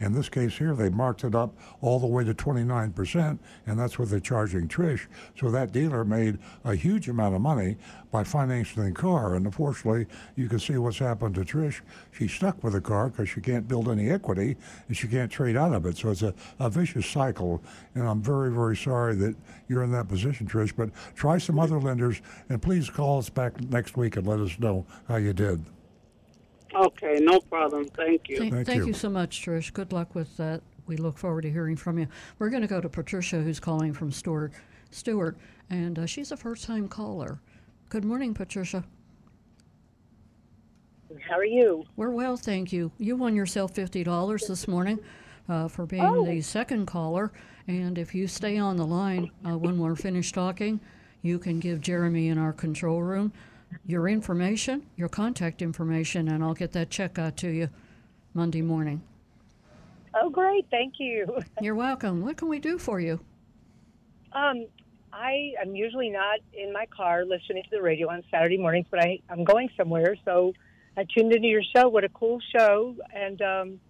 in 0.02 0.12
this 0.12 0.28
case 0.28 0.58
here, 0.58 0.74
they 0.74 0.90
marked 0.90 1.22
it 1.22 1.34
up 1.34 1.56
all 1.80 2.00
the 2.00 2.06
way 2.06 2.24
to 2.24 2.34
29%, 2.34 3.38
and 3.66 3.78
that's 3.78 3.98
what 3.98 4.10
they're 4.10 4.18
charging 4.18 4.66
Trish. 4.66 5.06
So 5.38 5.50
that 5.50 5.70
dealer 5.70 6.04
made 6.04 6.38
a 6.64 6.74
huge 6.74 7.08
amount 7.08 7.36
of 7.36 7.40
money 7.40 7.76
by 8.10 8.24
financing 8.24 8.84
the 8.84 8.92
car. 8.92 9.36
And 9.36 9.46
unfortunately, 9.46 10.06
you 10.34 10.48
can 10.48 10.58
see 10.58 10.76
what's 10.76 10.98
happened 10.98 11.36
to 11.36 11.42
Trish. 11.42 11.80
She's 12.10 12.32
stuck 12.32 12.62
with 12.64 12.72
the 12.72 12.80
car 12.80 13.10
because 13.10 13.28
she 13.28 13.40
can't 13.40 13.68
build 13.68 13.88
any 13.88 14.10
equity 14.10 14.56
and 14.88 14.96
she 14.96 15.06
can't 15.06 15.30
trade 15.30 15.56
out 15.56 15.72
of 15.72 15.86
it. 15.86 15.96
So 15.96 16.10
it's 16.10 16.22
a, 16.22 16.34
a 16.58 16.68
vicious 16.68 17.06
cycle. 17.06 17.62
And 17.94 18.06
I'm 18.06 18.20
very, 18.20 18.52
very 18.52 18.76
sorry 18.76 19.14
that 19.16 19.36
you're 19.68 19.84
in 19.84 19.92
that 19.92 20.08
position, 20.08 20.46
Trish. 20.46 20.74
But 20.76 20.90
try 21.14 21.38
some 21.38 21.58
other 21.58 21.80
lenders 21.80 22.20
and 22.48 22.60
please 22.60 22.90
call 22.90 23.18
us 23.18 23.30
back 23.30 23.60
next 23.70 23.96
week 23.96 24.16
and 24.16 24.26
let 24.26 24.40
us 24.40 24.58
know 24.58 24.84
how 25.06 25.16
you 25.16 25.32
did. 25.32 25.64
Okay, 26.74 27.18
no 27.20 27.40
problem. 27.40 27.86
Thank 27.86 28.28
you. 28.28 28.38
Thank, 28.38 28.66
thank 28.66 28.86
you 28.86 28.92
so 28.92 29.10
much, 29.10 29.44
Trish. 29.44 29.72
Good 29.72 29.92
luck 29.92 30.14
with 30.14 30.36
that. 30.38 30.62
We 30.86 30.96
look 30.96 31.18
forward 31.18 31.42
to 31.42 31.50
hearing 31.50 31.76
from 31.76 31.98
you. 31.98 32.08
We're 32.38 32.50
going 32.50 32.62
to 32.62 32.68
go 32.68 32.80
to 32.80 32.88
Patricia, 32.88 33.40
who's 33.40 33.60
calling 33.60 33.92
from 33.92 34.10
Stuart, 34.10 34.52
Stuart 34.90 35.36
and 35.70 35.98
uh, 35.98 36.06
she's 36.06 36.32
a 36.32 36.36
first 36.36 36.64
time 36.64 36.88
caller. 36.88 37.38
Good 37.88 38.04
morning, 38.04 38.34
Patricia. 38.34 38.84
How 41.28 41.38
are 41.38 41.44
you? 41.44 41.84
We're 41.96 42.10
well, 42.10 42.36
thank 42.36 42.72
you. 42.72 42.90
You 42.98 43.16
won 43.16 43.36
yourself 43.36 43.74
$50 43.74 44.46
this 44.46 44.66
morning 44.66 44.98
uh, 45.48 45.68
for 45.68 45.86
being 45.86 46.04
Oh. 46.04 46.24
the 46.24 46.40
second 46.40 46.86
caller. 46.86 47.32
And 47.68 47.98
if 47.98 48.14
you 48.14 48.26
stay 48.26 48.58
on 48.58 48.76
the 48.76 48.86
line 48.86 49.30
uh, 49.46 49.56
when 49.56 49.78
we're 49.78 49.94
finished 49.94 50.34
talking, 50.34 50.80
you 51.20 51.38
can 51.38 51.60
give 51.60 51.80
Jeremy 51.80 52.28
in 52.28 52.38
our 52.38 52.52
control 52.52 53.02
room 53.02 53.32
your 53.86 54.08
information, 54.08 54.86
your 54.96 55.08
contact 55.08 55.62
information, 55.62 56.28
and 56.28 56.42
I'll 56.42 56.54
get 56.54 56.72
that 56.72 56.90
check 56.90 57.18
out 57.18 57.36
to 57.38 57.48
you 57.48 57.68
Monday 58.34 58.62
morning. 58.62 59.02
Oh, 60.14 60.30
great. 60.30 60.66
Thank 60.70 60.94
you. 60.98 61.26
You're 61.60 61.74
welcome. 61.74 62.22
What 62.22 62.36
can 62.36 62.48
we 62.48 62.58
do 62.58 62.78
for 62.78 63.00
you? 63.00 63.20
Um, 64.32 64.66
I 65.12 65.52
am 65.60 65.74
usually 65.74 66.10
not 66.10 66.40
in 66.52 66.72
my 66.72 66.86
car 66.86 67.24
listening 67.24 67.62
to 67.64 67.70
the 67.70 67.82
radio 67.82 68.10
on 68.10 68.22
Saturday 68.30 68.58
mornings, 68.58 68.86
but 68.90 69.00
I, 69.00 69.20
I'm 69.28 69.44
going 69.44 69.68
somewhere. 69.76 70.16
So 70.24 70.54
I 70.96 71.04
tuned 71.04 71.32
into 71.32 71.48
your 71.48 71.62
show. 71.74 71.88
What 71.88 72.04
a 72.04 72.08
cool 72.10 72.40
show. 72.54 72.96
And 73.14 73.40
um, 73.42 73.80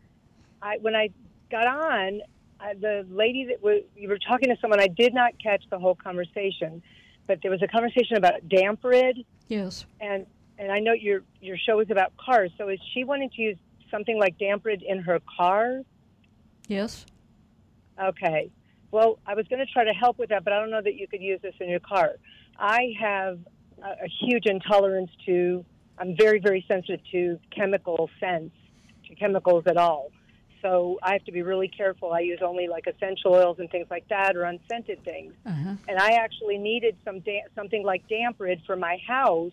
I, 0.60 0.78
when 0.80 0.94
I 0.96 1.10
got 1.50 1.66
on, 1.66 2.20
I, 2.60 2.74
the 2.74 3.06
lady 3.10 3.46
that 3.46 3.62
was, 3.62 3.82
you 3.96 4.08
were 4.08 4.18
talking 4.18 4.48
to 4.48 4.56
someone, 4.60 4.80
I 4.80 4.88
did 4.88 5.14
not 5.14 5.32
catch 5.42 5.64
the 5.70 5.78
whole 5.78 5.94
conversation, 5.94 6.82
but 7.26 7.38
there 7.42 7.50
was 7.50 7.62
a 7.62 7.68
conversation 7.68 8.16
about 8.16 8.48
DampRid. 8.48 9.24
Yes. 9.48 9.84
And, 10.00 10.26
and 10.58 10.72
I 10.72 10.80
know 10.80 10.92
your, 10.92 11.22
your 11.40 11.56
show 11.56 11.80
is 11.80 11.90
about 11.90 12.16
cars. 12.16 12.50
So 12.58 12.68
is 12.68 12.78
she 12.92 13.04
wanting 13.04 13.30
to 13.30 13.42
use 13.42 13.56
something 13.90 14.18
like 14.18 14.38
DampRid 14.38 14.82
in 14.82 15.00
her 15.00 15.20
car? 15.36 15.82
Yes. 16.68 17.06
Okay. 18.02 18.50
Well, 18.90 19.18
I 19.26 19.34
was 19.34 19.46
going 19.48 19.64
to 19.64 19.72
try 19.72 19.84
to 19.84 19.92
help 19.92 20.18
with 20.18 20.30
that, 20.30 20.44
but 20.44 20.52
I 20.52 20.60
don't 20.60 20.70
know 20.70 20.82
that 20.82 20.94
you 20.94 21.06
could 21.08 21.22
use 21.22 21.40
this 21.42 21.54
in 21.60 21.68
your 21.68 21.80
car. 21.80 22.12
I 22.58 22.92
have 23.00 23.38
a, 23.82 24.04
a 24.04 24.08
huge 24.20 24.46
intolerance 24.46 25.10
to, 25.26 25.64
I'm 25.98 26.16
very, 26.16 26.40
very 26.40 26.64
sensitive 26.68 27.00
to 27.12 27.38
chemical 27.54 28.10
scents, 28.20 28.54
to 29.08 29.14
chemicals 29.14 29.64
at 29.66 29.76
all. 29.76 30.10
So 30.62 30.98
I 31.02 31.12
have 31.12 31.24
to 31.24 31.32
be 31.32 31.42
really 31.42 31.68
careful. 31.68 32.12
I 32.12 32.20
use 32.20 32.38
only 32.40 32.68
like 32.68 32.86
essential 32.86 33.34
oils 33.34 33.58
and 33.58 33.68
things 33.68 33.88
like 33.90 34.08
that 34.08 34.36
or 34.36 34.44
unscented 34.44 35.04
things. 35.04 35.34
Uh-huh. 35.44 35.74
And 35.88 35.98
I 35.98 36.12
actually 36.12 36.56
needed 36.56 36.96
some 37.04 37.20
da- 37.20 37.44
something 37.56 37.82
like 37.82 38.08
DampRid 38.08 38.64
for 38.64 38.76
my 38.76 38.98
house. 39.06 39.52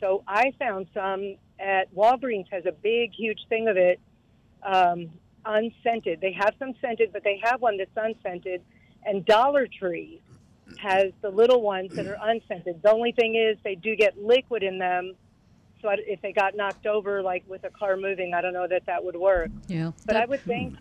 So 0.00 0.22
I 0.28 0.52
found 0.58 0.86
some 0.92 1.36
at 1.58 1.92
Walgreens 1.94 2.46
has 2.52 2.66
a 2.66 2.72
big, 2.72 3.12
huge 3.12 3.40
thing 3.48 3.68
of 3.68 3.76
it, 3.76 3.98
um, 4.62 5.10
unscented. 5.44 6.20
They 6.20 6.32
have 6.32 6.54
some 6.58 6.74
scented, 6.80 7.12
but 7.12 7.24
they 7.24 7.40
have 7.42 7.60
one 7.60 7.78
that's 7.78 7.90
unscented. 7.96 8.62
And 9.04 9.24
Dollar 9.24 9.66
Tree 9.66 10.20
has 10.76 11.12
the 11.22 11.30
little 11.30 11.62
ones 11.62 11.94
that 11.94 12.06
are 12.06 12.18
unscented. 12.20 12.82
The 12.82 12.92
only 12.92 13.12
thing 13.12 13.34
is 13.34 13.56
they 13.64 13.74
do 13.74 13.96
get 13.96 14.22
liquid 14.22 14.62
in 14.62 14.78
them. 14.78 15.14
So 15.80 15.88
I- 15.88 15.96
if 16.06 16.20
they 16.22 16.32
got 16.32 16.56
knocked 16.56 16.86
over, 16.86 17.22
like 17.22 17.44
with 17.48 17.64
a 17.64 17.70
car 17.70 17.96
moving, 17.96 18.34
I 18.34 18.40
don't 18.40 18.52
know 18.52 18.66
that 18.66 18.86
that 18.86 19.02
would 19.04 19.16
work. 19.16 19.50
Yeah. 19.68 19.92
But 20.06 20.16
I 20.16 20.24
would 20.26 20.40
think, 20.40 20.76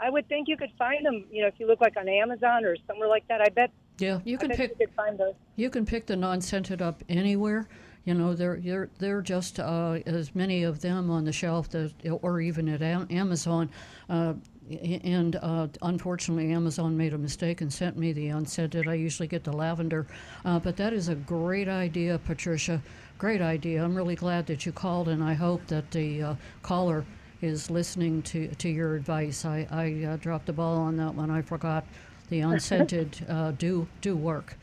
I 0.00 0.10
would 0.10 0.28
think 0.28 0.48
you 0.48 0.56
could 0.56 0.72
find 0.78 1.04
them. 1.04 1.24
You 1.30 1.42
know, 1.42 1.48
if 1.48 1.54
you 1.58 1.66
look 1.66 1.80
like 1.80 1.96
on 1.96 2.08
Amazon 2.08 2.64
or 2.64 2.76
somewhere 2.86 3.08
like 3.08 3.26
that, 3.28 3.40
I 3.40 3.48
bet. 3.50 3.70
Yeah, 3.98 4.20
you 4.24 4.38
can 4.38 4.50
pick. 4.50 4.70
You 4.70 4.86
could 4.86 4.94
find 4.96 5.18
those. 5.18 5.34
You 5.56 5.68
can 5.70 5.84
pick 5.84 6.06
the 6.06 6.16
non-scented 6.16 6.80
up 6.80 7.02
anywhere. 7.08 7.68
You 8.04 8.14
know, 8.14 8.34
they're 8.34 8.56
they're, 8.56 8.88
they're 8.98 9.20
just 9.22 9.60
uh, 9.60 9.98
as 10.06 10.34
many 10.34 10.62
of 10.64 10.80
them 10.80 11.10
on 11.10 11.24
the 11.24 11.32
shelf, 11.32 11.68
that, 11.70 11.92
or 12.22 12.40
even 12.40 12.68
at 12.68 12.82
Am- 12.82 13.06
Amazon. 13.10 13.68
Uh, 14.08 14.34
and 14.82 15.36
uh, 15.36 15.68
unfortunately, 15.82 16.52
Amazon 16.52 16.96
made 16.96 17.12
a 17.12 17.18
mistake 17.18 17.60
and 17.60 17.70
sent 17.72 17.96
me 17.98 18.12
the 18.12 18.28
unscented. 18.28 18.88
I 18.88 18.94
usually 18.94 19.28
get 19.28 19.44
the 19.44 19.52
lavender, 19.52 20.06
uh, 20.44 20.58
but 20.58 20.76
that 20.78 20.92
is 20.94 21.08
a 21.08 21.14
great 21.14 21.68
idea, 21.68 22.18
Patricia. 22.18 22.80
Great 23.22 23.40
idea. 23.40 23.84
I'm 23.84 23.94
really 23.94 24.16
glad 24.16 24.46
that 24.46 24.66
you 24.66 24.72
called, 24.72 25.06
and 25.06 25.22
I 25.22 25.34
hope 25.34 25.68
that 25.68 25.92
the 25.92 26.20
uh, 26.20 26.34
caller 26.62 27.04
is 27.40 27.70
listening 27.70 28.20
to, 28.22 28.48
to 28.48 28.68
your 28.68 28.96
advice. 28.96 29.44
I, 29.44 29.64
I 29.70 30.04
uh, 30.04 30.16
dropped 30.16 30.46
the 30.46 30.52
ball 30.52 30.76
on 30.78 30.96
that 30.96 31.14
one. 31.14 31.30
I 31.30 31.40
forgot 31.40 31.84
the 32.30 32.40
unscented 32.50 33.24
uh, 33.28 33.52
do 33.52 33.86
do 34.00 34.16
work. 34.16 34.56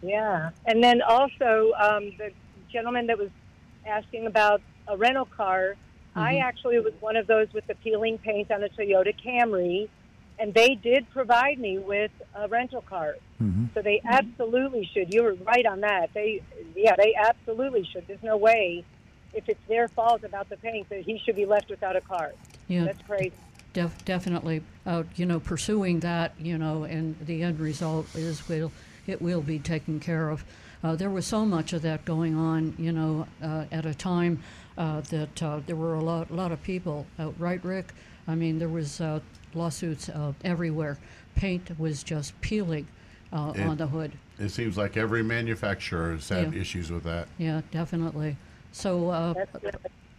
Yeah, 0.00 0.48
and 0.64 0.82
then 0.82 1.02
also 1.02 1.72
um, 1.78 2.10
the 2.16 2.30
gentleman 2.72 3.06
that 3.08 3.18
was 3.18 3.28
asking 3.86 4.28
about 4.28 4.62
a 4.88 4.96
rental 4.96 5.26
car. 5.26 5.76
I 6.16 6.36
Mhm. 6.36 6.42
actually 6.42 6.78
was 6.78 6.94
one 7.00 7.16
of 7.16 7.26
those 7.26 7.48
with 7.52 7.66
the 7.66 7.74
peeling 7.74 8.16
paint 8.16 8.50
on 8.50 8.64
a 8.64 8.68
Toyota 8.70 9.14
Camry, 9.22 9.90
and 10.38 10.52
they 10.52 10.74
did 10.74 11.08
provide 11.10 11.58
me 11.58 11.78
with 11.78 12.10
a 12.34 12.48
rental 12.48 12.82
car. 12.82 13.16
So 13.74 13.82
they 13.82 14.00
absolutely 14.04 14.88
should. 14.92 15.12
You 15.12 15.22
were 15.22 15.34
right 15.34 15.66
on 15.66 15.80
that. 15.80 16.10
They, 16.14 16.40
yeah, 16.74 16.94
they 16.96 17.14
absolutely 17.14 17.84
should. 17.84 18.06
There's 18.06 18.22
no 18.22 18.36
way, 18.36 18.84
if 19.34 19.48
it's 19.48 19.60
their 19.68 19.88
fault 19.88 20.24
about 20.24 20.48
the 20.48 20.56
paint, 20.56 20.88
that 20.88 21.02
he 21.02 21.18
should 21.18 21.36
be 21.36 21.44
left 21.44 21.68
without 21.68 21.94
a 21.94 22.00
car. 22.00 22.32
Yeah. 22.68 22.84
That's 22.84 23.02
crazy. 23.02 23.32
Def- 23.74 24.04
definitely, 24.04 24.62
uh, 24.86 25.02
you 25.16 25.26
know, 25.26 25.40
pursuing 25.40 26.00
that, 26.00 26.32
you 26.38 26.56
know, 26.56 26.84
and 26.84 27.18
the 27.26 27.42
end 27.42 27.60
result 27.60 28.06
is 28.14 28.48
will 28.48 28.72
it 29.06 29.20
will 29.20 29.42
be 29.42 29.58
taken 29.58 30.00
care 30.00 30.30
of. 30.30 30.44
Uh, 30.82 30.94
there 30.96 31.10
was 31.10 31.26
so 31.26 31.44
much 31.44 31.72
of 31.72 31.82
that 31.82 32.04
going 32.04 32.36
on, 32.36 32.74
you 32.78 32.92
know, 32.92 33.26
uh, 33.42 33.64
at 33.72 33.84
a 33.84 33.94
time 33.94 34.42
uh, 34.78 35.00
that 35.02 35.42
uh, 35.42 35.60
there 35.66 35.76
were 35.76 35.94
a 35.94 36.00
lot, 36.02 36.30
lot 36.30 36.52
of 36.52 36.62
people, 36.62 37.06
uh, 37.18 37.30
right, 37.38 37.62
Rick? 37.64 37.92
I 38.26 38.34
mean, 38.34 38.58
there 38.58 38.68
was 38.68 39.00
uh, 39.00 39.20
lawsuits 39.54 40.08
uh, 40.08 40.32
everywhere. 40.44 40.98
Paint 41.36 41.78
was 41.78 42.02
just 42.02 42.38
peeling 42.40 42.86
uh, 43.32 43.52
It- 43.54 43.62
on 43.66 43.76
the 43.76 43.86
hood. 43.86 44.12
It 44.38 44.48
seems 44.48 44.76
like 44.76 44.96
every 44.96 45.22
manufacturer 45.22 46.12
has 46.12 46.28
had 46.28 46.52
Yeah. 46.54 46.60
issues 46.60 46.90
with 46.90 47.04
that. 47.04 47.28
Yeah, 47.38 47.60
definitely. 47.70 48.36
So, 48.72 49.10
uh, 49.10 49.34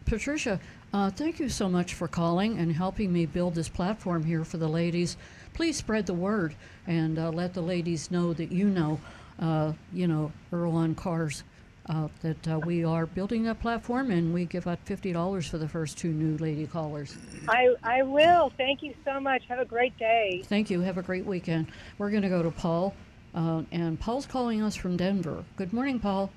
Patricia, 0.05 0.57
uh, 0.93 1.09
thank 1.09 1.37
you 1.39 1.49
so 1.49 1.67
much 1.67 1.93
for 1.95 2.07
calling 2.07 2.57
and 2.57 2.71
helping 2.71 3.11
me 3.11 3.25
build 3.25 3.55
this 3.55 3.67
platform 3.67 4.23
here 4.23 4.45
for 4.45 4.55
the 4.57 4.69
ladies. 4.69 5.17
Please 5.53 5.75
spread 5.75 6.05
the 6.05 6.13
word 6.13 6.55
and 6.87 7.19
uh, 7.19 7.29
let 7.29 7.53
the 7.53 7.61
ladies 7.61 8.09
know 8.09 8.31
that 8.33 8.53
you 8.53 8.69
know, 8.69 9.01
uh, 9.39 9.73
you 9.91 10.07
know, 10.07 10.31
Earl 10.53 10.75
on 10.77 10.95
Cars, 10.95 11.43
uh, 11.87 12.07
that 12.21 12.47
uh, 12.47 12.59
we 12.59 12.83
are 12.83 13.05
building 13.05 13.43
that 13.43 13.59
platform 13.61 14.09
and 14.11 14.33
we 14.33 14.45
give 14.45 14.67
out 14.67 14.79
fifty 14.85 15.11
dollars 15.13 15.47
for 15.47 15.57
the 15.57 15.67
first 15.67 15.97
two 15.97 16.09
new 16.11 16.37
lady 16.37 16.65
callers. 16.67 17.15
I, 17.47 17.75
I 17.83 18.01
will. 18.03 18.51
Thank 18.57 18.81
you 18.81 18.93
so 19.05 19.19
much. 19.19 19.43
Have 19.47 19.59
a 19.59 19.65
great 19.65 19.97
day. 19.97 20.41
Thank 20.45 20.69
you. 20.69 20.81
Have 20.81 20.97
a 20.97 21.03
great 21.03 21.25
weekend. 21.25 21.67
We're 21.97 22.09
going 22.09 22.23
to 22.23 22.29
go 22.29 22.41
to 22.43 22.51
Paul, 22.51 22.95
uh, 23.35 23.63
and 23.71 23.99
Paul's 23.99 24.25
calling 24.25 24.61
us 24.61 24.75
from 24.75 24.97
Denver. 24.97 25.43
Good 25.57 25.73
morning, 25.73 25.99
Paul. 25.99 26.31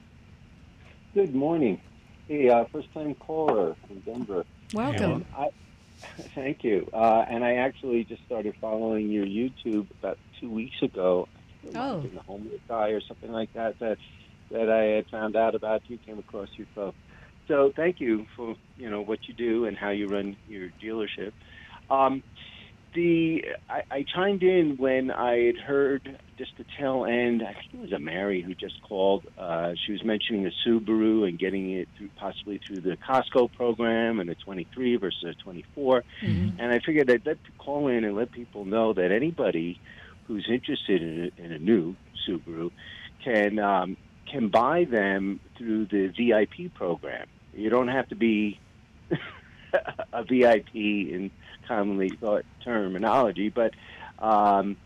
Good 1.15 1.35
morning. 1.35 1.81
Hey, 2.27 2.49
uh, 2.51 2.65
first 2.71 2.93
time 2.93 3.15
caller 3.15 3.75
from 3.87 4.01
Denver. 4.01 4.45
Welcome. 4.75 5.13
And 5.13 5.27
I, 5.37 5.49
thank 6.35 6.63
you. 6.63 6.89
Uh, 6.93 7.25
and 7.29 7.43
I 7.43 7.55
actually 7.55 8.05
just 8.05 8.23
started 8.27 8.55
following 8.61 9.09
your 9.11 9.25
YouTube 9.25 9.87
about 9.99 10.19
two 10.41 10.51
weeks 10.51 10.81
ago. 10.83 11.27
It 11.65 11.73
might 11.73 11.81
have 11.81 11.95
Oh. 11.97 12.01
been 12.01 12.15
the 12.15 12.21
homeless 12.23 12.61
guy 12.69 12.89
or 12.91 13.01
something 13.01 13.33
like 13.33 13.53
that 13.55 13.79
that 13.79 13.97
that 14.51 14.69
I 14.69 14.97
had 14.97 15.07
found 15.09 15.37
out 15.37 15.55
about. 15.55 15.83
You 15.89 15.99
came 15.99 16.19
across 16.19 16.49
your 16.57 16.67
stuff. 16.73 16.95
So 17.47 17.73
thank 17.75 18.01
you 18.01 18.27
for 18.37 18.57
you 18.77 18.91
know 18.91 19.03
what 19.03 19.21
you 19.27 19.35
do 19.35 19.65
and 19.65 19.77
how 19.77 19.91
you 19.91 20.07
run 20.07 20.37
your 20.49 20.69
dealership. 20.83 21.33
Um, 21.91 22.23
the 22.95 23.45
I, 23.69 23.83
I 23.91 24.05
chimed 24.15 24.43
in 24.43 24.77
when 24.77 25.11
I 25.11 25.45
had 25.47 25.57
heard 25.57 26.19
just 26.37 26.53
the 26.59 26.65
tail 26.79 27.05
end. 27.05 27.43
I 27.43 27.53
think 27.55 27.75
it 27.75 27.81
was 27.81 27.93
a 27.93 27.99
Mary 27.99 28.43
who 28.43 28.55
just 28.55 28.81
called. 28.83 29.27
Uh, 29.39 29.73
she 29.87 29.93
was 29.93 30.05
mentioning 30.05 30.47
a 30.47 30.51
Subaru 30.67 31.27
and 31.29 31.39
getting 31.39 31.73
it 31.73 31.89
through 31.97 32.11
possibly 32.17 32.61
through 32.67 32.81
the 32.81 32.97
Costco 32.97 33.53
program 33.53 34.21
and 34.21 34.31
a 34.31 34.35
23 34.35 34.97
versus 34.97 35.25
a 35.25 35.43
24. 35.43 36.05
Mhm. 36.23 36.55
And 36.59 36.73
I 36.73 36.81
figured 36.81 37.11
I'd 37.11 37.27
let 37.27 37.39
call 37.59 37.89
in 37.89 38.05
and 38.05 38.17
let 38.17 38.31
people 38.33 38.65
know 38.65 38.93
that 38.95 39.13
anybody 39.13 39.81
who's 40.27 40.47
interested 40.49 41.03
in 41.03 41.33
a, 41.39 41.43
in 41.43 41.53
a 41.53 41.59
new 41.59 41.97
Subaru 42.27 42.71
can 43.25 43.59
um, 43.59 43.97
can 44.31 44.49
buy 44.49 44.85
them 44.85 45.41
through 45.57 45.87
the 45.87 46.09
VIP 46.09 46.73
program. 46.75 47.27
You 47.53 47.71
don't 47.71 47.89
have 47.89 48.09
to 48.09 48.17
be 48.17 48.61
a 50.13 50.25
VIP 50.25 50.75
in 50.75 51.31
commonly 51.67 52.11
thought 52.21 52.45
terminology, 52.65 53.51
but 53.51 53.73
um, 54.19 54.77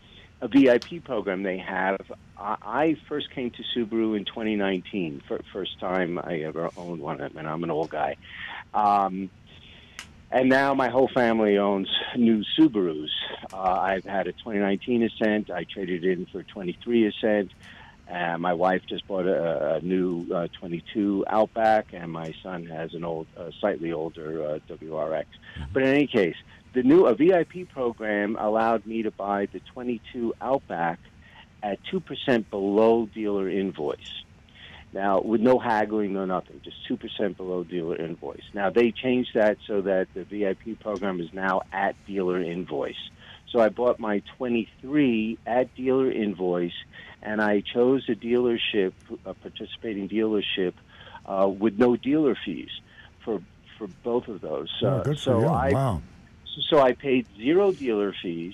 a 0.41 0.47
VIP 0.47 1.03
program 1.03 1.43
they 1.43 1.57
have. 1.57 1.97
I, 2.37 2.55
I 2.61 2.95
first 3.07 3.29
came 3.33 3.51
to 3.51 3.63
Subaru 3.75 4.17
in 4.17 4.25
2019, 4.25 5.21
fir- 5.27 5.39
first 5.51 5.79
time 5.79 6.19
I 6.19 6.39
ever 6.39 6.69
owned 6.75 7.01
one, 7.01 7.21
of 7.21 7.31
them, 7.31 7.37
and 7.37 7.47
I'm 7.47 7.63
an 7.63 7.71
old 7.71 7.89
guy. 7.89 8.17
Um, 8.73 9.29
and 10.31 10.49
now 10.49 10.73
my 10.73 10.89
whole 10.89 11.09
family 11.13 11.57
owns 11.59 11.87
new 12.17 12.43
Subarus. 12.59 13.09
Uh, 13.51 13.57
I've 13.57 14.03
had 14.03 14.27
a 14.27 14.33
2019 14.33 15.03
Ascent. 15.03 15.51
I 15.51 15.63
traded 15.71 16.03
in 16.03 16.25
for 16.31 16.39
a 16.39 16.43
23 16.45 17.07
Ascent. 17.07 17.51
Uh, 18.11 18.37
my 18.37 18.53
wife 18.53 18.81
just 18.87 19.07
bought 19.07 19.25
a, 19.25 19.75
a 19.75 19.81
new 19.81 20.25
uh, 20.33 20.47
22 20.59 21.25
Outback, 21.27 21.87
and 21.93 22.11
my 22.11 22.33
son 22.43 22.65
has 22.65 22.93
an 22.93 23.03
old, 23.03 23.27
uh, 23.37 23.49
slightly 23.59 23.91
older 23.91 24.43
uh, 24.43 24.59
WRX. 24.69 25.25
But 25.71 25.83
in 25.83 25.89
any 25.89 26.07
case, 26.07 26.35
the 26.73 26.83
new 26.83 27.05
a 27.05 27.15
VIP 27.15 27.69
program 27.71 28.35
allowed 28.39 28.85
me 28.85 29.03
to 29.03 29.11
buy 29.11 29.47
the 29.51 29.59
22 29.59 30.33
Outback 30.41 30.99
at 31.61 31.79
two 31.89 31.99
percent 31.99 32.49
below 32.49 33.05
dealer 33.05 33.49
invoice. 33.49 34.23
Now, 34.91 35.21
with 35.21 35.41
no 35.41 35.57
haggling, 35.57 36.13
no 36.13 36.25
nothing, 36.25 36.61
just 36.63 36.85
two 36.87 36.97
percent 36.97 37.37
below 37.37 37.63
dealer 37.63 37.95
invoice. 37.95 38.43
Now 38.53 38.69
they 38.69 38.91
changed 38.91 39.31
that 39.33 39.57
so 39.65 39.81
that 39.81 40.07
the 40.13 40.23
VIP 40.23 40.79
program 40.79 41.19
is 41.21 41.33
now 41.33 41.61
at 41.71 41.95
dealer 42.05 42.41
invoice. 42.41 43.09
So 43.51 43.59
I 43.59 43.69
bought 43.69 43.99
my 43.99 44.21
23 44.37 45.37
at 45.45 45.73
dealer 45.75 46.11
invoice, 46.11 46.73
and 47.23 47.41
I 47.41 47.61
chose 47.61 48.03
a 48.09 48.15
dealership, 48.15 48.93
a 49.25 49.33
participating 49.33 50.07
dealership, 50.09 50.73
uh, 51.25 51.47
with 51.47 51.79
no 51.79 51.95
dealer 51.95 52.35
fees 52.45 52.69
for 53.23 53.41
for 53.77 53.87
both 54.03 54.27
of 54.27 54.41
those. 54.41 54.69
Oh, 54.83 54.87
Uh, 54.87 55.15
so. 55.15 55.47
I 55.47 55.71
wow. 55.71 56.01
so 56.69 56.79
I 56.79 56.91
paid 56.93 57.25
zero 57.37 57.71
dealer 57.71 58.13
fees. 58.21 58.53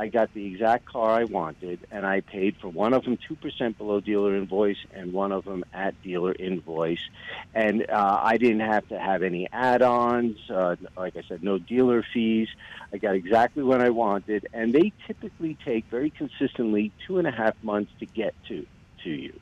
I 0.00 0.08
got 0.08 0.32
the 0.32 0.46
exact 0.46 0.86
car 0.86 1.10
I 1.10 1.24
wanted, 1.24 1.86
and 1.90 2.06
I 2.06 2.22
paid 2.22 2.56
for 2.58 2.68
one 2.68 2.94
of 2.94 3.04
them 3.04 3.18
two 3.28 3.36
percent 3.36 3.76
below 3.76 4.00
dealer 4.00 4.34
invoice, 4.34 4.78
and 4.94 5.12
one 5.12 5.30
of 5.30 5.44
them 5.44 5.62
at 5.74 6.00
dealer 6.02 6.34
invoice. 6.38 7.06
And 7.54 7.84
uh, 7.90 8.18
I 8.22 8.38
didn't 8.38 8.60
have 8.60 8.88
to 8.88 8.98
have 8.98 9.22
any 9.22 9.46
add-ons. 9.52 10.38
Uh, 10.48 10.76
like 10.96 11.16
I 11.18 11.22
said, 11.28 11.42
no 11.42 11.58
dealer 11.58 12.02
fees. 12.14 12.48
I 12.94 12.96
got 12.96 13.14
exactly 13.14 13.62
what 13.62 13.82
I 13.82 13.90
wanted, 13.90 14.48
and 14.54 14.72
they 14.72 14.94
typically 15.06 15.58
take 15.66 15.84
very 15.90 16.08
consistently 16.08 16.92
two 17.06 17.18
and 17.18 17.28
a 17.28 17.30
half 17.30 17.54
months 17.62 17.92
to 18.00 18.06
get 18.06 18.34
to 18.48 18.64
to 19.04 19.10
you 19.10 19.38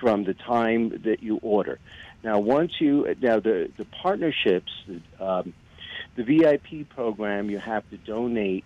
from 0.00 0.24
the 0.24 0.34
time 0.34 1.02
that 1.04 1.22
you 1.22 1.36
order. 1.36 1.78
Now, 2.24 2.40
once 2.40 2.72
you 2.80 3.14
now 3.22 3.38
the 3.38 3.70
the 3.76 3.84
partnerships. 3.84 4.72
Um, 5.20 5.54
the 6.16 6.24
VIP 6.24 6.88
program, 6.88 7.50
you 7.50 7.58
have 7.58 7.88
to 7.90 7.96
donate 7.96 8.64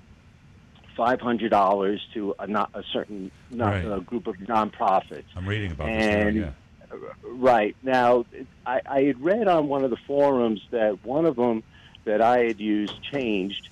five 0.96 1.20
hundred 1.20 1.50
dollars 1.50 2.00
to 2.14 2.34
a 2.38 2.46
not 2.46 2.70
a 2.74 2.82
certain 2.92 3.30
not, 3.50 3.72
Right. 3.84 3.84
a 3.98 4.00
group 4.00 4.26
of 4.26 4.36
nonprofits. 4.36 5.24
I'm 5.36 5.46
reading 5.48 5.72
about 5.72 5.86
this 5.86 6.34
now. 6.34 6.52
Yeah. 6.92 6.98
right 7.24 7.76
now, 7.82 8.24
I, 8.66 8.80
I 8.86 9.02
had 9.02 9.20
read 9.22 9.48
on 9.48 9.68
one 9.68 9.84
of 9.84 9.90
the 9.90 9.96
forums 10.06 10.60
that 10.70 11.04
one 11.04 11.26
of 11.26 11.36
them 11.36 11.62
that 12.04 12.20
I 12.20 12.44
had 12.44 12.60
used 12.60 13.02
changed. 13.02 13.68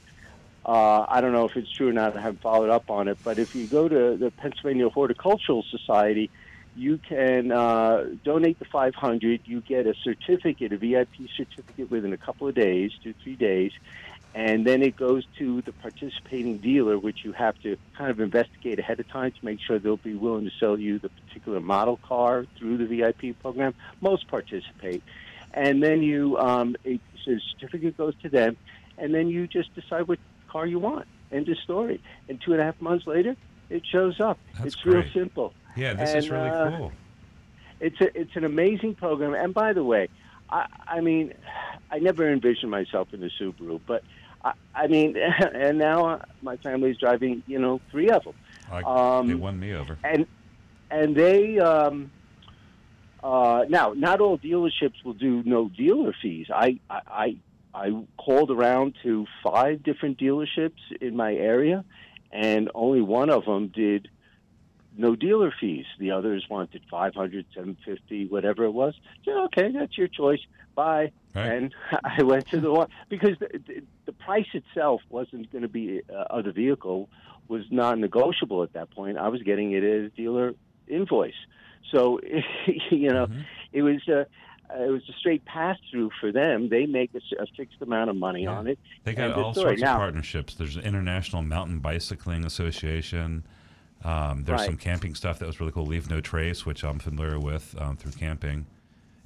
Uh, 0.65 1.05
I 1.09 1.21
don't 1.21 1.33
know 1.33 1.45
if 1.47 1.57
it's 1.57 1.71
true 1.71 1.89
or 1.89 1.93
not. 1.93 2.17
I 2.17 2.21
haven't 2.21 2.41
followed 2.41 2.71
up 2.71 2.89
on 2.91 3.09
it. 3.09 3.19
But 3.25 3.39
if 3.39 3.55
you 3.55 3.67
go 3.67 3.89
to 3.89 4.17
the 4.17 4.31
Pennsylvania 4.31 4.89
Horticultural 4.89 5.65
Society, 5.65 6.31
you 6.77 6.99
can 6.99 7.51
uh, 7.53 8.07
donate 8.25 8.59
the 8.61 8.65
500. 8.67 9.41
You 9.45 9.61
get 9.61 9.87
a 9.87 9.95
certificate, 10.03 10.73
a 10.73 10.77
VIP 10.79 11.29
certificate, 11.37 11.91
within 11.91 12.13
a 12.13 12.17
couple 12.17 12.47
of 12.49 12.55
days, 12.55 12.93
two 13.03 13.13
three 13.25 13.35
days, 13.35 13.73
and 14.35 14.67
then 14.67 14.83
it 14.83 14.97
goes 14.97 15.25
to 15.39 15.61
the 15.63 15.73
participating 15.73 16.59
dealer, 16.59 16.99
which 16.99 17.25
you 17.25 17.33
have 17.33 17.59
to 17.63 17.77
kind 17.97 18.11
of 18.11 18.21
investigate 18.21 18.79
ahead 18.79 18.99
of 18.99 19.09
time 19.09 19.33
to 19.33 19.45
make 19.45 19.61
sure 19.61 19.79
they'll 19.79 19.97
be 19.99 20.15
willing 20.15 20.45
to 20.45 20.51
sell 20.59 20.79
you 20.79 20.99
the 20.99 21.11
particular 21.11 21.61
model 21.61 21.99
car 21.99 22.47
through 22.59 22.79
the 22.79 22.87
VIP 22.87 23.39
program. 23.41 23.75
Most 24.01 24.29
participate, 24.29 25.03
and 25.53 25.83
then 25.83 26.03
you 26.03 26.39
um, 26.39 26.77
a 26.87 26.99
so 27.25 27.33
the 27.33 27.41
certificate 27.53 27.97
goes 27.97 28.15
to 28.23 28.29
them, 28.29 28.57
and 28.99 29.15
then 29.15 29.29
you 29.29 29.47
just 29.47 29.75
decide 29.75 30.09
what 30.09 30.19
car 30.49 30.67
you 30.67 30.79
want. 30.79 31.07
End 31.31 31.49
of 31.49 31.59
story. 31.59 32.01
And 32.29 32.41
two 32.41 32.53
and 32.53 32.61
a 32.61 32.65
half 32.65 32.81
months 32.81 33.07
later, 33.07 33.37
it 33.71 33.83
shows 33.87 34.21
up. 34.21 34.39
That's 34.55 34.75
it's 34.75 34.87
real 34.87 35.05
simple. 35.13 35.55
Yeah, 35.77 35.95
this 35.95 36.15
is 36.15 36.31
really 36.31 36.51
uh, 36.51 36.77
cool. 36.77 36.93
It's 37.81 38.01
a, 38.01 38.19
it's 38.19 38.37
an 38.37 38.45
amazing 38.45 38.95
program. 38.97 39.35
And 39.35 39.55
by 39.55 39.73
the 39.73 39.83
way, 39.83 40.09
I, 40.51 40.67
I 40.87 41.01
mean, 41.01 41.33
I 41.91 41.99
never 41.99 42.31
envisioned 42.31 42.71
myself 42.71 43.09
in 43.13 43.23
a 43.23 43.29
Subaru, 43.41 43.81
but 43.87 44.05
I, 44.45 44.53
I 44.75 44.87
mean, 44.87 45.17
and 45.55 45.79
now 45.79 46.21
my 46.43 46.57
family's 46.59 46.97
driving, 46.99 47.43
you 47.47 47.59
know, 47.59 47.81
three 47.91 48.11
of 48.11 48.25
them. 48.25 48.35
I, 48.71 48.83
Um, 48.83 49.29
they 49.29 49.35
won 49.35 49.59
me 49.59 49.73
over. 49.75 49.99
and 50.05 50.27
and 50.91 51.15
they 51.17 51.59
um, 51.59 52.11
uh, 53.23 53.65
now 53.69 53.93
not 53.97 54.21
all 54.21 54.39
dealerships 54.39 55.05
will 55.05 55.15
do 55.15 55.43
no 55.45 55.69
dealer 55.69 56.15
fees. 56.21 56.47
I, 56.53 56.79
I 56.91 57.01
I 57.11 57.37
I 57.75 58.05
called 58.19 58.51
around 58.51 58.97
to 59.03 59.27
five 59.43 59.83
different 59.83 60.19
dealerships 60.19 60.81
in 61.01 61.17
my 61.17 61.35
area, 61.35 61.85
and 62.31 62.71
only 62.75 63.01
one 63.01 63.31
of 63.31 63.45
them 63.45 63.69
did 63.69 64.09
no 64.97 65.17
dealer 65.17 65.53
fees. 65.59 65.87
The 65.99 66.11
others 66.11 66.47
wanted 66.51 66.83
500, 66.91 67.47
750, 67.55 68.27
whatever 68.27 68.65
it 68.65 68.73
was. 68.73 68.95
Yeah, 69.25 69.45
okay, 69.45 69.71
that's 69.73 69.97
your 69.97 70.09
choice. 70.09 70.41
Bye. 70.75 71.13
And 71.35 71.75
I 72.05 72.23
went 72.23 72.49
to 72.49 72.61
the 72.61 72.71
one 72.71 72.89
because 73.09 73.39
the, 73.39 73.49
the, 73.67 73.83
the 74.07 74.13
price 74.13 74.49
itself 74.53 75.01
wasn't 75.09 75.51
going 75.51 75.63
to 75.63 75.69
be 75.69 76.03
uh, 76.11 76.25
of 76.31 76.45
the 76.45 76.53
vehicle 76.53 77.09
was 77.49 77.65
non-negotiable 77.71 78.63
at 78.63 78.73
that 78.75 78.91
point. 78.91 79.19
I 79.19 79.29
was 79.29 79.43
getting 79.43 79.73
it 79.73 79.85
as 79.85 80.11
dealer 80.13 80.55
invoice, 80.89 81.35
so 81.91 82.21
you 82.91 83.11
know 83.11 83.29
it 83.73 83.83
was 83.83 84.07
a 84.09 84.27
it 84.75 84.91
was 84.91 85.03
a 85.09 85.13
straight 85.19 85.45
pass 85.45 85.77
through 85.91 86.11
for 86.21 86.33
them. 86.33 86.69
They 86.71 86.87
make 86.87 87.11
a 87.15 87.47
fixed 87.57 87.83
amount 87.83 88.09
of 88.09 88.17
money 88.17 88.47
on 88.47 88.67
it. 88.67 88.79
They 89.05 89.15
got 89.15 89.33
all 89.33 89.53
sorts 89.53 89.83
now, 89.83 89.95
of 89.95 89.99
partnerships. 89.99 90.55
There's 90.55 90.77
an 90.77 90.83
International 90.83 91.43
Mountain 91.43 91.81
Bicycling 91.81 92.45
Association. 92.47 93.45
Um, 94.05 94.45
there's 94.45 94.61
Right. 94.61 94.67
some 94.67 94.77
camping 94.77 95.15
stuff 95.15 95.39
that 95.39 95.47
was 95.47 95.61
really 95.61 95.73
cool. 95.73 95.87
Leave 95.87 96.11
No 96.11 96.21
Trace, 96.21 96.67
which 96.67 96.83
I'm 96.85 96.99
familiar 96.99 97.39
with 97.39 97.75
um, 97.79 97.97
through 97.97 98.13
camping. 98.13 98.67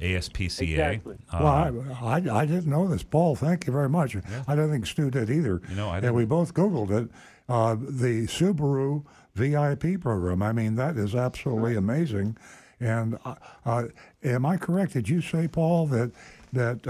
ASPCA. 0.00 0.60
Exactly. 0.72 1.16
um, 1.32 1.42
well, 1.42 1.96
I, 2.02 2.16
I, 2.16 2.40
I 2.40 2.44
didn't 2.46 2.66
know 2.66 2.86
this. 2.86 3.02
Paul, 3.02 3.34
thank 3.34 3.66
you 3.66 3.72
very 3.72 3.88
much. 3.88 4.14
I 4.46 4.54
don't 4.54 4.70
think 4.70 4.84
Stu 4.86 5.10
did 5.10 5.30
either. 5.30 5.62
You 5.70 5.74
know, 5.76 5.88
I 5.88 5.98
And 5.98 6.14
we 6.14 6.26
both 6.26 6.52
Googled 6.52 6.90
it. 6.90 7.08
Uh, 7.48 7.76
the 7.76 8.26
Subaru 8.26 9.04
VIP 9.34 10.00
program. 10.00 10.42
I 10.42 10.52
mean, 10.52 10.74
that 10.74 10.96
is 10.98 11.14
absolutely 11.14 11.76
amazing. 11.76 12.36
And 12.78 13.16
uh, 13.24 13.36
uh, 13.64 13.84
am 14.22 14.44
I 14.44 14.58
correct? 14.58 14.92
Did 14.92 15.08
you 15.08 15.22
say, 15.22 15.48
Paul, 15.48 15.86
that 15.86 16.12
that 16.52 16.86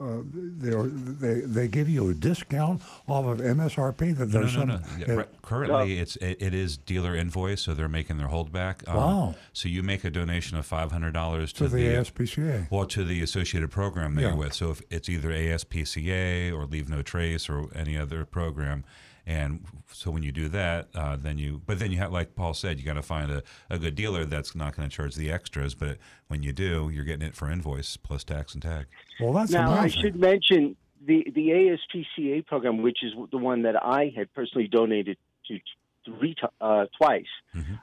uh, 0.00 0.22
they're- 0.32 0.86
they 0.86 1.40
they 1.40 1.68
give 1.68 1.88
you 1.88 2.08
a 2.10 2.14
discount 2.14 2.80
off 3.06 3.26
of 3.26 3.38
MSRP? 3.40 4.16
That 4.16 4.26
no, 4.28 4.40
there's 4.40 4.54
no, 4.54 4.60
some 4.60 4.68
no, 4.68 4.76
no. 4.76 4.82
Yeah, 4.98 5.04
that- 5.06 5.16
right. 5.16 5.28
Currently, 5.42 5.98
it's 5.98 6.16
it, 6.16 6.38
it 6.40 6.54
is 6.54 6.76
dealer 6.76 7.14
invoice, 7.14 7.60
so 7.62 7.74
they're 7.74 7.88
making 7.88 8.18
their 8.18 8.28
holdback. 8.28 8.88
Um, 8.88 8.96
Wow. 8.96 9.34
So 9.52 9.68
you 9.68 9.82
make 9.82 10.04
a 10.04 10.10
donation 10.10 10.56
of 10.56 10.64
five 10.66 10.90
hundred 10.92 11.12
dollars 11.12 11.52
To 11.54 11.68
the 11.68 11.78
ASPCA. 11.86 12.70
Well, 12.70 12.86
to 12.86 13.04
the 13.04 13.22
associated 13.22 13.70
program 13.70 14.14
that 14.14 14.22
Yeah. 14.22 14.28
you're 14.28 14.36
with. 14.36 14.54
So 14.54 14.70
if 14.70 14.80
it's 14.90 15.08
either 15.08 15.30
ASPCA 15.30 16.52
or 16.52 16.66
Leave 16.66 16.88
No 16.88 17.02
Trace 17.02 17.48
or 17.48 17.68
any 17.74 17.96
other 17.96 18.24
program, 18.24 18.84
and 19.26 19.64
so 19.92 20.10
when 20.10 20.22
you 20.22 20.32
do 20.32 20.48
that, 20.48 20.88
uh, 20.94 21.16
then 21.16 21.38
you. 21.38 21.62
But 21.66 21.78
then 21.78 21.90
you 21.90 21.98
have, 21.98 22.12
like 22.12 22.34
Paul 22.34 22.54
said, 22.54 22.78
you 22.78 22.84
got 22.84 22.94
to 22.94 23.02
find 23.02 23.30
a, 23.30 23.42
a 23.68 23.78
good 23.78 23.94
dealer 23.94 24.24
that's 24.24 24.54
not 24.54 24.76
going 24.76 24.88
to 24.88 24.94
charge 24.94 25.14
the 25.14 25.30
extras. 25.30 25.74
But 25.74 25.98
when 26.28 26.42
you 26.42 26.52
do, 26.52 26.90
you're 26.92 27.04
getting 27.04 27.26
it 27.26 27.34
for 27.34 27.50
invoice 27.50 27.96
plus 27.96 28.24
tax 28.24 28.54
and 28.54 28.62
tag. 28.62 28.86
Well, 29.20 29.32
that's 29.32 29.50
now 29.50 29.72
I 29.72 29.88
should 29.88 30.16
mention 30.16 30.76
the 31.04 31.26
the 31.34 31.48
ASPCA 31.48 32.46
program, 32.46 32.82
which 32.82 33.02
is 33.02 33.12
the 33.30 33.38
one 33.38 33.62
that 33.62 33.82
I 33.82 34.12
had 34.16 34.32
personally 34.34 34.68
donated 34.68 35.16
to 35.48 35.58
three 36.04 36.34
t- 36.34 36.42
uh, 36.60 36.86
twice. 36.96 37.26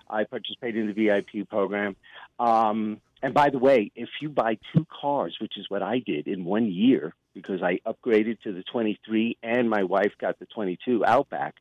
I 0.09 0.23
participated 0.23 0.77
in 0.77 0.87
the 0.87 0.93
VIP 0.93 1.47
program. 1.49 1.95
Um, 2.39 3.01
and 3.21 3.33
by 3.33 3.49
the 3.49 3.57
way, 3.57 3.91
if 3.95 4.09
you 4.21 4.29
buy 4.29 4.57
two 4.73 4.85
cars, 5.01 5.37
which 5.41 5.57
is 5.57 5.65
what 5.69 5.81
I 5.81 5.99
did 5.99 6.27
in 6.27 6.45
one 6.45 6.71
year, 6.71 7.13
because 7.37 7.61
I 7.61 7.79
upgraded 7.85 8.41
to 8.41 8.51
the 8.51 8.63
23 8.63 9.37
and 9.43 9.69
my 9.69 9.83
wife 9.83 10.13
got 10.19 10.39
the 10.39 10.45
22 10.47 11.05
Outback. 11.05 11.55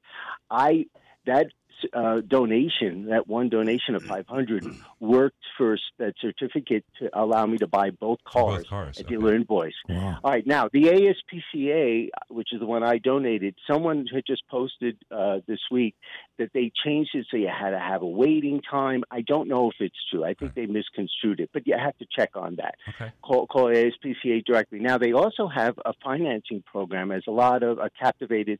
I 0.50 0.86
that 1.26 1.48
uh, 1.92 2.20
donation, 2.26 3.06
that 3.06 3.26
one 3.26 3.48
donation 3.48 3.94
of 3.94 4.02
500, 4.02 4.64
worked 5.00 5.36
for 5.56 5.78
that 5.98 6.14
certificate 6.20 6.84
to 6.98 7.08
allow 7.12 7.46
me 7.46 7.58
to 7.58 7.66
buy 7.66 7.90
both 7.90 8.18
cars, 8.24 8.58
both 8.58 8.68
cars, 8.68 8.98
at 8.98 9.06
dealer 9.06 9.34
invoice. 9.34 9.74
All 10.22 10.30
right, 10.30 10.46
now 10.46 10.68
the 10.72 10.84
ASPCA, 10.84 12.08
which 12.28 12.48
is 12.52 12.60
the 12.60 12.66
one 12.66 12.82
I 12.82 12.98
donated, 12.98 13.54
someone 13.66 14.06
had 14.12 14.24
just 14.26 14.42
posted 14.48 14.96
uh, 15.10 15.40
this 15.46 15.60
week 15.70 15.94
that 16.38 16.50
they 16.52 16.70
changed 16.84 17.10
it 17.14 17.26
so 17.30 17.36
you 17.36 17.48
had 17.48 17.70
to 17.70 17.78
have 17.78 18.02
a 18.02 18.06
waiting 18.06 18.60
time. 18.68 19.04
I 19.10 19.22
don't 19.22 19.48
know 19.48 19.70
if 19.70 19.76
it's 19.80 19.96
true. 20.10 20.24
I 20.24 20.34
think 20.34 20.54
they 20.54 20.66
misconstrued 20.66 21.40
it, 21.40 21.50
but 21.52 21.66
you 21.66 21.74
have 21.78 21.96
to 21.98 22.06
check 22.14 22.30
on 22.34 22.56
that. 22.56 22.74
Okay. 22.88 23.12
Call, 23.22 23.46
call 23.46 23.66
ASPCA 23.66 24.44
directly. 24.44 24.80
Now 24.80 24.98
they 24.98 25.12
also 25.12 25.48
have 25.48 25.78
a 25.84 25.92
financing 26.04 26.62
program, 26.70 27.10
as 27.12 27.22
a 27.26 27.30
lot 27.30 27.62
of 27.62 27.78
a 27.78 27.90
captivated 27.90 28.58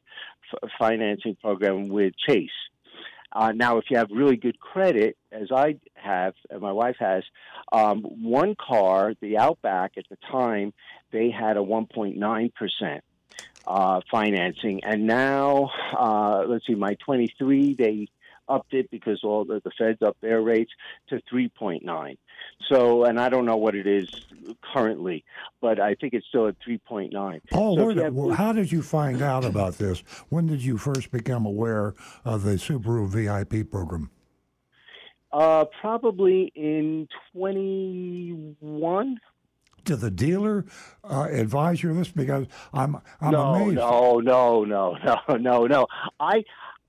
f- 0.53 0.71
financing 0.79 1.37
program 1.41 1.89
with 1.89 2.14
Chase. 2.29 2.51
Uh, 3.33 3.53
now, 3.53 3.79
if 3.79 3.85
you 3.91 3.99
have 3.99 4.09
really 4.11 4.37
good 4.37 4.59
credit, 4.59 5.16
as 5.33 5.51
I 5.53 5.77
have 5.95 6.35
and 6.51 6.61
my 6.61 6.72
wife 6.72 6.97
has, 7.01 7.24
um, 7.72 8.03
one 8.03 8.55
car, 8.55 9.14
the 9.20 9.39
Outback 9.39 9.93
at 9.97 10.05
the 10.09 10.16
time, 10.31 10.72
they 11.12 11.31
had 11.31 11.57
a 11.57 11.61
1.9 11.61 12.55
percent 12.55 13.05
uh, 13.66 14.01
financing, 14.11 14.85
and 14.85 15.07
now 15.07 15.70
uh, 15.99 16.45
let's 16.47 16.66
see, 16.66 16.74
my 16.74 16.95
23 17.05 17.74
they 17.74 18.09
upped 18.49 18.74
it 18.74 18.90
because 18.90 19.20
all 19.24 19.44
the, 19.44 19.61
the 19.64 19.70
feds 19.78 20.03
up 20.03 20.16
their 20.20 20.40
rates 20.40 20.70
to 21.09 21.20
3.9. 21.32 22.16
So, 22.68 23.05
and 23.05 23.18
I 23.20 23.28
don't 23.28 23.44
know 23.44 23.57
what 23.57 23.74
it 23.74 23.86
is 23.86 24.09
currently, 24.72 25.24
but 25.61 25.80
I 25.80 25.94
think 25.94 26.14
it's 26.14 26.26
still 26.28 26.47
at 26.49 26.57
3.9. 26.66 27.40
Paul, 27.51 27.76
So 27.76 27.80
if 27.80 27.86
where 27.86 27.94
you 27.97 28.03
did- 28.11 28.28
have- 28.28 28.36
how 28.38 28.53
did 28.53 28.70
you 28.72 28.82
find 28.82 29.20
out 29.22 29.44
about 29.44 29.74
this? 29.78 30.01
When 30.28 30.47
did 30.47 30.62
you 30.62 30.78
first 30.78 31.11
become 31.11 31.44
aware 31.47 31.94
of 32.24 32.42
the 32.44 32.53
Subaru 32.53 33.09
VIP 33.09 33.68
program? 33.70 34.11
Uh, 35.32 35.64
probably 35.80 36.51
in 36.55 37.09
21. 37.32 39.18
Did 39.84 40.01
the 40.01 40.11
dealer 40.11 40.64
uh, 41.05 41.28
advise 41.30 41.82
you 41.82 41.94
this? 41.94 42.09
Because 42.09 42.47
I'm 42.72 42.97
I'm 43.20 43.30
no, 43.32 43.42
amazed. 43.55 43.76
no, 43.76 44.18
no, 44.18 44.64
no, 44.64 44.97
no, 45.28 45.36
no, 45.36 45.66
no. 45.66 45.86
I 46.18 46.42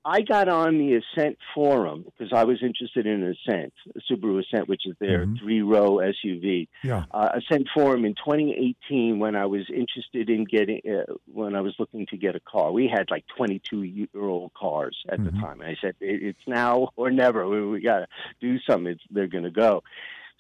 I 0.07 0.21
got 0.21 0.47
on 0.47 0.77
the 0.77 1.01
Ascent 1.01 1.37
forum 1.53 2.05
because 2.05 2.31
I 2.31 2.45
was 2.45 2.59
interested 2.63 3.05
in 3.05 3.23
Ascent, 3.23 3.73
Subaru 4.09 4.41
Ascent, 4.41 4.69
which 4.69 4.83
is 4.85 4.95
their 5.01 5.27
three-row 5.37 5.97
SUV. 5.97 6.69
Yeah. 6.81 7.03
Uh, 7.11 7.29
Ascent 7.35 7.67
forum 7.73 8.05
in 8.05 8.15
2018 8.15 9.19
when 9.19 9.35
I 9.35 9.47
was 9.47 9.63
interested 9.69 10.29
in 10.29 10.45
getting 10.45 10.79
uh, 10.89 11.11
when 11.25 11.55
I 11.55 11.61
was 11.61 11.75
looking 11.77 12.05
to 12.07 12.17
get 12.17 12.37
a 12.37 12.39
car. 12.39 12.71
We 12.71 12.87
had 12.87 13.11
like 13.11 13.25
22-year-old 13.37 14.53
cars 14.53 14.97
at 15.09 15.21
the 15.21 15.31
time. 15.31 15.59
And 15.59 15.71
I 15.71 15.75
said 15.81 15.95
it, 15.99 16.23
it's 16.23 16.47
now 16.47 16.87
or 16.95 17.11
never. 17.11 17.45
We, 17.45 17.67
we 17.67 17.81
got 17.81 17.99
to 17.99 18.07
do 18.39 18.59
something. 18.61 18.93
It's, 18.93 19.03
they're 19.11 19.27
going 19.27 19.43
to 19.43 19.51
go. 19.51 19.83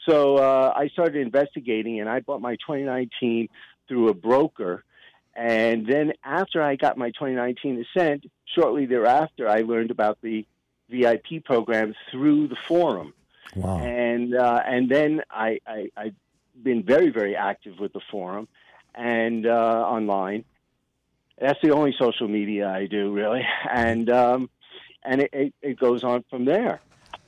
So 0.07 0.37
uh, 0.37 0.71
I 0.73 0.87
started 0.87 1.17
investigating, 1.17 1.99
and 1.99 2.07
I 2.07 2.21
bought 2.21 2.39
my 2.39 2.55
2019 2.55 3.49
through 3.89 4.07
a 4.07 4.13
broker. 4.13 4.85
And 5.37 5.85
then 5.85 6.13
after 6.23 6.63
I 6.63 6.75
got 6.75 6.97
my 6.97 7.11
2019 7.11 7.85
Ascent, 7.95 8.25
shortly 8.55 8.87
thereafter, 8.87 9.47
I 9.47 9.61
learned 9.61 9.91
about 9.91 10.17
the 10.23 10.47
VIP 10.89 11.45
program 11.45 11.93
through 12.09 12.47
the 12.47 12.57
forum. 12.67 13.13
Wow. 13.55 13.77
And 13.77 14.35
uh, 14.35 14.61
and 14.65 14.89
then 14.89 15.21
I, 15.29 15.59
I 15.65 15.89
I've 15.95 16.15
been 16.61 16.83
very 16.83 17.09
very 17.09 17.35
active 17.35 17.79
with 17.79 17.93
the 17.93 18.01
forum 18.11 18.47
and 18.95 19.45
uh, 19.45 19.85
online. 19.87 20.43
That's 21.39 21.59
the 21.61 21.71
only 21.71 21.93
social 21.99 22.27
media 22.27 22.67
I 22.67 22.87
do 22.87 23.13
really, 23.13 23.45
and 23.71 24.09
um, 24.09 24.49
and 25.03 25.21
it, 25.21 25.29
it, 25.33 25.53
it 25.61 25.79
goes 25.79 26.03
on 26.03 26.25
from 26.31 26.45
there. 26.45 26.81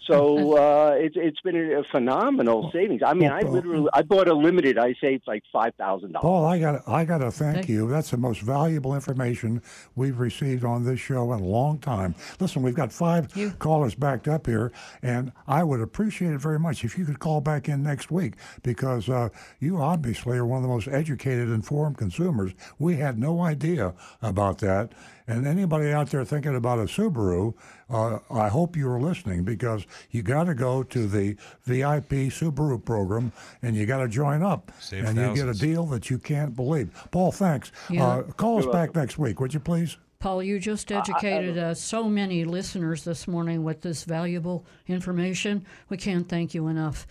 So 0.10 0.58
uh, 0.58 0.96
it's 0.98 1.16
it's 1.18 1.40
been 1.42 1.56
a 1.56 1.84
phenomenal 1.92 2.70
savings. 2.74 3.02
I 3.06 3.14
mean, 3.14 3.32
I 3.32 3.42
literally 3.42 3.88
I 3.94 4.02
bought 4.02 4.28
a 4.28 4.34
limited. 4.34 4.78
I 4.78 4.96
saved 5.00 5.24
like 5.28 5.44
five 5.54 5.74
thousand 5.76 6.14
dollars. 6.14 6.24
Paul, 6.24 6.46
I 6.46 6.60
got 6.60 6.88
I 6.88 7.06
got 7.06 7.20
to 7.20 7.32
thank 7.32 7.70
you. 7.70 7.88
That's 7.88 8.12
the 8.12 8.18
most 8.18 8.42
valuable 8.42 8.96
information 8.96 9.62
we've 9.96 10.20
received 10.20 10.66
on 10.66 10.84
this 10.84 11.00
show 11.00 11.32
in 11.34 11.40
a 11.40 11.46
long 11.46 11.78
time. 11.80 12.16
Listen, 12.40 12.64
we've 12.64 12.76
got 12.76 12.92
five 12.92 13.30
callers 13.60 13.96
backed 13.96 14.28
up 14.28 14.48
here, 14.48 14.72
and 15.02 15.32
I 15.48 15.64
would 15.64 15.80
appreciate 15.80 16.34
it 16.34 16.40
very 16.40 16.60
much 16.60 16.84
if 16.84 16.98
you 16.98 17.06
could 17.06 17.20
call 17.20 17.42
back 17.42 17.70
in 17.70 17.84
next 17.84 18.12
week 18.12 18.34
because 18.64 19.10
uh, 19.10 19.30
you 19.60 19.82
obviously 19.82 20.38
are 20.38 20.46
one 20.46 20.58
of 20.58 20.64
the 20.64 20.70
most 20.70 20.88
educated, 20.88 21.50
informed 21.50 21.98
consumers. 21.98 22.54
We 22.80 22.96
had 22.96 23.20
no 23.20 23.42
idea 23.42 23.94
about 24.22 24.58
that. 24.60 24.92
And 25.30 25.46
anybody 25.46 25.92
out 25.92 26.10
there 26.10 26.26
thinking 26.26 26.56
about 26.56 26.80
a 26.80 26.86
Subaru, 26.86 27.54
uh, 27.88 28.18
I 28.32 28.48
hope 28.48 28.76
you 28.76 28.90
are 28.90 29.00
listening 29.00 29.44
because 29.44 29.86
you 30.10 30.24
got 30.24 30.46
to 30.46 30.56
go 30.56 30.82
to 30.82 31.08
the 31.08 31.36
VIP 31.66 32.32
Subaru 32.34 32.84
program 32.84 33.32
and 33.62 33.76
you 33.76 33.86
got 33.86 34.00
to 34.00 34.08
join 34.08 34.42
up, 34.42 34.72
Save 34.80 35.06
and 35.06 35.16
you 35.20 35.36
get 35.36 35.48
a 35.48 35.54
deal 35.54 35.86
that 35.86 36.10
you 36.10 36.18
can't 36.18 36.56
believe. 36.56 36.90
Paul, 37.12 37.32
thanks. 37.32 37.72
Yeah. 37.92 38.08
Uh, 38.08 38.22
call 38.24 38.58
us 38.58 38.64
You're 38.64 38.74
back 38.74 38.96
next 38.96 39.20
week, 39.20 39.40
would 39.40 39.54
you 39.54 39.60
please? 39.60 39.98
Paul, 40.18 40.42
you 40.42 40.60
just 40.60 40.92
educated 40.92 41.60
uh, 41.60 41.76
so 41.76 42.06
many 42.06 42.44
listeners 42.44 43.04
this 43.04 43.28
morning 43.28 43.64
with 43.64 43.82
this 43.82 44.06
valuable 44.06 44.66
information. 44.88 45.64
We 45.90 45.98
can't 45.98 46.28
thank 46.28 46.56
you 46.56 46.68
enough. 46.70 47.06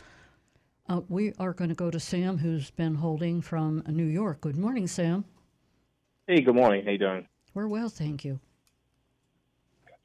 Uh, 0.88 1.02
we 1.08 1.34
are 1.38 1.52
going 1.52 1.70
to 1.70 1.76
go 1.76 1.88
to 1.88 2.00
Sam, 2.00 2.38
who's 2.38 2.72
been 2.72 2.96
holding 2.96 3.42
from 3.42 3.84
New 3.86 4.06
York. 4.06 4.40
Good 4.40 4.56
morning, 4.56 4.88
Sam. 4.88 5.24
Hey, 6.26 6.40
good 6.40 6.56
morning. 6.56 6.84
How 6.84 6.90
you 6.90 6.98
doing? 6.98 7.28
We're 7.54 7.66
well, 7.68 7.88
thank 7.88 8.24
you. 8.24 8.40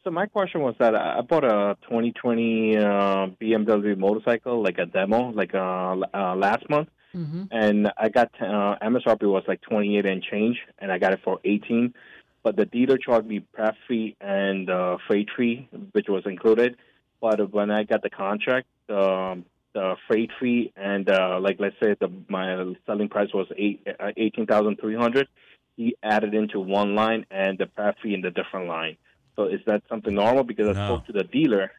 So 0.03 0.11
my 0.11 0.25
question 0.25 0.61
was 0.61 0.75
that 0.79 0.95
I 0.95 1.21
bought 1.21 1.45
a 1.45 1.77
2020 1.83 2.77
uh, 2.77 2.81
BMW 3.41 3.97
motorcycle, 3.97 4.61
like 4.61 4.77
a 4.77 4.85
demo, 4.85 5.29
like 5.31 5.53
uh, 5.55 5.95
uh, 6.13 6.35
last 6.35 6.69
month, 6.69 6.89
Mm-hmm. 7.15 7.43
and 7.51 7.91
I 7.95 8.09
got 8.09 8.31
uh, 8.41 8.75
MSRP 8.81 9.21
was 9.31 9.43
like 9.47 9.61
28 9.61 10.03
and 10.03 10.23
change, 10.23 10.57
and 10.79 10.91
I 10.91 10.97
got 10.97 11.13
it 11.13 11.19
for 11.23 11.39
18. 11.45 11.93
But 12.41 12.55
the 12.55 12.65
dealer 12.65 12.97
charged 12.97 13.27
me 13.27 13.41
prep 13.41 13.75
fee 13.87 14.15
and 14.19 14.67
uh, 14.67 14.97
freight 15.07 15.29
fee, 15.37 15.69
which 15.91 16.07
was 16.09 16.23
included. 16.25 16.75
But 17.21 17.53
when 17.53 17.69
I 17.69 17.83
got 17.83 18.01
the 18.01 18.09
contract, 18.09 18.65
um, 18.89 19.45
the 19.75 19.95
freight 20.07 20.31
fee 20.39 20.73
and 20.75 21.07
uh, 21.07 21.37
like 21.39 21.57
let's 21.59 21.75
say 21.81 21.95
the 21.99 22.11
my 22.29 22.73
selling 22.87 23.09
price 23.09 23.29
was 23.31 23.45
eight 23.57 23.85
uh, 23.99 24.09
eighteen 24.17 24.47
thousand 24.47 24.77
three 24.81 24.95
hundred. 24.95 25.27
He 25.75 25.95
added 26.03 26.33
into 26.33 26.59
one 26.59 26.95
line 26.95 27.25
and 27.31 27.57
the 27.57 27.65
prep 27.65 27.97
fee 28.01 28.13
in 28.13 28.21
the 28.21 28.31
different 28.31 28.67
line. 28.67 28.97
So 29.35 29.45
is 29.45 29.61
that 29.65 29.83
something 29.89 30.13
normal? 30.13 30.43
Because 30.43 30.77
I 30.77 30.87
spoke 30.87 31.05
to 31.07 31.11
the 31.11 31.23
dealer. 31.23 31.71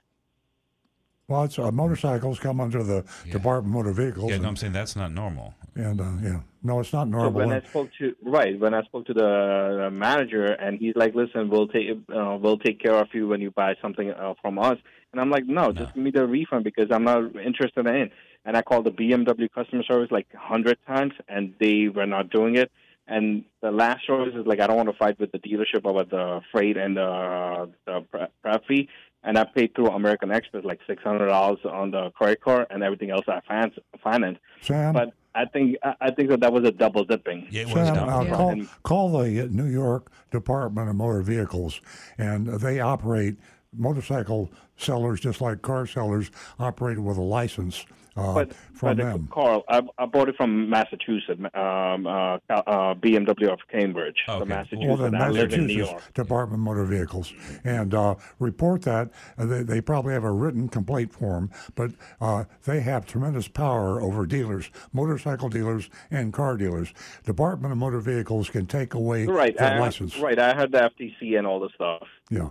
Well, 1.26 1.44
it's, 1.44 1.58
uh, 1.58 1.70
motorcycles 1.72 2.38
come 2.38 2.60
under 2.60 2.82
the 2.82 3.02
Department 3.30 3.74
of 3.74 3.84
Motor 3.84 3.92
Vehicles. 3.92 4.30
Yeah, 4.30 4.36
no, 4.36 4.42
and, 4.42 4.46
I'm 4.48 4.56
saying 4.56 4.74
that's 4.74 4.94
not 4.94 5.10
normal. 5.10 5.54
and 5.74 5.98
uh, 5.98 6.04
yeah, 6.22 6.40
no, 6.62 6.80
it's 6.80 6.92
not 6.92 7.06
So 7.06 7.10
normal. 7.12 7.32
when 7.32 7.52
I 7.52 7.62
spoke 7.66 7.88
to 7.98 8.14
right 8.22 8.60
when 8.60 8.74
I 8.74 8.82
spoke 8.82 9.06
to 9.06 9.14
the 9.14 9.88
manager 9.90 10.44
and 10.44 10.78
he's 10.78 10.94
like, 10.96 11.14
"Listen, 11.14 11.48
we'll 11.48 11.68
take 11.68 11.88
uh, 12.14 12.36
we'll 12.38 12.58
take 12.58 12.78
care 12.78 12.94
of 12.96 13.08
you 13.14 13.26
when 13.26 13.40
you 13.40 13.50
buy 13.50 13.74
something 13.80 14.10
uh, 14.10 14.34
from 14.42 14.58
us." 14.58 14.76
And 15.12 15.20
I'm 15.20 15.30
like, 15.30 15.46
"No, 15.46 15.72
just 15.72 15.94
give 15.94 16.02
me 16.04 16.10
the 16.10 16.26
refund 16.26 16.64
because 16.64 16.88
I'm 16.90 17.04
not 17.04 17.34
interested 17.36 17.86
in." 17.86 17.94
it." 17.94 18.12
And 18.44 18.58
I 18.58 18.62
called 18.62 18.84
the 18.84 18.90
BMW 18.90 19.48
customer 19.50 19.82
service 19.84 20.10
like 20.10 20.26
a 20.34 20.38
hundred 20.38 20.76
times, 20.86 21.14
and 21.26 21.54
they 21.58 21.88
were 21.88 22.06
not 22.06 22.28
doing 22.28 22.56
it. 22.56 22.70
And 23.06 23.44
the 23.60 23.70
last 23.70 24.06
choice 24.06 24.32
is 24.34 24.46
like, 24.46 24.60
I 24.60 24.66
don't 24.66 24.76
want 24.76 24.88
to 24.88 24.96
fight 24.96 25.20
with 25.20 25.30
the 25.32 25.38
dealership 25.38 25.88
about 25.88 26.10
the 26.10 26.40
freight 26.52 26.76
and 26.76 26.96
the 26.96 27.70
the 27.86 28.28
prep 28.42 28.66
fee. 28.66 28.88
And 29.22 29.38
I 29.38 29.44
paid 29.44 29.74
through 29.74 29.88
American 29.88 30.30
Express 30.30 30.64
like 30.64 30.80
six 30.86 31.02
hundred 31.02 31.28
dollars 31.28 31.58
on 31.64 31.90
the 31.90 32.10
credit 32.10 32.40
card, 32.42 32.66
and 32.70 32.82
everything 32.82 33.10
else 33.10 33.24
I 33.28 33.40
finance. 33.46 33.74
finance. 34.02 34.38
Sam? 34.60 34.94
But 34.94 35.12
I 35.34 35.44
think 35.46 35.76
I 35.82 35.94
I 36.00 36.10
think 36.12 36.30
that 36.30 36.40
that 36.40 36.52
was 36.52 36.64
a 36.64 36.72
double 36.72 37.04
dipping. 37.04 37.46
Yeah, 37.50 37.66
Sam, 37.66 38.08
uh, 38.08 38.24
call, 38.26 38.62
call 38.82 39.18
the 39.18 39.48
New 39.48 39.66
York 39.66 40.10
Department 40.30 40.88
of 40.88 40.96
Motor 40.96 41.22
Vehicles, 41.22 41.80
and 42.18 42.46
they 42.46 42.80
operate 42.80 43.36
motorcycle 43.76 44.50
sellers 44.76 45.20
just 45.20 45.40
like 45.40 45.62
car 45.62 45.86
sellers 45.86 46.30
operate 46.58 46.98
with 46.98 47.16
a 47.16 47.22
license 47.22 47.86
uh, 48.16 48.34
But, 48.34 48.52
from 48.72 48.96
but 48.96 48.96
them. 48.96 49.28
Carl, 49.32 49.64
I, 49.68 49.82
I 49.98 50.06
bought 50.06 50.28
it 50.28 50.36
from 50.36 50.68
Massachusetts, 50.70 51.40
um, 51.54 52.06
uh, 52.06 52.38
uh, 52.48 52.94
BMW 52.94 53.52
of 53.52 53.58
Cambridge, 53.70 54.16
from 54.26 54.48
Massachusetts. 54.48 54.86
Well, 54.86 54.96
then 54.96 55.14
I 55.14 55.28
in 55.28 55.66
New 55.66 55.74
York. 55.74 55.90
Massachusetts 55.90 56.10
Department 56.14 56.60
of 56.60 56.64
Motor 56.64 56.84
Vehicles, 56.84 57.32
and 57.64 57.94
uh, 57.94 58.14
report 58.38 58.82
that. 58.82 59.10
Uh, 59.38 59.46
they, 59.46 59.62
they 59.62 59.80
probably 59.80 60.12
have 60.12 60.24
a 60.24 60.30
written 60.32 60.68
complaint 60.68 61.12
form, 61.12 61.50
but 61.74 61.90
uh, 62.20 62.44
they 62.64 62.80
have 62.80 63.06
tremendous 63.06 63.48
power 63.48 64.00
over 64.00 64.26
dealers, 64.26 64.70
motorcycle 64.92 65.48
dealers, 65.48 65.90
and 66.10 66.32
car 66.32 66.56
dealers. 66.56 66.92
Department 67.24 67.72
of 67.72 67.78
Motor 67.78 68.00
Vehicles 68.00 68.50
can 68.50 68.66
take 68.66 68.94
away 68.94 69.26
Right, 69.26 69.56
their 69.56 69.74
I, 69.74 69.78
license. 69.78 70.16
right. 70.18 70.38
I 70.38 70.54
had 70.54 70.72
the 70.72 70.78
FTC 70.78 71.36
and 71.38 71.46
all 71.46 71.60
the 71.60 71.70
stuff. 71.74 72.06
Yeah. 72.30 72.48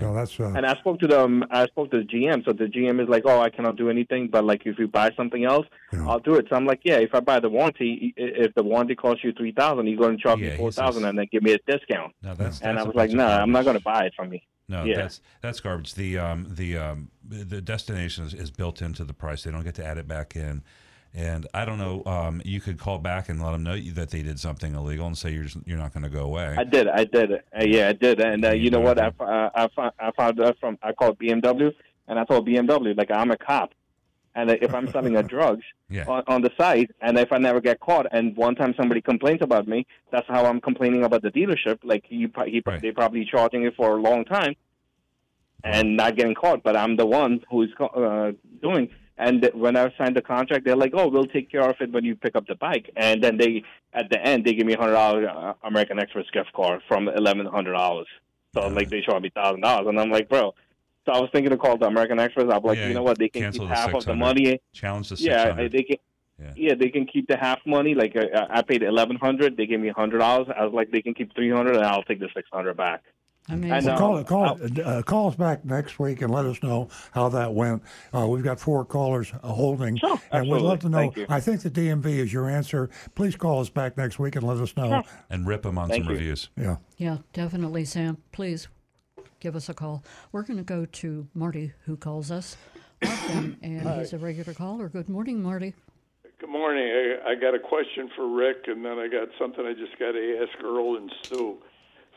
So 0.00 0.14
that's 0.14 0.38
uh, 0.40 0.52
And 0.56 0.64
I 0.66 0.74
spoke 0.76 0.98
to 1.00 1.06
them. 1.06 1.44
I 1.50 1.66
spoke 1.66 1.90
to 1.92 1.98
the 1.98 2.04
GM. 2.04 2.44
So 2.44 2.52
the 2.52 2.64
GM 2.66 3.02
is 3.02 3.08
like, 3.08 3.22
"Oh, 3.26 3.40
I 3.40 3.50
cannot 3.50 3.76
do 3.76 3.90
anything, 3.90 4.28
but 4.28 4.44
like 4.44 4.62
if 4.66 4.78
you 4.78 4.88
buy 4.88 5.10
something 5.16 5.44
else, 5.44 5.66
I'll 5.92 6.18
do 6.20 6.34
it." 6.34 6.46
So 6.50 6.56
I'm 6.56 6.66
like, 6.66 6.80
"Yeah, 6.84 6.96
if 6.98 7.14
I 7.14 7.20
buy 7.20 7.40
the 7.40 7.48
warranty, 7.50 8.12
if 8.16 8.54
the 8.54 8.62
warranty 8.62 8.94
costs 8.94 9.24
you 9.24 9.32
three 9.32 9.52
thousand, 9.52 9.86
you're 9.86 9.98
going 9.98 10.16
to 10.16 10.22
charge 10.22 10.40
Yeah, 10.40 10.50
me 10.50 10.56
four 10.56 10.72
thousand, 10.72 11.02
says- 11.02 11.08
and 11.10 11.18
then 11.18 11.26
give 11.32 11.42
me 11.42 11.52
a 11.52 11.58
discount." 11.66 12.14
No, 12.22 12.34
that's- 12.34 12.60
and 12.60 12.76
that's 12.76 12.80
I 12.80 12.82
a 12.84 12.86
was 12.86 12.94
like, 12.96 13.10
bunch 13.10 13.12
of 13.12 13.16
"No, 13.18 13.26
I'm 13.26 13.52
not 13.52 13.64
going 13.64 13.76
to 13.78 13.82
buy 13.82 14.04
it 14.06 14.12
from 14.16 14.30
me." 14.30 14.46
No, 14.68 14.84
yeah. 14.84 14.96
that's 14.96 15.20
that's 15.40 15.60
garbage. 15.60 15.94
The 15.94 16.18
um 16.18 16.46
the 16.48 16.76
um 16.78 17.10
the 17.28 17.60
destination 17.60 18.24
is, 18.26 18.34
is 18.34 18.50
built 18.50 18.80
into 18.82 19.04
the 19.04 19.14
price. 19.14 19.42
They 19.42 19.50
don't 19.50 19.64
get 19.64 19.74
to 19.76 19.84
add 19.84 19.98
it 19.98 20.06
back 20.06 20.36
in. 20.36 20.62
And 21.14 21.46
I 21.52 21.64
don't 21.64 21.78
know. 21.78 22.04
Um, 22.06 22.40
you 22.44 22.60
could 22.60 22.78
call 22.78 22.98
back 22.98 23.28
and 23.28 23.42
let 23.42 23.50
them 23.50 23.64
know 23.64 23.76
that 23.94 24.10
they 24.10 24.22
did 24.22 24.38
something 24.38 24.74
illegal 24.76 25.06
and 25.08 25.18
say 25.18 25.32
you're 25.32 25.44
just, 25.44 25.56
you're 25.66 25.76
not 25.78 25.92
going 25.92 26.04
to 26.04 26.08
go 26.08 26.20
away. 26.24 26.54
I 26.56 26.62
did. 26.62 26.86
I 26.86 27.04
did. 27.04 27.32
Uh, 27.32 27.38
yeah, 27.64 27.88
I 27.88 27.92
did. 27.94 28.20
And 28.20 28.44
uh, 28.44 28.52
you 28.52 28.70
know 28.70 28.78
what? 28.80 28.98
I, 29.00 29.08
uh, 29.18 29.50
I, 29.76 29.90
I 29.98 30.10
found 30.12 30.40
out 30.40 30.56
from 30.60 30.78
I 30.82 30.92
called 30.92 31.18
BMW 31.18 31.72
and 32.06 32.18
I 32.18 32.24
told 32.24 32.46
BMW 32.46 32.96
like 32.96 33.10
I'm 33.10 33.30
a 33.32 33.36
cop, 33.36 33.72
and 34.36 34.50
if 34.50 34.72
I'm 34.72 34.90
selling 34.92 35.16
a 35.16 35.22
drugs 35.34 35.64
Yeah. 35.88 36.04
on, 36.06 36.22
on 36.28 36.42
the 36.42 36.50
site, 36.56 36.90
and 37.00 37.18
if 37.18 37.32
I 37.32 37.38
never 37.38 37.60
get 37.60 37.80
caught, 37.80 38.06
and 38.12 38.36
one 38.36 38.54
time 38.54 38.74
somebody 38.76 39.00
complains 39.00 39.42
about 39.42 39.66
me, 39.66 39.86
that's 40.12 40.26
how 40.28 40.44
I'm 40.44 40.60
complaining 40.60 41.02
about 41.04 41.22
the 41.22 41.30
dealership. 41.30 41.78
Like 41.82 42.04
he, 42.06 42.28
he 42.46 42.62
they 42.80 42.92
probably 42.92 43.24
charging 43.24 43.64
it 43.64 43.74
for 43.76 43.96
a 43.96 44.00
long 44.00 44.24
time, 44.24 44.54
and 45.64 45.96
not 45.96 46.16
getting 46.16 46.34
caught, 46.34 46.62
but 46.62 46.76
I'm 46.76 46.96
the 46.96 47.06
one 47.06 47.40
who's 47.50 47.72
uh, 47.80 48.32
doing. 48.62 48.90
And 49.20 49.48
when 49.54 49.76
I 49.76 49.92
signed 49.98 50.16
the 50.16 50.22
contract, 50.22 50.64
they're 50.64 50.76
like, 50.84 50.92
"Oh, 50.94 51.08
we'll 51.08 51.26
take 51.26 51.50
care 51.50 51.68
of 51.68 51.76
it 51.80 51.92
when 51.92 52.04
you 52.04 52.16
pick 52.16 52.34
up 52.34 52.46
the 52.46 52.54
bike." 52.54 52.90
And 52.96 53.22
then 53.22 53.36
they, 53.36 53.62
at 53.92 54.08
the 54.10 54.18
end, 54.20 54.44
they 54.44 54.54
give 54.54 54.66
me 54.66 54.72
a 54.72 54.78
hundred 54.78 54.94
dollar 54.94 55.28
uh, 55.28 55.52
American 55.62 55.98
Express 55.98 56.24
gift 56.32 56.52
card 56.54 56.80
from 56.88 57.08
eleven 57.08 57.44
hundred 57.46 57.74
dollars. 57.74 58.08
So 58.54 58.66
like 58.68 58.88
they 58.88 59.02
charge 59.02 59.22
me 59.22 59.30
thousand 59.30 59.60
dollars, 59.60 59.86
and 59.88 60.00
I'm 60.00 60.10
like, 60.10 60.28
bro. 60.28 60.54
So 61.06 61.12
I 61.12 61.20
was 61.20 61.30
thinking 61.32 61.50
to 61.50 61.56
call 61.56 61.76
the 61.78 61.86
American 61.86 62.18
Express. 62.18 62.46
I'm 62.50 62.62
like, 62.62 62.78
Yeah, 62.78 62.88
you 62.88 62.94
know 62.94 63.02
what? 63.02 63.18
They 63.18 63.28
can 63.28 63.52
keep 63.52 63.62
the 63.62 63.68
half 63.68 63.94
of 63.94 64.04
the 64.04 64.14
money. 64.14 64.60
Challenge 64.72 65.08
the 65.10 65.16
Yeah, 65.16 65.54
they 65.54 65.82
can. 65.82 65.96
Yeah. 66.56 66.74
they 66.74 66.88
can 66.88 67.06
keep 67.06 67.28
the 67.28 67.36
half 67.36 67.58
money. 67.66 67.94
Like 67.94 68.16
uh, 68.16 68.46
I 68.48 68.62
paid 68.62 68.82
eleven 68.82 69.16
hundred, 69.16 69.56
they 69.56 69.66
gave 69.66 69.80
me 69.80 69.88
a 69.88 69.92
hundred 69.92 70.18
dollars. 70.18 70.48
I 70.56 70.64
was 70.64 70.72
like, 70.72 70.90
they 70.90 71.02
can 71.02 71.14
keep 71.14 71.34
three 71.34 71.50
hundred, 71.50 71.76
and 71.76 71.84
I'll 71.84 72.02
take 72.04 72.20
the 72.20 72.28
six 72.34 72.48
hundred 72.50 72.76
back. 72.76 73.02
Amazing. 73.48 73.72
And, 73.90 74.00
Well, 74.00 74.16
uh, 74.18 74.24
call, 74.24 74.54
call, 74.54 74.84
uh, 74.84 75.02
call 75.02 75.28
us 75.28 75.34
back 75.34 75.64
next 75.64 75.98
week 75.98 76.22
and 76.22 76.32
let 76.32 76.44
us 76.46 76.62
know 76.62 76.88
how 77.12 77.28
that 77.30 77.52
went. 77.52 77.82
Uh, 78.14 78.26
we've 78.28 78.44
got 78.44 78.60
four 78.60 78.84
callers 78.84 79.32
uh, 79.42 79.48
holding, 79.48 79.98
and 80.30 80.48
we'd 80.48 80.62
love 80.62 80.80
to 80.80 80.88
know. 80.88 81.12
I 81.28 81.40
think 81.40 81.62
the 81.62 81.70
DMV 81.70 82.06
is 82.06 82.32
your 82.32 82.48
answer. 82.48 82.90
Please 83.14 83.34
call 83.36 83.60
us 83.60 83.68
back 83.68 83.96
next 83.96 84.18
week 84.18 84.36
and 84.36 84.46
let 84.46 84.58
us 84.58 84.76
know. 84.76 85.02
and 85.30 85.46
rip 85.46 85.62
them 85.62 85.78
on 85.78 85.88
Thank 85.88 86.04
some 86.04 86.12
you. 86.12 86.18
reviews. 86.18 86.50
Yeah. 86.56 86.76
Yeah, 86.96 87.18
definitely, 87.32 87.84
Sam. 87.86 88.18
Please 88.30 88.68
give 89.40 89.56
us 89.56 89.68
a 89.68 89.74
call. 89.74 90.04
We're 90.32 90.42
going 90.42 90.58
to 90.58 90.62
go 90.64 90.84
to 90.86 91.26
Marty, 91.34 91.72
who 91.86 91.96
calls 91.96 92.30
us 92.30 92.56
often, 93.04 93.56
and 93.62 93.82
Hi. 93.82 93.98
he's 94.00 94.12
a 94.12 94.18
regular 94.18 94.54
caller. 94.54 94.88
Good 94.88 95.08
morning, 95.08 95.42
Marty. 95.42 95.74
Good 96.38 96.50
morning. 96.50 96.84
I, 97.26 97.30
I 97.30 97.34
got 97.34 97.54
a 97.54 97.58
question 97.58 98.10
for 98.14 98.28
Rick, 98.28 98.64
and 98.66 98.84
then 98.84 98.98
I 98.98 99.08
got 99.08 99.28
something 99.40 99.64
I 99.66 99.72
just 99.72 99.98
got 99.98 100.12
to 100.12 100.38
ask 100.46 100.62
Earl 100.64 100.96
and 100.98 101.10
Stu. 101.24 101.58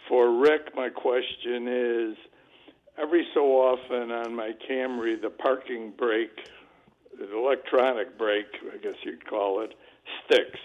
For 0.07 0.39
Rick, 0.39 0.75
my 0.75 0.89
question 0.89 1.67
is 1.67 2.17
every 2.97 3.25
so 3.33 3.41
often 3.41 4.11
on 4.11 4.35
my 4.35 4.51
Camry, 4.69 5.21
the 5.21 5.29
parking 5.29 5.93
brake, 5.97 6.49
the 7.17 7.35
electronic 7.35 8.17
brake, 8.17 8.53
I 8.73 8.77
guess 8.77 8.95
you'd 9.03 9.25
call 9.27 9.61
it, 9.61 9.73
sticks. 10.25 10.59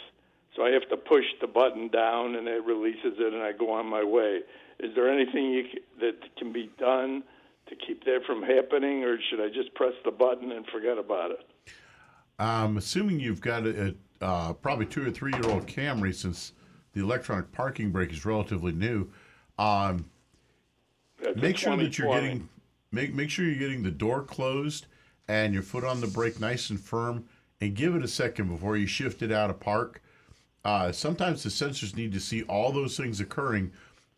So 0.56 0.64
I 0.64 0.70
have 0.70 0.88
to 0.88 0.96
push 0.96 1.24
the 1.40 1.46
button 1.46 1.88
down, 1.88 2.34
and 2.34 2.48
it 2.48 2.64
releases 2.64 3.14
it, 3.18 3.32
and 3.32 3.42
I 3.42 3.52
go 3.52 3.70
on 3.70 3.86
my 3.86 4.02
way. 4.02 4.40
Is 4.80 4.94
there 4.94 5.08
anything 5.08 5.52
you, 5.52 5.64
that 6.00 6.36
can 6.36 6.52
be 6.52 6.70
done 6.78 7.22
to 7.68 7.76
keep 7.76 8.04
that 8.04 8.20
from 8.26 8.42
happening, 8.42 9.04
or 9.04 9.18
should 9.30 9.40
I 9.40 9.48
just 9.48 9.72
press 9.74 9.92
the 10.04 10.10
button 10.10 10.50
and 10.50 10.66
forget 10.66 10.98
about 10.98 11.30
it? 11.30 11.46
I'm 12.40 12.76
assuming 12.76 13.20
you've 13.20 13.40
got 13.40 13.66
a, 13.66 13.94
a 14.20 14.24
uh, 14.24 14.52
probably 14.52 14.86
two 14.86 15.06
or 15.06 15.10
three 15.10 15.32
year 15.32 15.48
old 15.48 15.66
Camry 15.66 16.14
since 16.14 16.52
the 16.92 17.00
electronic 17.00 17.52
parking 17.52 17.90
brake 17.90 18.12
is 18.12 18.24
relatively 18.24 18.72
new. 18.72 19.08
Um, 19.58 20.06
make 21.36 21.56
sure 21.56 21.76
that 21.76 21.98
you're 21.98 22.12
getting 22.12 22.48
make 22.92 23.14
make 23.14 23.30
sure 23.30 23.44
you're 23.44 23.58
getting 23.58 23.82
the 23.82 23.90
door 23.90 24.22
closed 24.22 24.86
and 25.26 25.52
your 25.52 25.62
foot 25.62 25.84
on 25.84 26.00
the 26.00 26.06
brake 26.06 26.40
nice 26.40 26.70
and 26.70 26.80
firm, 26.80 27.26
and 27.60 27.74
give 27.74 27.94
it 27.94 28.02
a 28.02 28.08
second 28.08 28.48
before 28.48 28.76
you 28.76 28.86
shift 28.86 29.22
it 29.22 29.30
out 29.30 29.50
of 29.50 29.60
park. 29.60 30.02
Uh, 30.64 30.90
sometimes 30.90 31.42
the 31.42 31.48
sensors 31.48 31.94
need 31.94 32.12
to 32.12 32.20
see 32.20 32.42
all 32.44 32.72
those 32.72 32.96
things 32.96 33.20
occurring 33.20 33.70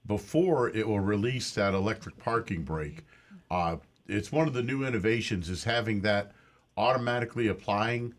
before 0.07 0.71
it 0.71 0.87
will 0.87 1.01
release 1.01 1.53
that 1.53 1.75
electric 1.75 2.17
parking 2.19 2.63
brake. 2.63 3.05
Uh, 3.51 3.77
it's 4.07 4.33
one 4.33 4.47
of 4.47 4.55
the 4.55 4.63
new 4.63 4.85
innovations 4.85 5.49
is 5.49 5.65
having 5.65 6.01
that 6.01 6.33
automatically 6.77 7.49
applying, 7.49 8.15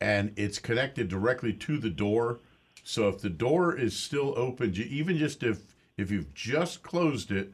and 0.00 0.32
it's 0.36 0.58
connected 0.58 1.08
directly 1.08 1.52
to 1.52 1.78
the 1.78 1.90
door. 1.90 2.40
So 2.82 3.08
if 3.08 3.20
the 3.20 3.30
door 3.30 3.76
is 3.76 3.96
still 3.96 4.34
open, 4.36 4.74
even 4.74 5.18
just 5.18 5.42
if 5.42 5.69
if 6.00 6.10
you've 6.10 6.32
just 6.34 6.82
closed 6.82 7.30
it 7.30 7.52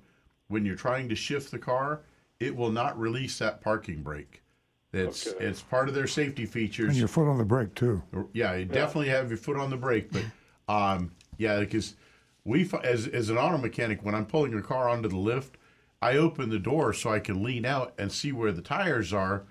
when 0.48 0.64
you're 0.64 0.76
trying 0.76 1.08
to 1.08 1.14
shift 1.14 1.50
the 1.50 1.58
car, 1.58 2.02
it 2.38 2.54
will 2.54 2.70
not 2.70 2.98
release 2.98 3.38
that 3.38 3.60
parking 3.60 4.02
brake. 4.02 4.42
It's 4.92 5.26
it's 5.26 5.60
part 5.60 5.88
of 5.88 5.94
their 5.94 6.06
safety 6.06 6.46
features. 6.46 6.90
And 6.90 6.96
your 6.96 7.08
foot 7.08 7.28
on 7.28 7.36
the 7.36 7.44
brake, 7.44 7.74
too. 7.74 8.02
Yeah, 8.32 8.54
you 8.54 8.64
definitely 8.64 9.08
have 9.10 9.28
your 9.28 9.36
foot 9.36 9.56
on 9.56 9.68
the 9.68 9.76
brake, 9.76 10.10
but 10.10 10.24
um, 10.72 11.10
yeah, 11.36 11.58
because 11.60 11.96
we 12.44 12.70
as 12.82 13.06
as 13.08 13.28
an 13.28 13.36
auto 13.36 13.58
mechanic, 13.58 14.02
when 14.04 14.14
I'm 14.14 14.24
pulling 14.24 14.54
a 14.54 14.62
car 14.62 14.88
onto 14.88 15.08
the 15.08 15.18
lift, 15.18 15.58
I 16.00 16.16
open 16.16 16.48
the 16.48 16.58
door 16.58 16.92
so 16.92 17.10
I 17.10 17.18
can 17.18 17.42
lean 17.42 17.66
out 17.66 17.92
and 17.98 18.10
see 18.10 18.32
where 18.32 18.52
the 18.52 18.62
tires 18.62 19.12
are, 19.12 19.44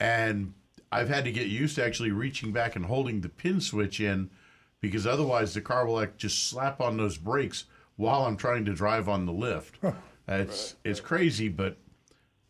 and 0.00 0.52
I've 0.92 1.08
had 1.08 1.24
to 1.24 1.32
get 1.32 1.46
used 1.46 1.76
to 1.76 1.84
actually 1.84 2.10
reaching 2.10 2.52
back 2.52 2.76
and 2.76 2.84
holding 2.84 3.20
the 3.20 3.28
pin 3.28 3.60
switch 3.60 4.00
in, 4.00 4.28
because 4.80 5.06
otherwise 5.06 5.54
the 5.54 5.62
car 5.62 5.86
will 5.86 5.94
like 5.94 6.18
just 6.18 6.48
slap 6.50 6.80
on 6.80 6.96
those 6.96 7.16
brakes 7.16 7.64
while 7.96 8.24
I'm 8.26 8.36
trying 8.36 8.64
to 8.66 8.72
drive 8.74 9.08
on 9.08 9.26
the 9.26 9.32
lift. 9.32 9.78
It's 10.28 10.76
it's 10.84 11.00
crazy, 11.00 11.48
but. 11.48 11.76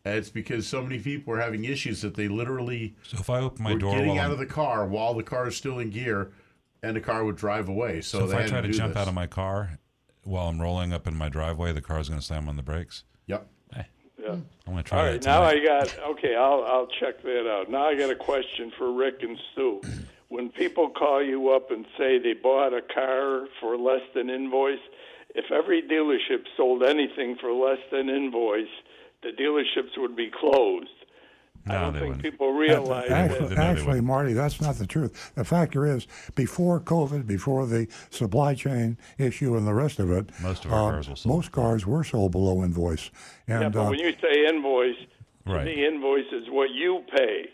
It's 0.07 0.29
because 0.29 0.67
so 0.67 0.83
many 0.83 0.99
people 0.99 1.33
are 1.33 1.39
having 1.41 1.65
issues 1.65 2.03
that 2.03 2.13
they 2.13 2.27
literally 2.27 2.95
So 3.01 3.17
if 3.19 3.27
I 3.27 3.39
open 3.39 3.63
my 3.63 3.73
door 3.73 3.95
getting 3.95 4.19
out 4.19 4.25
I'm- 4.25 4.31
of 4.33 4.37
the 4.37 4.45
car 4.45 4.85
while 4.85 5.15
the 5.15 5.23
car 5.23 5.47
is 5.47 5.57
still 5.57 5.79
in 5.79 5.89
gear, 5.89 6.31
and 6.83 6.95
the 6.95 7.01
car 7.01 7.23
would 7.25 7.37
drive 7.37 7.69
away. 7.69 8.01
So, 8.01 8.19
So, 8.19 8.25
if 8.29 8.35
I 8.35 8.45
try 8.47 8.61
to 8.61 8.67
do 8.67 8.73
jump 8.75 8.93
this. 8.93 9.01
out 9.01 9.07
of 9.07 9.15
my 9.15 9.25
car 9.25 9.79
while 10.23 10.47
I'm 10.47 10.61
rolling 10.61 10.93
up 10.93 11.07
in 11.07 11.15
my 11.17 11.27
driveway, 11.27 11.73
the 11.73 11.81
car's 11.81 12.07
going 12.07 12.19
to 12.19 12.25
slam 12.25 12.47
on 12.47 12.55
the 12.55 12.61
brakes. 12.61 13.03
Yep. 13.25 13.47
Eh. 13.77 13.81
Yeah. 14.21 14.29
I'm 14.33 14.43
going 14.67 14.77
to 14.77 14.83
try 14.83 14.99
All 14.99 15.05
that 15.13 15.25
now. 15.25 15.41
I 15.41 15.59
got 15.65 15.97
okay. 16.11 16.35
I'll 16.35 16.63
I'll 16.65 16.87
check 16.99 17.23
that 17.23 17.49
out. 17.49 17.71
Now 17.71 17.87
I 17.87 17.95
got 17.95 18.11
a 18.11 18.15
question 18.15 18.71
for 18.77 18.93
Rick 18.93 19.23
and 19.23 19.39
Sue. 19.55 19.81
When 20.27 20.49
people 20.49 20.89
call 20.89 21.23
you 21.23 21.51
up 21.51 21.69
and 21.71 21.85
say 21.99 22.17
they 22.19 22.33
bought 22.33 22.73
a 22.73 22.81
car 22.81 23.47
for 23.59 23.77
less 23.77 24.01
than 24.15 24.29
invoice, 24.29 24.79
if 25.35 25.51
every 25.51 25.81
dealership 25.81 26.45
sold 26.57 26.83
anything 26.83 27.35
for 27.39 27.51
less 27.51 27.79
than 27.91 28.09
invoice, 28.09 28.67
the 29.23 29.29
dealerships 29.29 29.97
would 29.97 30.15
be 30.15 30.29
closed. 30.31 30.87
I 31.67 31.73
No, 31.73 31.79
don't 31.81 31.93
they 31.93 31.99
think 32.01 32.15
wouldn't. 32.17 32.23
people 32.31 32.51
realize 32.53 33.09
Actually, 33.09 33.55
that. 33.55 33.57
actually, 33.57 34.01
Marty, 34.01 34.33
that's 34.33 34.61
not 34.61 34.75
the 34.75 34.85
truth. 34.85 35.31
The 35.33 35.43
factor 35.43 35.85
is, 35.87 36.05
before 36.35 36.79
COVID, 36.79 37.25
before 37.25 37.65
the 37.65 37.87
supply 38.11 38.53
chain 38.53 38.97
issue 39.17 39.55
and 39.57 39.65
the 39.65 39.73
rest 39.73 39.97
of 39.99 40.11
it, 40.11 40.29
Most 40.43 40.65
of 40.65 40.71
our 40.73 40.89
uh, 40.89 40.91
cars 40.91 41.09
were 41.09 41.15
sold. 41.15 41.35
most 41.35 41.51
cars 41.51 41.85
were 41.87 42.03
sold 42.03 42.33
below 42.33 42.63
invoice. 42.63 43.09
And 43.47 43.61
yeah, 43.63 43.69
but 43.69 43.87
uh, 43.87 43.89
when 43.89 43.99
you 43.99 44.13
say 44.21 44.45
invoice, 44.47 44.95
Right. 45.47 45.59
to 45.63 45.65
me, 45.65 45.85
invoice 45.87 46.31
is 46.31 46.49
what 46.49 46.69
you 46.71 47.03
pay. 47.15 47.49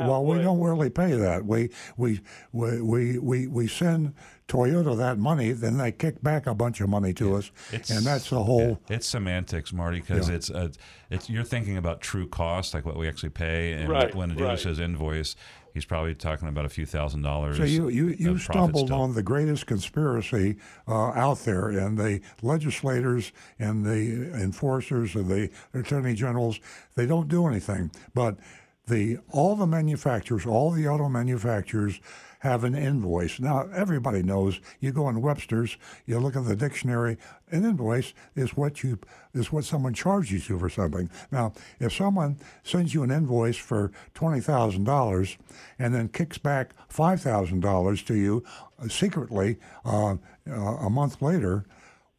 well, 0.00 0.24
we 0.24 0.38
don't 0.38 0.60
really 0.60 0.90
pay 0.90 1.12
that. 1.12 1.44
We 1.44 1.70
we 1.96 2.20
we 2.52 2.80
we 2.80 3.18
we, 3.18 3.46
we 3.48 3.66
send 3.66 4.14
Toyota 4.48 4.96
that 4.98 5.18
money, 5.18 5.52
then 5.52 5.78
they 5.78 5.92
kick 5.92 6.22
back 6.22 6.46
a 6.46 6.54
bunch 6.54 6.80
of 6.80 6.88
money 6.88 7.12
to 7.14 7.36
us, 7.36 7.50
and 7.72 8.04
that's 8.04 8.28
the 8.30 8.42
whole. 8.42 8.78
It's 8.90 9.06
semantics, 9.06 9.72
Marty, 9.72 10.00
because 10.00 10.28
Yeah. 10.28 10.34
it's 10.34 10.50
uh, 10.50 10.68
it's 11.10 11.30
you're 11.30 11.44
thinking 11.44 11.76
about 11.76 12.00
true 12.00 12.26
cost, 12.28 12.74
like 12.74 12.84
what 12.84 12.96
we 12.96 13.08
actually 13.08 13.30
pay, 13.30 13.72
and 13.72 13.88
Right, 13.88 14.14
when 14.14 14.30
a 14.30 14.34
dealer 14.34 14.48
right. 14.50 14.58
says 14.58 14.78
invoice, 14.78 15.36
he's 15.72 15.84
probably 15.86 16.14
talking 16.14 16.48
about 16.48 16.66
a 16.66 16.68
few 16.68 16.84
thousand 16.84 17.22
dollars. 17.22 17.56
So 17.56 17.64
you 17.64 17.88
you, 17.88 18.08
you 18.18 18.36
stumbled 18.36 18.88
still. 18.88 19.00
on 19.00 19.14
the 19.14 19.22
greatest 19.22 19.66
conspiracy 19.66 20.56
uh, 20.86 21.12
out 21.12 21.38
there, 21.44 21.68
and 21.70 21.96
the 21.96 22.20
legislators 22.42 23.32
and 23.58 23.84
the 23.84 24.32
enforcers 24.34 25.14
and 25.14 25.28
the 25.28 25.50
attorney 25.72 26.14
generals 26.14 26.60
they 26.94 27.06
don't 27.06 27.28
do 27.28 27.46
anything. 27.46 27.90
But 28.12 28.36
the 28.86 29.18
all 29.30 29.54
the 29.56 29.66
manufacturers, 29.66 30.44
all 30.44 30.70
the 30.72 30.88
auto 30.88 31.08
manufacturers 31.08 32.00
have 32.42 32.64
an 32.64 32.74
invoice. 32.74 33.38
Now 33.38 33.68
everybody 33.72 34.20
knows. 34.20 34.60
You 34.80 34.90
go 34.90 35.08
in 35.08 35.22
Webster's, 35.22 35.76
you 36.06 36.18
look 36.18 36.34
at 36.34 36.44
the 36.44 36.56
dictionary. 36.56 37.16
An 37.52 37.64
invoice 37.64 38.14
is 38.34 38.56
what 38.56 38.82
you 38.82 38.98
is 39.32 39.52
what 39.52 39.64
someone 39.64 39.94
charges 39.94 40.48
you 40.48 40.58
for 40.58 40.68
something. 40.68 41.08
Now, 41.30 41.52
if 41.78 41.92
someone 41.92 42.38
sends 42.64 42.94
you 42.94 43.04
an 43.04 43.12
invoice 43.12 43.56
for 43.56 43.92
twenty 44.14 44.40
thousand 44.40 44.84
dollars 44.84 45.38
and 45.78 45.94
then 45.94 46.08
kicks 46.08 46.36
back 46.36 46.74
five 46.88 47.20
thousand 47.20 47.60
dollars 47.60 48.02
to 48.04 48.14
you 48.14 48.42
secretly 48.88 49.58
uh, 49.84 50.16
uh, 50.50 50.52
a 50.52 50.90
month 50.90 51.22
later, 51.22 51.64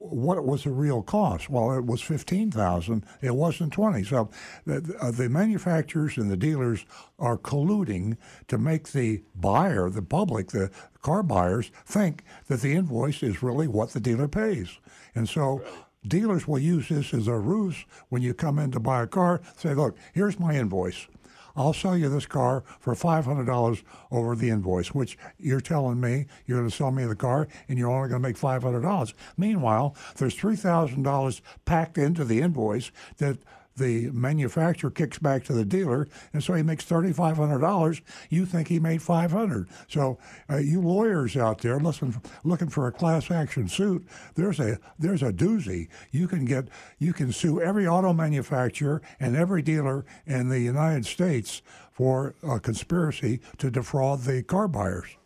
what 0.04 0.44
was 0.46 0.64
the 0.64 0.72
real 0.72 1.02
cost? 1.02 1.50
Well, 1.50 1.72
it 1.78 1.86
was 1.86 2.02
fifteen 2.02 2.52
thousand. 2.52 3.06
It 3.22 3.36
wasn't 3.36 3.74
twenty. 3.74 4.04
So 4.04 4.30
the, 4.66 4.96
uh, 5.00 5.12
the 5.12 5.30
manufacturers 5.30 6.18
and 6.18 6.30
the 6.30 6.38
dealers 6.38 6.86
are 7.18 7.38
colluding 7.38 8.18
to 8.48 8.58
make 8.58 8.92
the 8.92 9.24
buyer, 9.36 9.90
the 9.90 10.02
public, 10.02 10.50
the 10.50 10.70
car 11.02 11.24
buyers 11.24 11.72
think 11.86 12.24
that 12.48 12.62
the 12.62 12.74
invoice 12.74 13.24
is 13.24 13.42
really 13.42 13.68
what 13.68 13.90
the 13.92 14.00
dealer 14.00 14.28
pays, 14.28 14.80
and 15.16 15.28
so. 15.28 15.62
Dealers 16.06 16.50
will 16.50 16.60
use 16.60 16.90
this 16.90 17.14
as 17.14 17.28
a 17.28 17.38
ruse 17.38 17.86
when 18.10 18.22
you 18.22 18.34
come 18.34 18.60
in 18.60 18.72
to 18.72 18.80
buy 18.82 19.04
a 19.04 19.08
car. 19.08 19.42
Say, 19.56 19.74
look, 19.74 19.98
here's 20.12 20.38
my 20.38 20.54
invoice. 20.54 21.08
I'll 21.56 21.74
sell 21.74 21.98
you 21.98 22.10
this 22.10 22.26
car 22.26 22.64
for 22.80 22.96
$500 22.96 23.84
over 24.12 24.36
the 24.36 24.50
invoice, 24.50 24.94
which 24.94 25.18
you're 25.38 25.62
telling 25.62 26.02
me 26.02 26.26
you're 26.46 26.58
going 26.58 26.70
to 26.70 26.76
sell 26.76 26.92
me 26.92 27.06
the 27.06 27.16
car 27.16 27.48
and 27.68 27.78
you're 27.78 27.92
only 27.92 28.10
going 28.10 28.22
to 28.22 28.28
make 28.28 28.38
$500. 28.38 29.14
Meanwhile, 29.38 29.96
there's 30.18 30.36
$3,000 30.36 31.42
packed 31.66 31.98
into 31.98 32.26
the 32.26 32.42
invoice 32.42 32.92
that 33.18 33.38
the 33.76 34.10
manufacturer 34.12 34.92
kicks 34.92 35.20
back 35.20 35.44
to 35.46 35.54
the 35.54 35.66
dealer, 35.66 36.08
and 36.32 36.44
so 36.44 36.54
he 36.54 36.64
makes 36.64 36.84
thirty-five 36.84 37.38
hundred 37.38 37.60
dollars. 37.60 38.02
You 38.30 38.46
think 38.46 38.68
he 38.68 38.80
made 38.80 39.02
five 39.02 39.32
hundred. 39.32 39.68
So, 39.88 40.20
uh, 40.50 40.58
you 40.58 40.82
lawyers 40.82 41.36
out 41.36 41.60
there, 41.60 41.80
listen, 41.80 42.22
looking 42.44 42.70
for 42.70 42.88
a 42.88 42.92
class 42.92 43.32
action 43.32 43.68
suit, 43.68 44.06
there's 44.36 44.60
a 44.60 44.80
there's 45.00 45.24
a 45.24 45.34
doozy. 45.34 45.90
You 46.12 46.28
can 46.28 46.46
get 46.46 46.68
you 47.00 47.14
can 47.14 47.32
sue 47.32 47.62
every 47.62 47.88
auto 47.88 48.14
manufacturer 48.14 49.02
and 49.20 49.36
every 49.36 49.62
dealer 49.62 50.06
in 50.26 50.50
the 50.50 50.60
United 50.60 51.06
States 51.06 51.62
for 51.92 52.36
a 52.44 52.60
conspiracy 52.60 53.40
to 53.58 53.70
defraud 53.70 54.22
the 54.24 54.44
car 54.44 54.68
buyers. 54.68 55.18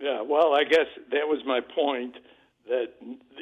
Yeah, 0.00 0.22
well, 0.22 0.54
I 0.54 0.64
guess 0.64 0.86
that 1.10 1.26
was 1.26 1.42
my 1.44 1.60
point 1.60 2.14
that 2.68 2.92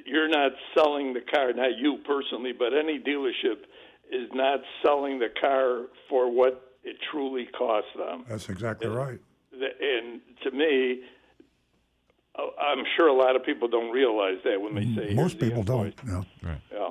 you're 0.04 0.28
not 0.28 0.52
selling 0.74 1.12
the 1.12 1.20
car, 1.20 1.52
not 1.52 1.76
you 1.78 1.98
personally, 2.06 2.52
but 2.52 2.72
any 2.72 2.98
dealership 2.98 3.66
is 4.12 4.28
not 4.32 4.60
selling 4.84 5.18
the 5.18 5.28
car 5.40 5.86
for 6.08 6.30
what 6.30 6.72
it 6.84 6.96
truly 7.10 7.46
costs 7.56 7.90
them. 7.96 8.24
That's 8.28 8.48
exactly 8.48 8.88
right. 8.88 9.18
And 9.52 10.20
to 10.44 10.50
me, 10.50 11.00
uh, 12.38 12.42
I'm 12.60 12.84
sure 12.96 13.08
a 13.08 13.14
lot 13.14 13.36
of 13.36 13.44
people 13.44 13.68
don't 13.68 13.90
realize 13.90 14.36
that 14.44 14.60
when 14.60 14.74
they 14.74 14.84
say 15.08 15.14
most 15.14 15.38
people 15.38 15.62
don't. 15.62 15.94
No. 16.04 16.24
Right. 16.42 16.60
Yeah. 16.72 16.88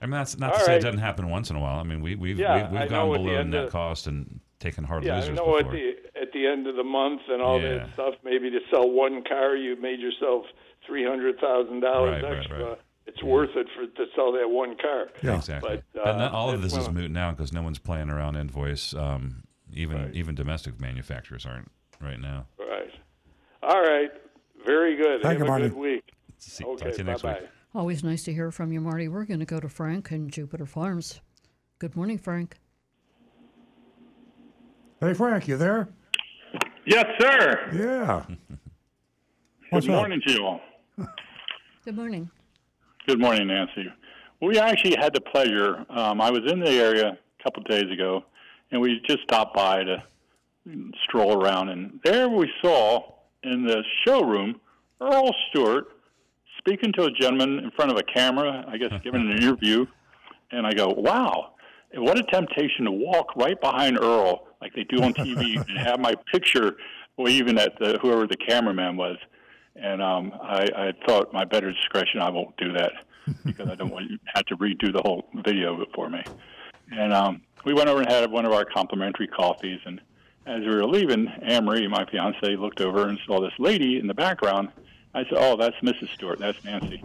I 0.00 0.06
mean, 0.06 0.12
that's 0.12 0.38
not 0.38 0.52
All 0.52 0.58
to 0.60 0.64
say 0.64 0.72
right. 0.72 0.80
it 0.80 0.84
doesn't 0.84 1.00
happen 1.00 1.28
once 1.28 1.50
in 1.50 1.56
a 1.56 1.60
while. 1.60 1.80
I 1.80 1.82
mean, 1.82 2.00
we, 2.00 2.14
we've 2.14 2.38
Yeah, 2.38 2.70
we've, 2.70 2.80
we've 2.80 2.90
gone 2.90 3.08
at 3.10 3.12
the 3.18 3.24
below 3.24 3.42
net 3.42 3.64
of- 3.64 3.70
cost 3.72 4.06
and 4.06 4.38
taken 4.60 4.84
hard 4.84 5.02
Yeah, 5.04 5.14
I 5.14 5.20
losers 5.20 5.36
know 5.36 5.44
before. 5.56 5.58
at 5.60 5.70
the 5.72 5.92
at 6.20 6.32
the 6.32 6.46
end 6.46 6.66
of 6.68 6.76
the 6.76 6.84
month 6.84 7.22
and 7.28 7.42
all 7.42 7.60
Yeah. 7.60 7.78
that 7.78 7.92
stuff. 7.94 8.14
Maybe 8.24 8.50
to 8.50 8.60
sell 8.70 8.88
one 8.88 9.24
car, 9.24 9.56
you 9.56 9.74
made 9.80 9.98
yourself 10.00 10.44
three 10.86 11.04
hundred 11.04 11.38
thousand 11.40 11.80
dollars 11.80 12.22
Right, 12.22 12.30
right, 12.30 12.38
extra. 12.38 12.64
right. 12.70 12.78
It's 13.08 13.22
worth 13.22 13.50
it 13.56 13.66
for 13.74 13.86
to 13.86 14.04
sell 14.14 14.32
that 14.32 14.48
one 14.50 14.76
car. 14.76 15.06
Yeah, 15.22 15.36
Exactly. 15.36 15.82
But, 15.94 16.00
uh, 16.06 16.10
and 16.12 16.20
that, 16.20 16.32
all 16.32 16.50
of 16.50 16.62
it's 16.62 16.74
this 16.74 16.82
is 16.84 16.90
moot 16.90 17.10
now 17.10 17.30
because 17.32 17.52
no 17.54 17.62
one's 17.62 17.78
playing 17.78 18.10
around 18.10 18.36
invoice. 18.36 18.92
Um, 18.94 19.44
even 19.72 20.10
even 20.14 20.34
domestic 20.34 20.78
manufacturers 20.78 21.46
aren't 21.46 21.70
right 22.00 22.20
now. 22.20 22.46
Right. 22.58 22.90
All 23.62 23.80
right. 23.80 24.10
Very 24.66 24.96
good. 24.96 25.22
Thank 25.22 25.38
Have 25.38 25.38
you, 25.38 25.44
a 25.44 25.48
Marty. 25.48 25.68
good 25.70 25.78
week. 25.78 26.04
See- 26.36 26.64
okay. 26.64 26.84
talk 26.84 26.92
to 26.92 26.98
you 26.98 27.04
next 27.04 27.22
bye 27.22 27.32
week. 27.32 27.42
bye. 27.42 27.48
Always 27.80 28.04
nice 28.04 28.24
to 28.24 28.32
hear 28.32 28.50
from 28.50 28.72
you, 28.72 28.80
Marty. 28.80 29.08
We're 29.08 29.24
going 29.24 29.40
to 29.40 29.46
go 29.46 29.58
to 29.60 29.68
Frank 29.68 30.10
and 30.10 30.30
Jupiter 30.30 30.66
Farms. 30.66 31.20
Good 31.78 31.96
morning, 31.96 32.18
Frank. 32.18 32.56
Hey, 35.00 35.14
Frank, 35.14 35.46
you 35.48 35.56
there? 35.56 35.88
Yes, 36.86 37.04
sir. 37.20 37.70
Yeah. 37.72 38.24
What's 39.70 39.86
Good 39.86 39.94
up? 39.94 40.00
morning 40.00 40.20
to 40.26 40.32
you 40.32 40.44
all. 40.46 40.60
Good 41.84 41.94
morning. 41.96 42.30
Good 43.08 43.20
morning, 43.20 43.46
Nancy. 43.46 43.90
We 44.42 44.58
actually 44.58 44.94
had 45.00 45.14
the 45.14 45.22
pleasure. 45.22 45.86
Um, 45.88 46.20
I 46.20 46.30
was 46.30 46.42
in 46.46 46.60
the 46.60 46.72
area 46.72 47.06
a 47.06 47.42
couple 47.42 47.62
of 47.62 47.68
days 47.70 47.90
ago, 47.90 48.22
and 48.70 48.82
we 48.82 49.00
just 49.08 49.22
stopped 49.22 49.56
by 49.56 49.82
to 49.82 50.04
stroll 51.04 51.42
around. 51.42 51.70
And 51.70 52.00
there 52.04 52.28
we 52.28 52.52
saw 52.60 53.14
in 53.44 53.64
the 53.64 53.82
showroom 54.04 54.60
Earl 55.00 55.34
Stewart 55.48 55.86
speaking 56.58 56.92
to 56.98 57.04
a 57.04 57.10
gentleman 57.12 57.60
in 57.60 57.70
front 57.70 57.90
of 57.90 57.96
a 57.96 58.02
camera, 58.02 58.62
I 58.68 58.76
guess 58.76 58.92
giving 59.02 59.22
an 59.22 59.38
interview. 59.38 59.86
And 60.50 60.66
I 60.66 60.74
go, 60.74 60.88
wow, 60.88 61.52
what 61.94 62.18
a 62.18 62.24
temptation 62.24 62.84
to 62.84 62.92
walk 62.92 63.34
right 63.36 63.58
behind 63.58 63.98
Earl 63.98 64.48
like 64.60 64.74
they 64.74 64.84
do 64.84 65.02
on 65.02 65.14
TV 65.14 65.56
and 65.68 65.78
have 65.78 65.98
my 65.98 66.14
picture 66.30 66.76
waving 67.16 67.58
at 67.58 67.72
the, 67.78 67.98
whoever 68.02 68.26
the 68.26 68.36
cameraman 68.36 68.98
was. 68.98 69.16
And 69.80 70.02
um, 70.02 70.32
I, 70.42 70.66
I 70.76 70.92
thought, 71.06 71.32
my 71.32 71.44
better 71.44 71.72
discretion, 71.72 72.20
I 72.20 72.30
won't 72.30 72.56
do 72.56 72.72
that 72.72 72.92
because 73.44 73.68
I 73.68 73.74
don't 73.74 73.90
want 73.90 74.10
you 74.10 74.16
to 74.16 74.24
have 74.34 74.44
to 74.46 74.56
redo 74.56 74.92
the 74.92 75.02
whole 75.04 75.28
video 75.44 75.74
of 75.74 75.80
it 75.80 75.88
for 75.94 76.08
me. 76.08 76.22
And 76.90 77.12
um, 77.12 77.42
we 77.64 77.74
went 77.74 77.88
over 77.88 78.00
and 78.00 78.10
had 78.10 78.30
one 78.30 78.44
of 78.44 78.52
our 78.52 78.64
complimentary 78.64 79.28
coffees. 79.28 79.80
And 79.84 80.00
as 80.46 80.60
we 80.60 80.68
were 80.68 80.86
leaving, 80.86 81.28
Anne 81.42 81.64
Marie, 81.64 81.86
my 81.86 82.04
fiance, 82.10 82.56
looked 82.56 82.80
over 82.80 83.08
and 83.08 83.18
saw 83.26 83.40
this 83.40 83.52
lady 83.58 83.98
in 83.98 84.06
the 84.06 84.14
background. 84.14 84.70
I 85.14 85.24
said, 85.24 85.34
"Oh, 85.36 85.56
that's 85.56 85.76
Mrs. 85.82 86.08
Stewart. 86.14 86.38
That's 86.38 86.62
Nancy." 86.64 87.02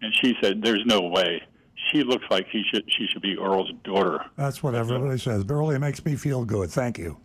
And 0.00 0.12
she 0.20 0.36
said, 0.42 0.62
"There's 0.62 0.84
no 0.86 1.00
way. 1.00 1.42
She 1.90 2.02
looks 2.02 2.24
like 2.30 2.46
he 2.50 2.62
should. 2.72 2.84
She 2.88 3.06
should 3.06 3.22
be 3.22 3.36
Earl's 3.38 3.70
daughter." 3.84 4.24
That's 4.36 4.62
what 4.62 4.74
everybody 4.74 5.18
says. 5.18 5.44
Burley 5.44 5.78
makes 5.78 6.04
me 6.04 6.16
feel 6.16 6.44
good. 6.44 6.70
Thank 6.70 6.98
you. 6.98 7.18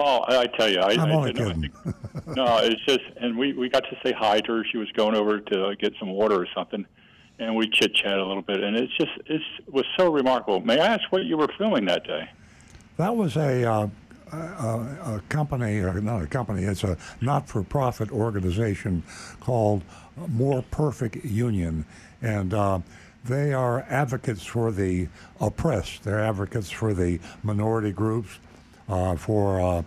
Oh, 0.00 0.20
I 0.28 0.42
I 0.42 0.46
tell 0.46 0.70
you, 0.70 0.78
I, 0.78 0.92
I'm 0.92 1.00
I 1.00 1.12
only 1.12 1.32
didn't- 1.32 1.62
kidding. 1.62 1.94
no, 2.36 2.58
it's 2.58 2.80
just, 2.86 3.00
and 3.20 3.36
we 3.36 3.52
we 3.52 3.68
got 3.68 3.82
to 3.84 3.96
say 4.04 4.12
hi 4.16 4.40
to 4.40 4.52
her. 4.52 4.64
She 4.70 4.78
was 4.78 4.88
going 4.92 5.16
over 5.16 5.40
to 5.40 5.74
get 5.76 5.92
some 5.98 6.10
water 6.10 6.36
or 6.40 6.46
something, 6.54 6.86
and 7.40 7.56
we 7.56 7.68
chit 7.68 7.94
chat 7.94 8.16
a 8.16 8.24
little 8.24 8.42
bit. 8.42 8.62
And 8.62 8.76
it's 8.76 8.96
just 8.96 9.10
it 9.26 9.42
was 9.70 9.84
so 9.98 10.10
remarkable. 10.12 10.60
May 10.60 10.78
I 10.78 10.86
ask 10.94 11.02
what 11.10 11.24
you 11.24 11.36
were 11.36 11.48
filming 11.58 11.84
that 11.86 12.04
day? 12.06 12.28
That 12.96 13.16
was 13.16 13.36
a, 13.36 13.64
uh, 13.64 13.88
a, 14.32 14.36
a 14.36 15.22
company, 15.28 15.78
or 15.78 16.00
not 16.00 16.22
a 16.22 16.26
company, 16.26 16.62
it's 16.64 16.84
a 16.84 16.96
not 17.20 17.48
for 17.48 17.62
profit 17.62 18.10
organization 18.10 19.02
called 19.40 19.82
More 20.28 20.62
Perfect 20.70 21.24
Union. 21.24 21.84
And 22.22 22.52
uh, 22.52 22.80
they 23.24 23.52
are 23.52 23.82
advocates 23.88 24.44
for 24.44 24.72
the 24.72 25.08
oppressed, 25.40 26.02
they're 26.04 26.20
advocates 26.20 26.70
for 26.70 26.92
the 26.92 27.20
minority 27.44 27.92
groups, 27.92 28.40
for 29.16 29.60
uh, 29.60 29.82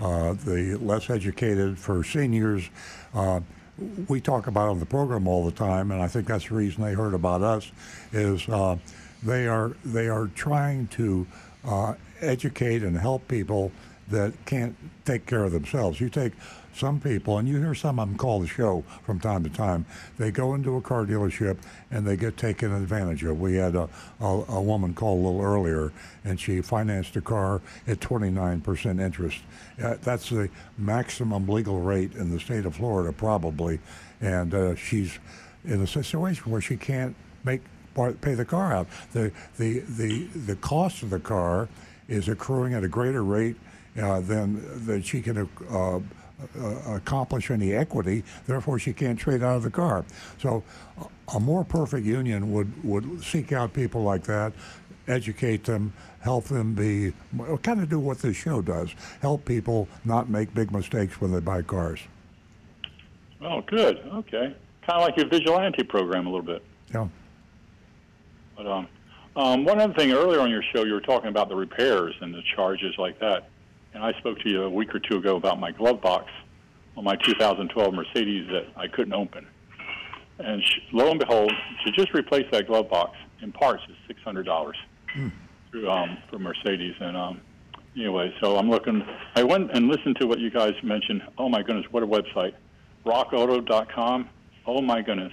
uh, 0.00 0.32
the 0.32 0.78
less 0.80 1.10
educated, 1.10 1.78
for 1.78 2.02
seniors. 2.02 2.68
Uh, 3.14 3.40
we 4.08 4.20
talk 4.20 4.46
about 4.46 4.68
on 4.68 4.78
the 4.78 4.86
program 4.86 5.26
all 5.26 5.44
the 5.44 5.52
time, 5.52 5.90
and 5.90 6.02
I 6.02 6.08
think 6.08 6.26
that's 6.26 6.48
the 6.48 6.54
reason 6.54 6.82
they 6.82 6.94
heard 6.94 7.14
about 7.14 7.42
us. 7.42 7.70
Is 8.12 8.48
uh, 8.48 8.76
they 9.22 9.46
are 9.46 9.72
they 9.84 10.08
are 10.08 10.26
trying 10.28 10.86
to 10.88 11.26
uh, 11.64 11.94
educate 12.20 12.82
and 12.82 12.96
help 12.96 13.26
people 13.28 13.72
that 14.08 14.32
can't 14.44 14.76
take 15.04 15.26
care 15.26 15.44
of 15.44 15.52
themselves. 15.52 16.00
You 16.00 16.08
take 16.08 16.32
some 16.74 17.00
people, 17.00 17.38
and 17.38 17.48
you 17.48 17.58
hear 17.58 17.74
some 17.74 17.98
of 17.98 18.08
them 18.08 18.16
call 18.16 18.40
the 18.40 18.46
show 18.46 18.84
from 19.04 19.20
time 19.20 19.42
to 19.44 19.50
time. 19.50 19.86
They 20.18 20.30
go 20.30 20.54
into 20.54 20.76
a 20.76 20.80
car 20.80 21.04
dealership 21.04 21.58
and 21.90 22.06
they 22.06 22.16
get 22.16 22.36
taken 22.36 22.72
advantage 22.72 23.22
of. 23.24 23.40
We 23.40 23.56
had 23.56 23.74
a, 23.74 23.88
a, 24.20 24.26
a 24.48 24.62
woman 24.62 24.94
call 24.94 25.14
a 25.14 25.22
little 25.22 25.42
earlier, 25.42 25.92
and 26.24 26.38
she 26.38 26.60
financed 26.60 27.16
a 27.16 27.20
car 27.20 27.60
at 27.86 28.00
29% 28.00 29.00
interest. 29.00 29.38
Uh, 29.82 29.96
that's 30.02 30.30
the 30.30 30.48
maximum 30.78 31.46
legal 31.46 31.80
rate 31.80 32.14
in 32.14 32.30
the 32.30 32.40
state 32.40 32.66
of 32.66 32.76
Florida, 32.76 33.12
probably. 33.12 33.80
And 34.20 34.54
uh, 34.54 34.74
she's 34.76 35.18
in 35.64 35.82
a 35.82 35.86
situation 35.86 36.50
where 36.50 36.60
she 36.60 36.76
can't 36.76 37.14
make 37.44 37.62
pay 38.20 38.34
the 38.34 38.44
car 38.44 38.72
out. 38.72 38.86
The 39.12 39.32
the 39.58 39.80
the 39.80 40.24
the 40.46 40.56
cost 40.56 41.02
of 41.02 41.10
the 41.10 41.20
car 41.20 41.68
is 42.08 42.28
accruing 42.28 42.74
at 42.74 42.84
a 42.84 42.88
greater 42.88 43.22
rate 43.22 43.56
uh, 44.00 44.20
than 44.20 44.86
than 44.86 45.02
she 45.02 45.20
can 45.22 45.48
uh, 45.70 46.00
uh, 46.58 46.94
accomplish 46.94 47.50
any 47.50 47.72
equity. 47.72 48.24
Therefore, 48.46 48.78
she 48.78 48.92
can't 48.92 49.18
trade 49.18 49.42
out 49.42 49.56
of 49.56 49.62
the 49.62 49.70
car. 49.70 50.04
So, 50.38 50.62
a- 51.34 51.40
more 51.40 51.64
perfect 51.64 52.04
union 52.04 52.52
would 52.52 52.84
would 52.84 53.22
seek 53.22 53.52
out 53.52 53.72
people 53.72 54.02
like 54.02 54.24
that. 54.24 54.52
Educate 55.06 55.64
them, 55.64 55.92
help 56.20 56.44
them 56.44 56.74
be, 56.74 57.12
kind 57.62 57.80
of 57.80 57.88
do 57.88 57.98
what 57.98 58.18
this 58.18 58.36
show 58.36 58.62
does. 58.62 58.90
Help 59.22 59.44
people 59.44 59.88
not 60.04 60.28
make 60.28 60.52
big 60.54 60.70
mistakes 60.70 61.20
when 61.20 61.32
they 61.32 61.40
buy 61.40 61.62
cars. 61.62 62.00
Oh, 63.42 63.62
good. 63.62 63.98
Okay, 64.12 64.54
kind 64.86 65.00
of 65.00 65.02
like 65.02 65.16
your 65.16 65.26
vigilante 65.26 65.82
program 65.82 66.26
a 66.26 66.30
little 66.30 66.46
bit. 66.46 66.62
Yeah. 66.92 67.08
But 68.56 68.66
um, 68.66 68.88
um, 69.36 69.64
one 69.64 69.80
other 69.80 69.94
thing 69.94 70.12
earlier 70.12 70.40
on 70.40 70.50
your 70.50 70.62
show, 70.74 70.84
you 70.84 70.92
were 70.92 71.00
talking 71.00 71.28
about 71.28 71.48
the 71.48 71.56
repairs 71.56 72.14
and 72.20 72.34
the 72.34 72.42
charges 72.54 72.94
like 72.98 73.18
that, 73.20 73.48
and 73.94 74.02
I 74.02 74.12
spoke 74.18 74.38
to 74.40 74.48
you 74.48 74.62
a 74.62 74.70
week 74.70 74.94
or 74.94 74.98
two 75.00 75.16
ago 75.18 75.36
about 75.36 75.58
my 75.58 75.70
glove 75.72 76.00
box 76.00 76.30
on 76.96 77.04
my 77.04 77.16
2012 77.16 77.94
Mercedes 77.94 78.48
that 78.50 78.66
I 78.76 78.86
couldn't 78.88 79.12
open, 79.14 79.46
and 80.38 80.62
sh- 80.62 80.78
lo 80.92 81.10
and 81.10 81.18
behold, 81.20 81.52
to 81.84 81.92
just 81.92 82.12
replace 82.14 82.46
that 82.52 82.66
glove 82.66 82.88
box 82.90 83.16
in 83.42 83.52
parts 83.52 83.82
is 83.88 83.96
six 84.06 84.20
hundred 84.22 84.44
dollars 84.46 84.76
through 85.70 85.90
um, 85.90 86.18
for 86.30 86.38
Mercedes, 86.38 86.94
and 87.00 87.16
um, 87.16 87.40
anyway, 87.96 88.34
so 88.40 88.56
I'm 88.56 88.68
looking. 88.70 89.04
I 89.34 89.42
went 89.42 89.70
and 89.72 89.88
listened 89.88 90.16
to 90.20 90.26
what 90.26 90.38
you 90.38 90.50
guys 90.50 90.74
mentioned. 90.82 91.22
Oh 91.38 91.48
my 91.48 91.62
goodness, 91.62 91.86
what 91.90 92.02
a 92.02 92.06
website! 92.06 92.54
RockAuto.com. 93.06 94.28
Oh 94.66 94.80
my 94.82 95.00
goodness, 95.02 95.32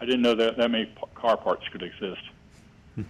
I 0.00 0.04
didn't 0.04 0.22
know 0.22 0.34
that 0.34 0.56
that 0.56 0.70
many 0.70 0.86
p- 0.86 1.02
car 1.14 1.36
parts 1.36 1.66
could 1.68 1.82
exist. 1.82 2.22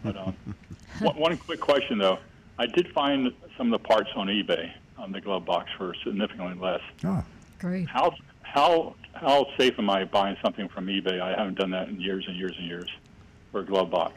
But 0.04 0.16
um, 0.16 0.36
one, 1.00 1.16
one 1.16 1.36
quick 1.36 1.60
question 1.60 1.98
though, 1.98 2.18
I 2.60 2.66
did 2.66 2.92
find 2.92 3.32
some 3.56 3.72
of 3.72 3.80
the 3.80 3.88
parts 3.88 4.10
on 4.14 4.26
eBay 4.26 4.70
on 4.98 5.12
the 5.12 5.20
glove 5.20 5.46
box 5.46 5.70
for 5.78 5.94
significantly 6.04 6.60
less. 6.60 6.82
Oh. 7.04 7.24
Great. 7.60 7.88
How 7.88 8.14
how 8.42 8.94
how 9.12 9.46
safe 9.58 9.74
am 9.78 9.90
I 9.90 10.04
buying 10.04 10.36
something 10.42 10.68
from 10.68 10.86
eBay? 10.86 11.20
I 11.20 11.38
haven't 11.38 11.58
done 11.58 11.70
that 11.70 11.88
in 11.88 12.00
years 12.00 12.24
and 12.26 12.36
years 12.36 12.54
and 12.58 12.66
years 12.66 12.90
for 13.52 13.60
a 13.60 13.64
glove 13.64 13.90
box. 13.90 14.14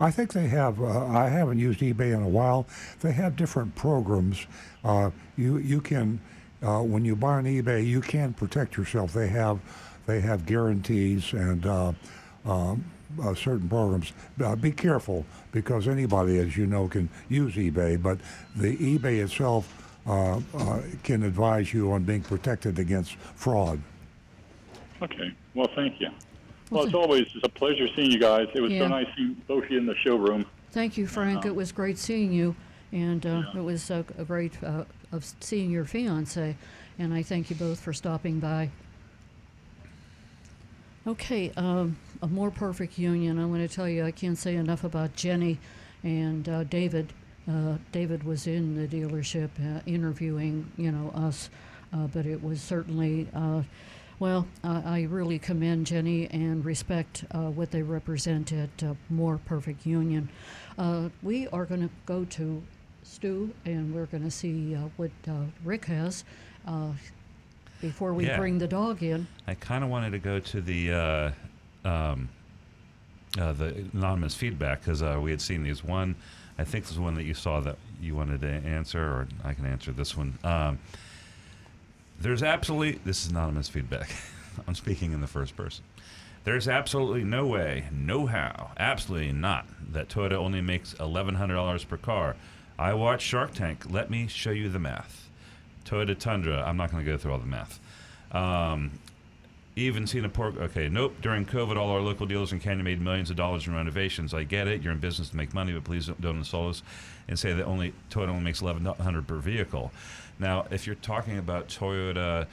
I 0.00 0.10
think 0.10 0.32
they 0.32 0.48
have. 0.48 0.80
Uh, 0.80 1.06
I 1.06 1.28
haven't 1.28 1.58
used 1.58 1.80
eBay 1.80 2.14
in 2.14 2.22
a 2.22 2.28
while. 2.28 2.66
They 3.00 3.12
have 3.12 3.36
different 3.36 3.74
programs. 3.74 4.46
Uh, 4.82 5.10
you 5.36 5.58
you 5.58 5.80
can 5.80 6.20
uh, 6.62 6.80
when 6.80 7.04
you 7.04 7.14
buy 7.16 7.34
on 7.34 7.44
eBay, 7.44 7.86
you 7.86 8.00
can 8.00 8.32
protect 8.32 8.76
yourself. 8.78 9.12
They 9.12 9.28
have 9.28 9.60
they 10.06 10.20
have 10.20 10.46
guarantees 10.46 11.34
and 11.34 11.66
uh, 11.66 11.92
um, 12.46 12.84
uh, 13.22 13.34
certain 13.34 13.68
programs. 13.68 14.12
Uh, 14.42 14.56
be 14.56 14.72
careful 14.72 15.24
because 15.52 15.88
anybody, 15.88 16.38
as 16.38 16.56
you 16.56 16.66
know, 16.66 16.88
can 16.88 17.08
use 17.28 17.54
eBay. 17.54 18.00
But 18.00 18.18
the 18.54 18.76
eBay 18.76 19.22
itself 19.24 19.82
uh, 20.06 20.40
uh, 20.54 20.82
can 21.02 21.22
advise 21.22 21.72
you 21.72 21.92
on 21.92 22.04
being 22.04 22.22
protected 22.22 22.78
against 22.78 23.14
fraud. 23.34 23.80
Okay. 25.02 25.32
Well, 25.54 25.68
thank 25.74 26.00
you. 26.00 26.08
Well, 26.70 26.86
as 26.86 26.94
always, 26.94 27.26
it's 27.34 27.44
a 27.44 27.48
pleasure 27.48 27.86
seeing 27.94 28.10
you 28.10 28.18
guys. 28.18 28.48
It 28.54 28.60
was 28.60 28.72
Yeah. 28.72 28.80
so 28.84 28.88
nice 28.88 29.06
seeing 29.16 29.34
both 29.46 29.64
of 29.64 29.70
you 29.70 29.78
in 29.78 29.86
the 29.86 29.94
showroom. 29.96 30.46
Thank 30.72 30.96
you, 30.96 31.06
Frank. 31.06 31.44
Uh, 31.44 31.48
It 31.50 31.54
was 31.54 31.70
great 31.72 31.96
seeing 31.98 32.32
you, 32.32 32.56
and 32.92 33.24
uh, 33.24 33.42
it 33.54 33.60
was 33.60 33.90
uh, 33.90 34.02
a 34.18 34.24
great 34.24 34.62
uh, 34.62 34.84
of 35.12 35.24
seeing 35.40 35.70
your 35.70 35.84
fiance. 35.84 36.56
And 36.98 37.14
I 37.14 37.22
thank 37.22 37.50
you 37.50 37.56
both 37.56 37.78
for 37.78 37.92
stopping 37.92 38.40
by. 38.40 38.70
Okay, 41.06 41.52
um, 41.56 41.96
a 42.20 42.26
more 42.26 42.50
perfect 42.50 42.98
union. 42.98 43.38
I 43.38 43.46
want 43.46 43.60
to 43.60 43.72
tell 43.72 43.88
you, 43.88 44.04
I 44.04 44.10
can't 44.10 44.36
say 44.36 44.56
enough 44.56 44.82
about 44.82 45.14
Jenny 45.14 45.60
and 46.02 46.48
uh, 46.48 46.64
David. 46.64 47.12
Uh, 47.48 47.76
David 47.92 48.24
was 48.24 48.48
in 48.48 48.74
the 48.74 48.88
dealership 48.88 49.50
uh, 49.60 49.82
interviewing, 49.86 50.68
you 50.76 50.90
know, 50.90 51.12
us, 51.14 51.48
uh, 51.92 52.08
but 52.08 52.26
it 52.26 52.42
was 52.42 52.60
certainly. 52.60 53.28
Uh, 53.32 53.62
well, 54.18 54.48
I 54.64 55.02
really 55.10 55.38
commend 55.38 55.86
Jenny 55.86 56.26
and 56.30 56.64
respect 56.64 57.26
uh, 57.32 57.50
what 57.50 57.70
they 57.70 57.82
represent 57.82 58.50
at 58.50 58.96
More 59.10 59.38
Perfect 59.44 59.84
Union. 59.84 60.30
We 61.22 61.46
are 61.48 61.66
going 61.66 61.82
to 61.82 61.90
go 62.06 62.24
to 62.24 62.62
Stu 63.02 63.52
and 63.66 63.94
we're 63.94 64.06
going 64.06 64.24
to 64.24 64.30
see 64.30 64.72
what 64.96 65.10
Rick 65.62 65.84
has 65.84 66.24
before 67.86 68.12
we 68.12 68.26
Yeah. 68.26 68.36
bring 68.36 68.58
the 68.58 68.66
dog 68.66 69.02
in. 69.02 69.26
I 69.46 69.54
kind 69.54 69.84
of 69.84 69.90
wanted 69.90 70.10
to 70.10 70.18
go 70.18 70.40
to 70.40 70.60
the 70.60 70.92
uh, 70.92 71.30
um, 71.88 72.28
uh, 73.38 73.52
the 73.52 73.86
anonymous 73.92 74.34
feedback 74.34 74.80
because 74.80 75.02
uh, 75.02 75.18
we 75.22 75.30
had 75.30 75.40
seen 75.40 75.62
these. 75.62 75.84
One, 75.84 76.16
I 76.58 76.64
think 76.64 76.84
this 76.84 76.92
is 76.92 76.98
one 76.98 77.14
that 77.14 77.24
you 77.24 77.34
saw 77.34 77.60
that 77.60 77.76
you 78.00 78.14
wanted 78.16 78.40
to 78.40 78.48
answer, 78.48 79.00
or 79.00 79.28
I 79.44 79.54
can 79.54 79.66
answer 79.66 79.92
this 79.92 80.16
one. 80.16 80.38
Um, 80.42 80.78
there's 82.20 82.42
absolutely 82.42 83.00
this 83.04 83.24
is 83.24 83.30
anonymous 83.30 83.68
feedback. 83.68 84.10
I'm 84.66 84.74
speaking 84.74 85.12
in 85.12 85.20
the 85.20 85.26
first 85.26 85.56
person. 85.56 85.84
There's 86.44 86.68
absolutely 86.68 87.24
no 87.24 87.46
way, 87.46 87.86
no 87.92 88.26
how, 88.26 88.70
absolutely 88.78 89.32
not, 89.32 89.66
that 89.92 90.08
Toyota 90.08 90.34
only 90.34 90.60
makes 90.60 90.94
$1,100 90.94 91.88
per 91.88 91.96
car. 91.96 92.36
I 92.78 92.94
watch 92.94 93.20
Shark 93.20 93.52
Tank. 93.52 93.90
Let 93.90 94.10
me 94.10 94.28
show 94.28 94.50
you 94.52 94.68
the 94.68 94.78
math. 94.78 95.25
Toyota 95.86 96.18
Tundra. 96.18 96.62
I'm 96.66 96.76
not 96.76 96.90
going 96.90 97.04
to 97.04 97.10
go 97.10 97.16
through 97.16 97.32
all 97.32 97.38
the 97.38 97.46
math. 97.46 97.80
Um, 98.32 98.90
even 99.76 100.06
seen 100.06 100.24
a 100.24 100.28
pork. 100.28 100.56
Okay, 100.56 100.88
nope. 100.88 101.14
During 101.20 101.44
COVID, 101.44 101.76
all 101.76 101.90
our 101.90 102.00
local 102.00 102.26
dealers 102.26 102.52
in 102.52 102.60
Canyon 102.60 102.84
made 102.84 103.00
millions 103.00 103.30
of 103.30 103.36
dollars 103.36 103.66
in 103.66 103.74
renovations. 103.74 104.32
I 104.32 104.44
get 104.44 104.68
it. 104.68 104.82
You're 104.82 104.92
in 104.92 104.98
business 104.98 105.28
to 105.30 105.36
make 105.36 105.52
money, 105.52 105.72
but 105.72 105.84
please 105.84 106.06
don't, 106.06 106.36
insult 106.36 106.70
us 106.70 106.82
and 107.28 107.38
say 107.38 107.52
that 107.52 107.64
only 107.64 107.92
Toyota 108.10 108.28
only 108.28 108.42
makes 108.42 108.62
1100 108.62 109.26
per 109.26 109.36
vehicle. 109.36 109.92
Now, 110.38 110.66
if 110.70 110.86
you're 110.86 110.96
talking 110.96 111.38
about 111.38 111.68
Toyota 111.68 112.46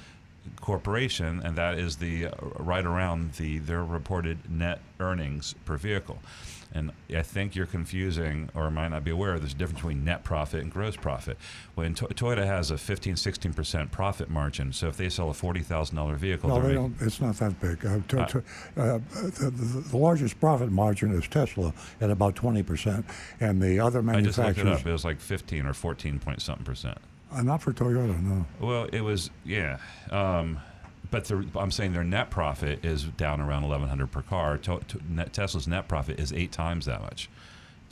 Corporation, 0.59 1.41
and 1.43 1.55
that 1.55 1.77
is 1.79 1.97
the 1.97 2.27
uh, 2.27 2.31
right 2.59 2.85
around 2.85 3.33
the 3.33 3.59
their 3.59 3.83
reported 3.83 4.51
net 4.51 4.81
earnings 4.99 5.55
per 5.65 5.77
vehicle. 5.77 6.19
And 6.75 6.91
I 7.15 7.21
think 7.21 7.55
you're 7.55 7.67
confusing 7.67 8.49
or 8.55 8.71
might 8.71 8.87
not 8.87 9.03
be 9.03 9.11
aware 9.11 9.37
there's 9.37 9.53
a 9.53 9.55
difference 9.55 9.79
between 9.79 10.03
net 10.03 10.23
profit 10.23 10.61
and 10.63 10.71
gross 10.71 10.95
profit. 10.95 11.37
When 11.75 11.93
to- 11.95 12.07
Toyota 12.07 12.45
has 12.45 12.71
a 12.71 12.77
15, 12.79 13.13
16% 13.15 13.91
profit 13.91 14.29
margin, 14.29 14.73
so 14.73 14.87
if 14.87 14.97
they 14.97 15.09
sell 15.09 15.29
a 15.29 15.33
$40,000 15.33 16.15
vehicle, 16.15 16.49
No, 16.49 16.59
they're 16.59 16.69
they 16.69 16.73
don't. 16.73 16.95
It's 16.99 17.21
not 17.21 17.35
that 17.37 17.59
big. 17.61 17.85
Uh, 17.85 17.99
to, 18.07 18.21
Uh, 18.21 18.25
to, 18.25 18.37
uh, 18.77 18.99
the, 19.11 19.83
the, 19.91 19.97
largest 19.97 20.39
profit 20.39 20.71
margin 20.71 21.11
is 21.13 21.27
Tesla 21.27 21.71
at 22.01 22.09
about 22.09 22.35
twenty 22.35 22.63
percent, 22.63 23.05
and 23.39 23.61
the 23.61 23.79
other 23.79 24.01
manufacturers. 24.01 24.39
I 24.39 24.47
just 24.47 24.57
looked 24.57 24.67
it 24.67 24.81
up. 24.81 24.87
It 24.87 24.91
was 24.91 25.05
like 25.05 25.19
15 25.19 25.65
or 25.67 25.73
14 25.73 26.19
point 26.19 26.41
something 26.41 26.65
percent. 26.65 26.97
Uh, 27.31 27.41
not 27.43 27.61
for 27.61 27.71
Toyota, 27.71 28.21
no. 28.21 28.45
Well, 28.59 28.85
it 28.91 29.01
was 29.01 29.29
yeah, 29.45 29.77
um, 30.11 30.59
but 31.13 31.25
the, 31.25 31.45
I'm 31.55 31.69
saying 31.69 31.93
their 31.93 32.03
net 32.03 32.31
profit 32.31 32.83
is 32.83 33.03
down 33.03 33.39
around 33.39 33.61
1,100 33.61 34.07
per 34.07 34.23
car. 34.23 34.57
To, 34.57 34.79
to, 34.79 34.99
net, 35.07 35.31
Tesla's 35.31 35.67
net 35.67 35.87
profit 35.87 36.19
is 36.19 36.33
eight 36.33 36.51
times 36.51 36.85
that 36.87 37.01
much. 37.01 37.29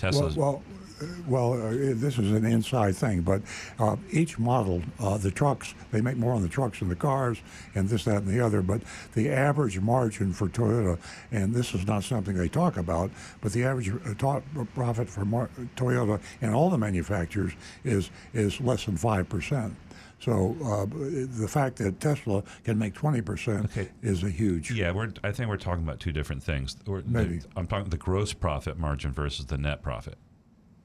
Well, 0.01 0.11
Tesla's 0.11 0.35
well, 0.35 0.63
uh, 0.99 1.05
well 1.27 1.53
uh, 1.53 1.69
this 1.69 2.17
is 2.17 2.31
an 2.31 2.43
inside 2.45 2.95
thing, 2.95 3.21
but 3.21 3.43
uh, 3.77 3.97
each 4.09 4.39
model, 4.39 4.81
uh, 4.99 5.19
the 5.19 5.29
trucks, 5.29 5.75
they 5.91 6.01
make 6.01 6.17
more 6.17 6.33
on 6.33 6.41
the 6.41 6.49
trucks 6.49 6.79
than 6.79 6.89
the 6.89 6.95
cars, 6.95 7.37
and 7.75 7.87
this, 7.87 8.05
that, 8.05 8.23
and 8.23 8.27
the 8.27 8.43
other. 8.43 8.63
But 8.63 8.81
the 9.13 9.29
average 9.29 9.79
margin 9.79 10.33
for 10.33 10.49
Toyota, 10.49 10.97
and 11.31 11.53
this 11.53 11.75
is 11.75 11.85
not 11.85 12.03
something 12.03 12.35
they 12.35 12.49
talk 12.49 12.77
about, 12.77 13.11
but 13.39 13.51
the 13.51 13.63
average 13.63 13.91
uh, 13.91 14.39
profit 14.73 15.07
for 15.07 15.25
Mar- 15.25 15.51
Toyota 15.75 16.19
and 16.41 16.55
all 16.55 16.71
the 16.71 16.77
manufacturers 16.79 17.53
is 17.83 18.09
is 18.33 18.59
less 18.59 18.85
than 18.85 18.97
five 18.97 19.29
percent. 19.29 19.75
So 20.21 20.55
uh, 20.63 20.85
the 20.85 21.47
fact 21.47 21.77
that 21.77 21.99
Tesla 21.99 22.43
can 22.63 22.77
make 22.77 22.93
twenty 22.93 23.21
percent 23.21 23.71
is 24.03 24.23
a 24.23 24.29
huge. 24.29 24.71
Yeah, 24.71 24.91
we're. 24.91 25.11
I 25.23 25.31
think 25.31 25.49
we're 25.49 25.57
talking 25.57 25.83
about 25.83 25.99
two 25.99 26.11
different 26.11 26.43
things. 26.43 26.77
We're, 26.85 27.01
Maybe. 27.07 27.39
The, 27.39 27.47
I'm 27.55 27.65
talking 27.65 27.89
the 27.89 27.97
gross 27.97 28.31
profit 28.31 28.77
margin 28.77 29.11
versus 29.11 29.47
the 29.47 29.57
net 29.57 29.81
profit. 29.81 30.19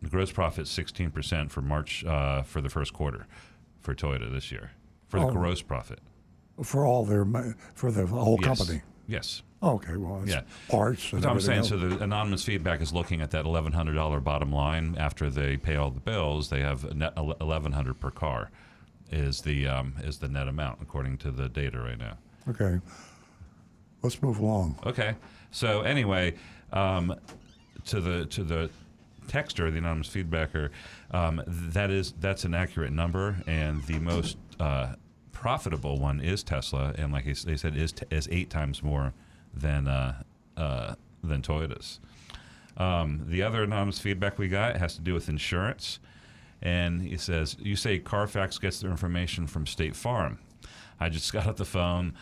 The 0.01 0.09
gross 0.09 0.33
profit 0.33 0.67
16 0.67 1.11
percent 1.11 1.53
for 1.53 1.61
March 1.61 2.03
uh, 2.07 2.43
for 2.43 2.63
the 2.63 2.71
first 2.71 2.95
quarter 2.95 3.27
for 3.81 3.95
Toyota 3.95 4.33
this 4.33 4.51
year 4.51 4.71
for 5.07 5.21
the 5.21 5.27
Oh. 5.27 5.31
gross 5.33 5.61
profit. 5.63 6.01
for 6.63 6.87
all 6.87 7.05
their 7.05 7.27
for 7.75 7.93
the 7.93 8.07
whole 8.07 8.39
Yes. 8.41 8.59
company. 8.59 8.81
Yes. 9.07 9.43
Okay, 9.63 9.97
well, 9.97 10.23
it's 10.23 10.33
Yeah. 10.33 10.43
parts. 10.69 11.13
And 11.13 11.23
That's 11.23 11.27
what 11.27 11.33
I'm 11.35 11.41
saying. 11.41 11.59
everything 11.59 11.91
So 11.91 11.97
the 11.99 12.05
anonymous 12.05 12.45
feedback 12.45 12.81
is 12.81 12.93
looking 12.95 13.21
at 13.21 13.31
that 13.33 13.45
$1,100 13.47 14.21
bottom 14.21 14.51
line. 14.53 14.97
After 14.99 15.29
they 15.31 15.57
pay 15.59 15.77
all 15.77 15.91
the 15.91 16.01
bills, 16.01 16.49
they 16.51 16.61
have 16.61 16.85
a 16.85 16.95
net 16.95 17.15
1,100 17.17 18.01
per 18.01 18.11
car 18.11 18.51
is 19.11 19.41
the 19.43 19.67
um, 19.69 19.95
is 20.03 20.19
the 20.19 20.29
net 20.29 20.49
amount 20.49 20.81
according 20.83 21.19
to 21.19 21.31
the 21.31 21.49
data 21.49 21.79
right 21.79 21.99
now. 21.99 22.17
Okay, 22.49 22.81
let's 24.03 24.21
move 24.23 24.39
along. 24.39 24.79
Okay. 24.85 25.15
So 25.51 25.83
anyway, 25.83 26.35
um, 26.73 27.15
to 27.87 28.01
the 28.01 28.27
to 28.27 28.45
the 28.45 28.71
texter, 29.29 29.71
the 29.71 29.79
anonymous 29.79 30.09
feedbacker, 30.09 30.71
um, 31.11 31.43
that 31.47 31.91
is 31.91 32.13
that's 32.21 32.45
an 32.45 32.55
accurate 32.55 32.93
number, 32.93 33.37
and 33.47 33.83
the 33.85 33.99
most 33.99 34.37
uh, 34.61 34.95
profitable 35.33 35.99
one 35.99 36.21
is 36.21 36.43
Tesla, 36.43 36.95
and 36.97 37.13
like 37.13 37.25
they 37.25 37.57
said, 37.57 37.77
is 37.77 37.93
t- 37.93 38.07
is 38.11 38.29
eight 38.31 38.51
times 38.51 38.83
more 38.83 39.13
than 39.55 39.89
uh, 39.89 40.23
uh, 40.57 40.95
than 41.23 41.43
Toyota's. 41.43 42.01
Um, 42.77 43.25
the 43.27 43.43
other 43.43 43.63
anonymous 43.63 43.99
feedback 43.99 44.39
we 44.39 44.49
got 44.49 44.77
has 44.77 44.95
to 44.97 45.01
do 45.01 45.15
with 45.15 45.29
insurance. 45.29 45.99
And 46.63 47.03
he 47.03 47.17
says, 47.17 47.57
You 47.59 47.77
say 47.77 47.99
Carfax 47.99 48.59
gets 48.59 48.81
their 48.81 48.91
information 48.91 49.47
from 49.47 49.67
State 49.67 49.97
Farm. 49.97 50.39
I 50.99 51.09
just 51.09 51.33
got 51.33 51.47
off 51.47 51.57
the 51.57 51.65
phone 51.65 52.15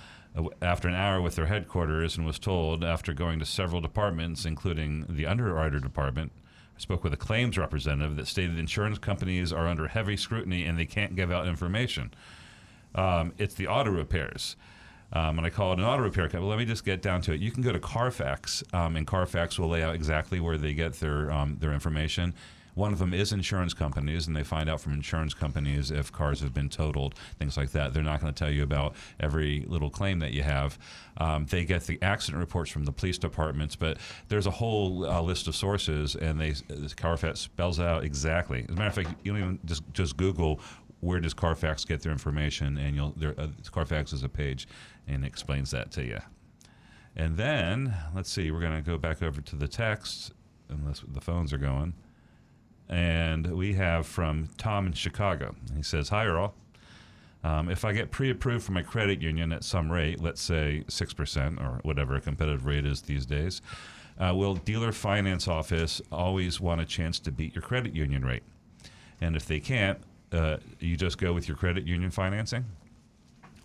after 0.60 0.88
an 0.88 0.94
hour 0.94 1.20
with 1.20 1.36
their 1.36 1.46
headquarters 1.46 2.16
and 2.16 2.26
was 2.26 2.38
told, 2.38 2.82
after 2.82 3.12
going 3.12 3.38
to 3.38 3.46
several 3.46 3.80
departments, 3.80 4.44
including 4.44 5.06
the 5.08 5.26
underwriter 5.26 5.78
department, 5.78 6.32
I 6.76 6.80
spoke 6.80 7.04
with 7.04 7.12
a 7.12 7.16
claims 7.16 7.56
representative 7.56 8.16
that 8.16 8.26
stated 8.26 8.58
insurance 8.58 8.98
companies 8.98 9.52
are 9.52 9.68
under 9.68 9.86
heavy 9.86 10.16
scrutiny 10.16 10.64
and 10.64 10.76
they 10.76 10.86
can't 10.86 11.14
give 11.14 11.30
out 11.30 11.46
information. 11.46 12.12
Um, 12.96 13.32
it's 13.38 13.54
the 13.54 13.68
auto 13.68 13.90
repairs. 13.90 14.56
Um, 15.12 15.38
and 15.38 15.46
I 15.46 15.50
call 15.50 15.72
it 15.72 15.78
an 15.78 15.84
auto 15.84 16.02
repair 16.02 16.28
company. 16.28 16.50
Let 16.50 16.58
me 16.58 16.64
just 16.64 16.84
get 16.84 17.00
down 17.00 17.20
to 17.22 17.32
it. 17.32 17.40
You 17.40 17.52
can 17.52 17.62
go 17.62 17.70
to 17.70 17.78
Carfax, 17.78 18.64
um, 18.72 18.96
and 18.96 19.06
Carfax 19.06 19.58
will 19.58 19.68
lay 19.68 19.82
out 19.84 19.94
exactly 19.94 20.40
where 20.40 20.58
they 20.58 20.74
get 20.74 20.94
their 20.94 21.30
um, 21.30 21.56
their 21.60 21.72
information. 21.72 22.34
One 22.74 22.92
of 22.92 22.98
them 22.98 23.14
is 23.14 23.32
insurance 23.32 23.74
companies, 23.74 24.26
and 24.26 24.36
they 24.36 24.42
find 24.42 24.68
out 24.68 24.80
from 24.80 24.92
insurance 24.92 25.34
companies 25.34 25.90
if 25.90 26.10
cars 26.10 26.40
have 26.40 26.52
been 26.52 26.68
totaled, 26.68 27.14
things 27.38 27.56
like 27.56 27.70
that. 27.72 27.94
They're 27.94 28.02
not 28.02 28.20
going 28.20 28.32
to 28.32 28.38
tell 28.38 28.52
you 28.52 28.62
about 28.62 28.94
every 29.20 29.64
little 29.68 29.90
claim 29.90 30.18
that 30.20 30.32
you 30.32 30.42
have. 30.42 30.78
Um, 31.18 31.46
they 31.46 31.64
get 31.64 31.84
the 31.84 31.98
accident 32.02 32.40
reports 32.40 32.70
from 32.70 32.84
the 32.84 32.92
police 32.92 33.18
departments, 33.18 33.76
but 33.76 33.98
there's 34.28 34.46
a 34.46 34.50
whole 34.50 35.06
uh, 35.06 35.20
list 35.20 35.46
of 35.46 35.54
sources, 35.54 36.16
and 36.16 36.40
they 36.40 36.54
Carfax 36.96 37.40
spells 37.40 37.78
out 37.78 38.04
exactly. 38.04 38.64
As 38.68 38.74
a 38.74 38.78
matter 38.78 38.88
of 38.88 39.06
fact, 39.06 39.24
you 39.24 39.32
don't 39.32 39.40
even 39.40 39.58
just 39.64 39.82
just 39.92 40.16
Google 40.16 40.60
where 41.00 41.20
does 41.20 41.34
Carfax 41.34 41.84
get 41.84 42.00
their 42.00 42.12
information, 42.12 42.78
and 42.78 42.96
you'll 42.96 43.12
there 43.16 43.34
uh, 43.38 43.48
Carfax 43.70 44.12
is 44.12 44.22
a 44.22 44.28
page 44.28 44.66
and 45.06 45.24
explains 45.24 45.70
that 45.70 45.90
to 45.92 46.02
you. 46.02 46.18
And 47.16 47.36
then 47.36 47.94
let's 48.14 48.30
see, 48.30 48.50
we're 48.50 48.60
going 48.60 48.76
to 48.76 48.82
go 48.82 48.98
back 48.98 49.22
over 49.22 49.40
to 49.40 49.56
the 49.56 49.68
text, 49.68 50.32
unless 50.68 51.04
the 51.06 51.20
phones 51.20 51.52
are 51.52 51.58
going. 51.58 51.94
And 52.88 53.56
we 53.56 53.74
have 53.74 54.06
from 54.06 54.50
Tom 54.58 54.86
in 54.86 54.92
Chicago. 54.92 55.54
He 55.76 55.82
says, 55.82 56.10
"Hi, 56.10 56.26
Earl. 56.26 56.54
Um, 57.42 57.68
if 57.68 57.84
I 57.84 57.92
get 57.92 58.10
pre-approved 58.10 58.64
from 58.64 58.74
my 58.74 58.82
credit 58.82 59.20
union 59.20 59.52
at 59.52 59.64
some 59.64 59.92
rate, 59.92 60.20
let's 60.20 60.40
say 60.40 60.84
six 60.88 61.12
percent 61.12 61.60
or 61.60 61.80
whatever 61.82 62.14
a 62.14 62.20
competitive 62.20 62.66
rate 62.66 62.86
is 62.86 63.02
these 63.02 63.26
days, 63.26 63.62
uh, 64.18 64.32
will 64.34 64.54
dealer 64.54 64.92
finance 64.92 65.48
office 65.48 66.00
always 66.12 66.60
want 66.60 66.80
a 66.80 66.84
chance 66.84 67.18
to 67.20 67.32
beat 67.32 67.54
your 67.54 67.62
credit 67.62 67.94
union 67.94 68.24
rate? 68.24 68.42
And 69.20 69.36
if 69.36 69.46
they 69.46 69.60
can't, 69.60 69.98
uh, 70.32 70.58
you 70.78 70.96
just 70.96 71.18
go 71.18 71.32
with 71.32 71.48
your 71.48 71.56
credit 71.56 71.86
union 71.86 72.10
financing." 72.10 72.64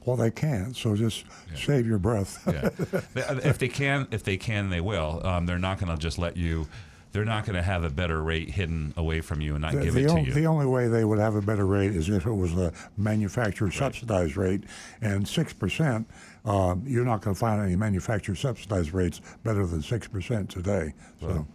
Well, 0.06 0.16
they 0.16 0.32
can't, 0.32 0.76
so 0.76 0.96
just 0.96 1.26
save 1.56 1.86
your 1.86 2.00
breath. 2.00 2.42
yeah. 2.48 2.70
If 3.46 3.60
they 3.60 3.68
can, 3.68 4.08
if 4.12 4.24
they 4.24 4.38
can, 4.38 4.70
they 4.70 4.82
will. 4.82 5.22
Um, 5.26 5.46
they're 5.46 5.60
not 5.60 5.80
going 5.80 5.92
to 5.92 5.98
just 6.02 6.18
let 6.18 6.38
you. 6.38 6.68
They're 7.12 7.26
not 7.26 7.44
going 7.46 7.56
to 7.56 7.64
have 7.64 7.84
a 7.84 7.90
better 7.90 8.22
rate 8.22 8.52
hidden 8.52 8.94
away 8.96 9.22
from 9.22 9.42
you 9.42 9.56
and 9.56 9.64
not 9.64 9.72
The, 9.74 9.82
give 9.82 9.94
the 9.96 10.02
it 10.02 10.08
to 10.08 10.14
on- 10.14 10.26
you. 10.26 10.34
the 10.34 10.46
only 10.46 10.68
way 10.68 10.88
they 10.88 11.04
would 11.04 11.18
have 11.20 11.36
a 11.36 11.42
better 11.42 11.66
rate 11.66 11.96
is 11.96 12.08
if 12.10 12.26
it 12.28 12.32
was 12.34 12.54
a 12.56 12.72
manufacturer 12.98 13.72
subsidized 13.72 14.38
rate, 14.38 14.64
and 15.02 15.28
six 15.28 15.52
percent. 15.54 16.08
Um, 16.46 16.84
you're 16.86 17.06
not 17.06 17.22
going 17.22 17.36
to 17.36 17.40
find 17.40 17.62
any 17.62 17.76
manufacturer 17.76 18.36
subsidized 18.36 18.94
rates 18.94 19.22
better 19.44 19.66
than 19.66 19.82
six 19.82 20.08
percent 20.08 20.50
today. 20.50 20.94
So, 21.20 21.28
Well, 21.28 21.48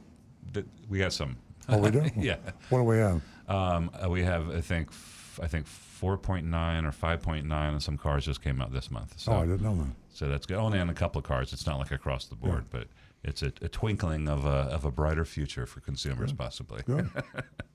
Th- 0.52 0.66
we 0.88 0.98
got 0.98 1.12
some. 1.12 1.36
Oh, 1.68 1.78
we 1.78 1.90
do? 1.90 2.04
yeah. 2.16 2.36
What 2.68 2.78
do 2.80 2.84
we 2.84 2.98
have? 2.98 3.22
Um, 3.48 3.90
uh, 4.02 4.08
we 4.10 4.22
have, 4.22 4.50
I 4.50 4.60
think, 4.60 4.88
f- 4.90 5.40
I 5.42 5.46
think 5.46 5.66
4.9 5.66 6.42
or 6.84 6.90
5.9 6.92 7.50
on 7.52 7.80
some 7.80 7.96
cars 7.96 8.24
just 8.26 8.42
came 8.42 8.60
out 8.60 8.72
this 8.72 8.90
month. 8.90 9.14
So, 9.18 9.32
Oh, 9.32 9.36
I 9.36 9.46
didn't 9.46 9.62
know 9.62 9.74
that. 9.76 9.90
So 10.12 10.28
that's 10.28 10.46
good. 10.46 10.58
Only 10.58 10.78
on 10.78 10.90
a 10.90 10.94
couple 10.94 11.18
of 11.18 11.24
cars. 11.24 11.52
It's 11.52 11.66
not 11.66 11.78
like 11.78 11.90
across 11.90 12.26
the 12.26 12.34
board, 12.36 12.64
but 12.70 12.86
it's 13.24 13.42
a, 13.42 13.52
a 13.62 13.68
twinkling 13.68 14.28
of 14.28 14.44
a 14.44 14.48
of 14.48 14.84
a 14.84 14.90
brighter 14.90 15.24
future 15.24 15.66
for 15.66 15.80
consumers, 15.80 16.32
possibly. 16.32 16.82
Good. 16.86 17.10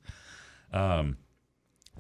um, 0.74 1.18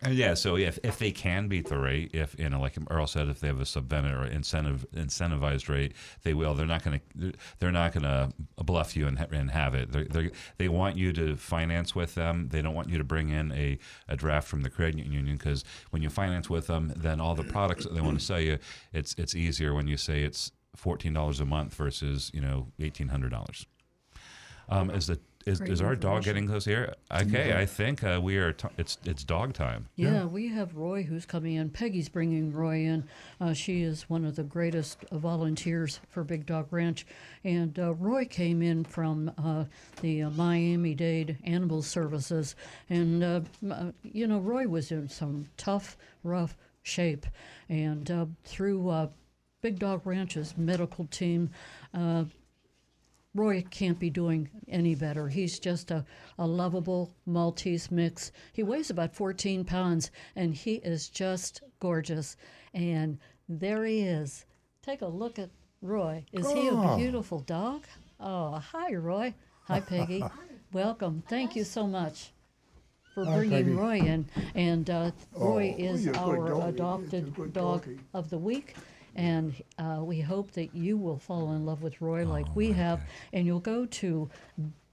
and 0.01 0.13
yeah, 0.13 0.33
so 0.33 0.55
if, 0.55 0.79
if 0.83 0.97
they 0.97 1.11
can 1.11 1.47
beat 1.47 1.67
the 1.67 1.77
rate, 1.77 2.11
if 2.13 2.35
you 2.39 2.49
know, 2.49 2.59
like 2.59 2.77
Earl 2.89 3.07
said, 3.07 3.27
if 3.27 3.39
they 3.39 3.47
have 3.47 3.59
a 3.59 3.65
subvented 3.65 4.17
or 4.17 4.25
incentive 4.25 4.85
incentivized 4.93 5.67
rate, 5.67 5.93
they 6.23 6.33
will. 6.33 6.53
They're 6.53 6.65
not 6.65 6.83
going 6.83 7.01
to 7.19 7.33
they're 7.59 7.71
not 7.71 7.93
going 7.93 8.03
to 8.03 8.31
bluff 8.63 8.95
you 8.95 9.07
and, 9.07 9.19
and 9.31 9.51
have 9.51 9.75
it. 9.75 9.91
They 9.91 10.03
they 10.03 10.31
they 10.57 10.69
want 10.69 10.95
you 10.95 11.11
to 11.13 11.35
finance 11.35 11.95
with 11.95 12.15
them. 12.15 12.49
They 12.49 12.61
don't 12.61 12.75
want 12.75 12.89
you 12.89 12.97
to 12.97 13.03
bring 13.03 13.29
in 13.29 13.51
a, 13.51 13.77
a 14.07 14.15
draft 14.15 14.47
from 14.47 14.61
the 14.61 14.69
credit 14.69 15.05
union 15.05 15.37
because 15.37 15.65
when 15.89 16.01
you 16.01 16.09
finance 16.09 16.49
with 16.49 16.67
them, 16.67 16.93
then 16.95 17.19
all 17.19 17.35
the 17.35 17.43
products 17.43 17.83
that 17.83 17.93
they 17.93 18.01
want 18.01 18.19
to 18.19 18.25
sell 18.25 18.39
you, 18.39 18.57
it's 18.93 19.15
it's 19.17 19.35
easier 19.35 19.73
when 19.73 19.87
you 19.87 19.97
say 19.97 20.23
it's 20.23 20.51
fourteen 20.79 21.13
dollars 21.13 21.39
a 21.39 21.45
month 21.45 21.75
versus 21.75 22.31
you 22.33 22.41
know 22.41 22.67
eighteen 22.79 23.09
hundred 23.09 23.31
dollars. 23.31 23.67
Um, 24.69 24.89
is 24.91 25.07
the 25.07 25.19
is, 25.45 25.61
is 25.61 25.81
our 25.81 25.95
dog 25.95 26.23
getting 26.23 26.47
close 26.47 26.65
here? 26.65 26.93
Okay, 27.11 27.57
I 27.57 27.65
think 27.65 28.03
uh, 28.03 28.19
we 28.21 28.37
are. 28.37 28.53
T- 28.53 28.67
it's 28.77 28.97
it's 29.05 29.23
dog 29.23 29.53
time. 29.53 29.87
Yeah, 29.95 30.25
we 30.25 30.49
have 30.49 30.75
Roy 30.75 31.03
who's 31.03 31.25
coming 31.25 31.55
in. 31.55 31.69
Peggy's 31.69 32.09
bringing 32.09 32.51
Roy 32.51 32.79
in. 32.79 33.05
Uh, 33.39 33.53
she 33.53 33.81
is 33.81 34.09
one 34.09 34.25
of 34.25 34.35
the 34.35 34.43
greatest 34.43 35.05
uh, 35.11 35.17
volunteers 35.17 36.01
for 36.09 36.23
Big 36.23 36.45
Dog 36.45 36.67
Ranch. 36.71 37.07
And 37.43 37.79
uh, 37.79 37.93
Roy 37.93 38.25
came 38.25 38.61
in 38.61 38.83
from 38.83 39.31
uh, 39.37 39.63
the 40.01 40.23
uh, 40.23 40.29
Miami 40.31 40.93
Dade 40.93 41.37
Animal 41.45 41.81
Services. 41.81 42.55
And, 42.89 43.23
uh, 43.23 43.41
uh, 43.71 43.91
you 44.03 44.27
know, 44.27 44.39
Roy 44.39 44.67
was 44.67 44.91
in 44.91 45.07
some 45.07 45.47
tough, 45.55 45.97
rough 46.23 46.57
shape. 46.83 47.25
And 47.69 48.11
uh, 48.11 48.25
through 48.43 48.89
uh, 48.89 49.07
Big 49.61 49.77
Dog 49.79 50.01
Ranch's 50.05 50.57
medical 50.57 51.05
team, 51.07 51.49
uh, 51.93 52.23
Roy 53.35 53.63
can't 53.69 53.99
be 53.99 54.09
doing 54.09 54.49
any 54.67 54.95
better. 54.95 55.27
He's 55.27 55.59
just 55.59 55.91
a, 55.91 56.03
a 56.39 56.47
lovable 56.47 57.13
Maltese 57.25 57.91
mix. 57.91 58.31
He 58.53 58.63
weighs 58.63 58.89
about 58.89 59.13
14 59.15 59.65
pounds 59.65 60.11
and 60.35 60.53
he 60.55 60.75
is 60.75 61.09
just 61.09 61.61
gorgeous. 61.79 62.37
And 62.73 63.19
there 63.47 63.85
he 63.85 63.99
is. 64.01 64.45
Take 64.81 65.01
a 65.01 65.07
look 65.07 65.37
at 65.37 65.49
Roy. 65.81 66.25
Is 66.33 66.49
he 66.51 66.69
a 66.69 66.71
Oh. 66.73 66.97
beautiful 66.97 67.41
dog? 67.41 67.83
Oh, 68.19 68.53
hi, 68.57 68.93
Roy. 68.95 69.33
Hi, 69.65 69.79
Peggy. 69.79 70.23
Welcome. 70.73 71.21
Thank 71.29 71.55
you 71.55 71.63
so 71.65 71.85
much 71.85 72.31
for 73.13 73.25
Hi, 73.25 73.35
bringing 73.37 73.57
Peggy. 73.65 73.71
Roy 73.75 73.97
in. 73.99 74.25
And 74.55 74.89
uh, 74.89 75.11
Roy 75.35 75.75
Oh, 75.77 75.83
is 75.83 76.05
you're 76.05 76.15
a 76.15 76.17
good 76.17 76.51
our 76.53 76.69
adopted 76.69 77.53
dog 77.53 77.87
of 78.13 78.29
the 78.31 78.37
week. 78.39 78.75
And 79.15 79.53
uh, 79.77 79.99
we 80.01 80.21
hope 80.21 80.51
that 80.51 80.73
you 80.75 80.97
will 80.97 81.17
fall 81.17 81.51
in 81.53 81.65
love 81.65 81.81
with 81.81 82.01
Roy 82.01 82.25
like 82.25 82.45
we 82.55 82.71
have. 82.71 83.01
And 83.33 83.45
you'll 83.45 83.59
go 83.59 83.85
to 83.85 84.29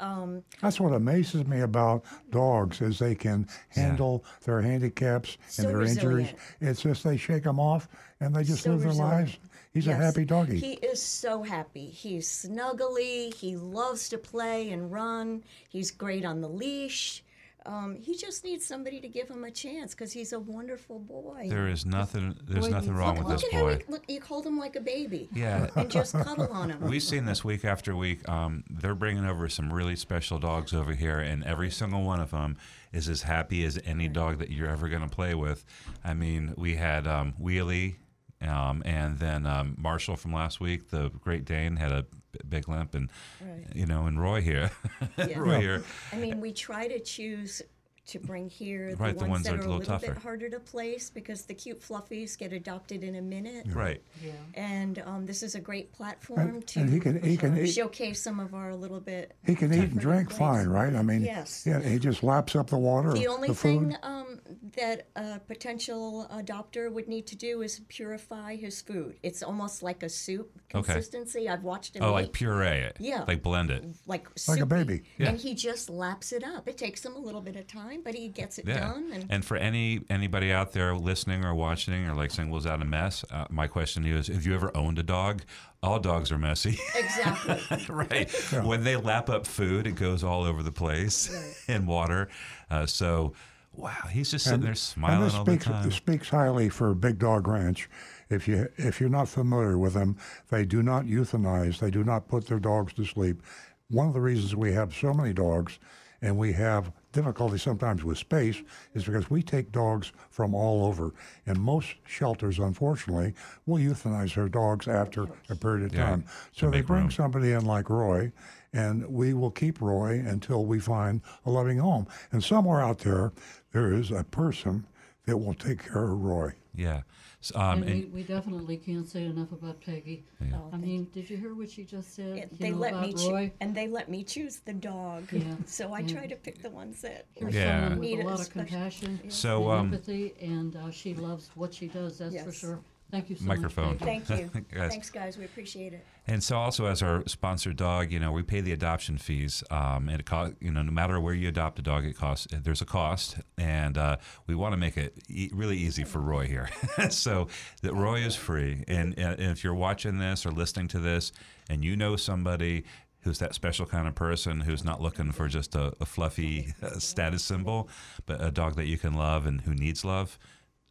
Um, 0.01 0.43
That's 0.61 0.81
what 0.81 0.93
amazes 0.93 1.47
me 1.47 1.61
about 1.61 2.05
dogs 2.31 2.81
is 2.81 2.99
they 2.99 3.15
can 3.15 3.47
handle 3.69 4.25
their 4.45 4.61
handicaps 4.61 5.39
So 5.49 5.63
and 5.63 5.71
their 5.73 5.83
injuries. 5.83 6.33
It's 6.61 6.83
just 6.83 7.05
they 7.05 7.17
shake 7.17 7.45
them 7.45 7.61
off 7.61 7.89
and 8.21 8.35
they 8.35 8.45
just 8.45 8.63
so 8.63 8.71
live 8.71 8.81
their 8.81 8.89
resilient. 8.89 9.15
lives. 9.15 9.39
He's 9.73 9.87
a 9.89 9.95
happy 9.95 10.25
doggy. 10.25 10.59
He 10.59 10.73
is 10.75 11.03
so 11.03 11.43
happy. 11.43 11.87
He's 11.87 12.29
snuggly. 12.29 13.35
He 13.35 13.57
loves 13.57 14.09
to 14.11 14.19
play 14.19 14.71
and 14.71 14.93
run. 14.93 15.43
He's 15.69 15.91
great 15.91 16.25
on 16.25 16.41
the 16.41 16.49
leash. 16.49 17.25
Um, 17.67 17.97
he 18.03 18.15
just 18.15 18.45
needs 18.45 18.67
somebody 18.67 19.01
to 19.01 19.09
give 19.09 19.29
him 19.29 19.45
a 19.45 19.51
chance 19.51 19.95
because 19.95 20.13
he's 20.13 20.33
a 20.35 20.39
wonderful 20.41 20.99
boy. 20.99 21.47
There 21.49 21.67
is 21.69 21.87
nothing. 21.87 22.37
There's 22.45 22.67
Boy, 22.67 22.71
nothing 22.71 22.91
look- 22.91 22.99
wrong 22.99 23.17
with 23.19 23.27
look 23.29 23.37
this 23.41 23.45
at 23.45 23.53
how 23.53 23.61
boy. 23.61 23.79
he- 23.87 23.93
look, 23.93 24.05
you 24.09 24.21
hold 24.21 24.45
him 24.47 24.59
like 24.59 24.77
a 24.77 24.81
baby. 24.81 25.29
Yeah. 25.35 25.69
And 25.77 25.91
just 25.91 26.13
cuddle 26.13 26.49
on 26.53 26.71
him. 26.71 26.81
We've 26.83 27.03
seen 27.03 27.25
this 27.25 27.43
week 27.45 27.65
after 27.65 27.97
week. 27.97 28.29
Um, 28.29 28.65
they're 28.71 28.95
bringing 28.95 29.25
over 29.25 29.49
some 29.49 29.73
really 29.73 29.97
special 29.97 30.39
dogs 30.39 30.73
over 30.75 30.93
here, 30.93 31.19
and 31.21 31.43
every 31.45 31.71
single 31.71 32.03
one 32.03 32.21
of 32.21 32.31
them 32.33 32.57
is 32.93 33.09
as 33.09 33.23
happy 33.23 33.65
as 33.65 33.79
any 33.87 34.09
dog 34.09 34.39
that 34.41 34.51
you're 34.51 34.69
ever 34.69 34.89
going 34.89 35.03
to 35.03 35.09
play 35.09 35.35
with. 35.35 35.65
I 36.05 36.13
mean, 36.15 36.53
we 36.57 36.75
had 36.77 37.07
um, 37.07 37.33
Wheelie, 37.43 37.97
um, 38.43 38.83
and 38.85 39.19
then 39.19 39.47
um, 39.47 39.75
Marshall 39.79 40.17
from 40.17 40.33
last 40.35 40.61
week, 40.61 40.91
the 40.91 41.09
Great 41.21 41.45
Dane, 41.47 41.77
had 41.77 41.93
a 41.93 42.03
b- 42.03 42.19
big 42.49 42.69
limp, 42.69 42.95
and 42.95 43.09
Right. 43.41 43.67
you 43.75 43.87
know, 43.87 44.07
and 44.07 44.21
Roy 44.21 44.41
here, 44.41 44.71
Yeah. 45.19 45.39
Roy 45.39 45.61
here. 45.61 45.85
I 46.13 46.17
mean, 46.17 46.41
we 46.41 46.53
try 46.53 46.89
to 46.89 46.99
choose 47.01 47.63
to 48.07 48.19
bring 48.19 48.49
here. 48.51 48.91
The 48.91 48.97
Right, 48.97 49.15
ones, 49.17 49.19
the 49.23 49.25
ones 49.29 49.45
that 49.45 49.51
that 49.53 49.57
are 49.57 49.63
are 49.63 49.63
a 49.63 49.67
a 49.67 49.79
little 49.79 49.95
little 49.95 50.09
bit 50.15 50.23
harder 50.23 50.49
to 50.51 50.61
place 50.61 51.09
because 51.11 51.45
the 51.47 51.55
cute 51.55 51.81
fluffies 51.81 52.37
get 52.39 52.53
adopted 52.53 53.03
in 53.03 53.15
a 53.15 53.23
minute. 53.23 53.67
Right. 53.71 54.03
Yeah. 54.23 54.33
And 54.55 54.99
um, 55.07 55.27
this 55.27 55.43
is 55.43 55.55
a 55.55 55.61
great 55.61 55.93
platform 55.93 56.41
And- 56.57 56.67
to 56.69 56.81
and 56.81 56.91
he 56.93 57.01
can- 57.01 57.23
he 57.23 57.37
can 57.37 57.57
eat- 57.59 57.73
showcase 57.73 58.21
some 58.21 58.41
of 58.41 58.55
our 58.55 58.75
little 58.75 59.01
bit. 59.01 59.35
He 59.47 59.55
can 59.55 59.73
eat 59.73 59.91
and 59.91 59.99
drink 59.99 60.31
fine, 60.31 60.69
right? 60.69 60.95
I 60.95 61.03
mean, 61.03 61.23
Yes. 61.23 61.65
yeah, 61.67 61.81
he 61.81 61.99
just 61.99 62.23
laps 62.23 62.55
up 62.55 62.69
the 62.69 62.79
water, 62.79 63.13
The 63.13 63.27
only 63.29 63.49
the 63.49 63.55
food. 63.55 63.81
thing 63.91 63.97
um, 64.03 64.41
that 64.77 65.07
a 65.17 65.39
potential 65.41 66.27
adopter 66.33 66.93
would 66.93 67.09
need 67.09 67.27
to 67.29 67.37
do 67.37 67.63
is 67.63 67.81
purify 67.89 68.57
his 68.57 68.83
food. 68.83 69.17
It's 69.23 69.43
almost 69.43 69.83
like 69.83 70.03
a 70.03 70.09
soup 70.09 70.53
consistency. 70.69 70.79
Okay. 70.79 70.93
consistency. 70.93 71.49
I've 71.49 71.63
watched 71.65 71.97
him. 71.97 72.03
Oh, 72.03 72.11
eat. 72.11 72.13
like 72.13 72.33
puree 72.33 72.67
it. 72.81 72.97
Yeah. 73.01 73.25
Like 73.27 73.43
blend 73.43 73.71
it. 73.71 73.85
Like 74.07 74.29
Like 74.49 74.61
a 74.61 74.67
baby. 74.67 75.03
Yeah. 75.19 75.29
And 75.31 75.39
he 75.39 75.55
just 75.55 75.89
laps 75.89 76.33
it 76.33 76.45
up. 76.45 76.69
It 76.69 76.77
takes 76.77 77.05
him 77.05 77.15
a 77.15 77.19
little 77.19 77.41
bit 77.41 77.57
of 77.57 77.67
time, 77.67 77.94
but 78.03 78.15
he 78.15 78.29
gets 78.29 78.59
it 78.59 78.67
Yeah. 78.67 78.81
done. 78.81 79.11
And, 79.13 79.27
And 79.29 79.45
for 79.45 79.57
any 79.57 80.01
anybody 80.09 80.53
out 80.53 80.73
there 80.73 80.95
listening 80.97 81.45
or 81.45 81.55
watching 81.55 82.07
or 82.07 82.15
like 82.15 82.31
saying, 82.31 82.51
"Was 82.51 82.65
that 82.65 82.81
a 82.81 82.85
mess?" 82.85 83.25
Uh, 83.31 83.45
my 83.51 83.67
question 83.67 84.03
to 84.05 84.09
you 84.09 84.17
is: 84.17 84.29
Have 84.29 84.47
you 84.47 84.55
ever 84.55 84.75
owned 84.77 84.99
a 84.99 85.03
dog? 85.03 85.43
All 85.83 85.99
dogs 86.01 86.33
are 86.33 86.39
messy. 86.39 86.79
exactly. 86.95 87.61
right. 87.95 88.31
When 88.65 88.85
they 88.85 88.97
lap 88.97 89.29
up 89.29 89.47
food, 89.47 89.87
it 89.87 89.97
goes 89.97 90.25
all 90.25 90.45
over 90.45 90.63
the 90.63 90.73
place 90.73 91.65
in 91.69 91.87
water. 91.87 92.29
Uh, 92.71 92.87
so, 92.87 93.35
wow, 93.75 93.93
he's 94.11 94.31
just 94.31 94.45
sitting 94.47 94.63
there 94.63 94.75
smiling 94.75 95.19
and 95.19 95.27
this 95.27 95.35
all 95.35 95.45
speaks, 95.45 95.65
the 95.67 95.73
time. 95.73 95.91
speaks 95.91 96.29
highly 96.31 96.69
for 96.71 96.95
Big 96.95 97.19
Dog 97.19 97.47
Ranch. 97.47 97.89
If 98.31 98.49
you 98.49 98.69
if 98.79 98.99
you're 99.01 99.11
not 99.11 99.29
familiar 99.29 99.77
with 99.77 99.93
them, 99.93 100.17
they 100.49 100.65
do 100.65 100.83
not 100.83 101.05
euthanize. 101.05 101.79
They 101.79 101.91
do 101.91 102.03
not 102.03 102.27
put 102.29 102.47
their 102.47 102.59
dogs 102.59 102.95
to 102.95 103.05
sleep. 103.05 103.43
One 103.91 104.09
of 104.09 104.15
the 104.15 104.21
reasons 104.23 104.57
we 104.57 104.73
have 104.73 104.95
so 104.95 105.13
many 105.13 105.35
dogs, 105.35 105.79
and 106.23 106.39
we 106.39 106.55
have 106.55 106.91
difficulty 107.15 107.57
sometimes 107.57 108.05
with 108.05 108.19
space, 108.19 108.61
is 108.93 109.05
because 109.05 109.31
we 109.31 109.43
take 109.43 109.73
dogs 109.73 110.13
from 110.31 110.55
all 110.55 110.85
over. 110.85 111.15
And 111.47 111.59
most 111.59 111.95
shelters, 112.07 112.59
unfortunately, 112.59 113.33
will 113.65 113.79
euthanize 113.83 114.35
their 114.35 114.49
dogs 114.51 114.87
after 114.87 115.27
a 115.49 115.57
period 115.57 115.87
of 115.87 115.95
Yeah, 115.95 116.05
time. 116.11 116.23
to 116.23 116.29
So 116.53 116.71
they 116.71 116.83
bring 116.83 117.03
room. 117.05 117.11
somebody 117.11 117.53
in 117.53 117.65
like 117.65 117.89
Roy, 117.89 118.33
and 118.75 119.07
we 119.09 119.33
will 119.33 119.51
keep 119.53 119.81
Roy 119.81 120.23
until 120.27 120.67
we 120.67 120.79
find 120.81 121.23
a 121.47 121.51
loving 121.51 121.79
home. 121.79 122.07
And 122.33 122.45
somewhere 122.45 122.81
out 122.81 122.99
there, 122.99 123.33
there 123.73 123.93
is 123.95 124.11
a 124.11 124.25
person 124.25 124.87
that 125.27 125.37
will 125.37 125.55
take 125.55 125.83
care 125.91 126.05
of 126.05 126.21
Roy. 126.23 126.53
yeah. 126.75 127.03
So, 127.41 127.61
um, 127.61 127.83
and, 127.83 127.85
we, 127.85 128.03
and 128.05 128.13
we 128.15 128.23
definitely 128.23 128.79
can't 128.79 129.07
say 129.07 129.25
enough 129.27 129.53
about 129.53 129.79
Peggy. 129.83 130.25
Yeah. 130.41 130.57
Oh, 130.57 130.71
I 130.73 130.79
mean, 130.79 131.09
did 131.13 131.29
you 131.29 131.37
hear 131.37 131.55
what 131.55 131.71
she 131.71 131.85
just 131.85 132.15
said? 132.15 132.37
Yeah, 132.39 132.45
they 132.59 132.71
know, 132.71 132.79
let 132.79 133.01
me 133.03 133.13
choo- 133.13 133.33
Roy? 133.33 133.53
and 133.61 133.75
they 133.75 133.87
let 133.87 134.09
me 134.09 134.25
choose 134.25 134.61
the 134.65 134.73
dog. 134.73 135.31
Yeah. 135.31 135.43
So 135.67 135.93
I 135.93 135.99
And 136.01 136.09
try 136.09 136.27
to 136.27 136.37
pick 136.37 136.63
the 136.63 136.71
ones 136.71 137.03
that 137.03 137.27
Here's 137.35 137.55
Yeah. 137.55 137.81
someone 137.81 137.99
with 137.99 138.09
need 138.09 138.21
a 138.21 138.25
lot 138.25 138.35
of 138.35 138.41
especially- 138.41 138.61
compassion 138.71 139.31
So, 139.31 139.71
and 139.71 139.81
um, 139.81 139.87
empathy, 139.93 140.35
and 140.41 140.75
uh, 140.75 140.91
she 140.91 141.13
loves 141.13 141.51
what 141.55 141.75
she 141.75 141.89
does. 141.89 142.17
That's 142.19 142.43
for 142.43 142.53
sure. 142.53 142.81
Thank 143.15 143.31
you 143.31 143.37
so 143.37 143.45
Microphone. 143.45 143.91
much. 143.91 143.99
Thank 144.01 144.29
you. 144.29 144.51
Guys. 144.75 144.91
Thanks, 144.91 145.09
guys. 145.09 145.39
We 145.39 145.45
appreciate 145.45 145.93
it. 145.93 146.05
And 146.27 146.43
so, 146.43 146.57
also 146.57 146.87
as 146.87 147.01
our 147.01 147.23
sponsored 147.29 147.77
dog, 147.77 148.11
you 148.11 148.19
know, 148.19 148.33
we 148.33 148.43
pay 148.43 148.61
the 148.61 148.73
adoption 148.73 149.19
fees, 149.19 149.63
um, 149.71 150.09
and 150.09 150.19
it 150.19 150.27
cost, 150.27 150.55
you 150.61 150.73
know, 150.73 150.83
no 150.83 150.91
matter 150.91 151.21
where 151.21 151.33
you 151.33 151.49
adopt 151.49 151.79
a 151.79 151.83
dog, 151.83 152.05
it 152.05 152.17
costs. 152.17 152.49
There's 152.51 152.83
a 152.83 152.85
cost, 152.85 153.37
and 153.57 153.97
uh, 153.97 154.17
we 154.49 154.57
want 154.57 154.73
to 154.73 154.77
make 154.77 154.97
it 154.97 155.17
e- 155.29 155.51
really 155.53 155.77
easy 155.77 156.03
for 156.03 156.19
Roy 156.19 156.49
here. 156.49 156.69
so 157.11 157.47
that 157.83 157.95
Roy 157.95 158.17
is 158.17 158.35
free, 158.35 158.83
and, 158.89 159.17
and 159.17 159.39
if 159.39 159.63
you're 159.63 159.75
watching 159.75 160.19
this 160.19 160.45
or 160.45 160.51
listening 160.51 160.89
to 160.89 160.99
this, 160.99 161.31
and 161.71 161.85
you 161.85 161.95
know 161.95 162.17
somebody 162.17 162.85
who's 163.21 163.39
that 163.39 163.55
special 163.55 163.87
kind 163.87 164.09
of 164.09 164.15
person 164.17 164.61
who's 164.61 164.85
not 164.85 165.01
looking 165.01 165.31
for 165.31 165.47
just 165.47 165.77
a, 165.77 165.93
a 166.01 166.05
fluffy 166.05 166.75
uh, 166.83 166.91
status 166.99 167.45
symbol, 167.45 167.89
but 168.27 168.43
a 168.43 168.51
dog 168.51 168.75
that 168.75 168.87
you 168.87 168.99
can 168.99 169.15
love 169.15 169.47
and 169.47 169.61
who 169.63 169.73
needs 169.73 170.05
love. 170.05 170.37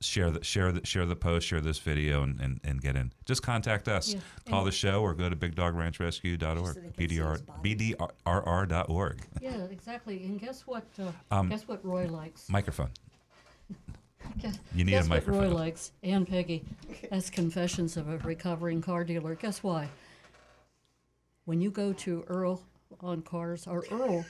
Share 0.04 0.32
the 0.32 0.44
share 0.44 0.72
the 0.74 0.86
share 0.86 1.06
the 1.06 1.16
post, 1.16 1.48
share 1.48 1.62
this 1.62 1.80
video, 1.80 2.24
and, 2.24 2.40
and, 2.42 2.60
and 2.66 2.82
get 2.82 2.96
in. 2.98 3.14
Just 3.26 3.42
contact 3.42 3.88
us. 3.88 4.14
Yeah. 4.14 4.20
Call 4.50 4.60
And- 4.60 4.68
the 4.68 4.72
show 4.72 5.02
or 5.02 5.14
go 5.14 5.30
to 5.30 5.36
bigdogranchrescue.org. 5.36 6.96
BDR, 6.98 7.42
BDRR.org. 7.64 9.22
Yeah, 9.42 9.52
exactly. 9.72 10.24
And 10.26 10.40
guess 10.40 10.68
what? 10.68 10.84
Uh, 11.00 11.12
Um, 11.32 11.50
guess 11.50 11.68
what 11.68 11.84
Roy 11.86 12.08
likes. 12.08 12.50
Microphone. 12.50 12.90
Guess, 14.42 14.58
You 14.74 14.86
need 14.86 14.94
a 14.94 14.96
guess 15.00 15.10
What 15.10 15.28
Roy 15.28 15.34
microphone. 15.36 15.54
likes 15.60 15.92
and 16.02 16.26
Peggy, 16.28 16.64
as 17.12 17.30
confessions 17.30 17.98
of 17.98 18.08
a 18.10 18.18
recovering 18.20 18.82
car 18.82 19.04
dealer. 19.04 19.36
Guess 19.36 19.64
why? 19.64 19.90
When 21.46 21.60
you 21.62 21.70
go 21.70 21.92
to 21.94 22.24
Earl 22.28 22.62
on 23.02 23.22
Cars 23.22 23.68
or 23.68 23.84
Earl, 23.92 24.26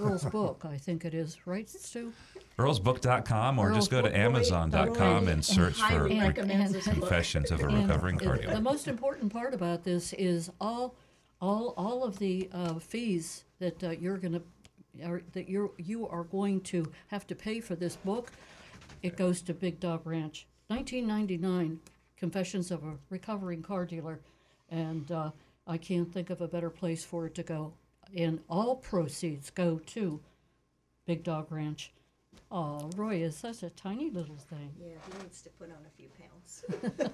Earl's 0.00 0.24
book, 0.32 0.64
I 0.64 0.76
think 0.76 1.04
it 1.04 1.14
is, 1.14 1.46
right, 1.46 1.68
Stu? 1.68 2.12
Earlsbook.com 2.58 3.58
or 3.58 3.72
just 3.72 3.90
go 3.90 4.02
to 4.02 4.08
Earlsbook- 4.10 4.14
Amazon.com 4.14 5.28
and 5.28 5.44
search 5.44 5.74
for 5.74 5.82
Highly 5.82 6.14
re- 6.14 6.20
recommends 6.20 6.72
this 6.72 6.84
book. 6.86 6.94
Confessions 6.94 7.50
of 7.50 7.60
a 7.60 7.66
And 7.68 7.82
Recovering 7.88 8.18
Car 8.18 8.36
it- 8.36 8.50
The 8.50 8.60
most 8.60 8.88
important 8.88 9.32
part 9.32 9.54
about 9.54 9.84
this 9.84 10.12
is 10.14 10.50
all, 10.60 10.94
all, 11.40 11.74
all 11.76 12.02
of 12.04 12.18
the 12.18 12.48
uh, 12.52 12.74
fees 12.78 13.44
that 13.60 13.82
uh, 13.84 13.90
you're 13.90 14.18
going 14.18 14.32
to, 14.34 14.42
are, 15.04 15.22
that 15.32 15.48
you're 15.48 15.70
you 15.78 16.06
are 16.08 16.24
going 16.24 16.60
to 16.62 16.90
have 17.08 17.26
to 17.28 17.34
pay 17.34 17.60
for 17.60 17.74
this 17.74 17.96
book. 17.96 18.30
It 19.02 19.16
goes 19.16 19.42
to 19.42 19.54
Big 19.54 19.80
Dog 19.80 20.02
Ranch, 20.06 20.46
1999. 20.68 21.80
Confessions 22.16 22.70
of 22.70 22.84
a 22.84 22.94
Recovering 23.10 23.60
Car 23.62 23.84
Dealer, 23.84 24.18
and 24.70 25.10
uh, 25.10 25.30
I 25.66 25.76
can't 25.76 26.10
think 26.10 26.30
of 26.30 26.40
a 26.40 26.48
better 26.48 26.70
place 26.70 27.04
for 27.04 27.26
it 27.26 27.34
to 27.34 27.42
go. 27.42 27.72
And 28.16 28.40
all 28.48 28.76
proceeds 28.76 29.50
go 29.50 29.78
to 29.86 30.20
Big 31.06 31.24
Dog 31.24 31.50
Ranch. 31.50 31.92
Oh, 32.50 32.88
Roy 32.96 33.16
is 33.16 33.36
such 33.36 33.62
a 33.62 33.70
tiny 33.70 34.10
little 34.10 34.36
thing. 34.36 34.70
Yeah, 34.80 34.90
he 35.16 35.22
needs 35.22 35.42
to 35.42 35.50
put 35.50 35.70
on 35.70 35.78
a 35.86 35.90
few 35.96 36.08
pounds. 36.20 36.64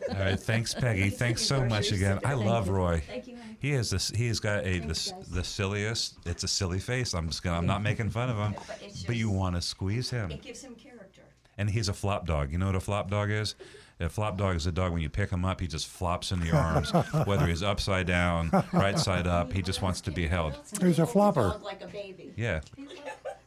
All 0.10 0.22
right, 0.24 0.38
thanks, 0.38 0.74
Peggy. 0.74 1.08
Thanks 1.08 1.40
so 1.42 1.64
much 1.64 1.92
again. 1.92 2.18
I 2.24 2.34
love 2.34 2.66
you. 2.66 2.72
Roy. 2.74 3.02
Thank 3.06 3.26
you, 3.26 3.36
honey. 3.36 3.56
He 3.60 3.72
is 3.72 3.90
this. 3.90 4.10
He's 4.10 4.38
got 4.40 4.66
a 4.66 4.80
the, 4.80 4.94
Thanks, 4.94 5.12
guys. 5.12 5.28
the 5.28 5.44
silliest. 5.44 6.18
It's 6.26 6.44
a 6.44 6.48
silly 6.48 6.78
face. 6.78 7.14
I'm 7.14 7.28
just 7.28 7.42
gonna. 7.42 7.56
I'm 7.56 7.66
not 7.66 7.82
making 7.82 8.10
fun 8.10 8.28
of 8.28 8.36
him, 8.36 8.54
But 8.66 8.80
it's 8.82 9.02
but 9.04 9.16
you 9.16 9.26
just- 9.28 9.38
want 9.38 9.56
to 9.56 9.62
squeeze 9.62 10.10
him. 10.10 10.30
It 10.30 10.42
gives 10.42 10.62
him 10.62 10.74
character. 10.74 11.22
And 11.56 11.70
he's 11.70 11.88
a 11.88 11.94
flop 11.94 12.26
dog. 12.26 12.52
You 12.52 12.58
know 12.58 12.66
what 12.66 12.74
a 12.74 12.80
flop 12.80 13.08
dog 13.10 13.30
is? 13.30 13.54
A 14.00 14.08
flop 14.08 14.38
dog 14.38 14.56
is 14.56 14.66
a 14.66 14.72
dog 14.72 14.92
when 14.92 15.02
you 15.02 15.10
pick 15.10 15.30
him 15.30 15.44
up, 15.44 15.60
he 15.60 15.66
just 15.66 15.86
flops 15.86 16.32
in 16.32 16.40
your 16.42 16.56
arms, 16.56 16.90
whether 17.26 17.46
he's 17.46 17.62
upside 17.62 18.06
down, 18.06 18.50
right 18.72 18.98
side 18.98 19.26
up. 19.26 19.52
He 19.52 19.60
just 19.60 19.82
wants 19.82 20.00
to 20.02 20.10
be 20.10 20.26
held. 20.26 20.54
He's 20.80 20.98
a 20.98 21.06
flopper. 21.06 21.60
Like 21.62 21.82
a 21.82 21.86
baby. 21.86 22.32
Yeah. 22.36 22.60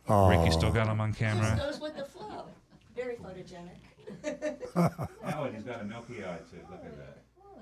Oh. 0.08 0.30
Rick, 0.30 0.46
you 0.46 0.52
still 0.52 0.72
got 0.72 0.88
him 0.88 1.02
on 1.02 1.10
Just 1.10 1.20
camera? 1.20 1.56
goes 1.58 1.80
with 1.80 1.98
the 1.98 2.06
flow. 2.06 2.46
Very 2.96 3.16
photogenic. 3.16 3.80
Oh, 4.76 5.44
and 5.44 5.56
he's 5.56 5.64
got 5.64 5.82
a 5.82 5.86
milky 5.86 6.24
eye 6.24 6.38
too. 6.52 6.60
Look 6.70 6.86
at 6.86 6.98
that. 6.98 7.18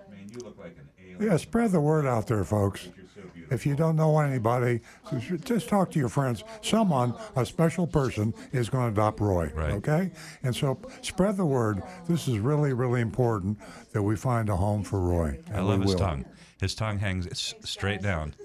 I 0.08 0.12
mean, 0.14 0.30
you 0.30 0.40
look 0.40 0.58
like 0.60 0.76
an 0.78 0.90
alien. 0.90 0.91
Yeah, 1.20 1.38
spread 1.38 1.72
the 1.72 1.82
word 1.82 2.06
out 2.06 2.28
there, 2.28 2.44
folks. 2.44 2.90
If 3.50 3.66
you 3.66 3.76
don't 3.76 3.98
know 3.98 4.18
anybody, 4.20 4.80
just- 5.20 5.44
just 5.44 5.68
talk 5.70 5.92
to 5.92 6.00
your 6.00 6.08
friends. 6.08 6.44
Someone, 6.62 7.14
a 7.36 7.46
special 7.46 7.86
person, 7.86 8.34
is 8.54 8.70
going 8.70 8.94
to 8.94 9.02
adopt 9.02 9.20
Roy. 9.20 9.52
Right. 9.54 9.74
Okay? 9.74 10.12
And 10.44 10.56
so 10.56 10.80
spread 11.02 11.36
the 11.36 11.46
word. 11.46 11.84
This 12.08 12.30
is 12.30 12.40
really, 12.40 12.72
really 12.72 13.02
important 13.02 13.60
that 13.92 14.02
we 14.04 14.16
find 14.16 14.48
a 14.50 14.56
home 14.56 14.84
for 14.84 15.00
Roy. 15.02 15.40
I 15.54 15.60
love 15.60 15.82
his 15.82 15.92
will. 15.94 16.00
tongue. 16.00 16.26
His 16.62 16.76
tongue 16.76 17.00
hangs 17.00 17.54
straight 17.64 18.02
down, 18.04 18.36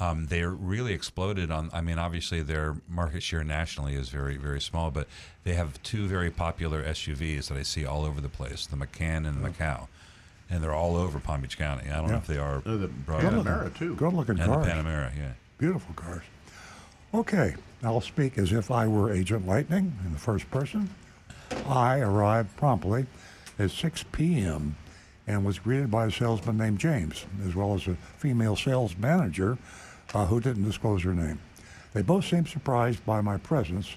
um, 0.00 0.26
they 0.26 0.44
really 0.44 0.92
exploded 0.92 1.50
on. 1.50 1.70
I 1.72 1.80
mean, 1.80 1.98
obviously, 1.98 2.42
their 2.42 2.76
market 2.88 3.22
share 3.22 3.44
nationally 3.44 3.94
is 3.94 4.08
very, 4.08 4.36
very 4.36 4.60
small, 4.60 4.90
but 4.90 5.06
they 5.44 5.54
have 5.54 5.80
two 5.82 6.06
very 6.08 6.30
popular 6.30 6.82
SUVs 6.82 7.48
that 7.48 7.56
I 7.58 7.62
see 7.62 7.84
all 7.84 8.04
over 8.04 8.20
the 8.20 8.28
place: 8.28 8.66
the 8.66 8.76
Macan 8.76 9.26
and 9.26 9.42
the 9.42 9.48
Macau, 9.48 9.86
and 10.50 10.62
they're 10.62 10.74
all 10.74 10.96
over 10.96 11.18
Palm 11.20 11.40
Beach 11.42 11.56
County. 11.56 11.88
I 11.90 11.96
don't 11.96 12.10
know 12.10 12.16
if 12.16 12.26
they 12.26 12.38
are. 12.38 12.62
Oh, 12.66 12.76
the 12.76 12.88
broad- 12.88 13.22
Panamera, 13.22 13.76
too. 13.76 13.94
Good 13.94 14.12
looking 14.12 14.38
and 14.38 14.50
cars. 14.50 14.66
the 14.66 14.72
Panamera, 14.72 15.16
yeah. 15.16 15.32
Beautiful 15.58 15.94
cars. 15.94 16.22
Okay, 17.14 17.54
I'll 17.82 18.00
speak 18.00 18.38
as 18.38 18.52
if 18.52 18.70
I 18.70 18.86
were 18.86 19.12
Agent 19.12 19.46
Lightning 19.46 19.96
in 20.04 20.12
the 20.12 20.18
first 20.18 20.50
person. 20.50 20.90
I 21.66 22.00
arrived 22.00 22.56
promptly 22.56 23.06
at 23.58 23.70
6 23.70 24.04
p.m. 24.12 24.76
and 25.26 25.44
was 25.44 25.58
greeted 25.58 25.90
by 25.90 26.06
a 26.06 26.10
salesman 26.10 26.56
named 26.56 26.78
James, 26.78 27.26
as 27.46 27.54
well 27.54 27.74
as 27.74 27.86
a 27.86 27.94
female 28.18 28.56
sales 28.56 28.96
manager 28.96 29.58
uh, 30.14 30.26
who 30.26 30.40
didn't 30.40 30.64
disclose 30.64 31.02
her 31.02 31.14
name. 31.14 31.40
They 31.92 32.02
both 32.02 32.24
seemed 32.24 32.48
surprised 32.48 33.04
by 33.04 33.20
my 33.20 33.36
presence 33.36 33.96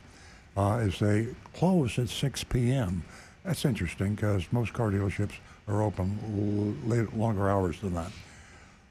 uh, 0.57 0.77
as 0.77 0.99
they 0.99 1.27
closed 1.53 1.99
at 1.99 2.09
6 2.09 2.43
p.m. 2.45 3.03
That's 3.43 3.65
interesting 3.65 4.15
because 4.15 4.45
most 4.51 4.73
car 4.73 4.89
dealerships 4.89 5.33
are 5.67 5.81
open 5.81 6.81
late, 6.85 7.15
longer 7.15 7.49
hours 7.49 7.79
than 7.79 7.93
that. 7.95 8.11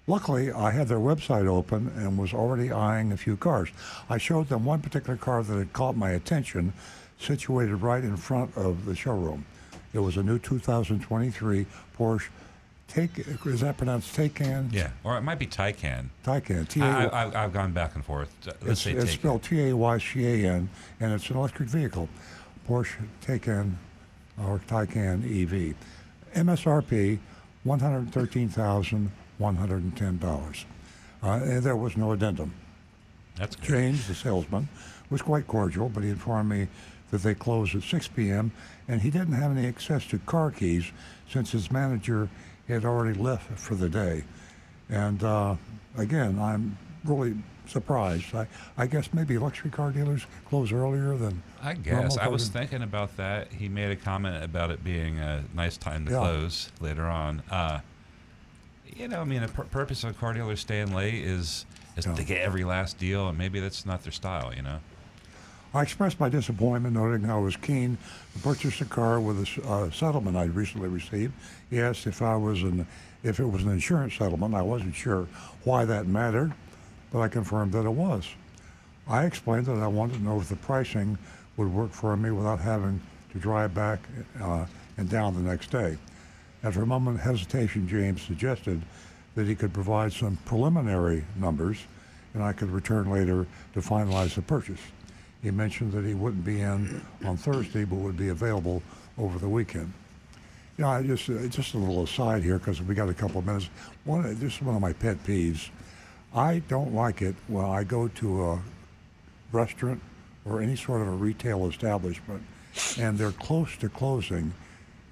Luckily, 0.06 0.50
I 0.50 0.70
had 0.72 0.88
their 0.88 0.98
website 0.98 1.46
open 1.46 1.92
and 1.96 2.18
was 2.18 2.34
already 2.34 2.72
eyeing 2.72 3.12
a 3.12 3.16
few 3.16 3.36
cars. 3.36 3.68
I 4.10 4.18
showed 4.18 4.48
them 4.48 4.64
one 4.64 4.80
particular 4.80 5.16
car 5.16 5.42
that 5.42 5.56
had 5.56 5.72
caught 5.72 5.96
my 5.96 6.10
attention, 6.10 6.72
situated 7.20 7.76
right 7.76 8.02
in 8.02 8.16
front 8.16 8.56
of 8.56 8.84
the 8.84 8.96
showroom. 8.96 9.44
It 9.92 10.00
was 10.00 10.16
a 10.16 10.22
new 10.22 10.38
2023 10.38 11.66
Porsche. 11.96 12.28
Take 12.88 13.18
is 13.46 13.60
that 13.60 13.78
pronounced 13.78 14.14
Taycan? 14.14 14.70
Yeah, 14.72 14.90
or 15.04 15.16
it 15.16 15.22
might 15.22 15.38
be 15.38 15.46
Taycan. 15.46 16.06
Taycan. 16.24 16.68
T 16.68 16.82
I, 16.82 17.04
A. 17.04 17.08
I, 17.08 17.44
I've 17.44 17.52
gone 17.52 17.72
back 17.72 17.94
and 17.94 18.04
forth. 18.04 18.34
Let's 18.44 18.62
It's, 18.66 18.80
say 18.82 18.92
it's 18.92 19.04
Taycan. 19.04 19.14
spelled 19.14 19.42
T 19.44 19.68
A 19.68 19.76
Y 19.76 19.98
C 19.98 20.26
A 20.26 20.50
N, 20.52 20.68
and 21.00 21.12
it's 21.12 21.30
an 21.30 21.36
electric 21.36 21.68
vehicle, 21.68 22.08
Porsche 22.68 22.96
Taycan 23.24 23.74
or 24.44 24.58
Taycan 24.68 25.22
EV. 25.24 25.74
MSRP 26.34 27.18
one 27.64 27.78
hundred 27.78 28.12
thirteen 28.12 28.48
thousand 28.48 29.10
one 29.38 29.56
hundred 29.56 29.82
and 29.82 29.96
ten 29.96 30.18
dollars, 30.18 30.64
uh, 31.22 31.40
and 31.42 31.62
there 31.62 31.76
was 31.76 31.96
no 31.96 32.12
addendum. 32.12 32.54
That's 33.36 33.56
good. 33.56 33.66
James, 33.66 34.08
the 34.08 34.14
salesman, 34.14 34.68
was 35.10 35.22
quite 35.22 35.46
cordial, 35.46 35.88
but 35.88 36.02
he 36.02 36.10
informed 36.10 36.50
me 36.50 36.68
that 37.10 37.22
they 37.22 37.34
closed 37.34 37.74
at 37.74 37.82
6 37.82 38.08
p.m. 38.08 38.52
and 38.88 39.00
he 39.00 39.10
didn't 39.10 39.34
have 39.34 39.56
any 39.56 39.66
access 39.66 40.06
to 40.06 40.18
car 40.20 40.50
keys 40.50 40.90
since 41.28 41.52
his 41.52 41.70
manager 41.70 42.28
had 42.68 42.84
already 42.84 43.18
left 43.18 43.58
for 43.58 43.74
the 43.74 43.88
day. 43.88 44.24
And 44.88 45.22
uh, 45.22 45.56
again, 45.96 46.38
I'm 46.38 46.78
really 47.04 47.34
surprised. 47.72 48.34
I, 48.34 48.46
I 48.76 48.86
guess 48.86 49.12
maybe 49.12 49.38
luxury 49.38 49.70
car 49.70 49.90
dealers 49.90 50.26
close 50.48 50.70
earlier 50.72 51.16
than 51.16 51.42
I 51.62 51.74
guess 51.74 52.16
I 52.18 52.28
was 52.28 52.48
thinking 52.48 52.82
about 52.82 53.16
that. 53.16 53.52
He 53.52 53.68
made 53.68 53.90
a 53.90 53.96
comment 53.96 54.44
about 54.44 54.70
it 54.70 54.84
being 54.84 55.18
a 55.18 55.44
nice 55.54 55.76
time 55.76 56.04
to 56.06 56.12
Yeah. 56.12 56.18
close 56.18 56.70
later 56.80 57.06
on. 57.06 57.42
Uh, 57.50 57.80
you 58.94 59.08
know, 59.08 59.20
I 59.20 59.24
mean, 59.24 59.42
the 59.42 59.48
pur- 59.48 59.64
purpose 59.64 60.04
of 60.04 60.10
a 60.10 60.14
car 60.14 60.34
dealer 60.34 60.56
staying 60.56 60.94
late 60.94 61.14
is 61.14 61.64
is 61.96 62.04
to 62.06 62.24
get 62.24 62.40
every 62.40 62.64
last 62.64 62.98
deal, 62.98 63.28
and 63.28 63.36
maybe 63.36 63.60
that's 63.60 63.84
not 63.84 64.02
their 64.02 64.12
style. 64.12 64.52
You 64.54 64.62
know. 64.62 64.78
I 65.74 65.82
expressed 65.82 66.20
my 66.20 66.28
disappointment, 66.28 66.94
noting 66.94 67.28
I 67.30 67.38
was 67.38 67.56
keen 67.56 67.96
to 68.34 68.38
purchase 68.40 68.80
a 68.82 68.84
car 68.84 69.18
with 69.20 69.38
a 69.58 69.66
uh, 69.66 69.90
settlement 69.90 70.36
I'd 70.36 70.54
recently 70.54 70.88
received. 70.88 71.32
He 71.70 71.80
asked 71.80 72.06
if 72.06 72.20
I 72.20 72.36
was 72.36 72.62
an, 72.62 72.86
if 73.22 73.40
it 73.40 73.46
was 73.46 73.62
an 73.62 73.70
insurance 73.70 74.14
settlement. 74.14 74.54
I 74.54 74.60
wasn't 74.60 74.94
sure 74.94 75.28
why 75.64 75.86
that 75.86 76.06
mattered, 76.06 76.52
but 77.12 77.20
I 77.20 77.28
confirmed 77.28 77.72
that 77.72 77.84
it 77.84 77.90
was. 77.90 78.26
I 79.06 79.24
explained 79.24 79.66
that 79.66 79.76
I 79.76 79.86
wanted 79.86 80.14
to 80.14 80.22
know 80.22 80.40
if 80.40 80.48
the 80.48 80.56
pricing 80.56 81.18
would 81.56 81.72
work 81.72 81.92
for 81.92 82.16
me 82.16 82.30
without 82.30 82.60
having 82.60 83.00
to 83.32 83.38
drive 83.38 83.74
back 83.74 84.00
uh, 84.40 84.64
and 84.96 85.08
down 85.08 85.34
the 85.34 85.40
next 85.40 85.70
day. 85.70 85.98
After 86.64 86.82
a 86.82 86.86
moment 86.86 87.18
of 87.18 87.24
hesitation, 87.24 87.86
James 87.86 88.22
suggested 88.22 88.80
that 89.34 89.46
he 89.46 89.54
could 89.54 89.72
provide 89.72 90.12
some 90.12 90.38
preliminary 90.44 91.24
numbers 91.36 91.78
and 92.34 92.42
I 92.42 92.52
could 92.52 92.70
return 92.70 93.10
later 93.10 93.46
to 93.74 93.80
finalize 93.80 94.34
the 94.34 94.42
purchase. 94.42 94.80
He 95.42 95.50
mentioned 95.50 95.92
that 95.92 96.04
he 96.04 96.14
wouldn't 96.14 96.44
be 96.44 96.60
in 96.60 97.02
on 97.24 97.36
Thursday, 97.36 97.84
but 97.84 97.96
would 97.96 98.16
be 98.16 98.28
available 98.28 98.82
over 99.18 99.38
the 99.38 99.48
weekend. 99.48 99.92
Yeah, 100.78 100.88
I 100.88 101.02
just 101.02 101.28
uh, 101.28 101.46
just 101.48 101.74
a 101.74 101.78
little 101.78 102.04
aside 102.04 102.42
here 102.42 102.58
because 102.58 102.80
we 102.80 102.94
got 102.94 103.08
a 103.08 103.14
couple 103.14 103.40
of 103.40 103.46
minutes. 103.46 103.68
One, 104.04 104.22
this 104.38 104.54
is 104.54 104.62
one 104.62 104.74
of 104.74 104.80
my 104.80 104.92
pet 104.94 105.22
peeves. 105.24 105.68
I 106.34 106.60
don't 106.68 106.94
like 106.94 107.22
it 107.22 107.34
when 107.48 107.64
I 107.64 107.84
go 107.84 108.08
to 108.08 108.44
a 108.52 108.62
restaurant 109.52 110.00
or 110.44 110.60
any 110.62 110.76
sort 110.76 111.02
of 111.02 111.08
a 111.08 111.12
retail 111.12 111.66
establishment 111.68 112.42
and 112.98 113.18
they're 113.18 113.32
close 113.32 113.76
to 113.78 113.88
closing. 113.88 114.52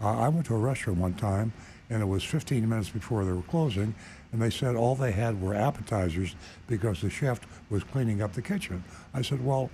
Uh, 0.00 0.18
I 0.18 0.28
went 0.28 0.46
to 0.46 0.54
a 0.54 0.58
restaurant 0.58 0.98
one 0.98 1.14
time 1.14 1.52
and 1.90 2.00
it 2.00 2.06
was 2.06 2.24
15 2.24 2.66
minutes 2.68 2.88
before 2.88 3.24
they 3.24 3.32
were 3.32 3.42
closing, 3.42 3.92
and 4.32 4.40
they 4.40 4.48
said 4.48 4.76
all 4.76 4.94
they 4.94 5.10
had 5.10 5.42
were 5.42 5.54
appetizers 5.56 6.36
because 6.68 7.00
the 7.00 7.10
chef 7.10 7.40
was 7.68 7.82
cleaning 7.82 8.22
up 8.22 8.32
the 8.32 8.40
kitchen. 8.42 8.84
I 9.12 9.22
said, 9.22 9.44
well, 9.44 9.70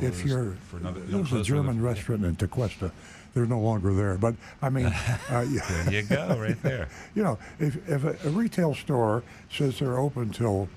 if 0.00 0.24
you're, 0.26 0.56
for 0.68 0.78
another- 0.78 0.98
there 1.02 1.20
was 1.20 1.32
a 1.32 1.44
German 1.44 1.80
restaurant 1.80 2.24
in 2.24 2.34
Tequesta. 2.34 2.90
They're 3.34 3.46
no 3.46 3.58
longer 3.60 3.92
there, 3.92 4.16
but 4.16 4.36
I 4.62 4.68
mean, 4.70 4.86
uh. 5.28 5.44
There 5.44 5.90
you 5.92 6.02
go, 6.02 6.38
right 6.40 6.60
there. 6.62 6.88
you 7.14 7.22
know, 7.24 7.38
if, 7.58 7.76
if 7.88 8.04
a, 8.04 8.28
a 8.28 8.30
retail 8.30 8.74
store 8.74 9.22
says 9.50 9.80
they're 9.80 9.98
open 9.98 10.30
till 10.30 10.68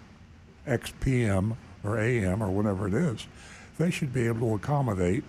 X 0.65 0.91
p.m. 0.99 1.55
or 1.83 1.99
a.m. 1.99 2.41
or 2.41 2.49
whatever 2.49 2.87
it 2.87 2.93
is, 2.95 3.27
they 3.77 3.91
should 3.91 4.11
be 4.11 4.25
able 4.27 4.49
to 4.49 4.55
accommodate 4.55 5.23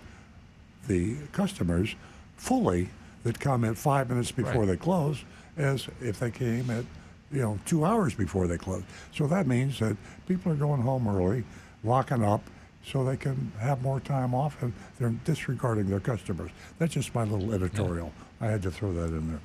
the 0.87 1.15
customers 1.31 1.95
fully 2.35 2.89
that 3.23 3.39
come 3.39 3.63
at 3.63 3.77
five 3.77 4.09
minutes 4.09 4.31
before 4.31 4.61
Right. 4.61 4.67
they 4.69 4.77
close 4.77 5.23
as 5.57 5.87
if 6.01 6.19
they 6.19 6.31
came 6.31 6.69
at 6.71 6.85
you 7.31 7.41
know 7.41 7.59
two 7.65 7.85
hours 7.85 8.15
before 8.15 8.47
they 8.47 8.57
close. 8.57 8.81
So 9.13 9.27
that 9.27 9.45
means 9.45 9.77
that 9.79 9.97
people 10.27 10.51
are 10.51 10.55
going 10.55 10.81
home 10.81 11.07
early, 11.07 11.43
locking 11.83 12.23
up, 12.23 12.41
so 12.85 13.03
they 13.03 13.17
can 13.17 13.51
have 13.59 13.81
more 13.81 13.99
time 13.99 14.33
off, 14.33 14.61
and 14.61 14.73
they're 14.97 15.13
disregarding 15.25 15.89
their 15.89 15.99
customers. 15.99 16.51
That's 16.77 16.93
just 16.93 17.13
my 17.13 17.23
little 17.23 17.53
editorial. 17.53 18.11
I 18.41 18.47
had 18.47 18.61
to 18.63 18.71
throw 18.71 18.93
that 18.93 19.07
in 19.07 19.27
there. 19.29 19.39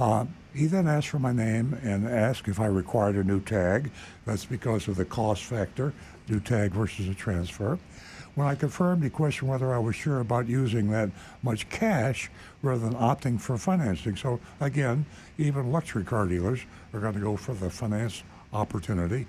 Uh, 0.00 0.24
he 0.54 0.66
then 0.66 0.88
asked 0.88 1.08
for 1.08 1.18
my 1.18 1.32
name 1.32 1.78
and 1.82 2.08
asked 2.08 2.48
if 2.48 2.58
I 2.58 2.66
required 2.66 3.16
a 3.16 3.22
new 3.22 3.40
tag. 3.40 3.90
That's 4.24 4.46
because 4.46 4.88
of 4.88 4.96
the 4.96 5.04
cost 5.04 5.44
factor, 5.44 5.92
new 6.28 6.40
tag 6.40 6.72
versus 6.72 7.06
a 7.08 7.14
transfer. 7.14 7.78
When 8.34 8.46
I 8.46 8.54
confirmed, 8.54 9.02
he 9.02 9.10
questioned 9.10 9.50
whether 9.50 9.74
I 9.74 9.78
was 9.78 9.94
sure 9.94 10.20
about 10.20 10.48
using 10.48 10.90
that 10.90 11.10
much 11.42 11.68
cash 11.68 12.30
rather 12.62 12.80
than 12.80 12.94
opting 12.94 13.40
for 13.40 13.58
financing. 13.58 14.16
So 14.16 14.40
again, 14.60 15.04
even 15.36 15.72
luxury 15.72 16.04
car 16.04 16.26
dealers 16.26 16.60
are 16.94 17.00
going 17.00 17.14
to 17.14 17.20
go 17.20 17.36
for 17.36 17.54
the 17.54 17.68
finance 17.68 18.22
opportunity. 18.52 19.26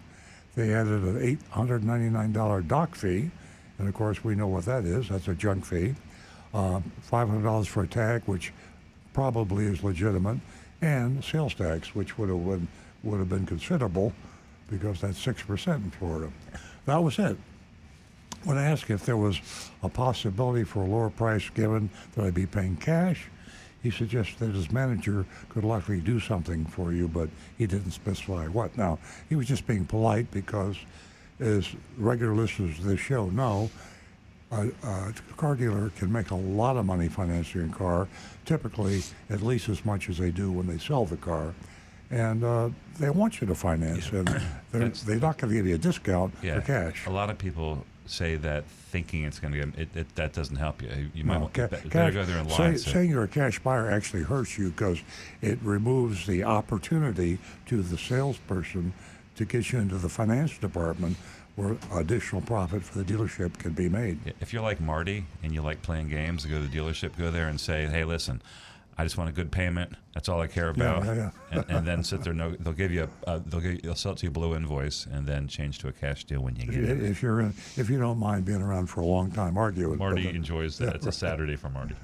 They 0.54 0.74
added 0.74 1.02
an 1.02 1.38
$899 1.54 2.68
doc 2.68 2.94
fee, 2.94 3.30
and 3.78 3.88
of 3.88 3.94
course 3.94 4.22
we 4.22 4.34
know 4.34 4.48
what 4.48 4.66
that 4.66 4.84
is. 4.84 5.08
That's 5.08 5.28
a 5.28 5.34
junk 5.34 5.64
fee. 5.64 5.94
Uh, 6.52 6.80
$500 7.10 7.66
for 7.66 7.84
a 7.84 7.86
tag, 7.86 8.20
which 8.26 8.52
probably 9.14 9.64
is 9.64 9.82
legitimate, 9.82 10.40
and 10.82 11.24
sales 11.24 11.54
tax, 11.54 11.94
which 11.94 12.18
would 12.18 12.28
have 12.28 12.44
been, 12.44 12.68
would 13.02 13.18
have 13.18 13.30
been 13.30 13.46
considerable 13.46 14.12
because 14.70 15.00
that's 15.00 15.18
six 15.18 15.42
percent 15.42 15.82
in 15.84 15.90
Florida. 15.90 16.30
That 16.86 17.02
was 17.02 17.18
it. 17.18 17.36
When 18.44 18.58
I 18.58 18.64
asked 18.64 18.90
if 18.90 19.06
there 19.06 19.16
was 19.16 19.40
a 19.82 19.88
possibility 19.88 20.64
for 20.64 20.82
a 20.82 20.86
lower 20.86 21.10
price 21.10 21.48
given 21.50 21.90
that 22.14 22.24
I'd 22.24 22.34
be 22.34 22.46
paying 22.46 22.76
cash, 22.76 23.28
he 23.82 23.90
suggested 23.90 24.38
that 24.38 24.54
his 24.54 24.70
manager 24.70 25.26
could 25.48 25.64
likely 25.64 26.00
do 26.00 26.20
something 26.20 26.64
for 26.66 26.92
you, 26.92 27.09
but 27.09 27.28
he 27.59 27.66
didn't 27.66 27.90
specify 27.90 28.46
what. 28.46 28.76
Now, 28.78 28.98
he 29.28 29.34
was 29.34 29.46
just 29.46 29.66
being 29.66 29.84
polite 29.84 30.30
because, 30.30 30.76
as 31.40 31.68
regular 31.98 32.34
listeners 32.34 32.76
to 32.76 32.82
this 32.82 33.00
show 33.00 33.28
know, 33.30 33.70
a, 34.52 34.68
a 34.84 35.14
car 35.36 35.56
dealer 35.56 35.90
can 35.98 36.12
make 36.12 36.30
a 36.30 36.34
lot 36.36 36.76
of 36.76 36.86
money 36.86 37.09
financing 37.09 37.70
a 37.70 37.74
car, 37.74 38.06
typically 38.44 39.02
at 39.30 39.42
least 39.42 39.68
as 39.68 39.84
much 39.84 40.09
as 40.09 40.18
they 40.18 40.30
do 40.30 40.52
when 40.52 40.66
they 40.66 40.78
sell 40.78 41.04
the 41.04 41.16
car. 41.16 41.54
And 42.10 42.44
uh, 42.44 42.68
they 43.00 43.09
want 43.09 43.40
you 43.40 43.46
to 43.46 43.54
finance, 43.54 44.10
and 44.10 44.28
they're, 44.70 44.88
they're 44.90 45.16
not 45.16 45.38
going 45.38 45.50
to 45.50 45.56
give 45.56 45.66
you 45.66 45.74
a 45.74 45.78
discount 45.78 46.34
Yeah, 46.42 46.60
for 46.60 46.66
cash. 46.66 47.06
A 47.06 47.10
lot 47.10 47.30
of 47.30 47.38
people 47.38 47.84
say 48.06 48.36
that 48.36 48.64
thinking 48.66 49.24
it's 49.24 49.38
going 49.38 49.52
to 49.54 49.58
get 49.66 49.78
it, 49.78 49.88
it, 49.96 50.14
that 50.16 50.32
doesn't 50.32 50.56
help 50.56 50.82
you. 50.82 51.10
You 51.14 51.24
might 51.24 51.34
No, 51.34 51.40
want, 51.42 51.54
ca- 51.54 51.68
better 51.68 51.88
cash- 51.88 52.12
go 52.12 52.24
there 52.24 52.38
and 52.38 52.50
say- 52.50 52.70
lie. 52.70 52.76
saying 52.76 53.10
you're 53.10 53.24
a 53.24 53.28
cash 53.28 53.58
buyer 53.60 53.90
actually 53.90 54.22
hurts 54.22 54.58
you 54.58 54.70
because 54.70 55.00
it 55.40 55.58
removes 55.62 56.26
the 56.26 56.44
opportunity 56.44 57.38
to 57.66 57.82
the 57.82 57.96
salesperson 57.98 58.92
to 59.36 59.44
get 59.44 59.72
you 59.72 59.78
into 59.78 59.96
the 59.96 60.08
finance 60.08 60.58
department 60.58 61.16
where 61.56 61.76
additional 61.94 62.40
profit 62.42 62.82
for 62.82 62.98
the 62.98 63.04
dealership 63.04 63.56
can 63.58 63.72
be 63.72 63.88
made. 63.88 64.18
If 64.40 64.52
you're 64.52 64.62
like 64.62 64.80
Marty 64.80 65.24
and 65.42 65.52
you 65.54 65.60
like 65.62 65.82
playing 65.82 66.08
games, 66.08 66.44
go 66.46 66.58
to 66.58 66.66
the 66.66 66.76
dealership, 66.76 67.16
go 67.18 67.30
there 67.30 67.48
and 67.48 67.60
say, 67.60 67.86
"Hey, 67.86 68.04
listen, 68.04 68.40
I 68.98 69.05
just 69.05 69.16
want 69.16 69.31
a 69.31 69.32
good 69.32 69.51
payment. 69.51 69.93
That's 70.14 70.28
all 70.28 70.40
I 70.40 70.47
care 70.47 70.69
about." 70.69 71.05
yeah, 71.05 71.14
yeah. 71.14 71.31
and, 71.51 71.64
and 71.70 71.86
then 71.86 72.05
sit 72.05 72.23
there. 72.23 72.32
No, 72.32 72.51
they'll 72.60 72.73
give 72.73 72.93
you 72.93 73.09
a 73.27 73.31
uh, 73.31 73.40
they'll 73.47 73.60
give, 73.60 73.82
they'll 73.82 73.94
sell 73.94 74.12
it 74.12 74.19
to 74.19 74.27
you 74.27 74.31
blue 74.31 74.55
invoice, 74.55 75.06
and 75.06 75.27
then 75.27 75.48
change 75.48 75.78
to 75.81 75.89
a 75.89 75.93
cash 75.93 76.24
deal 76.24 76.40
when 76.40 76.56
you 76.56 76.66
get 76.66 76.74
you, 76.74 76.85
it. 76.85 77.02
if 77.02 77.23
you're 77.23 77.40
in, 77.40 77.55
if 77.77 77.89
you 77.89 77.98
don't 77.98 78.19
mind 78.19 78.44
being 78.44 78.62
around 78.62 78.86
for 78.86 79.01
a 79.01 79.06
long 79.06 79.31
time 79.31 79.56
arguing, 79.56 79.98
Marty 79.98 80.28
uh, 80.28 80.32
enjoys 80.32 80.78
that. 80.78 80.94
It's 80.94 81.06
a 81.06 81.12
Saturday 81.12 81.56
for 81.56 81.69
Marty. 81.69 81.94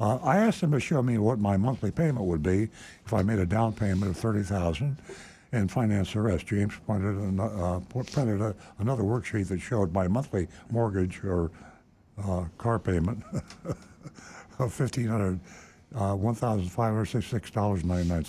Uh, 0.00 0.16
I 0.16 0.38
asked 0.38 0.60
him 0.60 0.72
to 0.72 0.80
show 0.80 1.00
me 1.00 1.18
what 1.18 1.38
my 1.38 1.56
monthly 1.56 1.92
payment 1.92 2.26
would 2.26 2.42
be 2.42 2.68
if 3.06 3.12
I 3.12 3.22
made 3.22 3.38
a 3.38 3.46
down 3.46 3.72
payment 3.72 4.10
of 4.10 4.16
thirty 4.16 4.42
thousand 4.42 4.96
and 5.52 5.70
financed 5.70 6.14
the 6.14 6.20
rest. 6.20 6.46
James 6.46 6.74
pointed 6.86 7.14
an, 7.14 7.38
uh, 7.38 7.80
printed 7.88 8.40
a, 8.40 8.54
another 8.78 9.02
worksheet 9.02 9.48
that 9.48 9.60
showed 9.60 9.92
my 9.92 10.08
monthly 10.08 10.48
mortgage 10.70 11.22
or 11.22 11.50
uh, 12.24 12.44
car 12.58 12.78
payment 12.78 13.22
of 14.58 14.72
fifteen 14.72 15.06
hundred, 15.06 15.38
one 15.38 15.40
thousand 15.40 15.40
five 15.40 15.40
hundred 15.40 15.40
sixty-six 15.40 15.48
dollars 15.48 15.61
ninety 17.84 18.08
nine. 18.08 18.24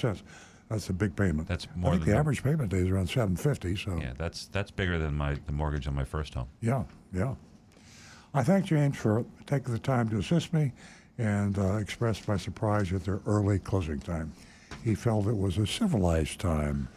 That's 0.70 0.90
a 0.90 0.94
big 0.94 1.16
payment. 1.16 1.48
That's 1.48 1.68
I 1.72 1.78
more 1.78 1.92
think 1.92 2.06
than 2.06 2.14
the 2.14 2.20
average 2.20 2.44
payment 2.44 2.70
day 2.72 2.78
is 2.80 2.90
around 2.90 3.08
seven 3.10 3.36
fifty. 3.36 3.76
So 3.76 3.98
Yeah, 4.00 4.14
that's 4.18 4.48
that's 4.48 4.72
bigger 4.72 4.98
than 4.98 5.14
my 5.14 5.36
the 5.46 5.52
mortgage 5.52 5.88
on 5.88 5.94
my 5.96 6.06
first 6.06 6.34
home. 6.34 6.48
yeah, 6.62 6.84
yeah. 7.14 7.36
I 8.34 8.42
thank 8.44 8.66
James 8.66 8.98
for 8.98 9.24
taking 9.46 9.72
the 9.74 9.80
time 9.80 10.10
to 10.10 10.18
assist 10.18 10.54
me 10.54 10.72
and 11.20 11.60
uh, 11.60 11.76
expressed 11.76 12.28
my 12.28 12.38
surprise 12.38 12.92
at 12.92 13.04
their 13.04 13.20
early 13.28 13.60
closing 13.60 14.00
time. 14.00 14.32
He 14.84 14.96
felt 14.96 15.28
it 15.28 15.38
was 15.38 15.60
a 15.60 15.68
civilized 15.68 16.40
time 16.40 16.88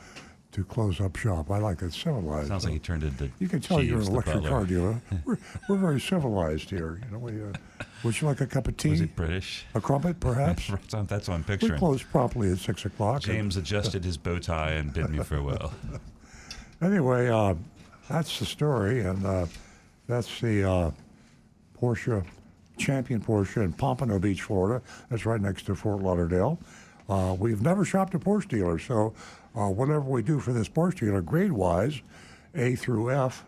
to 0.53 0.65
close 0.65 0.99
up 0.99 1.15
shop. 1.17 1.51
I 1.51 1.59
like 1.59 1.79
that 1.81 1.93
civilized. 1.93 2.49
Sounds 2.49 2.65
like 2.65 2.73
he 2.73 2.79
turned 2.79 3.03
into. 3.03 3.31
You 3.39 3.49
can 3.49 3.61
tell 3.61 3.83
you're 3.83 4.01
an 4.01 4.07
electric 4.07 4.45
car 4.47 4.65
dealer. 4.65 4.99
We're, 5.27 5.37
we're 5.69 5.77
very 5.77 6.01
civilized 6.01 6.71
here. 6.71 6.99
You 7.05 7.11
know, 7.13 7.19
we, 7.19 7.33
uh, 7.43 7.53
would 8.03 8.21
you 8.21 8.27
like 8.29 8.41
a 8.41 8.47
cup 8.47 8.69
of 8.69 8.77
tea? 8.77 8.91
Was 8.91 9.01
it 9.01 9.17
British? 9.17 9.65
A 9.75 9.81
crumpet, 9.81 10.21
perhaps? 10.21 10.69
that's, 10.91 10.95
what, 10.95 10.95
I'm 10.95 11.07
picturing. 11.07 11.35
we 11.35 11.45
picturing. 11.45 11.79
close 11.79 12.03
promptly 12.03 12.51
at 12.51 12.59
six 12.59 12.85
o'clock. 12.85 13.23
James 13.23 13.57
adjusted 13.57 14.05
his 14.05 14.17
bow 14.17 14.39
tie 14.39 14.73
and 14.73 14.93
bid 14.93 15.11
me 15.11 15.23
farewell. 15.23 15.73
Anyway, 16.83 17.31
uh, 17.31 17.55
that's 18.07 18.39
the 18.39 18.45
story, 18.45 19.01
and 19.01 19.25
uh, 19.25 19.47
that's 20.07 20.41
the 20.41 20.63
uh, 20.63 20.91
Porsche 21.81 22.23
Champion 22.77 23.21
Porsche 23.21 23.65
in 23.65 23.73
Pompano 23.73 24.19
Beach, 24.19 24.43
Florida. 24.43 24.83
That's 25.09 25.25
right 25.25 25.41
next 25.41 25.65
to 25.67 25.75
Fort 25.75 26.03
Lauderdale. 26.03 26.59
Uh, 27.09 27.35
we've 27.39 27.63
never 27.63 27.85
shopped 27.85 28.15
a 28.15 28.19
Porsche 28.19 28.49
dealer, 28.49 28.79
so 28.79 29.15
uh, 29.55 29.69
whatever 29.69 30.03
we 30.03 30.23
do 30.23 30.39
for 30.39 30.53
this 30.53 30.69
Porsche 30.69 31.01
dealer, 31.01 31.23
grade-wise, 31.23 32.03
A 32.55 32.75
through 32.75 33.11
F, 33.11 33.45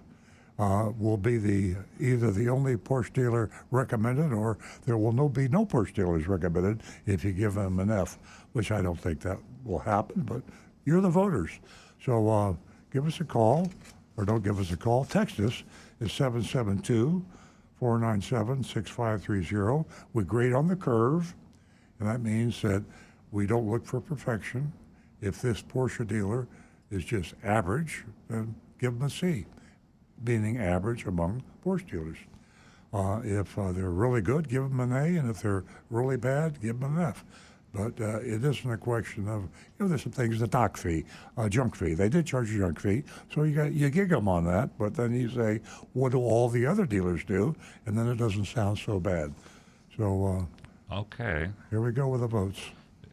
uh, 0.58 0.90
will 0.98 1.16
be 1.16 1.38
the 1.38 1.76
either 2.00 2.30
the 2.30 2.48
only 2.48 2.76
Porsche 2.76 3.12
dealer 3.12 3.50
recommended, 3.70 4.32
or 4.32 4.58
there 4.86 4.98
will 4.98 5.12
no 5.12 5.28
be 5.28 5.48
no 5.48 5.64
Porsche 5.64 5.94
dealers 5.94 6.26
recommended 6.26 6.82
if 7.06 7.24
you 7.24 7.32
give 7.32 7.54
them 7.54 7.78
an 7.78 7.90
F, 7.90 8.18
which 8.52 8.72
I 8.72 8.82
don't 8.82 8.98
think 8.98 9.20
that 9.20 9.38
will 9.64 9.78
happen. 9.78 10.22
But 10.22 10.42
you're 10.84 11.00
the 11.00 11.10
voters, 11.10 11.60
so 12.04 12.28
uh, 12.28 12.54
give 12.92 13.06
us 13.06 13.20
a 13.20 13.24
call, 13.24 13.70
or 14.16 14.24
don't 14.24 14.42
give 14.42 14.58
us 14.58 14.72
a 14.72 14.76
call. 14.76 15.04
Text 15.04 15.38
us 15.40 15.62
at 16.00 16.10
772 16.10 17.24
497 17.78 18.64
6530. 18.64 19.88
We 20.12 20.24
grade 20.24 20.52
on 20.52 20.66
the 20.66 20.76
curve, 20.76 21.34
and 22.00 22.08
that 22.08 22.20
means 22.20 22.60
that 22.62 22.82
we 23.30 23.46
don't 23.46 23.70
look 23.70 23.86
for 23.86 24.00
perfection. 24.00 24.72
If 25.20 25.40
this 25.40 25.62
Porsche 25.62 26.06
dealer 26.06 26.48
is 26.90 27.04
just 27.04 27.34
average, 27.44 28.04
then 28.28 28.54
give 28.80 28.98
them 28.98 29.06
a 29.06 29.10
C, 29.10 29.46
meaning 30.24 30.58
average 30.58 31.06
among 31.06 31.42
Porsche 31.64 31.90
dealers. 31.90 32.18
Uh, 32.92 33.20
if 33.22 33.58
uh, 33.58 33.70
they're 33.72 33.90
really 33.90 34.22
good, 34.22 34.48
give 34.48 34.62
them 34.62 34.80
an 34.80 34.92
A, 34.92 35.18
and 35.18 35.28
if 35.30 35.42
they're 35.42 35.64
really 35.90 36.16
bad, 36.16 36.60
give 36.62 36.80
them 36.80 36.96
an 36.96 37.02
F. 37.04 37.24
But 37.74 38.00
uh, 38.00 38.20
it 38.20 38.42
isn't 38.42 38.70
a 38.70 38.78
question 38.78 39.28
of 39.28 39.42
you 39.42 39.48
know 39.80 39.88
there's 39.88 40.02
some 40.02 40.10
things 40.12 40.40
the 40.40 40.46
doc 40.46 40.78
fee, 40.78 41.04
uh, 41.36 41.50
junk 41.50 41.76
fee. 41.76 41.92
They 41.92 42.08
did 42.08 42.24
charge 42.24 42.50
a 42.54 42.58
junk 42.58 42.80
fee, 42.80 43.02
so 43.32 43.42
you 43.42 43.54
got 43.54 43.72
you 43.74 43.90
gig 43.90 44.08
them 44.08 44.26
on 44.26 44.46
that. 44.46 44.70
But 44.78 44.94
then 44.94 45.12
you 45.14 45.28
say, 45.28 45.60
what 45.92 46.12
do 46.12 46.18
all 46.18 46.48
the 46.48 46.64
other 46.64 46.86
dealers 46.86 47.24
do? 47.24 47.54
And 47.84 47.96
then 47.96 48.08
it 48.08 48.14
doesn't 48.16 48.46
sound 48.46 48.78
so 48.78 48.98
bad. 48.98 49.34
So 49.98 50.48
uh, 50.90 50.94
Okay. 51.00 51.50
here 51.68 51.82
we 51.82 51.92
go 51.92 52.08
with 52.08 52.22
the 52.22 52.26
votes. 52.26 52.58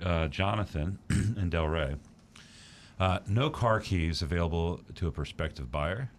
uh, 0.02 0.30
Jonathan 0.30 0.99
in 1.10 1.49
Delray. 1.49 1.98
Uh, 2.98 3.19
no 3.27 3.49
car 3.49 3.82
keys 3.82 4.22
available 4.22 4.80
to 4.95 5.07
a 5.07 5.11
prospective 5.11 5.69
buyer. 5.69 6.10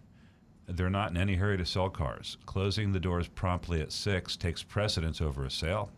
They're 0.67 0.89
not 0.89 1.11
in 1.11 1.17
any 1.17 1.35
hurry 1.35 1.57
to 1.57 1.65
sell 1.65 1.89
cars. 1.89 2.37
Closing 2.45 2.91
the 2.91 2.99
doors 2.99 3.27
promptly 3.27 3.79
at 3.81 3.91
six 3.91 4.35
takes 4.35 4.63
precedence 4.63 5.21
over 5.21 5.45
a 5.45 5.51
sale. 5.51 5.91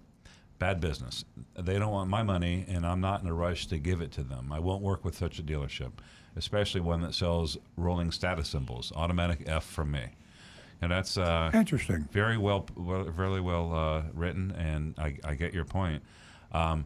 Bad 0.60 0.80
business. 0.80 1.26
They 1.58 1.80
don't 1.80 1.92
want 1.92 2.10
my 2.10 2.22
money, 2.22 2.66
and 2.68 2.86
I'm 2.86 3.02
not 3.02 3.22
in 3.22 3.28
a 3.28 3.34
rush 3.34 3.66
to 3.68 3.80
give 3.80 4.02
it 4.02 4.12
to 4.14 4.24
them. 4.24 4.52
I 4.52 4.60
won't 4.60 4.84
work 4.84 5.04
with 5.04 5.16
such 5.16 5.40
a 5.40 5.44
dealership, 5.44 5.94
especially 6.36 6.82
one 6.82 7.02
that 7.02 7.16
sells 7.16 7.58
rolling 7.78 8.12
status 8.12 8.50
symbols. 8.50 8.92
Automatic 8.96 9.44
F 9.48 9.64
from 9.64 9.92
me. 9.92 10.10
And 10.82 10.92
that's 10.92 11.18
uh, 11.18 11.50
Interesting. 11.54 12.08
Very 12.12 12.38
well, 12.38 12.68
well 12.76 13.04
very 13.06 13.42
well 13.42 13.74
uh, 13.74 14.04
written, 14.14 14.52
and 14.52 14.96
I, 14.98 15.18
I 15.24 15.34
get 15.34 15.54
your 15.54 15.66
point. 15.66 16.04
Um, 16.52 16.86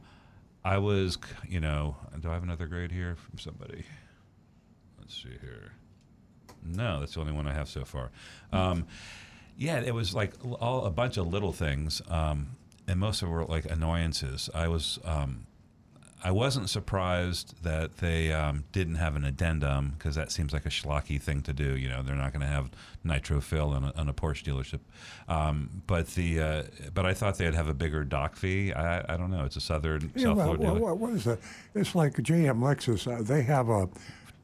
I 0.64 0.78
was, 0.78 1.18
you 1.48 1.60
know, 1.60 1.98
do 2.20 2.30
I 2.30 2.34
have 2.34 2.44
another 2.44 2.68
grade 2.68 2.92
here 2.92 3.16
from 3.16 3.38
somebody? 3.38 3.84
Let's 5.00 5.16
see 5.16 5.38
here. 5.42 5.74
No, 6.66 7.00
that's 7.00 7.14
the 7.16 7.20
only 7.22 7.34
one 7.34 7.48
I 7.48 7.54
have 7.54 7.70
so 7.70 7.86
far. 7.86 8.10
Um, 8.52 8.86
yeah, 9.58 9.80
it 9.80 9.94
was 9.94 10.14
like 10.16 10.34
all 10.60 10.86
a 10.86 10.92
bunch 10.92 11.18
of 11.18 11.28
little 11.28 11.52
things, 11.54 12.02
um, 12.10 12.48
and 12.88 13.00
most 13.00 13.22
of 13.22 13.28
them 13.30 13.38
were 13.38 13.46
like 13.46 13.66
annoyances. 13.70 14.50
I 14.54 14.68
was, 14.68 15.00
um, 15.06 15.46
I 16.24 16.32
wasn't 16.32 16.70
surprised 16.70 17.62
that 17.64 17.98
they 17.98 18.32
um, 18.32 18.64
didn't 18.72 18.96
have 18.96 19.16
an 19.16 19.26
addendum 19.26 19.94
because 19.98 20.16
that 20.16 20.32
seems 20.32 20.54
like 20.54 20.66
a 20.66 20.70
schlocky 20.70 21.22
thing 21.22 21.42
to 21.42 21.54
do. 21.54 21.76
You 21.78 21.90
know, 21.90 22.02
they're 22.02 22.16
not 22.16 22.32
going 22.32 22.42
to 22.42 22.48
have 22.48 22.72
nitro 23.04 23.42
fill 23.42 23.72
on 23.72 23.84
a, 23.84 23.94
on 23.98 24.08
a 24.10 24.14
Porsche 24.14 24.44
dealership. 24.44 24.80
Um, 25.28 25.84
but 25.86 26.08
the, 26.16 26.40
uh, 26.40 26.64
but 26.94 27.06
I 27.06 27.14
thought 27.14 27.38
they'd 27.38 27.54
have 27.54 27.68
a 27.68 27.74
bigger 27.74 28.04
doc 28.06 28.36
fee. 28.38 28.72
I, 28.74 29.14
I 29.14 29.18
don't 29.18 29.32
know. 29.32 29.44
It's 29.44 29.58
a 29.58 29.62
Southern 29.62 30.12
Yeah, 30.16 30.24
South 30.28 30.38
well, 30.38 30.46
Florida 30.46 30.64
well, 30.64 30.74
dealer. 30.76 30.86
what- 30.86 30.98
what 30.98 31.14
is 31.14 31.24
that? 31.26 31.40
It's 31.76 31.94
like 31.94 32.14
JM 32.14 32.60
Lexus. 32.60 33.06
Uh, 33.06 33.22
they 33.22 33.42
have 33.44 33.68
a, 33.70 33.90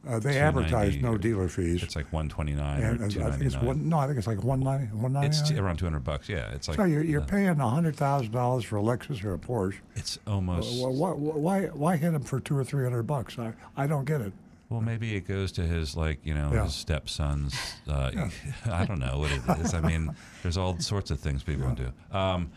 uh, 0.07 0.19
they 0.19 0.39
advertise 0.39 0.95
no 0.97 1.17
dealer 1.17 1.49
fees. 1.49 1.83
It's 1.83 1.95
like 1.95 2.11
129 2.13 2.81
or 2.83 2.85
and 2.85 2.95
I 2.95 2.97
think 2.97 3.03
it's 3.03 3.13
299. 3.55 3.65
one. 3.65 3.89
No, 3.89 3.97
I 3.99 4.05
think 4.07 4.17
it's 4.17 4.27
like 4.27 4.43
one 4.43 4.59
ninety. 4.61 4.85
One 4.95 5.13
ninety. 5.13 5.27
It's 5.27 5.51
around 5.51 5.77
200 5.77 5.99
bucks. 6.03 6.29
Yeah, 6.29 6.51
it's 6.53 6.67
like 6.67 6.77
so 6.77 6.85
you're, 6.85 7.03
you're 7.03 7.21
uh, 7.21 7.25
paying 7.25 7.55
hundred 7.57 7.95
thousand 7.95 8.31
dollars 8.31 8.63
for 8.63 8.77
a 8.77 8.81
Lexus 8.81 9.23
or 9.23 9.33
a 9.33 9.37
Porsche. 9.37 9.75
It's 9.95 10.17
almost. 10.25 10.81
Well, 10.81 10.93
why, 10.93 11.11
why, 11.11 11.61
why 11.67 11.97
hit 11.97 12.13
him 12.13 12.23
for 12.23 12.39
two 12.39 12.57
or 12.57 12.63
three 12.63 12.83
hundred 12.83 13.03
bucks? 13.03 13.37
I, 13.37 13.53
I 13.75 13.87
don't 13.87 14.05
get 14.05 14.21
it. 14.21 14.31
Well, 14.69 14.81
maybe 14.81 15.15
it 15.15 15.27
goes 15.27 15.51
to 15.53 15.63
his 15.63 15.97
like 15.97 16.19
you 16.23 16.33
know 16.33 16.51
Yeah. 16.53 16.63
his 16.65 16.75
stepson's. 16.75 17.55
Uh, 17.87 18.11
Yeah. 18.13 18.29
I 18.71 18.85
don't 18.85 18.99
know 18.99 19.17
what 19.19 19.31
it 19.31 19.41
is. 19.65 19.73
I 19.73 19.81
mean, 19.81 20.15
there's 20.43 20.57
all 20.57 20.79
sorts 20.79 21.11
of 21.11 21.19
things 21.19 21.43
people 21.43 21.69
do. 21.71 21.91
Um, 22.17 22.51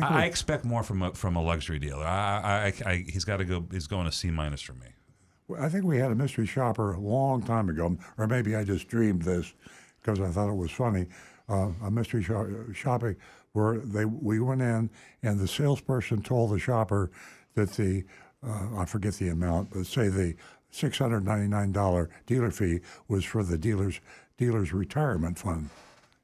I 0.00 0.06
I, 0.06 0.22
I 0.22 0.24
expect 0.24 0.64
more 0.64 0.82
from 0.82 1.02
a, 1.02 1.12
from 1.12 1.36
a 1.36 1.42
luxury 1.42 1.78
dealer. 1.78 2.04
I, 2.04 2.72
I, 2.84 2.90
I, 2.90 3.04
he's 3.08 3.24
got 3.24 3.38
to 3.38 3.44
go. 3.44 3.64
He's 3.70 3.86
going 3.86 4.06
a 4.06 4.12
C 4.12 4.30
minus 4.30 4.60
for 4.62 4.74
me. 4.74 4.86
I 5.58 5.68
think 5.68 5.84
we 5.84 5.98
had 5.98 6.10
a 6.10 6.14
mystery 6.14 6.46
shopper 6.46 6.92
a 6.94 7.00
long 7.00 7.42
time 7.42 7.68
ago, 7.68 7.96
or 8.16 8.26
maybe 8.26 8.56
I 8.56 8.64
just 8.64 8.88
dreamed 8.88 9.22
this 9.22 9.52
because 10.00 10.20
I 10.20 10.28
thought 10.30 10.48
it 10.48 10.56
was 10.56 10.70
funny. 10.70 11.06
Uh, 11.48 11.70
a 11.82 11.90
mystery 11.90 12.22
shop, 12.22 12.46
shopping 12.72 13.16
where 13.52 13.78
they 13.78 14.04
we 14.04 14.40
went 14.40 14.62
in 14.62 14.88
and 15.22 15.38
the 15.38 15.48
salesperson 15.48 16.22
told 16.22 16.50
the 16.52 16.58
shopper 16.58 17.10
that 17.54 17.72
the 17.72 18.04
uh, 18.46 18.78
I 18.78 18.84
forget 18.86 19.14
the 19.14 19.28
amount, 19.28 19.70
but 19.70 19.86
say 19.86 20.08
the 20.08 20.34
six 20.70 20.98
hundred 20.98 21.24
ninety 21.24 21.48
nine 21.48 21.72
dollar 21.72 22.08
dealer 22.26 22.50
fee 22.50 22.80
was 23.08 23.24
for 23.24 23.42
the 23.42 23.58
dealer's 23.58 24.00
dealer's 24.38 24.72
retirement 24.72 25.38
fund. 25.38 25.68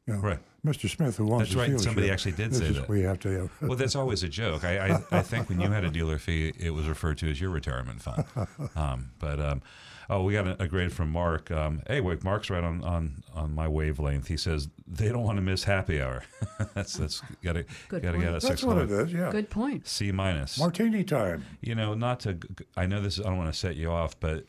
You 0.07 0.15
know, 0.15 0.21
Right. 0.21 0.39
Mr. 0.67 0.89
Smith, 0.91 1.17
who 1.17 1.33
owns 1.33 1.43
That's 1.43 1.53
the 1.55 1.73
right. 1.73 1.81
Somebody 1.81 2.09
dealership, 2.09 2.13
actually 2.13 2.33
did 2.33 2.51
this 2.51 2.59
say 2.59 2.65
is 2.67 2.77
that. 2.77 2.89
We 2.89 3.03
have 3.03 3.21
to. 3.21 3.49
well, 3.63 3.77
that's 3.77 3.95
always 3.95 4.23
a 4.25 4.29
joke. 4.29 4.65
I, 4.65 4.89
I, 4.89 5.03
I 5.13 5.23
think 5.23 5.49
when 5.49 5.61
you 5.61 5.71
had 5.71 5.85
a 5.85 5.91
dealer 5.91 6.19
fee, 6.19 6.53
it 6.59 6.71
was 6.71 6.89
referred 6.89 7.19
to 7.19 7.31
as 7.31 7.41
your 7.41 7.51
retirement 7.51 8.03
fund. 8.03 8.25
Um, 8.77 9.11
but 9.19 9.41
um, 9.41 9.63
oh, 10.11 10.23
we 10.23 10.33
got 10.33 10.47
a, 10.47 10.63
a 10.63 10.69
grade 10.69 10.93
from 10.93 11.11
Mark. 11.11 11.51
Um, 11.51 11.83
hey, 11.87 12.01
wait, 12.01 12.23
Mark's 12.25 12.51
right 12.51 12.63
on, 12.63 12.83
on, 12.85 13.23
on 13.35 13.55
my 13.55 13.67
wavelength. 13.69 14.27
He 14.29 14.37
says 14.37 14.69
they 14.87 15.09
don't 15.09 15.23
want 15.23 15.37
to 15.37 15.43
miss 15.43 15.65
happy 15.65 16.01
hour. 16.01 16.25
that's 16.75 16.95
that's 16.95 17.21
got 17.43 17.55
to 17.55 17.65
Good 17.89 18.03
got 18.03 18.13
to 18.13 18.19
point. 18.19 18.25
get 18.25 18.43
a 18.43 18.47
That's 18.47 18.63
what 18.65 18.79
it 18.79 18.91
is. 18.91 19.13
Yeah. 19.13 19.31
Good 19.31 19.51
point. 19.51 19.87
C 19.87 20.13
minus. 20.13 20.59
Martini 20.59 21.05
time. 21.05 21.45
You 21.61 21.75
know, 21.75 21.95
not 21.95 22.21
to. 22.21 22.39
I 22.77 22.87
know 22.87 23.01
this. 23.01 23.19
I 23.21 23.25
don't 23.25 23.39
want 23.39 23.53
to 23.53 23.59
set 23.59 23.77
you 23.77 23.91
off, 23.91 24.19
but 24.19 24.45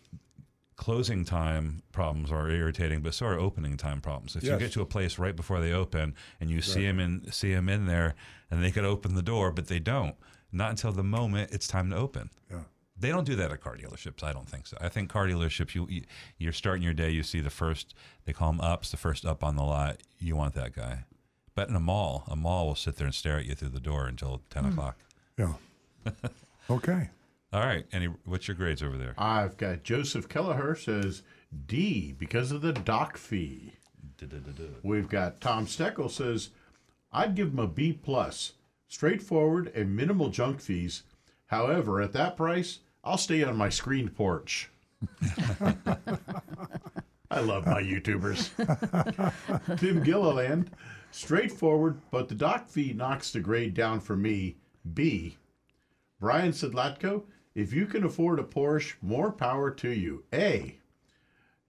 closing 0.79 1.25
time 1.25 1.83
problems 1.91 2.31
are 2.31 2.49
irritating, 2.49 3.01
but 3.01 3.13
so 3.13 3.25
are 3.25 3.37
opening 3.37 3.75
time 3.75 3.99
problems. 3.99 4.35
If 4.37 4.43
you 4.43 4.57
get 4.57 4.71
to 4.71 4.81
a 4.81 4.85
place 4.85 5.19
right 5.19 5.35
before 5.35 5.59
they 5.59 5.73
open 5.73 6.15
and 6.39 6.49
you 6.49 6.61
see 6.61 6.83
them 6.85 6.99
in 7.01 7.29
see 7.31 7.53
'em 7.53 7.67
in 7.67 7.85
there, 7.85 8.15
and 8.49 8.63
they 8.63 8.71
could 8.71 8.85
open 8.85 9.13
the 9.13 9.21
door, 9.21 9.51
but 9.51 9.67
they 9.67 9.79
don't. 9.79 10.15
Not 10.53 10.69
until 10.71 10.93
the 10.93 11.03
moment 11.03 11.51
it's 11.51 11.67
time 11.67 11.89
to 11.89 11.97
open. 11.97 12.29
Yeah. 12.49 12.61
They 12.97 13.09
don't 13.09 13.25
do 13.25 13.35
that 13.35 13.51
at 13.51 13.59
car 13.61 13.75
dealerships. 13.77 14.23
I 14.23 14.31
don't 14.31 14.47
think 14.47 14.67
so. 14.67 14.77
I 14.79 14.87
think 14.89 15.09
car 15.09 15.27
dealerships, 15.27 15.75
you, 15.75 15.85
you 15.89 16.03
you're 16.37 16.53
starting 16.53 16.81
your 16.83 16.93
day, 16.93 17.09
you 17.11 17.23
see 17.23 17.41
the 17.41 17.49
first. 17.49 17.93
They 18.25 18.31
call 18.33 18.51
them 18.53 18.61
ups, 18.61 18.89
the 18.91 18.97
first 18.97 19.25
up 19.25 19.43
on 19.43 19.57
the 19.57 19.63
lot. 19.63 19.97
You 20.17 20.37
want 20.37 20.53
that 20.55 20.73
guy. 20.73 21.03
But 21.55 21.67
in 21.69 21.75
a 21.75 21.79
mall, 21.81 22.23
a 22.27 22.37
mall 22.37 22.67
will 22.67 22.75
sit 22.75 22.95
there 22.95 23.05
and 23.05 23.13
stare 23.15 23.37
at 23.37 23.45
you 23.45 23.53
through 23.55 23.69
the 23.69 23.81
door 23.81 24.07
until 24.07 24.41
ten 24.49 24.63
Hmm. 24.63 24.71
o'clock. 24.71 24.97
Yeah. 25.37 25.53
Okay. 26.69 27.09
All 27.51 27.61
right. 27.61 27.85
Any? 27.91 28.07
What's 28.25 28.47
your 28.47 28.55
grades 28.55 28.83
over 28.83 28.97
there? 28.97 29.15
I've 29.17 29.57
got 29.57 29.83
Joseph 29.83 30.29
Kelleher 30.29 30.75
says 30.75 31.23
D 31.65 32.13
because 32.17 32.51
of 32.51 32.61
the 32.61 32.73
doc 32.73 33.17
fee. 33.17 33.73
We've 34.83 35.09
got 35.09 35.41
Tom 35.41 35.65
Steckel 35.65 36.11
says 36.11 36.49
I'd 37.11 37.35
give 37.35 37.49
him 37.49 37.59
a 37.59 37.67
B 37.67 37.93
plus, 37.93 38.53
straightforward 38.87 39.71
and 39.73 39.95
minimal 39.95 40.29
junk 40.29 40.61
fees. 40.61 41.03
However, 41.47 42.01
at 42.01 42.13
that 42.13 42.37
price, 42.37 42.79
I'll 43.03 43.17
stay 43.17 43.43
on 43.43 43.57
my 43.57 43.69
screened 43.69 44.15
porch. 44.15 44.69
I 47.31 47.39
love 47.41 47.65
my 47.65 47.81
YouTubers. 47.81 48.49
Tim 49.79 50.03
Gilliland, 50.03 50.71
straightforward, 51.11 52.01
but 52.11 52.27
the 52.27 52.35
doc 52.35 52.69
fee 52.69 52.93
knocks 52.93 53.31
the 53.31 53.39
grade 53.39 53.73
down 53.73 53.99
for 53.99 54.15
me. 54.15 54.57
B. 54.93 55.37
Brian 56.19 56.51
Sidlatko, 56.51 57.23
if 57.59 57.73
you 57.73 57.85
can 57.85 58.03
afford 58.03 58.39
a 58.39 58.43
Porsche, 58.43 58.93
more 59.01 59.31
power 59.31 59.69
to 59.71 59.89
you. 59.89 60.23
A. 60.33 60.77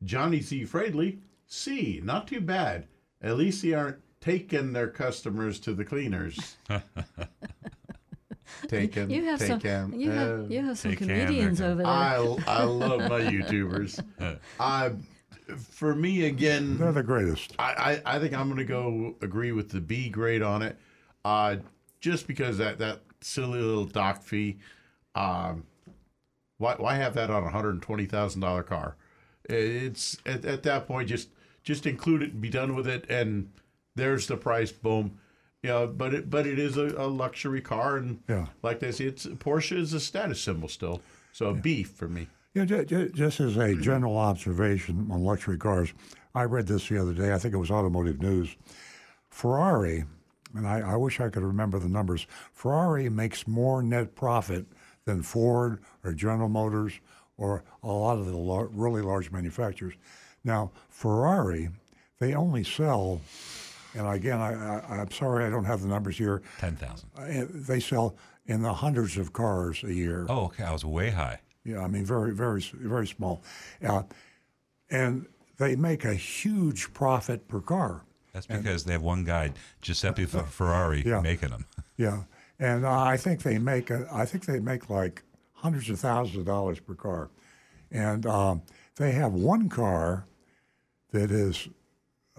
Johnny 0.05 0.41
Z. 0.41 0.63
Fradley, 0.65 1.19
C. 1.47 2.01
Not 2.03 2.27
too 2.29 2.41
bad. 2.41 2.87
At 3.21 3.37
least 3.37 3.63
they 3.63 3.75
aren't 3.75 3.99
taking 4.21 4.73
their 4.73 4.89
customers 4.89 5.59
to 5.61 5.75
the 5.75 5.85
cleaners. 5.85 6.57
Taken, 8.69 9.09
You 9.11 9.25
have 9.25 9.41
some. 9.41 9.61
taken, 9.61 9.99
You 10.01 10.11
uh, 10.11 10.15
have 10.15 10.51
you 10.51 10.65
have 10.65 10.77
some 10.79 10.91
Take 10.91 11.03
'em, 11.03 11.09
comedians 11.09 11.59
they're- 11.59 11.69
over 11.69 11.83
there. 11.83 11.87
I 11.87 12.37
I 12.47 12.65
love 12.65 13.01
my 13.09 13.21
YouTubers. 13.31 14.03
I, 14.61 14.93
for 15.57 15.95
me 15.95 16.27
again, 16.27 16.77
They're 16.77 16.93
the 16.93 17.03
greatest. 17.03 17.55
I, 17.59 18.01
I, 18.05 18.17
I 18.17 18.19
think 18.19 18.35
I'm 18.35 18.47
going 18.49 18.59
to 18.59 18.65
go 18.65 19.15
agree 19.23 19.53
with 19.53 19.71
the 19.71 19.81
B 19.81 20.09
grade 20.11 20.43
on 20.43 20.63
it, 20.63 20.77
uh, 21.25 21.57
just 22.01 22.27
because 22.27 22.59
that 22.59 22.79
that 22.79 23.01
silly 23.21 23.61
little 23.61 23.87
doc 23.87 24.23
fee. 24.23 24.59
Um, 25.15 25.65
why 26.61 26.75
why 26.79 26.95
have 26.97 27.15
that 27.15 27.31
on 27.31 27.43
a 27.43 27.51
hundred 27.51 27.71
and 27.71 27.83
twenty 27.83 28.07
thousand 28.07 28.41
dollar 28.43 28.63
car? 28.63 28.95
It's 29.45 30.19
at, 30.27 30.45
at 30.45 30.63
that 30.65 30.87
point 30.87 31.09
just 31.09 31.31
just 31.65 31.87
include 31.87 32.23
it 32.23 32.33
and 32.33 32.41
be 32.41 32.51
done 32.51 32.77
with 32.77 32.87
it, 32.87 33.05
and 33.09 33.51
there's 33.97 34.27
the 34.27 34.37
price. 34.37 34.71
Boom. 34.71 35.19
Yeah, 35.63 35.87
but 35.87 36.15
it 36.15 36.31
but 36.31 36.47
it 36.47 36.59
is 36.59 36.77
a, 36.77 36.87
a 36.97 37.07
luxury 37.09 37.61
car, 37.61 37.97
and 37.97 38.21
Yeah. 38.29 38.47
like 38.63 38.81
they 38.81 38.93
say, 38.93 39.07
it's 39.07 39.27
Porsche 39.27 39.77
is 39.77 39.93
a 39.93 40.01
status 40.01 40.41
symbol 40.41 40.69
still. 40.69 41.03
So 41.33 41.47
a 41.51 41.55
B 41.55 41.83
for 41.83 42.09
me. 42.09 42.29
Yeah, 42.55 42.65
ju- 42.65 42.85
ju- 42.85 43.11
just 43.11 43.41
as 43.41 43.57
a 43.57 43.75
general 43.77 44.17
observation 44.19 45.09
on 45.11 45.23
luxury 45.23 45.57
cars, 45.59 45.93
I 46.35 46.43
read 46.45 46.67
this 46.67 46.89
the 46.89 46.99
other 46.99 47.13
day. 47.15 47.33
I 47.33 47.39
think 47.39 47.55
it 47.55 47.59
was 47.59 47.71
Automotive 47.71 48.21
News. 48.21 48.57
Ferrari, 49.29 50.05
and 50.55 50.67
I, 50.67 50.81
I 50.81 50.97
wish 50.97 51.21
I 51.21 51.29
could 51.29 51.43
remember 51.45 51.79
the 51.79 51.89
numbers. 51.89 52.27
Ferrari 52.53 53.09
makes 53.09 53.47
more 53.47 53.83
net 53.83 54.15
profit 54.17 54.67
than 55.11 55.23
Ford 55.23 55.81
or 56.05 56.13
General 56.13 56.49
Motors 56.49 56.93
or 57.37 57.63
a 57.83 57.89
lot 57.89 58.19
of 58.19 58.27
the 58.27 58.37
lar- 58.37 58.67
really 58.73 59.03
large 59.03 59.31
manufacturers. 59.31 59.95
Now, 60.45 60.71
Ferrari, 60.89 61.69
they 62.19 62.35
only 62.35 62.65
sell, 62.65 63.21
and 63.95 64.07
again, 64.07 64.39
I, 64.39 64.53
I, 64.55 65.01
I'm 65.01 65.11
sorry 65.11 65.45
I 65.45 65.51
don't 65.51 65.65
have 65.65 65.83
the 65.83 65.89
numbers 65.89 66.17
here. 66.17 66.43
Ten 66.59 66.77
thousand. 66.77 67.09
Uh, 67.19 67.47
They 67.51 67.81
sell 67.81 68.17
in 68.47 68.63
the 68.63 68.73
hundreds 68.73 69.17
of 69.17 69.33
cars 69.33 69.83
a 69.85 69.93
year. 69.93 70.27
Oh, 70.29 70.45
okay. 70.47 70.65
I 70.65 70.73
was 70.73 70.85
way 70.85 71.11
high. 71.11 71.41
Yeah, 71.65 71.83
I 71.85 71.89
mean, 71.89 72.05
very, 72.07 72.33
very, 72.35 72.61
very 72.73 73.07
small. 73.07 73.43
Uh, 73.87 74.03
and 74.91 75.27
they 75.59 75.77
make 75.77 76.05
a 76.05 76.15
huge 76.15 76.93
profit 76.95 77.49
per 77.49 77.61
car. 77.61 78.03
That's 78.33 78.47
because 78.47 78.85
they 78.85 78.93
have 78.93 79.03
one 79.03 79.25
guy, 79.25 79.53
Giuseppe 79.83 80.25
Ferrari, 80.57 81.03
Yeah. 81.05 81.21
making 81.21 81.51
them. 81.51 81.67
Yeah. 81.97 82.23
And 82.61 82.85
uh, 82.85 83.03
I 83.03 83.17
think 83.17 83.43
they 83.43 83.59
make 83.59 83.91
a, 83.91 84.07
I 84.13 84.27
think 84.27 84.45
they 84.45 84.61
make 84.61 84.89
like 84.91 85.23
hundreds 85.55 85.91
of 85.91 85.99
thousands 85.99 86.37
of 86.37 86.45
dollars 86.45 86.79
per 86.79 86.95
car, 86.95 87.31
and 87.91 88.27
um, 88.27 88.63
they 88.97 89.13
have 89.13 89.33
one 89.33 89.69
car 89.69 90.27
that 91.11 91.31
is. 91.31 91.69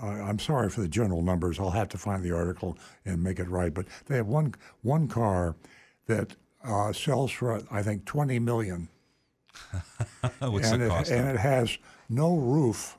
Uh, 0.01 0.07
I'm 0.07 0.39
sorry 0.39 0.69
for 0.69 0.81
the 0.81 0.87
general 0.87 1.21
numbers. 1.21 1.59
I'll 1.59 1.69
have 1.71 1.89
to 1.89 1.97
find 1.97 2.23
the 2.23 2.35
article 2.35 2.77
and 3.05 3.21
make 3.21 3.39
it 3.39 3.49
right. 3.49 3.73
But 3.73 3.87
they 4.05 4.15
have 4.15 4.27
one 4.27 4.53
one 4.83 5.07
car 5.07 5.55
that 6.07 6.35
uh, 6.63 6.93
sells 6.93 7.31
for 7.31 7.61
I 7.69 7.83
think 7.83 8.05
20 8.05 8.39
million. 8.39 8.87
What's 10.39 10.71
and 10.71 10.81
the 10.81 10.85
it, 10.85 10.89
cost? 10.89 11.11
and 11.11 11.29
of 11.29 11.35
it 11.35 11.39
has 11.39 11.77
no 12.09 12.35
roof 12.35 12.97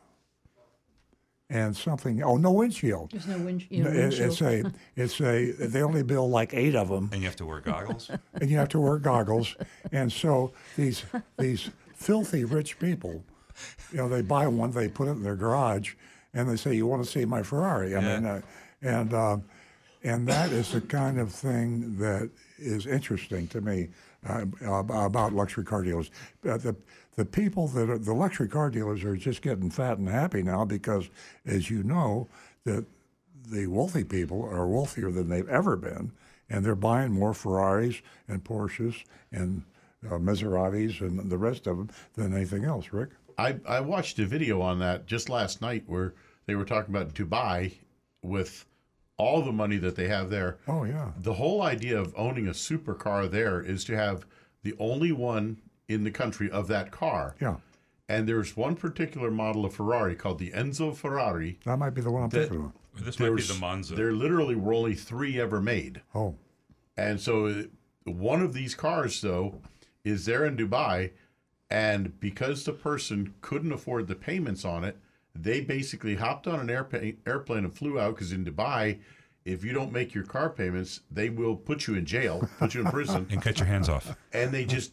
and 1.53 1.77
something. 1.77 2.23
Oh, 2.23 2.37
no 2.39 2.51
windshield. 2.51 3.11
There's 3.13 3.27
no 3.27 3.39
wind, 3.39 3.67
you 3.69 3.85
know, 3.85 3.91
No, 3.91 3.97
it- 3.99 4.19
it's 4.19 4.41
a 4.41 4.45
windshield. 4.63 4.75
it's 4.97 5.21
a 5.21 5.53
they 5.53 5.83
only 5.83 6.03
build 6.03 6.31
like 6.31 6.55
eight 6.55 6.75
of 6.75 6.89
them 6.89 7.11
And 7.13 7.21
you 7.21 7.29
have 7.29 7.37
to 7.37 7.47
wear 7.47 7.61
goggles. 7.61 8.11
and 8.41 8.51
you 8.51 8.57
have 8.57 8.69
to 8.71 8.81
wear 8.81 8.99
goggles 8.99 9.55
and 9.93 10.11
so 10.11 10.53
these 10.77 11.05
these 11.39 11.71
filthy 11.95 12.45
rich 12.45 12.79
people 12.79 13.23
you 13.93 13.99
know 13.99 14.09
they 14.09 14.23
buy 14.23 14.47
one 14.49 14.71
they 14.73 14.89
put 14.89 15.09
it 15.09 15.13
in 15.13 15.23
their 15.23 15.37
garage 15.37 15.95
and 16.35 16.49
they 16.49 16.57
say 16.57 16.75
you 16.75 16.87
want 16.87 17.05
to 17.05 17.09
see 17.11 17.25
my 17.25 17.43
ferrari 17.43 17.95
i 17.95 18.01
Yeah. 18.01 18.15
mean 18.19 18.27
uh, 18.27 18.41
and 18.83 19.13
uh, 19.15 19.37
and 20.03 20.27
that 20.27 20.51
is 20.51 20.73
the 20.73 20.81
kind 20.81 21.21
of 21.21 21.31
thing 21.31 21.97
that 21.99 22.29
is 22.59 22.87
interesting 22.87 23.47
to 23.49 23.61
me 23.61 23.89
uh, 24.29 24.45
about 24.89 25.33
luxury 25.33 25.65
car 25.65 25.83
dealers 25.83 26.11
uh, 26.49 26.57
the 26.57 26.75
the 27.17 27.25
people 27.25 27.69
that 27.69 27.91
are 27.91 27.99
the 27.99 28.15
luxury 28.15 28.49
car 28.49 28.71
dealers 28.71 29.05
are 29.05 29.17
just 29.17 29.43
getting 29.43 29.71
fat 29.71 29.99
and 29.99 30.09
happy 30.09 30.43
now 30.43 30.65
because 30.65 31.11
as 31.45 31.71
you 31.71 31.83
know 31.83 32.29
that 32.65 32.87
the 33.51 33.67
wealthy 33.67 34.05
people 34.05 34.43
are 34.45 34.67
wealthier 34.67 35.11
than 35.11 35.29
they've 35.29 35.49
ever 35.49 35.77
been, 35.77 36.13
and 36.49 36.65
they're 36.65 36.75
buying 36.75 37.13
more 37.13 37.35
Ferraris 37.35 38.01
and 38.29 38.43
Porsches 38.45 39.05
and 39.31 39.63
uh, 40.07 40.15
Maseratis 40.15 41.01
and 41.01 41.31
the 41.31 41.39
rest 41.39 41.67
of 41.67 41.77
them 41.77 41.91
than 42.15 42.35
anything 42.35 42.65
else. 42.65 42.93
Rick, 42.93 43.11
I, 43.39 43.57
I 43.67 43.81
watched 43.81 44.19
a 44.19 44.27
video 44.27 44.61
on 44.61 44.79
that 44.81 45.07
just 45.07 45.29
last 45.29 45.61
night 45.61 45.85
where 45.87 46.15
they 46.47 46.55
were 46.55 46.65
talking 46.65 46.95
about 46.95 47.15
Dubai 47.15 47.73
with 48.23 48.65
all 49.17 49.43
the 49.43 49.53
money 49.53 49.77
that 49.77 49.97
they 49.97 50.09
have 50.09 50.31
there. 50.31 50.59
Oh 50.67 50.85
yeah. 50.85 51.11
The 51.19 51.35
whole 51.35 51.63
idea 51.63 51.99
of 51.99 52.15
owning 52.17 52.49
a 52.49 52.53
supercar 52.53 53.31
there 53.31 53.61
is 53.61 53.85
to 53.85 53.97
have 53.97 54.27
the 54.63 54.75
only 54.79 55.13
one 55.13 55.59
in 55.93 56.05
the 56.05 56.11
country 56.11 56.51
of 56.51 56.69
that 56.69 56.91
car. 56.91 57.35
Yeah. 57.41 57.57
And 58.09 58.29
there's 58.29 58.57
one 58.57 58.77
particular 58.77 59.31
model 59.31 59.65
of 59.65 59.75
Ferrari 59.75 60.15
called 60.15 60.39
the 60.39 60.51
Enzo 60.51 60.95
Ferrari. 60.95 61.59
that 61.65 61.79
might 61.79 61.91
be 61.91 62.01
the 62.03 62.11
one 62.11 62.25
I'm 62.25 62.31
thinking 62.31 62.73
of. 62.97 63.05
This 63.05 63.19
might 63.19 63.35
be 63.35 63.43
the 63.43 63.55
Monza. 63.55 63.95
There 63.95 64.13
literally 64.13 64.55
were 64.55 64.75
only 64.75 64.95
three 64.95 65.41
ever 65.41 65.61
made. 65.63 66.03
Oh, 66.15 66.35
And 66.97 67.19
so 67.21 67.47
uh, 67.47 67.63
one 68.05 68.43
of 68.43 68.53
these 68.53 68.75
cars, 68.75 69.21
though, 69.23 69.61
is 70.05 70.27
there 70.27 70.45
in 70.45 70.57
Dubai. 70.57 71.13
And 71.71 72.21
because 72.21 72.65
the 72.65 72.73
person 72.73 73.33
couldn't 73.41 73.73
afford 73.73 74.09
the 74.09 74.15
payments 74.15 74.63
on 74.65 74.85
it, 74.85 74.99
they 75.35 75.63
basically 75.63 76.17
hopped 76.17 76.47
on 76.47 76.61
an 76.61 76.69
airplane, 76.69 77.17
airplane 77.27 77.65
and 77.65 77.73
flew 77.75 77.99
out 77.99 78.15
because 78.17 78.33
in 78.33 78.45
Dubai, 78.45 78.99
if 79.47 79.65
you 79.65 79.73
don't 79.73 79.91
make 79.91 80.13
your 80.13 80.25
car 80.25 80.51
payments, 80.51 81.01
they 81.11 81.31
will 81.31 81.57
put 81.57 81.87
you 81.87 81.95
in 81.95 82.05
jail, 82.05 82.47
put 82.59 82.75
you 82.75 82.83
in 82.83 82.89
prison. 82.89 83.27
and 83.31 83.41
cut 83.41 83.59
your 83.59 83.67
hands 83.69 83.89
off. 83.89 84.15
and 84.35 84.53
they 84.53 84.67
just 84.67 84.93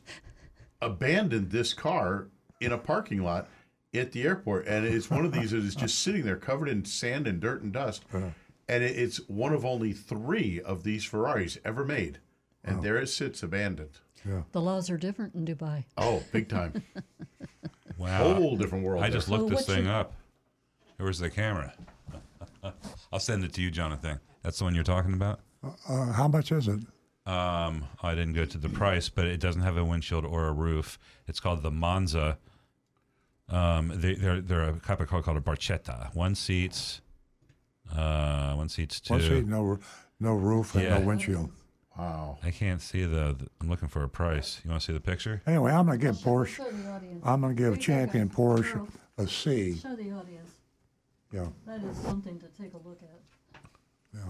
abandoned 0.81 1.51
this 1.51 1.73
car 1.73 2.27
in 2.61 2.71
a 2.71 2.77
parking 2.77 3.21
lot 3.23 3.47
at 3.93 4.11
the 4.11 4.23
airport. 4.23 4.67
And 4.67 4.85
it's 4.85 5.09
one 5.09 5.25
of 5.25 5.31
these 5.31 5.51
that 5.51 5.63
is 5.63 5.75
just 5.75 5.99
sitting 5.99 6.23
there 6.23 6.35
covered 6.37 6.69
in 6.69 6.85
sand 6.85 7.27
and 7.27 7.39
dirt 7.39 7.61
and 7.61 7.71
dust. 7.73 8.03
And 8.13 8.83
it's 8.83 9.17
one 9.27 9.53
of 9.53 9.65
only 9.65 9.93
three 9.93 10.61
of 10.61 10.83
these 10.83 11.03
Ferraris 11.03 11.57
ever 11.65 11.83
made. 11.85 12.19
And 12.63 12.83
there 12.83 12.97
it 12.97 13.07
sits 13.07 13.41
abandoned. 13.41 13.99
The 14.51 14.61
laws 14.61 14.89
are 14.89 14.97
different 14.97 15.33
in 15.33 15.45
Dubai. 15.45 15.85
Oh, 15.97 16.23
big 16.31 16.49
time. 16.49 16.83
Wow. 17.97 18.33
Whole 18.35 18.55
different 18.55 18.85
world. 18.85 19.03
I 19.03 19.09
there. 19.09 19.17
just 19.17 19.27
looked 19.29 19.43
Well, 19.49 19.57
this 19.57 19.65
thing 19.65 19.83
your- 19.83 19.93
up. 19.93 20.13
Where's 20.97 21.19
the 21.19 21.29
camera? 21.29 21.73
I'll 23.11 23.19
send 23.19 23.43
it 23.43 23.51
to 23.55 23.61
you, 23.61 23.69
Jonathan. 23.69 24.21
That's 24.41 24.57
the 24.57 24.63
one 24.63 24.73
you're 24.73 24.85
talking 24.85 25.11
about? 25.13 25.41
uh, 25.89 26.13
how 26.13 26.29
much 26.29 26.53
is 26.53 26.69
it? 26.69 26.79
Um, 27.25 27.85
I 28.01 28.15
didn't 28.15 28.33
go 28.33 28.45
to 28.45 28.57
the 28.57 28.69
price, 28.69 29.09
but 29.09 29.25
it 29.25 29.39
doesn't 29.39 29.61
have 29.61 29.77
a 29.77 29.85
windshield 29.85 30.25
or 30.25 30.47
a 30.47 30.51
roof. 30.51 30.97
It's 31.27 31.39
called 31.39 31.61
the 31.61 31.71
Monza. 31.71 32.37
Um, 33.49 33.91
they, 33.95 34.15
they're 34.15 34.41
they're 34.41 34.69
a 34.69 34.79
type 34.79 34.99
of 34.99 35.07
car 35.07 35.21
called 35.21 35.37
a 35.37 35.41
barchetta. 35.41 36.13
One 36.15 36.35
seats, 36.35 37.01
uh, 37.95 38.53
one 38.53 38.69
seats 38.69 38.99
two. 38.99 39.13
One 39.13 39.21
seat, 39.21 39.47
no, 39.47 39.79
no 40.19 40.33
roof 40.33 40.75
and 40.75 40.83
Yeah. 40.83 40.99
no 40.99 41.05
windshield. 41.05 41.51
Wow. 41.97 42.37
I 42.43 42.51
can't 42.51 42.81
see 42.81 43.03
the, 43.03 43.35
the. 43.37 43.47
I'm 43.59 43.69
looking 43.69 43.89
for 43.89 44.03
a 44.03 44.09
price. 44.09 44.61
You 44.63 44.69
want 44.69 44.81
to 44.81 44.87
see 44.87 44.93
the 44.93 45.01
picture? 45.01 45.41
Anyway, 45.45 45.71
I'm 45.71 45.85
going 45.85 45.99
to 45.99 46.05
give 46.05 46.15
Porsche. 46.15 46.55
Show 46.55 46.71
the 46.71 46.89
audience. 46.89 47.21
I'm 47.25 47.41
going 47.41 47.55
to 47.55 47.61
give 47.61 47.73
Wait, 47.73 47.81
Champion 47.81 48.27
okay. 48.27 48.35
Porsche 48.35 48.87
a 49.17 49.27
C. 49.27 49.75
Show 49.77 49.95
the 49.95 50.11
audience. 50.11 50.51
Yeah. 51.33 51.47
That 51.67 51.83
is 51.83 51.97
something 51.97 52.39
to 52.39 52.45
take 52.61 52.73
a 52.73 52.77
look 52.77 52.99
at. 53.01 53.61
Yeah. 54.13 54.21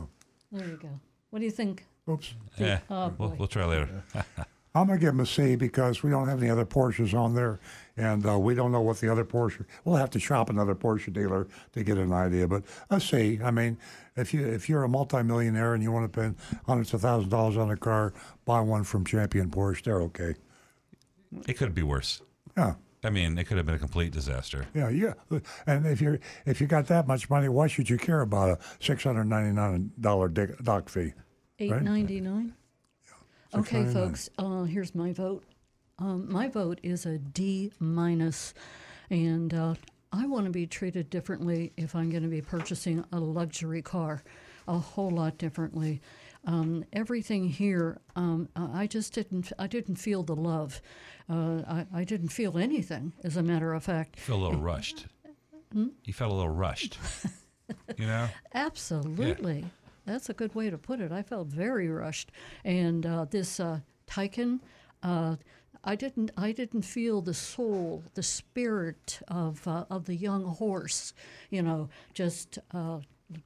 There 0.52 0.68
you 0.68 0.78
go. 0.82 0.90
What 1.30 1.40
do 1.40 1.46
you 1.46 1.52
think? 1.52 1.86
Oops. 2.10 2.34
Yeah, 2.58 2.80
Oh, 2.90 3.14
we'll, 3.18 3.30
we'll 3.38 3.48
try 3.48 3.66
later. 3.66 4.04
I'm 4.76 4.86
going 4.86 5.00
to 5.00 5.04
give 5.04 5.14
them 5.14 5.20
a 5.22 5.26
C 5.26 5.56
because 5.56 6.04
we 6.04 6.12
don't 6.12 6.28
have 6.28 6.42
any 6.42 6.50
other 6.50 6.66
Porsches 6.66 7.14
on 7.18 7.34
there, 7.34 7.60
and 7.98 8.24
uh, 8.26 8.38
we 8.38 8.54
don't 8.54 8.72
know 8.72 8.82
what 8.82 9.00
the 9.00 9.12
other 9.12 9.26
Porsche. 9.26 9.66
We'll 9.84 9.96
have 9.96 10.12
to 10.12 10.20
shop 10.20 10.50
another 10.50 10.76
Porsche 10.76 11.12
dealer 11.12 11.48
to 11.74 11.84
get 11.84 11.98
an 11.98 12.14
idea. 12.14 12.48
But 12.48 12.64
a 12.90 13.00
C. 13.02 13.40
I 13.44 13.50
mean, 13.52 13.78
if 14.16 14.32
you 14.34 14.46
if 14.46 14.70
you're 14.70 14.84
a 14.84 14.90
multimillionaire 14.90 15.74
and 15.74 15.82
you 15.82 15.92
want 15.92 16.12
to 16.14 16.20
spend 16.20 16.36
hundreds 16.68 16.94
of 16.94 17.02
thousands 17.02 17.26
of 17.26 17.32
dollars 17.32 17.58
on 17.58 17.72
a 17.72 17.78
car, 17.78 18.14
buy 18.46 18.60
one 18.62 18.84
from 18.84 19.06
Champion 19.06 19.50
Porsche. 19.50 19.84
They're 19.84 20.02
okay. 20.04 20.36
It 21.48 21.54
could 21.56 21.74
be 21.74 21.84
worse. 21.84 22.22
Yeah. 22.56 22.76
I 23.04 23.10
mean, 23.10 23.38
it 23.38 23.46
could 23.46 23.58
have 23.58 23.66
been 23.66 23.76
a 23.76 23.80
complete 23.80 24.12
disaster. 24.12 24.68
Yeah, 24.76 24.90
yeah. 24.90 25.14
And 25.66 25.86
if 25.88 26.00
you're 26.02 26.20
if 26.46 26.62
you 26.62 26.68
got 26.68 26.86
that 26.88 27.08
much 27.08 27.30
money, 27.30 27.50
why 27.50 27.68
should 27.68 27.90
you 27.90 27.98
care 27.98 28.22
about 28.22 28.50
a 28.50 28.60
six 28.80 29.04
hundred 29.04 29.26
ninety 29.26 29.52
nine 29.52 29.92
dollar 30.00 30.28
doc 30.28 30.90
fee? 30.90 31.14
Eight 31.60 31.82
ninety 31.82 32.22
nine. 32.22 32.54
Okay, 33.54 33.86
folks. 33.86 34.30
Uh, 34.38 34.64
here's 34.64 34.96
my 34.96 35.12
vote. 35.12 35.44
Um, 35.98 36.32
my 36.32 36.48
vote 36.48 36.80
is 36.84 37.06
a 37.06 37.18
D 37.18 37.72
minus, 37.80 38.54
and 39.10 39.54
uh, 39.54 39.74
I 40.14 40.26
want 40.26 40.46
to 40.46 40.52
be 40.52 40.66
treated 40.68 41.10
differently 41.10 41.74
if 41.76 41.96
I'm 41.96 42.10
going 42.10 42.24
to 42.24 42.30
be 42.30 42.42
purchasing 42.42 43.04
a 43.12 43.20
luxury 43.20 43.82
car, 43.82 44.24
a 44.68 44.78
whole 44.78 45.10
lot 45.10 45.38
differently. 45.38 46.02
Um, 46.46 46.86
everything 46.94 47.50
here, 47.50 48.00
um, 48.16 48.48
I 48.56 48.84
I 48.84 48.88
just 48.88 49.14
didn't. 49.14 49.52
I 49.60 49.68
didn't 49.68 49.98
feel 49.98 50.24
the 50.24 50.36
love. 50.36 50.82
Uh, 51.30 51.62
I, 51.68 51.86
I 51.94 52.04
didn't 52.06 52.30
feel 52.30 52.58
anything, 52.58 53.12
as 53.26 53.36
a 53.36 53.44
matter 53.44 53.74
of 53.74 53.84
fact. 53.84 54.16
You 54.18 54.24
feel 54.24 54.36
a 54.38 54.44
little 54.46 54.62
rushed. 54.62 55.08
You 55.74 56.14
felt 56.14 56.32
a 56.32 56.36
little 56.36 56.54
rushed. 56.54 56.98
You 57.98 58.08
know? 58.08 58.28
Absolutely. 58.54 59.66
That's 60.10 60.28
a 60.30 60.34
good 60.34 60.56
way 60.56 60.72
to 60.72 60.78
put 60.78 61.00
it. 61.02 61.12
I 61.12 61.22
felt 61.22 61.50
very 61.50 61.88
rushed, 61.88 62.32
and 62.66 63.06
uh, 63.06 63.26
this 63.30 63.60
uh, 63.60 63.82
Taycan, 64.08 64.60
uh, 65.04 65.36
I 65.84 65.96
didn't. 65.96 66.32
I 66.36 66.52
didn't 66.52 66.82
feel 66.82 67.22
the 67.22 67.36
soul, 67.36 68.04
the 68.16 68.24
spirit 68.24 69.22
of 69.28 69.68
uh, 69.68 69.86
of 69.92 70.06
the 70.06 70.16
young 70.16 70.46
horse. 70.46 71.14
You 71.52 71.62
know, 71.62 71.90
just 72.16 72.58
uh, 72.74 73.02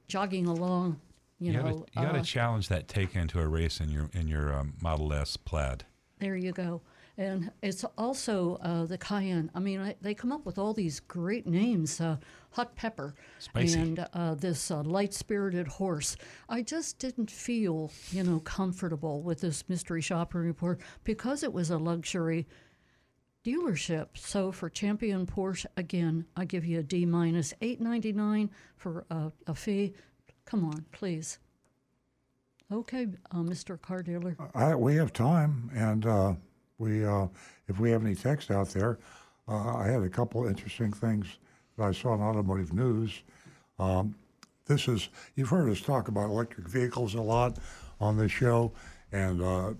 jogging 0.08 0.46
along. 0.46 1.00
You, 1.38 1.52
You, 1.52 1.58
know, 1.58 1.62
gotta, 1.62 1.76
you 1.76 2.06
gotta 2.06 2.18
uh, 2.20 2.22
challenge 2.22 2.68
that 2.68 2.88
Taycan 2.88 3.28
to 3.30 3.40
a 3.40 3.46
race 3.46 3.80
in 3.80 3.90
your 3.90 4.08
in 4.14 4.26
your 4.26 4.54
um, 4.54 4.72
Model 4.80 5.12
S 5.12 5.36
plaid. 5.36 5.84
There 6.18 6.36
you 6.36 6.52
go. 6.52 6.80
And 7.16 7.52
it's 7.62 7.84
also 7.96 8.58
uh, 8.60 8.86
the 8.86 8.98
Cayenne. 8.98 9.50
I 9.54 9.60
mean, 9.60 9.80
I, 9.80 9.94
they 10.00 10.14
come 10.14 10.32
up 10.32 10.44
with 10.44 10.58
all 10.58 10.72
these 10.72 10.98
great 10.98 11.46
names 11.46 12.00
uh, 12.00 12.16
hot 12.50 12.74
pepper 12.74 13.14
Spicy. 13.38 13.78
and 13.78 14.06
uh, 14.12 14.34
this 14.34 14.70
uh, 14.70 14.82
light 14.82 15.14
spirited 15.14 15.68
horse. 15.68 16.16
I 16.48 16.62
just 16.62 16.98
didn't 16.98 17.30
feel, 17.30 17.92
you 18.10 18.24
know, 18.24 18.40
comfortable 18.40 19.22
with 19.22 19.40
this 19.40 19.68
mystery 19.68 20.00
shopper 20.00 20.40
report 20.40 20.80
because 21.04 21.44
it 21.44 21.52
was 21.52 21.70
a 21.70 21.78
luxury 21.78 22.48
dealership. 23.44 24.08
So 24.14 24.50
for 24.50 24.68
Champion 24.68 25.26
Porsche, 25.26 25.66
again, 25.76 26.24
I 26.36 26.44
give 26.46 26.64
you 26.64 26.80
a 26.80 26.82
D 26.82 27.06
minus, 27.06 27.54
eight 27.60 27.80
ninety 27.80 28.12
nine 28.12 28.50
for 28.76 29.04
uh, 29.10 29.30
a 29.46 29.54
fee. 29.54 29.92
Come 30.46 30.64
on, 30.64 30.84
please. 30.92 31.38
Okay, 32.72 33.06
uh, 33.30 33.36
Mr. 33.36 33.80
Car 33.80 34.02
Dealer. 34.02 34.36
I, 34.54 34.74
we 34.74 34.96
have 34.96 35.12
time, 35.12 35.70
and 35.74 36.06
uh, 36.06 36.34
we 36.78 37.04
uh, 37.04 37.26
if 37.68 37.78
we 37.78 37.90
have 37.90 38.04
any 38.04 38.14
text 38.14 38.50
out 38.50 38.68
there, 38.70 38.98
uh, 39.48 39.76
I 39.76 39.86
had 39.86 40.02
a 40.02 40.08
couple 40.08 40.46
interesting 40.46 40.92
things 40.92 41.26
that 41.76 41.84
I 41.84 41.92
saw 41.92 42.14
in 42.14 42.20
automotive 42.20 42.72
news. 42.72 43.22
Um, 43.78 44.14
this 44.66 44.88
is 44.88 45.08
you've 45.36 45.50
heard 45.50 45.70
us 45.70 45.80
talk 45.80 46.08
about 46.08 46.30
electric 46.30 46.68
vehicles 46.68 47.14
a 47.14 47.20
lot 47.20 47.58
on 48.00 48.16
this 48.16 48.32
show, 48.32 48.72
and 49.12 49.42
uh, 49.42 49.74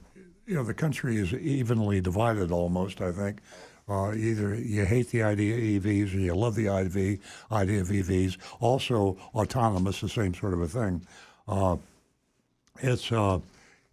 you 0.47 0.55
know 0.55 0.65
the 0.65 0.75
country 0.75 1.17
is 1.17 1.33
evenly 1.33 2.01
divided 2.01 2.51
almost. 2.51 3.01
I 3.01 3.13
think. 3.13 3.41
Uh, 3.87 4.15
either 4.15 4.55
you 4.55 4.83
hate 4.83 5.09
the 5.11 5.23
idea 5.23 5.55
of 5.55 5.85
EVs 5.85 6.15
or 6.15 6.19
you 6.19 6.35
love 6.35 6.55
the 6.55 6.69
IV, 6.69 7.21
idea 7.53 7.81
of 7.83 7.89
EVs. 7.89 8.39
Also, 8.59 9.19
autonomous, 9.35 10.01
the 10.01 10.09
same 10.09 10.33
sort 10.33 10.55
of 10.55 10.63
a 10.63 10.67
thing. 10.67 11.07
Uh, 11.47 11.77
it's 12.81 13.13
uh, 13.13 13.39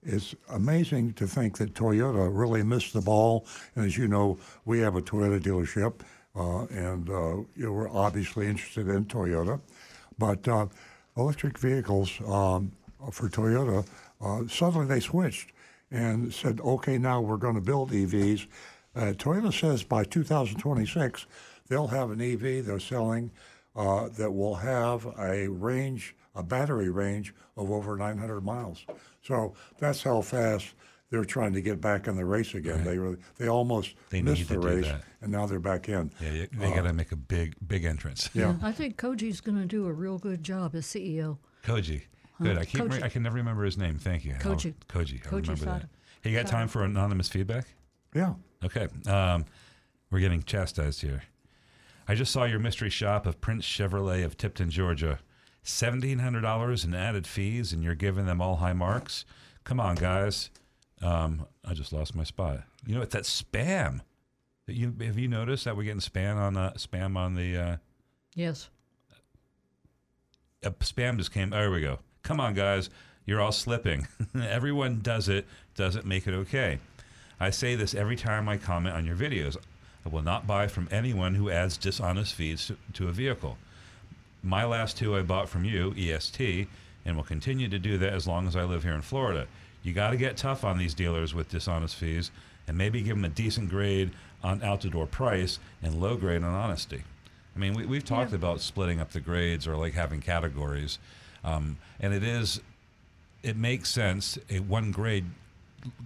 it's 0.04 0.36
amazing 0.50 1.14
to 1.14 1.28
think 1.28 1.58
that 1.58 1.74
Toyota 1.74 2.30
really 2.32 2.64
missed 2.64 2.94
the 2.94 3.02
ball. 3.02 3.46
And 3.76 3.86
as 3.86 3.98
you 3.98 4.08
know, 4.08 4.40
we 4.66 4.80
have 4.80 4.96
a 4.96 5.02
Toyota 5.02 5.40
dealership, 5.40 6.02
uh, 6.36 6.66
and 6.66 7.10
uh, 7.10 7.38
you 7.56 7.66
know, 7.66 7.72
we're 7.72 7.92
obviously 7.92 8.48
interested 8.48 8.88
in 8.88 9.06
Toyota. 9.06 9.62
But 10.18 10.48
uh, 10.48 10.68
electric 11.18 11.58
vehicles 11.58 12.12
um, 12.28 12.72
for 13.12 13.30
Toyota, 13.30 13.86
uh, 14.22 14.48
suddenly 14.48 14.88
they 14.88 15.00
switched 15.00 15.52
and 15.92 16.34
said, 16.34 16.62
okay, 16.62 16.98
now 16.98 17.22
we're 17.22 17.38
going 17.38 17.56
to 17.56 17.62
build 17.62 17.92
EVs. 17.92 18.48
Uh, 18.96 19.14
Toyota 19.18 19.54
says 19.54 19.84
by 19.84 20.04
2026, 20.04 21.26
they'll 21.68 21.88
have 21.88 22.12
an 22.12 22.22
EV 22.22 22.66
they're 22.66 22.80
selling 22.80 23.32
uh, 23.76 24.10
that 24.18 24.32
will 24.32 24.56
have 24.56 25.06
a 25.20 25.48
range, 25.48 26.16
a 26.36 26.44
battery 26.44 26.90
range 26.90 27.34
of 27.58 27.72
over 27.72 27.96
900 27.98 28.42
miles. 28.42 28.86
So 29.22 29.54
that's 29.80 30.02
how 30.04 30.22
fast 30.22 30.74
they're 31.10 31.26
trying 31.26 31.54
to 31.54 31.62
get 31.62 31.82
back 31.82 32.08
in 32.08 32.16
the 32.16 32.26
race 32.26 32.54
again. 32.56 32.78
Right. 32.78 32.84
They 32.86 32.98
really, 32.98 33.18
they 33.38 33.48
almost 33.48 33.96
They 34.10 34.22
missed 34.22 34.48
the 34.50 34.60
race, 34.60 34.88
and 35.22 35.32
now 35.32 35.46
they're 35.46 35.60
back 35.60 35.90
in. 35.90 36.12
Yeah, 36.22 36.32
you- 36.32 36.48
they 36.54 36.72
Uh, 36.72 36.76
got 36.76 36.82
to 36.84 36.94
make 36.94 37.12
a 37.12 37.16
big, 37.18 37.56
big 37.68 37.84
entrance. 37.86 38.30
Yeah. 38.34 38.56
I 38.62 38.72
think 38.72 38.98
Koji's 38.98 39.42
going 39.42 39.58
to 39.60 39.66
do 39.66 39.86
a 39.88 39.94
real 39.94 40.18
good 40.18 40.44
job 40.44 40.74
as 40.76 40.86
CEO. 40.86 41.38
Koji. 41.64 42.04
Good. 42.42 42.56
Huh? 42.56 42.62
I 42.62 42.66
keep. 42.66 42.82
Koji. 42.82 42.92
Re- 42.94 43.04
I 43.04 43.10
can 43.10 43.24
never 43.24 43.36
remember 43.36 43.64
his 43.66 43.78
name. 43.78 43.98
Thank 44.00 44.26
you. 44.26 44.34
I'll- 44.34 44.56
Koji. 44.56 44.74
Koji. 44.88 45.16
I 45.16 45.30
Koji 45.30 45.32
remember 45.42 45.56
Sato. 45.58 45.80
that. 45.80 45.90
Hey, 46.22 46.32
you 46.32 46.38
got 46.38 46.48
Sato. 46.48 46.58
time 46.58 46.68
for 46.68 46.84
anonymous 46.84 47.28
feedback? 47.30 47.66
Yeah. 48.16 48.34
Okay. 48.64 48.88
Um, 49.08 49.46
we're 50.10 50.20
getting 50.20 50.44
chastised 50.44 51.02
here. 51.02 51.24
I 52.08 52.16
just 52.16 52.32
saw 52.32 52.46
your 52.46 52.60
mystery 52.60 52.90
shop 52.90 53.26
of 53.26 53.40
Prince 53.42 53.66
Chevrolet 53.66 54.24
of 54.26 54.38
Tifton, 54.38 54.70
Georgia. 54.70 55.20
Seventeen 55.64 56.20
hundred 56.20 56.42
dollars 56.42 56.84
in 56.84 56.94
added 56.96 57.28
fees, 57.28 57.72
and 57.72 57.84
you're 57.84 57.96
giving 57.96 58.26
them 58.26 58.42
all 58.42 58.56
high 58.58 58.74
marks. 58.74 59.26
Come 59.64 59.80
on, 59.80 59.96
guys. 59.96 60.50
Um, 61.02 61.46
I 61.64 61.74
just 61.74 61.94
lost 61.94 62.16
my 62.16 62.24
spot. 62.24 62.62
You 62.86 62.96
know, 62.96 63.02
it's 63.02 63.14
that 63.14 63.24
spam. 63.24 64.02
You 64.68 64.94
have 65.02 65.18
you 65.20 65.28
noticed 65.28 65.66
that 65.66 65.76
we're 65.78 65.84
getting 65.84 66.00
spam 66.00 66.36
on 66.38 66.58
uh, 66.58 66.72
spam 66.78 67.16
on 67.16 67.36
the 67.36 67.58
uh, 67.58 67.78
Yes. 68.36 68.70
uh, 70.66 70.70
spam 70.80 71.18
just 71.18 71.32
came. 71.32 71.50
There 71.52 71.70
we 71.72 71.82
go. 71.82 72.00
Come 72.24 72.40
on, 72.40 72.54
guys. 72.54 72.90
You're 73.26 73.42
all 73.42 73.52
slipping. 73.52 74.08
Everyone 74.36 75.00
does 75.02 75.30
it, 75.30 75.46
doesn't 75.76 76.06
make 76.06 76.26
it 76.28 76.34
okay. 76.34 76.80
I 77.40 77.50
say 77.52 77.76
this 77.76 77.94
every 77.94 78.16
time 78.16 78.50
I 78.50 78.58
comment 78.58 78.96
on 78.96 79.06
your 79.06 79.16
videos. 79.16 79.58
I 80.06 80.10
will 80.10 80.24
not 80.24 80.48
buy 80.48 80.68
from 80.68 80.88
anyone 80.92 81.36
who 81.36 81.50
adds 81.52 81.78
dishonest 81.78 82.34
fees 82.34 82.68
to, 82.68 82.78
to 82.94 83.08
a 83.08 83.12
vehicle. 83.12 83.58
My 84.44 84.66
last 84.66 84.98
two 84.98 85.16
I 85.16 85.22
bought 85.22 85.50
from 85.50 85.66
you, 85.66 85.94
EST, 85.98 86.68
and 87.06 87.16
will 87.16 87.24
continue 87.24 87.70
to 87.70 87.80
do 87.80 87.98
that 88.00 88.14
as 88.14 88.28
long 88.28 88.48
as 88.48 88.56
I 88.56 88.64
live 88.64 88.84
here 88.84 88.94
in 88.94 89.02
Florida. 89.02 89.48
You 89.84 89.94
got 89.94 90.12
to 90.12 90.18
get 90.18 90.38
tough 90.38 90.64
on 90.64 90.78
these 90.78 90.94
dealers 90.94 91.34
with 91.34 91.50
dishonest 91.50 91.96
fees 91.96 92.32
and 92.68 92.78
maybe 92.78 93.02
give 93.02 93.16
them 93.16 93.26
a 93.26 93.30
decent 93.30 93.70
grade 93.70 94.12
on 94.44 94.64
out 94.64 94.82
the 94.82 94.90
door 94.90 95.06
price 95.08 95.60
and 95.84 96.00
low 96.02 96.16
grade 96.18 96.44
on 96.44 96.54
honesty. 96.54 97.04
I 97.56 97.60
mean, 97.60 97.74
we, 97.74 97.86
we've 97.86 98.06
talked 98.06 98.32
Yeah. 98.32 98.38
about 98.38 98.62
splitting 98.62 99.00
up 99.00 99.12
the 99.12 99.20
grades 99.20 99.68
or 99.68 99.76
like 99.76 99.94
having 99.94 100.22
categories, 100.22 101.00
um, 101.44 101.78
and 102.00 102.14
it 102.14 102.24
is, 102.24 102.62
it 103.44 103.58
makes 103.58 103.90
sense. 103.90 104.38
A 104.50 104.60
one 104.60 104.92
grade, 104.92 105.26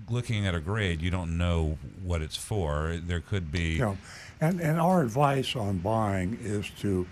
looking 0.10 0.46
at 0.48 0.56
a 0.56 0.60
grade, 0.60 1.02
you 1.02 1.12
don't 1.12 1.38
know 1.38 1.78
what 2.04 2.22
it's 2.22 2.38
for. 2.38 2.98
There 3.06 3.20
could 3.20 3.52
be. 3.52 3.76
Yeah, 3.76 3.96
and 4.42 4.60
and 4.62 4.80
our 4.80 5.02
advice 5.04 5.56
on 5.56 5.78
buying 5.80 6.38
is 6.42 6.70
to 6.80 7.06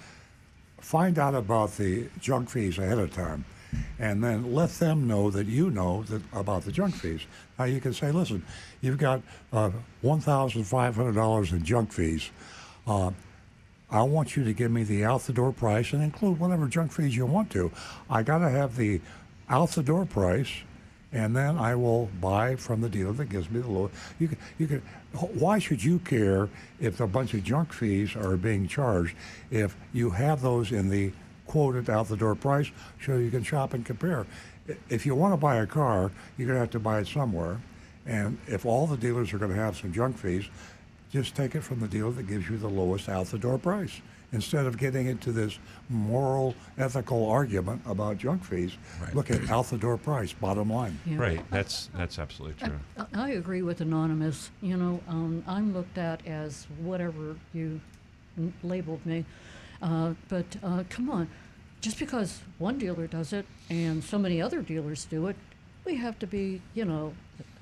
find 0.84 1.18
out 1.18 1.34
about 1.34 1.77
the 1.77 2.07
junk 2.19 2.49
fees 2.49 2.77
ahead 2.77 2.99
of 2.99 3.14
time, 3.14 3.45
and 3.97 4.23
then 4.23 4.53
let 4.53 4.69
them 4.72 5.07
know 5.07 5.31
that 5.31 5.47
you 5.47 5.72
know 5.72 6.03
that 6.03 6.22
about 6.34 6.65
the 6.65 6.72
junk 6.72 6.93
fees. 6.93 7.22
Now 7.57 7.65
you 7.65 7.80
can 7.80 7.93
say, 7.93 8.11
listen, 8.11 8.45
you've 8.81 8.97
got 8.97 9.22
uh, 9.51 9.72
one 10.01 10.19
thousand 10.19 10.65
five 10.65 10.95
hundred 10.95 11.15
dollars 11.15 11.51
in 11.53 11.64
junk 11.64 11.91
fees. 11.91 12.30
Uh, 12.85 13.11
I 13.89 14.01
want 14.01 14.35
you 14.35 14.43
to 14.43 14.53
give 14.53 14.72
me 14.72 14.84
the 14.84 15.05
out 15.05 15.22
the 15.22 15.34
door 15.34 15.53
price 15.53 15.93
and 15.93 16.03
include 16.03 16.39
whatever 16.39 16.68
junk 16.68 16.91
fees 16.91 17.15
you 17.15 17.26
want 17.26 17.49
to. 17.51 17.72
I 18.10 18.23
got 18.23 18.39
to 18.39 18.49
have 18.49 18.76
the 18.76 18.99
out 19.49 19.69
the 19.69 19.84
door 19.84 20.05
price, 20.05 20.49
and 21.14 21.35
then 21.35 21.57
I 21.57 21.76
will 21.76 22.10
buy 22.19 22.56
from 22.56 22.81
the 22.81 22.90
dealer 22.90 23.14
that 23.14 23.30
gives 23.30 23.49
me 23.49 23.61
the 23.61 23.69
low. 23.69 23.91
You 24.19 24.30
can, 24.30 24.38
you 24.57 24.68
can. 24.68 24.81
Why 25.14 25.60
should 25.60 25.84
you 25.84 25.99
care 25.99 26.49
if 26.80 26.99
a 26.99 27.07
bunch 27.07 27.35
of 27.35 27.44
junk 27.44 27.72
fees 27.72 28.15
are 28.15 28.35
being 28.35 28.68
charged 28.68 29.15
if 29.52 29.77
you 29.94 30.10
have 30.10 30.41
those 30.41 30.72
in 30.72 30.90
the 30.90 31.11
quoted 31.45 31.88
out 31.88 32.07
the 32.07 32.18
door 32.18 32.34
price 32.34 32.72
so 33.06 33.18
you 33.18 33.30
can 33.30 33.44
shop 33.44 33.76
and 33.76 33.85
compare? 33.85 34.26
If 34.90 35.06
you 35.06 35.14
want 35.14 35.34
to 35.34 35.38
buy 35.38 35.57
a 35.57 35.68
car, 35.68 36.11
you're 36.35 36.48
going 36.48 36.56
to 36.56 36.61
have 36.61 36.72
to 36.72 36.80
buy 36.80 36.99
it 36.99 37.07
somewhere. 37.07 37.61
And 38.07 38.40
if 38.48 38.65
all 38.65 38.88
the 38.88 38.98
dealers 38.98 39.34
are 39.34 39.38
going 39.38 39.52
to 39.52 39.57
have 39.57 39.77
some 39.77 39.94
junk 39.94 40.18
fees, 40.18 40.45
just 41.11 41.35
take 41.35 41.53
it 41.53 41.61
from 41.61 41.80
the 41.80 41.88
dealer 41.88 42.11
that 42.11 42.27
gives 42.27 42.49
you 42.49 42.57
the 42.57 42.68
lowest 42.68 43.07
out 43.07 43.27
the 43.27 43.38
door 43.38 43.60
price 43.60 44.02
instead 44.34 44.65
of 44.65 44.77
getting 44.77 45.07
into 45.07 45.31
this 45.31 45.57
moral, 45.89 46.55
ethical 46.77 47.30
argument 47.30 47.81
about 47.85 48.18
junk 48.18 48.43
fees. 48.43 48.73
Look 49.14 49.31
at 49.31 49.49
out 49.49 49.68
the 49.68 49.77
door 49.77 49.97
price, 49.97 50.34
bottom 50.34 50.72
line. 50.72 50.99
Yeah. 51.05 51.18
Right. 51.18 51.51
That's 51.51 51.89
that's 51.95 52.19
absolutely 52.19 52.68
true. 52.68 52.80
I, 52.97 53.05
I 53.14 53.30
agree 53.31 53.61
with 53.61 53.80
Anonymous. 53.80 54.49
You 54.61 54.76
know, 54.76 54.99
um, 55.07 55.43
I'm 55.47 55.73
looked 55.73 55.97
at 55.97 56.26
as 56.27 56.68
whatever 56.81 57.38
you 57.53 57.80
n- 58.38 58.53
labeled 58.64 59.05
me. 59.05 59.23
Uh, 59.81 60.14
but 60.30 60.45
uh, 60.64 60.84
come 60.89 61.10
on, 61.10 61.27
just 61.81 61.99
because 61.99 62.41
one 62.57 62.77
dealer 62.77 63.07
does 63.07 63.34
it 63.34 63.45
and 63.69 64.03
so 64.03 64.18
many 64.18 64.41
other 64.41 64.61
dealers 64.61 65.05
do 65.05 65.27
it, 65.27 65.35
we 65.85 65.95
have 65.95 66.18
to 66.19 66.27
be, 66.27 66.61
you 66.73 66.85
know, 66.85 67.14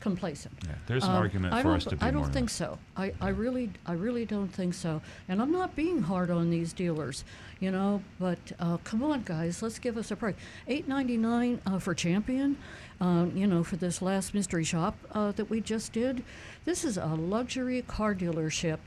complacent. 0.02 0.54
Yeah, 0.66 0.72
there's 0.88 1.06
an 1.06 1.12
Um, 1.12 1.16
argument 1.18 1.54
I 1.54 1.62
for 1.62 1.72
us 1.72 1.86
to 1.86 1.96
be 1.96 2.02
I 2.02 2.12
don't 2.12 2.34
think 2.34 2.50
so. 2.50 2.78
I, 2.98 3.14
I 3.22 3.30
really, 3.30 3.70
I 3.86 3.94
really 3.94 4.26
don't 4.26 4.50
think 4.50 4.74
so. 4.74 5.02
And 5.30 5.42
I'm 5.42 5.52
not 5.52 5.76
being 5.76 6.02
hard 6.02 6.30
on 6.30 6.50
these 6.50 6.74
dealers, 6.74 7.24
you 7.62 7.72
know. 7.72 8.02
But 8.20 8.40
uh, 8.60 8.78
come 8.84 9.04
on, 9.04 9.22
guys, 9.24 9.62
let's 9.62 9.80
give 9.80 9.98
us 9.98 10.12
a 10.12 10.16
break. 10.18 10.36
Eight 10.68 10.88
ninety 10.88 11.16
nine 11.16 11.62
uh, 11.66 11.80
for 11.80 11.94
Champion, 11.94 12.58
um, 13.00 13.32
you 13.36 13.48
know, 13.48 13.64
for 13.64 13.78
this 13.78 14.02
last 14.02 14.34
mystery 14.34 14.64
shop 14.66 14.98
uh, 15.14 15.32
that 15.34 15.50
we 15.50 15.62
just 15.62 15.94
did. 15.94 16.24
This 16.66 16.84
is 16.84 16.98
a 16.98 17.06
luxury 17.06 17.82
car 17.84 18.14
dealership. 18.14 18.80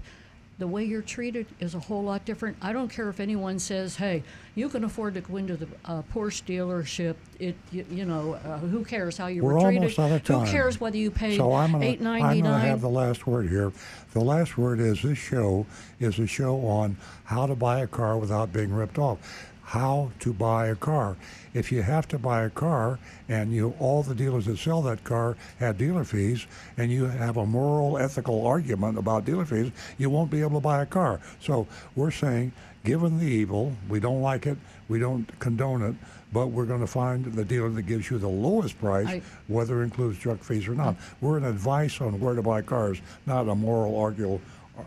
The 0.56 0.68
way 0.68 0.84
you're 0.84 1.02
treated 1.02 1.46
is 1.58 1.74
a 1.74 1.80
whole 1.80 2.04
lot 2.04 2.24
different. 2.24 2.56
I 2.62 2.72
don't 2.72 2.88
care 2.88 3.08
if 3.08 3.18
anyone 3.18 3.58
says, 3.58 3.96
"Hey, 3.96 4.22
you 4.54 4.68
can 4.68 4.84
afford 4.84 5.14
to 5.14 5.20
go 5.20 5.36
into 5.36 5.56
the 5.56 5.66
uh, 5.84 6.02
Porsche 6.14 6.44
dealership." 6.44 7.16
It, 7.40 7.56
you, 7.72 7.84
you 7.90 8.04
know, 8.04 8.34
uh, 8.34 8.58
who 8.58 8.84
cares 8.84 9.16
how 9.16 9.26
you 9.26 9.42
We're 9.42 9.54
were 9.54 9.60
treated? 9.60 9.78
almost 9.78 9.98
out 9.98 10.12
of 10.12 10.22
time. 10.22 10.46
Who 10.46 10.52
cares 10.52 10.80
whether 10.80 10.96
you 10.96 11.10
paid 11.10 11.38
so 11.38 11.52
I'm 11.54 11.72
gonna, 11.72 11.84
eight 11.84 12.00
I'm 12.00 12.40
gonna 12.40 12.60
have 12.60 12.80
the 12.80 12.88
last 12.88 13.26
word 13.26 13.48
here. 13.48 13.72
The 14.12 14.20
last 14.20 14.56
word 14.56 14.78
is 14.78 15.02
this 15.02 15.18
show 15.18 15.66
is 15.98 16.20
a 16.20 16.26
show 16.26 16.64
on 16.66 16.98
how 17.24 17.46
to 17.46 17.56
buy 17.56 17.80
a 17.80 17.88
car 17.88 18.16
without 18.16 18.52
being 18.52 18.72
ripped 18.72 18.98
off. 18.98 19.18
How 19.64 20.12
to 20.20 20.32
buy 20.32 20.68
a 20.68 20.76
car. 20.76 21.16
If 21.54 21.70
you 21.70 21.82
have 21.82 22.08
to 22.08 22.18
buy 22.18 22.42
a 22.42 22.50
car 22.50 22.98
and 23.28 23.52
you 23.52 23.74
all 23.78 24.02
the 24.02 24.14
dealers 24.14 24.46
that 24.46 24.58
sell 24.58 24.82
that 24.82 25.04
car 25.04 25.36
have 25.60 25.78
dealer 25.78 26.04
fees 26.04 26.46
and 26.76 26.90
you 26.90 27.04
have 27.04 27.36
a 27.36 27.46
moral 27.46 27.96
ethical 27.96 28.44
argument 28.46 28.98
about 28.98 29.24
dealer 29.24 29.44
fees, 29.44 29.70
you 29.96 30.10
won't 30.10 30.30
be 30.32 30.40
able 30.40 30.58
to 30.60 30.64
buy 30.64 30.82
a 30.82 30.86
car. 30.86 31.20
So 31.40 31.68
we're 31.94 32.10
saying 32.10 32.52
given 32.84 33.18
the 33.18 33.26
evil, 33.26 33.72
we 33.88 34.00
don't 34.00 34.20
like 34.20 34.46
it, 34.46 34.58
we 34.88 34.98
don't 34.98 35.26
condone 35.38 35.80
it, 35.82 35.94
but 36.32 36.48
we're 36.48 36.66
going 36.66 36.80
to 36.80 36.86
find 36.88 37.24
the 37.24 37.44
dealer 37.44 37.70
that 37.70 37.82
gives 37.82 38.10
you 38.10 38.18
the 38.18 38.28
lowest 38.28 38.78
price, 38.80 39.06
I- 39.06 39.22
whether 39.46 39.80
it 39.80 39.84
includes 39.84 40.18
junk 40.18 40.42
fees 40.42 40.66
or 40.68 40.74
not. 40.74 40.96
We're 41.20 41.38
an 41.38 41.44
advice 41.44 42.00
on 42.00 42.18
where 42.20 42.34
to 42.34 42.42
buy 42.42 42.60
cars, 42.62 43.00
not 43.26 43.48
a 43.48 43.54
moral, 43.54 43.96
argue, 43.98 44.38
uh, 44.76 44.82